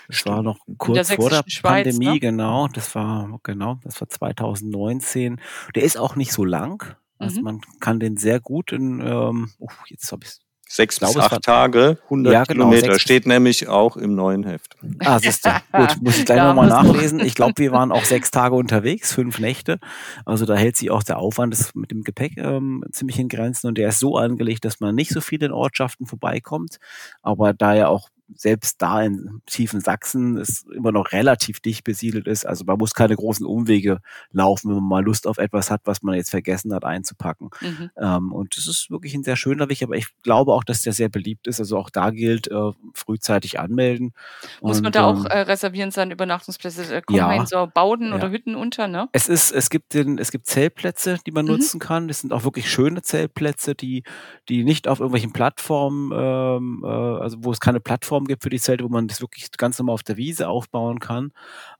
Das 0.09 0.17
Stimmt. 0.17 0.37
war 0.37 0.43
noch 0.43 0.59
kurz 0.79 1.09
der 1.09 1.17
vor 1.17 1.31
der 1.31 1.43
Schweiz, 1.47 1.85
Pandemie, 1.85 2.15
ne? 2.15 2.21
genau. 2.21 2.69
Das 2.69 2.95
war, 2.95 3.39
genau, 3.43 3.79
das 3.83 4.01
war 4.01 4.09
2019. 4.09 5.41
Der 5.75 5.83
ist 5.83 5.99
auch 5.99 6.17
nicht 6.17 6.33
so 6.33 6.45
lang. 6.45 6.97
Also 7.19 7.39
mhm. 7.39 7.45
man 7.45 7.61
kann 7.81 7.99
den 7.99 8.17
sehr 8.17 8.41
gut 8.41 8.73
in, 8.73 9.01
ähm, 9.01 9.51
oh, 9.59 9.69
jetzt 9.89 10.11
habe 10.13 10.25
ich 10.25 10.46
Sechs 10.69 10.99
bis 10.99 11.17
acht 11.17 11.43
Tage, 11.43 11.99
100 12.05 12.33
ja, 12.33 12.43
genau, 12.43 12.71
Kilometer, 12.71 12.99
steht 12.99 13.25
nämlich 13.25 13.69
auch 13.69 13.97
im 13.97 14.17
neuen 14.17 14.43
Heft. 14.43 14.77
Ah, 14.99 15.21
siehst 15.21 15.47
du. 15.47 15.51
Gut, 15.73 15.97
muss 16.03 16.19
ich 16.19 16.25
gleich 16.25 16.39
ja, 16.39 16.49
nochmal 16.49 16.69
nachlesen. 16.69 17.21
Ich 17.21 17.37
glaube, 17.37 17.55
wir 17.59 17.71
waren 17.71 17.93
auch 17.93 18.05
sechs 18.05 18.33
Tage 18.33 18.57
unterwegs, 18.57 19.13
fünf 19.13 19.39
Nächte. 19.39 19.79
Also 20.25 20.45
da 20.45 20.57
hält 20.57 20.77
sich 20.77 20.91
auch 20.91 21.05
der 21.05 21.19
Aufwand 21.19 21.57
mit 21.77 21.93
dem 21.93 22.03
Gepäck 22.03 22.37
ähm, 22.37 22.83
ziemlich 22.91 23.19
in 23.21 23.29
Grenzen 23.29 23.69
und 23.69 23.79
der 23.79 23.91
ist 23.91 24.01
so 24.01 24.17
angelegt, 24.17 24.65
dass 24.65 24.81
man 24.81 24.97
nicht 24.97 25.13
so 25.13 25.21
viel 25.21 25.41
in 25.43 25.53
Ortschaften 25.53 26.05
vorbeikommt. 26.05 26.79
Aber 27.23 27.55
da 27.55 27.75
ja 27.75 27.87
auch 27.87 28.09
selbst 28.35 28.83
da 28.83 29.03
in 29.03 29.41
tiefen 29.47 29.81
Sachsen 29.81 30.37
es 30.37 30.65
immer 30.75 30.93
noch 30.93 31.13
relativ 31.13 31.61
dicht 31.61 31.85
besiedelt 31.85 32.27
ist. 32.27 32.47
Also 32.47 32.65
man 32.65 32.79
muss 32.79 32.95
keine 32.95 33.17
großen 33.17 33.47
Umwege 33.47 34.01
laufen, 34.33 34.69
wenn 34.69 34.77
man 34.77 34.89
mal 34.89 35.05
Lust 35.05 35.27
auf 35.27 35.39
etwas 35.39 35.71
hat, 35.71 35.83
was 35.85 36.03
man 36.03 36.17
jetzt 36.17 36.31
vergessen 36.31 36.75
hat 36.75 36.85
einzupacken. 36.85 37.51
Mhm. 37.61 37.91
Ähm, 37.97 38.33
und 38.33 38.57
das 38.57 38.67
ist 38.67 38.91
wirklich 38.91 39.15
ein 39.15 39.23
sehr 39.23 39.37
schöner 39.37 39.69
Weg, 39.69 39.83
aber 39.83 39.97
ich 39.97 40.09
glaube 40.23 40.53
auch, 40.53 40.65
dass 40.65 40.83
der 40.83 40.93
sehr 40.93 41.09
beliebt 41.09 41.47
ist. 41.47 41.61
Also 41.61 41.79
auch 41.79 41.91
da 41.91 42.11
gilt, 42.11 42.51
äh, 42.51 42.73
frühzeitig 42.95 43.61
anmelden. 43.61 44.13
Muss 44.61 44.79
und, 44.79 44.85
man 44.85 44.93
da 44.93 45.05
auch 45.05 45.25
ähm, 45.25 45.27
äh, 45.27 45.41
reservieren 45.41 45.91
seine 45.91 46.15
Übernachtungsplätze? 46.15 46.97
Äh, 46.97 47.03
kommen 47.03 47.19
ja, 47.19 47.33
in 47.33 47.47
so 47.47 47.69
Bauden 47.73 48.09
ja. 48.09 48.17
oder 48.17 48.31
Hütten 48.31 48.57
unter, 48.57 48.89
ne? 48.89 49.09
Es 49.13 49.29
ist, 49.29 49.53
es 49.53 49.71
gibt 49.71 49.95
den, 49.95 50.19
es 50.19 50.33
gibt 50.33 50.47
Zeltplätze, 50.47 51.19
die 51.27 51.31
man 51.31 51.45
mhm. 51.45 51.53
nutzen 51.53 51.81
kann. 51.81 52.09
Das 52.09 52.21
sind 52.21 52.33
auch 52.33 52.45
wirklich 52.45 52.71
schöne 52.71 53.03
Zeltplätze, 53.03 53.75
die, 53.75 54.03
die 54.49 54.65
nicht 54.65 54.89
auf 54.89 54.99
irgendwelchen 54.99 55.33
Plattformen, 55.33 56.11
ähm, 56.15 56.83
äh, 56.85 56.89
also 56.89 57.39
wo 57.41 57.53
es 57.53 57.61
keine 57.61 57.81
Plattform 57.81 58.16
Plattform 58.17 58.27
gibt 58.27 58.43
für 58.43 58.51
die 58.51 58.61
Zelte, 58.61 58.85
wo 58.85 58.89
man 58.89 59.09
das 59.09 59.21
wirklich 59.21 59.51
ganz 59.53 59.79
normal 59.79 59.95
auf 59.95 60.03
der 60.03 60.17
Wiese 60.17 60.49
aufbauen 60.49 60.99
kann. 61.01 61.33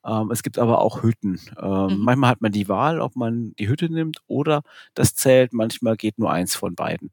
Ähm, 0.05 0.31
es 0.31 0.43
gibt 0.43 0.59
aber 0.59 0.81
auch 0.81 1.03
Hütten. 1.03 1.41
Ähm, 1.61 1.99
mhm. 1.99 2.05
Manchmal 2.05 2.31
hat 2.31 2.41
man 2.43 2.53
die 2.53 2.69
Wahl, 2.69 3.01
ob 3.01 3.17
man 3.17 3.55
die 3.59 3.69
Hütte 3.69 3.91
nimmt 3.91 4.19
oder 4.27 4.63
das 4.95 5.15
Zelt. 5.15 5.53
Manchmal 5.53 5.97
geht 5.97 6.19
nur 6.19 6.31
eins 6.31 6.55
von 6.55 6.75
beiden. 6.75 7.11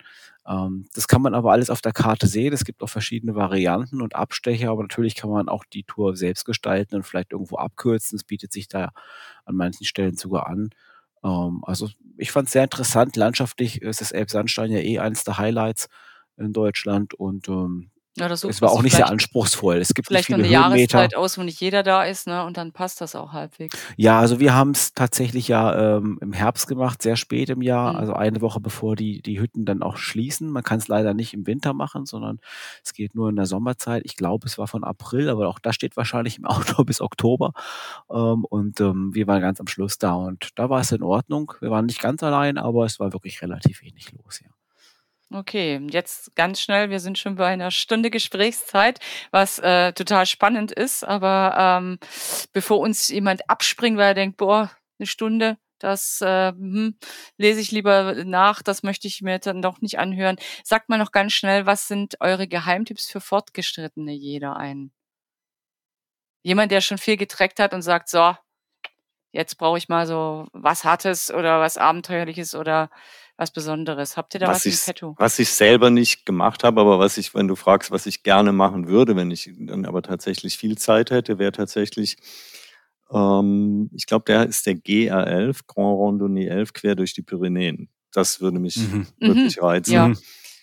Ähm, 0.47 0.87
das 0.93 1.07
kann 1.07 1.21
man 1.21 1.33
aber 1.33 1.51
alles 1.51 1.69
auf 1.69 1.81
der 1.81 1.93
Karte 1.93 2.27
sehen. 2.27 2.53
Es 2.53 2.65
gibt 2.65 2.81
auch 2.83 2.89
verschiedene 2.89 3.35
Varianten 3.35 4.01
und 4.01 4.15
Abstecher, 4.15 4.69
aber 4.71 4.81
natürlich 4.81 5.15
kann 5.15 5.29
man 5.29 5.47
auch 5.47 5.63
die 5.71 5.83
Tour 5.83 6.15
selbst 6.15 6.45
gestalten 6.45 6.95
und 6.95 7.03
vielleicht 7.03 7.31
irgendwo 7.31 7.57
abkürzen. 7.57 8.17
Es 8.17 8.23
bietet 8.23 8.51
sich 8.51 8.67
da 8.67 8.91
an 9.45 9.55
manchen 9.55 9.85
Stellen 9.85 10.17
sogar 10.17 10.47
an. 10.47 10.69
Ähm, 11.23 11.63
also 11.63 11.89
ich 12.17 12.31
fand 12.31 12.47
es 12.47 12.53
sehr 12.53 12.63
interessant. 12.63 13.15
Landschaftlich 13.15 13.81
ist 13.81 14.01
das 14.01 14.11
Elbsandstein 14.11 14.71
ja 14.71 14.79
eh 14.79 14.99
eines 14.99 15.23
der 15.23 15.37
Highlights 15.37 15.87
in 16.37 16.51
Deutschland 16.51 17.13
und 17.13 17.47
ähm, 17.47 17.91
ja, 18.15 18.27
das 18.27 18.43
es 18.43 18.61
war 18.61 18.71
auch 18.71 18.83
nicht 18.83 18.95
sehr 18.95 19.09
anspruchsvoll. 19.09 19.77
Es 19.77 19.95
gibt 19.95 20.07
vielleicht 20.07 20.29
nicht 20.29 20.35
viele 20.37 20.47
eine 20.47 20.65
Höhenmeter. 20.65 20.97
Jahreszeit 20.99 21.17
aus, 21.17 21.37
wo 21.39 21.41
nicht 21.41 21.59
jeder 21.59 21.81
da 21.81 22.03
ist, 22.03 22.27
ne? 22.27 22.45
Und 22.45 22.57
dann 22.57 22.71
passt 22.71 23.01
das 23.01 23.15
auch 23.15 23.33
halbwegs. 23.33 23.75
Ja, 23.97 24.19
also 24.19 24.39
wir 24.39 24.53
haben 24.53 24.71
es 24.71 24.93
tatsächlich 24.93 25.47
ja 25.47 25.97
ähm, 25.97 26.19
im 26.21 26.31
Herbst 26.31 26.67
gemacht, 26.67 27.01
sehr 27.01 27.15
spät 27.15 27.49
im 27.49 27.63
Jahr, 27.63 27.93
mhm. 27.93 27.99
also 27.99 28.13
eine 28.13 28.41
Woche 28.41 28.59
bevor 28.59 28.95
die 28.95 29.23
die 29.23 29.39
Hütten 29.39 29.65
dann 29.65 29.81
auch 29.81 29.97
schließen. 29.97 30.51
Man 30.51 30.61
kann 30.61 30.77
es 30.77 30.87
leider 30.87 31.15
nicht 31.15 31.33
im 31.33 31.47
Winter 31.47 31.73
machen, 31.73 32.05
sondern 32.05 32.39
es 32.83 32.93
geht 32.93 33.15
nur 33.15 33.29
in 33.29 33.35
der 33.35 33.47
Sommerzeit. 33.47 34.03
Ich 34.05 34.15
glaube, 34.15 34.45
es 34.45 34.59
war 34.59 34.67
von 34.67 34.83
April, 34.83 35.29
aber 35.29 35.47
auch 35.47 35.57
da 35.57 35.73
steht 35.73 35.97
wahrscheinlich 35.97 36.37
im 36.37 36.45
Auto 36.53 36.83
bis 36.83 37.01
Oktober. 37.01 37.53
Ähm, 38.11 38.45
und 38.45 38.79
ähm, 38.79 39.09
wir 39.15 39.25
waren 39.25 39.41
ganz 39.41 39.59
am 39.59 39.67
Schluss 39.67 39.97
da 39.97 40.13
und 40.13 40.49
da 40.53 40.69
war 40.69 40.81
es 40.81 40.91
in 40.91 41.01
Ordnung. 41.01 41.53
Wir 41.61 41.71
waren 41.71 41.87
nicht 41.87 41.99
ganz 41.99 42.21
allein, 42.21 42.59
aber 42.59 42.85
es 42.85 42.99
war 42.99 43.11
wirklich 43.11 43.41
relativ 43.41 43.81
wenig 43.81 44.11
los, 44.11 44.39
ja. 44.43 44.52
Okay, 45.33 45.81
jetzt 45.89 46.35
ganz 46.35 46.61
schnell. 46.61 46.91
Wir 46.91 46.99
sind 46.99 47.17
schon 47.17 47.35
bei 47.37 47.47
einer 47.47 47.71
Stunde 47.71 48.11
Gesprächszeit, 48.11 48.99
was 49.31 49.57
äh, 49.57 49.91
total 49.93 50.27
spannend 50.27 50.71
ist. 50.71 51.03
Aber 51.03 51.55
ähm, 51.57 51.97
bevor 52.51 52.79
uns 52.79 53.07
jemand 53.07 53.49
abspringt, 53.49 53.97
weil 53.97 54.09
er 54.09 54.13
denkt, 54.13 54.37
boah, 54.37 54.69
eine 54.99 55.07
Stunde, 55.07 55.57
das 55.79 56.21
äh, 56.21 56.51
hm, 56.51 56.97
lese 57.37 57.61
ich 57.61 57.71
lieber 57.71 58.23
nach, 58.25 58.61
das 58.61 58.83
möchte 58.83 59.07
ich 59.07 59.23
mir 59.23 59.39
dann 59.39 59.63
doch 59.63 59.81
nicht 59.81 59.97
anhören. 59.97 60.37
Sagt 60.63 60.89
mal 60.89 60.99
noch 60.99 61.11
ganz 61.11 61.33
schnell, 61.33 61.65
was 61.65 61.87
sind 61.87 62.15
eure 62.21 62.47
Geheimtipps 62.47 63.09
für 63.09 63.19
Fortgeschrittene 63.19 64.13
jeder 64.13 64.55
ein? 64.55 64.91
Jemand, 66.43 66.71
der 66.71 66.81
schon 66.81 66.97
viel 66.99 67.17
getreckt 67.17 67.59
hat 67.59 67.73
und 67.73 67.81
sagt, 67.81 68.07
so, 68.09 68.35
jetzt 69.33 69.57
brauche 69.57 69.77
ich 69.77 69.89
mal 69.89 70.05
so 70.07 70.47
was 70.53 70.83
Hartes 70.85 71.31
oder 71.31 71.59
was 71.59 71.77
Abenteuerliches 71.77 72.55
oder 72.55 72.89
was 73.43 73.51
Besonderes. 73.51 74.15
Habt 74.15 74.33
ihr 74.33 74.39
da 74.39 74.47
was, 74.47 74.57
was 74.57 74.65
ich, 74.65 74.73
im 74.73 74.79
Petto? 74.85 75.15
Was 75.17 75.37
ich 75.37 75.49
selber 75.49 75.89
nicht 75.89 76.25
gemacht 76.25 76.63
habe, 76.63 76.79
aber 76.81 76.97
was 76.97 77.17
ich, 77.17 77.35
wenn 77.35 77.47
du 77.47 77.55
fragst, 77.55 77.91
was 77.91 78.05
ich 78.05 78.23
gerne 78.23 78.53
machen 78.53 78.87
würde, 78.87 79.15
wenn 79.15 79.31
ich 79.31 79.51
dann 79.59 79.85
aber 79.85 80.01
tatsächlich 80.01 80.57
viel 80.57 80.77
Zeit 80.77 81.11
hätte, 81.11 81.39
wäre 81.39 81.51
tatsächlich, 81.51 82.17
ähm, 83.11 83.89
ich 83.93 84.05
glaube, 84.05 84.25
der 84.25 84.45
ist 84.45 84.65
der 84.65 84.75
GR11, 84.75 85.61
Grand 85.67 86.21
Randonnée 86.21 86.47
11, 86.47 86.73
quer 86.73 86.95
durch 86.95 87.13
die 87.13 87.21
Pyrenäen. 87.21 87.89
Das 88.13 88.39
würde 88.39 88.59
mich 88.59 88.77
mhm. 88.77 89.07
wirklich 89.19 89.57
mhm. 89.57 89.63
reizen. 89.63 89.93
Ja. 89.93 90.13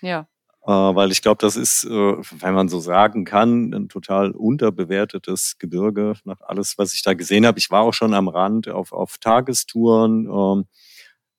ja. 0.01 0.29
Äh, 0.63 0.95
weil 0.95 1.11
ich 1.11 1.21
glaube, 1.21 1.39
das 1.41 1.57
ist, 1.57 1.85
äh, 1.85 1.89
wenn 1.91 2.55
man 2.55 2.69
so 2.69 2.81
sagen 2.81 3.25
kann, 3.27 3.75
ein 3.75 3.89
total 3.89 4.31
unterbewertetes 4.31 5.57
Gebirge 5.59 6.15
nach 6.25 6.41
alles, 6.41 6.79
was 6.79 6.95
ich 6.95 7.03
da 7.03 7.13
gesehen 7.13 7.45
habe. 7.45 7.59
Ich 7.59 7.71
war 7.71 7.83
auch 7.83 7.95
schon 7.95 8.15
am 8.15 8.29
Rand 8.29 8.69
auf, 8.69 8.93
auf 8.93 9.19
Tagestouren. 9.19 10.27
Ähm, 10.27 10.65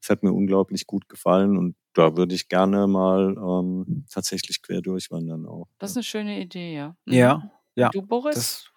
es 0.01 0.09
hat 0.09 0.23
mir 0.23 0.33
unglaublich 0.33 0.87
gut 0.87 1.07
gefallen 1.07 1.57
und 1.57 1.75
da 1.93 2.15
würde 2.17 2.33
ich 2.33 2.47
gerne 2.47 2.87
mal 2.87 3.35
ähm, 3.37 4.05
tatsächlich 4.09 4.61
quer 4.61 4.81
durchwandern 4.81 5.45
auch. 5.45 5.67
Das 5.77 5.91
ist 5.91 5.97
eine 5.97 6.03
schöne 6.03 6.41
Idee, 6.41 6.73
ja. 6.75 6.95
Mhm. 7.05 7.13
Ja, 7.13 7.51
ja. 7.75 7.89
Du, 7.89 8.01
Boris? 8.01 8.35
Das 8.35 8.71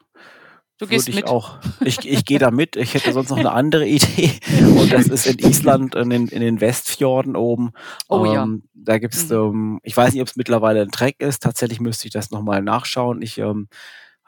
du 0.78 0.86
gehst 0.86 1.08
ich 1.08 1.16
mit. 1.16 1.28
Auch. 1.28 1.58
Ich, 1.84 2.06
ich 2.08 2.24
gehe 2.24 2.38
da 2.38 2.50
mit. 2.50 2.76
Ich 2.76 2.94
hätte 2.94 3.12
sonst 3.12 3.30
noch 3.30 3.36
eine 3.36 3.52
andere 3.52 3.86
Idee. 3.86 4.32
Und 4.78 4.92
das 4.92 5.06
ist 5.06 5.26
in 5.26 5.38
Island, 5.38 5.94
in 5.94 6.10
den, 6.10 6.28
in 6.28 6.40
den 6.40 6.60
Westfjorden 6.60 7.36
oben. 7.36 7.72
Oh 8.08 8.24
ja. 8.24 8.42
Ähm, 8.42 8.64
da 8.74 8.98
gibt's, 8.98 9.28
mhm. 9.28 9.36
ähm, 9.36 9.80
ich 9.82 9.96
weiß 9.96 10.12
nicht, 10.12 10.22
ob 10.22 10.28
es 10.28 10.36
mittlerweile 10.36 10.82
ein 10.82 10.90
Track 10.90 11.20
ist. 11.20 11.42
Tatsächlich 11.42 11.80
müsste 11.80 12.06
ich 12.06 12.12
das 12.12 12.30
nochmal 12.30 12.62
nachschauen. 12.62 13.22
Ich 13.22 13.38
ähm, 13.38 13.68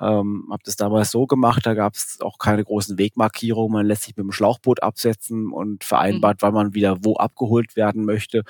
ähm, 0.00 0.48
habe 0.50 0.62
das 0.64 0.76
damals 0.76 1.10
so 1.10 1.26
gemacht, 1.26 1.64
da 1.64 1.74
gab 1.74 1.94
es 1.94 2.18
auch 2.20 2.38
keine 2.38 2.64
großen 2.64 2.98
Wegmarkierungen. 2.98 3.72
Man 3.72 3.86
lässt 3.86 4.02
sich 4.02 4.16
mit 4.16 4.24
dem 4.24 4.32
Schlauchboot 4.32 4.82
absetzen 4.82 5.52
und 5.52 5.84
vereinbart, 5.84 6.36
mhm. 6.36 6.42
wann 6.42 6.54
man 6.54 6.74
wieder 6.74 6.98
wo 7.04 7.16
abgeholt 7.16 7.76
werden 7.76 8.04
möchte 8.04 8.42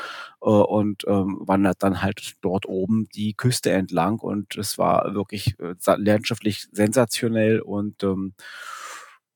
äh, 0.42 0.49
und 0.49 1.05
ähm, 1.07 1.38
wandert 1.40 1.82
dann 1.82 2.03
halt 2.03 2.34
dort 2.40 2.66
oben 2.66 3.09
die 3.14 3.34
Küste 3.34 3.70
entlang. 3.70 4.18
Und 4.18 4.57
es 4.57 4.76
war 4.78 5.14
wirklich 5.14 5.55
äh, 5.61 5.74
landschaftlich 5.97 6.66
sensationell 6.72 7.61
und 7.61 8.03
ähm, 8.03 8.34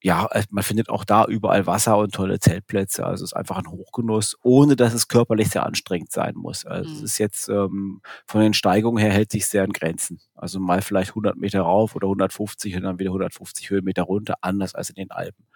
ja, 0.03 0.29
man 0.51 0.65
findet 0.65 0.89
auch 0.89 1.05
da 1.05 1.27
überall 1.27 1.67
Wasser 1.67 1.99
und 1.99 2.15
tolle 2.15 2.41
Zeltplätze. 2.41 3.05
Also 3.05 3.25
es 3.25 3.33
ist 3.33 3.37
einfach 3.37 3.59
ein 3.59 3.71
Hochgenuss, 3.71 4.37
ohne 4.43 4.75
dass 4.75 4.95
es 4.95 5.09
körperlich 5.09 5.51
sehr 5.51 5.67
anstrengend 5.67 6.11
sein 6.11 6.35
muss. 6.37 6.65
Also 6.65 6.89
mhm. 6.89 6.97
es 6.97 7.03
ist 7.03 7.19
jetzt 7.19 7.49
ähm, 7.51 8.01
von 8.27 8.41
den 8.41 8.55
Steigungen 8.55 9.03
her 9.03 9.13
hält 9.13 9.31
sich 9.31 9.47
sehr 9.47 9.65
in 9.65 9.73
Grenzen. 9.73 10.21
Also 10.35 10.59
mal 10.59 10.81
vielleicht 10.81 11.11
100 11.11 11.37
Meter 11.37 11.61
rauf 11.61 11.95
oder 11.95 12.07
150 12.07 12.77
und 12.77 12.83
dann 12.83 12.99
wieder 12.99 13.11
150 13.11 13.69
Höhenmeter 13.69 14.05
runter, 14.05 14.37
anders 14.41 14.75
als 14.75 14.89
in 14.89 14.97
den 14.97 15.11
Alpen. 15.11 15.47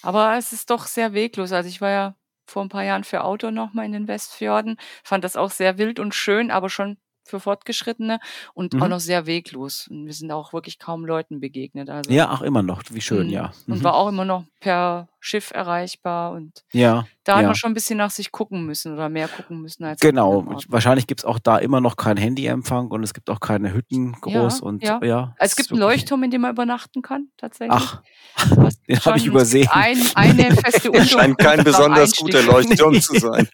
Aber 0.00 0.36
es 0.38 0.52
ist 0.52 0.70
doch 0.70 0.86
sehr 0.86 1.12
weglos. 1.12 1.52
Also 1.52 1.68
ich 1.68 1.80
war 1.82 1.90
ja 1.90 2.16
vor 2.46 2.62
ein 2.62 2.70
paar 2.70 2.84
Jahren 2.84 3.04
für 3.04 3.24
Auto 3.24 3.50
nochmal 3.50 3.84
in 3.86 3.92
den 3.92 4.08
Westfjorden, 4.08 4.76
fand 5.04 5.22
das 5.22 5.36
auch 5.36 5.50
sehr 5.50 5.78
wild 5.78 6.00
und 6.00 6.14
schön, 6.14 6.50
aber 6.50 6.68
schon 6.70 6.96
für 7.24 7.40
Fortgeschrittene 7.40 8.18
und 8.54 8.74
mhm. 8.74 8.82
auch 8.82 8.88
noch 8.88 9.00
sehr 9.00 9.26
weglos. 9.26 9.88
Und 9.88 10.06
wir 10.06 10.12
sind 10.12 10.30
auch 10.32 10.52
wirklich 10.52 10.78
kaum 10.78 11.04
Leuten 11.04 11.40
begegnet. 11.40 11.90
Also, 11.90 12.10
ja, 12.10 12.30
auch 12.30 12.42
immer 12.42 12.62
noch, 12.62 12.82
wie 12.90 13.00
schön, 13.00 13.26
mhm. 13.26 13.32
ja. 13.32 13.52
Mhm. 13.66 13.74
Und 13.74 13.84
war 13.84 13.94
auch 13.94 14.08
immer 14.08 14.24
noch 14.24 14.44
per 14.60 15.08
Schiff 15.20 15.50
erreichbar 15.52 16.32
und 16.32 16.64
ja, 16.72 17.06
da 17.24 17.36
hat 17.36 17.44
man 17.44 17.54
schon 17.54 17.70
ein 17.70 17.74
bisschen 17.74 17.98
nach 17.98 18.10
sich 18.10 18.32
gucken 18.32 18.66
müssen 18.66 18.92
oder 18.92 19.08
mehr 19.08 19.28
gucken 19.28 19.60
müssen 19.60 19.84
als 19.84 20.00
Genau, 20.00 20.44
wahrscheinlich 20.68 21.06
gibt 21.06 21.20
es 21.20 21.24
auch 21.24 21.38
da 21.38 21.58
immer 21.58 21.80
noch 21.80 21.96
keinen 21.96 22.16
Handyempfang 22.16 22.88
und 22.88 23.02
es 23.02 23.14
gibt 23.14 23.30
auch 23.30 23.40
keine 23.40 23.72
Hütten 23.72 24.12
groß 24.12 24.60
ja, 24.60 24.66
und 24.66 24.82
ja. 24.82 25.00
ja 25.02 25.34
also 25.38 25.52
es 25.52 25.56
gibt 25.56 25.70
einen 25.70 25.80
Leuchtturm, 25.80 26.22
in 26.24 26.30
dem 26.30 26.40
man 26.40 26.50
übernachten 26.50 27.00
kann, 27.02 27.28
tatsächlich. 27.36 27.80
Ach, 27.80 28.02
den 28.88 28.98
habe 28.98 29.18
ich 29.18 29.26
übersehen. 29.26 29.68
Ein, 29.70 29.98
eine 30.14 30.54
feste 30.56 30.90
Unterkunft. 30.90 31.12
Scheint 31.12 31.38
kein 31.38 31.64
besonders 31.64 32.16
guter 32.16 32.42
Leuchtturm 32.42 33.00
zu 33.00 33.18
sein. 33.18 33.48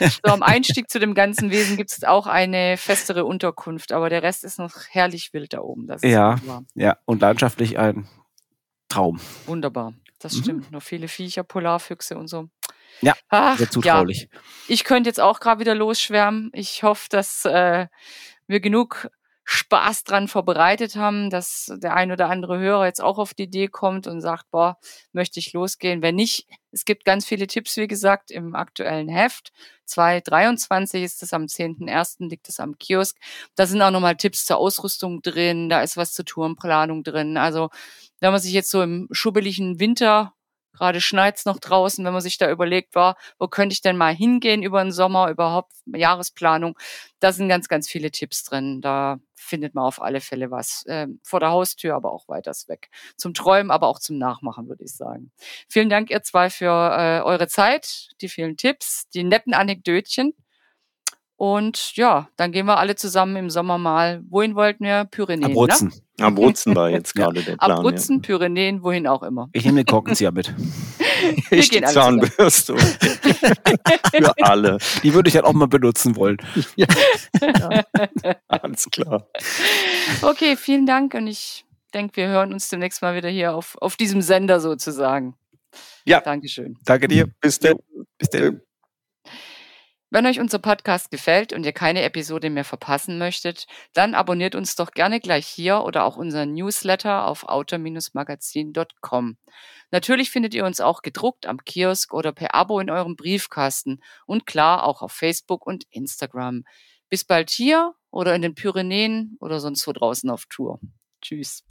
so, 0.00 0.32
am 0.32 0.42
Einstieg 0.42 0.90
zu 0.90 0.98
dem 0.98 1.14
ganzen 1.14 1.50
Wesen 1.50 1.76
gibt 1.76 1.92
es 1.92 2.02
auch 2.04 2.26
eine 2.26 2.76
festere 2.76 3.24
Unterkunft, 3.24 3.92
aber 3.92 4.10
der 4.10 4.22
Rest 4.22 4.44
ist 4.44 4.58
noch 4.58 4.72
herrlich 4.90 5.32
wild 5.32 5.52
da 5.52 5.60
oben. 5.60 5.86
ja, 6.02 6.36
ja, 6.74 6.96
und 7.04 7.20
landschaftlich 7.20 7.78
ein 7.78 8.08
Traum. 8.88 9.20
Wunderbar. 9.46 9.94
Das 10.18 10.34
mhm. 10.34 10.42
stimmt. 10.42 10.70
Noch 10.72 10.82
viele 10.82 11.08
Viecher, 11.08 11.44
Polarfüchse 11.44 12.16
und 12.16 12.28
so. 12.28 12.48
Ja, 13.00 13.14
Ach, 13.28 13.58
sehr 13.58 13.70
zutraulich. 13.70 14.28
Ja. 14.32 14.40
Ich 14.68 14.84
könnte 14.84 15.08
jetzt 15.08 15.20
auch 15.20 15.40
gerade 15.40 15.60
wieder 15.60 15.74
losschwärmen. 15.74 16.50
Ich 16.52 16.82
hoffe, 16.82 17.06
dass 17.10 17.44
äh, 17.44 17.86
wir 18.46 18.60
genug 18.60 19.10
Spaß 19.50 20.04
dran 20.04 20.28
vorbereitet 20.28 20.96
haben, 20.96 21.30
dass 21.30 21.72
der 21.78 21.94
ein 21.94 22.12
oder 22.12 22.28
andere 22.28 22.58
Hörer 22.58 22.84
jetzt 22.84 23.00
auch 23.00 23.16
auf 23.16 23.32
die 23.32 23.44
Idee 23.44 23.68
kommt 23.68 24.06
und 24.06 24.20
sagt, 24.20 24.50
boah, 24.50 24.76
möchte 25.12 25.40
ich 25.40 25.54
losgehen. 25.54 26.02
Wenn 26.02 26.16
nicht, 26.16 26.46
es 26.70 26.84
gibt 26.84 27.06
ganz 27.06 27.24
viele 27.24 27.46
Tipps, 27.46 27.78
wie 27.78 27.86
gesagt, 27.86 28.30
im 28.30 28.54
aktuellen 28.54 29.08
Heft. 29.08 29.52
2023 29.86 31.02
ist 31.02 31.22
es 31.22 31.32
am 31.32 31.44
10.01. 31.44 32.28
liegt 32.28 32.46
es 32.50 32.60
am 32.60 32.76
Kiosk. 32.76 33.16
Da 33.54 33.64
sind 33.64 33.80
auch 33.80 33.90
nochmal 33.90 34.16
Tipps 34.16 34.44
zur 34.44 34.58
Ausrüstung 34.58 35.22
drin, 35.22 35.70
da 35.70 35.80
ist 35.80 35.96
was 35.96 36.12
zur 36.12 36.26
Tourenplanung 36.26 37.02
drin. 37.02 37.38
Also 37.38 37.70
wenn 38.20 38.32
man 38.32 38.42
sich 38.42 38.52
jetzt 38.52 38.70
so 38.70 38.82
im 38.82 39.08
schubbeligen 39.12 39.80
Winter 39.80 40.34
Gerade 40.78 41.00
schneit's 41.00 41.44
noch 41.44 41.58
draußen, 41.58 42.04
wenn 42.04 42.12
man 42.12 42.22
sich 42.22 42.38
da 42.38 42.50
überlegt 42.50 42.94
war, 42.94 43.16
wo 43.38 43.48
könnte 43.48 43.72
ich 43.72 43.82
denn 43.82 43.96
mal 43.96 44.14
hingehen 44.14 44.62
über 44.62 44.82
den 44.82 44.92
Sommer, 44.92 45.28
überhaupt 45.28 45.72
Jahresplanung. 45.86 46.78
Da 47.20 47.32
sind 47.32 47.48
ganz, 47.48 47.68
ganz 47.68 47.88
viele 47.88 48.10
Tipps 48.12 48.44
drin. 48.44 48.80
Da 48.80 49.18
findet 49.34 49.74
man 49.74 49.84
auf 49.84 50.00
alle 50.00 50.20
Fälle 50.20 50.50
was. 50.50 50.84
Äh, 50.86 51.08
vor 51.24 51.40
der 51.40 51.50
Haustür, 51.50 51.94
aber 51.94 52.12
auch 52.12 52.28
weiters 52.28 52.68
weg. 52.68 52.90
Zum 53.16 53.34
Träumen, 53.34 53.70
aber 53.70 53.88
auch 53.88 53.98
zum 53.98 54.18
Nachmachen, 54.18 54.68
würde 54.68 54.84
ich 54.84 54.94
sagen. 54.94 55.32
Vielen 55.68 55.88
Dank, 55.88 56.10
ihr 56.10 56.22
zwei, 56.22 56.50
für 56.50 56.66
äh, 56.66 57.22
eure 57.22 57.48
Zeit, 57.48 58.10
die 58.20 58.28
vielen 58.28 58.56
Tipps, 58.56 59.08
die 59.10 59.24
netten 59.24 59.54
Anekdötchen. 59.54 60.34
Und 61.38 61.94
ja, 61.94 62.28
dann 62.34 62.50
gehen 62.50 62.66
wir 62.66 62.78
alle 62.78 62.96
zusammen 62.96 63.36
im 63.36 63.48
Sommer 63.48 63.78
mal. 63.78 64.24
Wohin 64.28 64.56
wollten 64.56 64.84
wir? 64.84 65.04
Pyrenäen. 65.04 65.52
Abruzzen. 65.52 65.92
Ne? 66.18 66.26
Abruzzen 66.26 66.74
war 66.74 66.90
jetzt 66.90 67.14
gerade 67.14 67.44
der 67.44 67.56
Plan. 67.56 67.70
Abruzzen, 67.70 68.16
ja. 68.16 68.22
Pyrenäen, 68.22 68.82
wohin 68.82 69.06
auch 69.06 69.22
immer. 69.22 69.48
Ich 69.52 69.64
nehme 69.64 69.84
den 69.84 69.86
Korkenzieher 69.86 70.32
mit. 70.32 70.52
wir 71.48 71.58
ich 71.58 71.68
die 71.68 71.80
Zahnbürste. 71.80 72.76
Für 74.10 74.34
alle. 74.42 74.78
Die 75.04 75.14
würde 75.14 75.28
ich 75.28 75.34
dann 75.34 75.44
auch 75.44 75.52
mal 75.52 75.68
benutzen 75.68 76.16
wollen. 76.16 76.38
Ja. 76.74 76.88
ja. 77.40 78.34
Alles 78.48 78.88
klar. 78.90 79.28
Okay, 80.22 80.56
vielen 80.56 80.86
Dank 80.86 81.14
und 81.14 81.28
ich 81.28 81.64
denke, 81.94 82.16
wir 82.16 82.26
hören 82.26 82.52
uns 82.52 82.68
demnächst 82.68 83.00
mal 83.00 83.14
wieder 83.14 83.28
hier 83.28 83.54
auf, 83.54 83.76
auf 83.80 83.94
diesem 83.94 84.22
Sender 84.22 84.58
sozusagen. 84.58 85.36
Ja. 86.04 86.20
Dankeschön. 86.20 86.78
Danke 86.84 87.06
dir. 87.06 87.28
Bis 87.40 87.60
dann. 87.60 87.76
Bis 88.18 88.28
dann. 88.30 88.60
Wenn 90.10 90.24
euch 90.24 90.40
unser 90.40 90.58
Podcast 90.58 91.10
gefällt 91.10 91.52
und 91.52 91.66
ihr 91.66 91.72
keine 91.72 92.02
Episode 92.02 92.48
mehr 92.48 92.64
verpassen 92.64 93.18
möchtet, 93.18 93.66
dann 93.92 94.14
abonniert 94.14 94.54
uns 94.54 94.74
doch 94.74 94.92
gerne 94.92 95.20
gleich 95.20 95.46
hier 95.46 95.82
oder 95.82 96.04
auch 96.04 96.16
unseren 96.16 96.54
Newsletter 96.54 97.26
auf 97.26 97.44
auto-magazin.com. 97.44 99.36
Natürlich 99.90 100.30
findet 100.30 100.54
ihr 100.54 100.64
uns 100.64 100.80
auch 100.80 101.02
gedruckt 101.02 101.44
am 101.44 101.58
Kiosk 101.58 102.14
oder 102.14 102.32
per 102.32 102.54
Abo 102.54 102.80
in 102.80 102.88
eurem 102.88 103.16
Briefkasten 103.16 104.00
und 104.24 104.46
klar 104.46 104.84
auch 104.84 105.02
auf 105.02 105.12
Facebook 105.12 105.66
und 105.66 105.84
Instagram. 105.90 106.64
Bis 107.10 107.24
bald 107.24 107.50
hier 107.50 107.94
oder 108.10 108.34
in 108.34 108.40
den 108.40 108.54
Pyrenäen 108.54 109.36
oder 109.40 109.60
sonst 109.60 109.86
wo 109.86 109.92
draußen 109.92 110.30
auf 110.30 110.46
Tour. 110.46 110.80
Tschüss. 111.20 111.64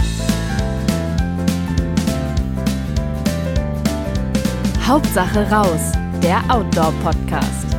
Hauptsache 4.85 5.49
raus, 5.49 5.91
der 6.21 6.43
Outdoor-Podcast. 6.49 7.76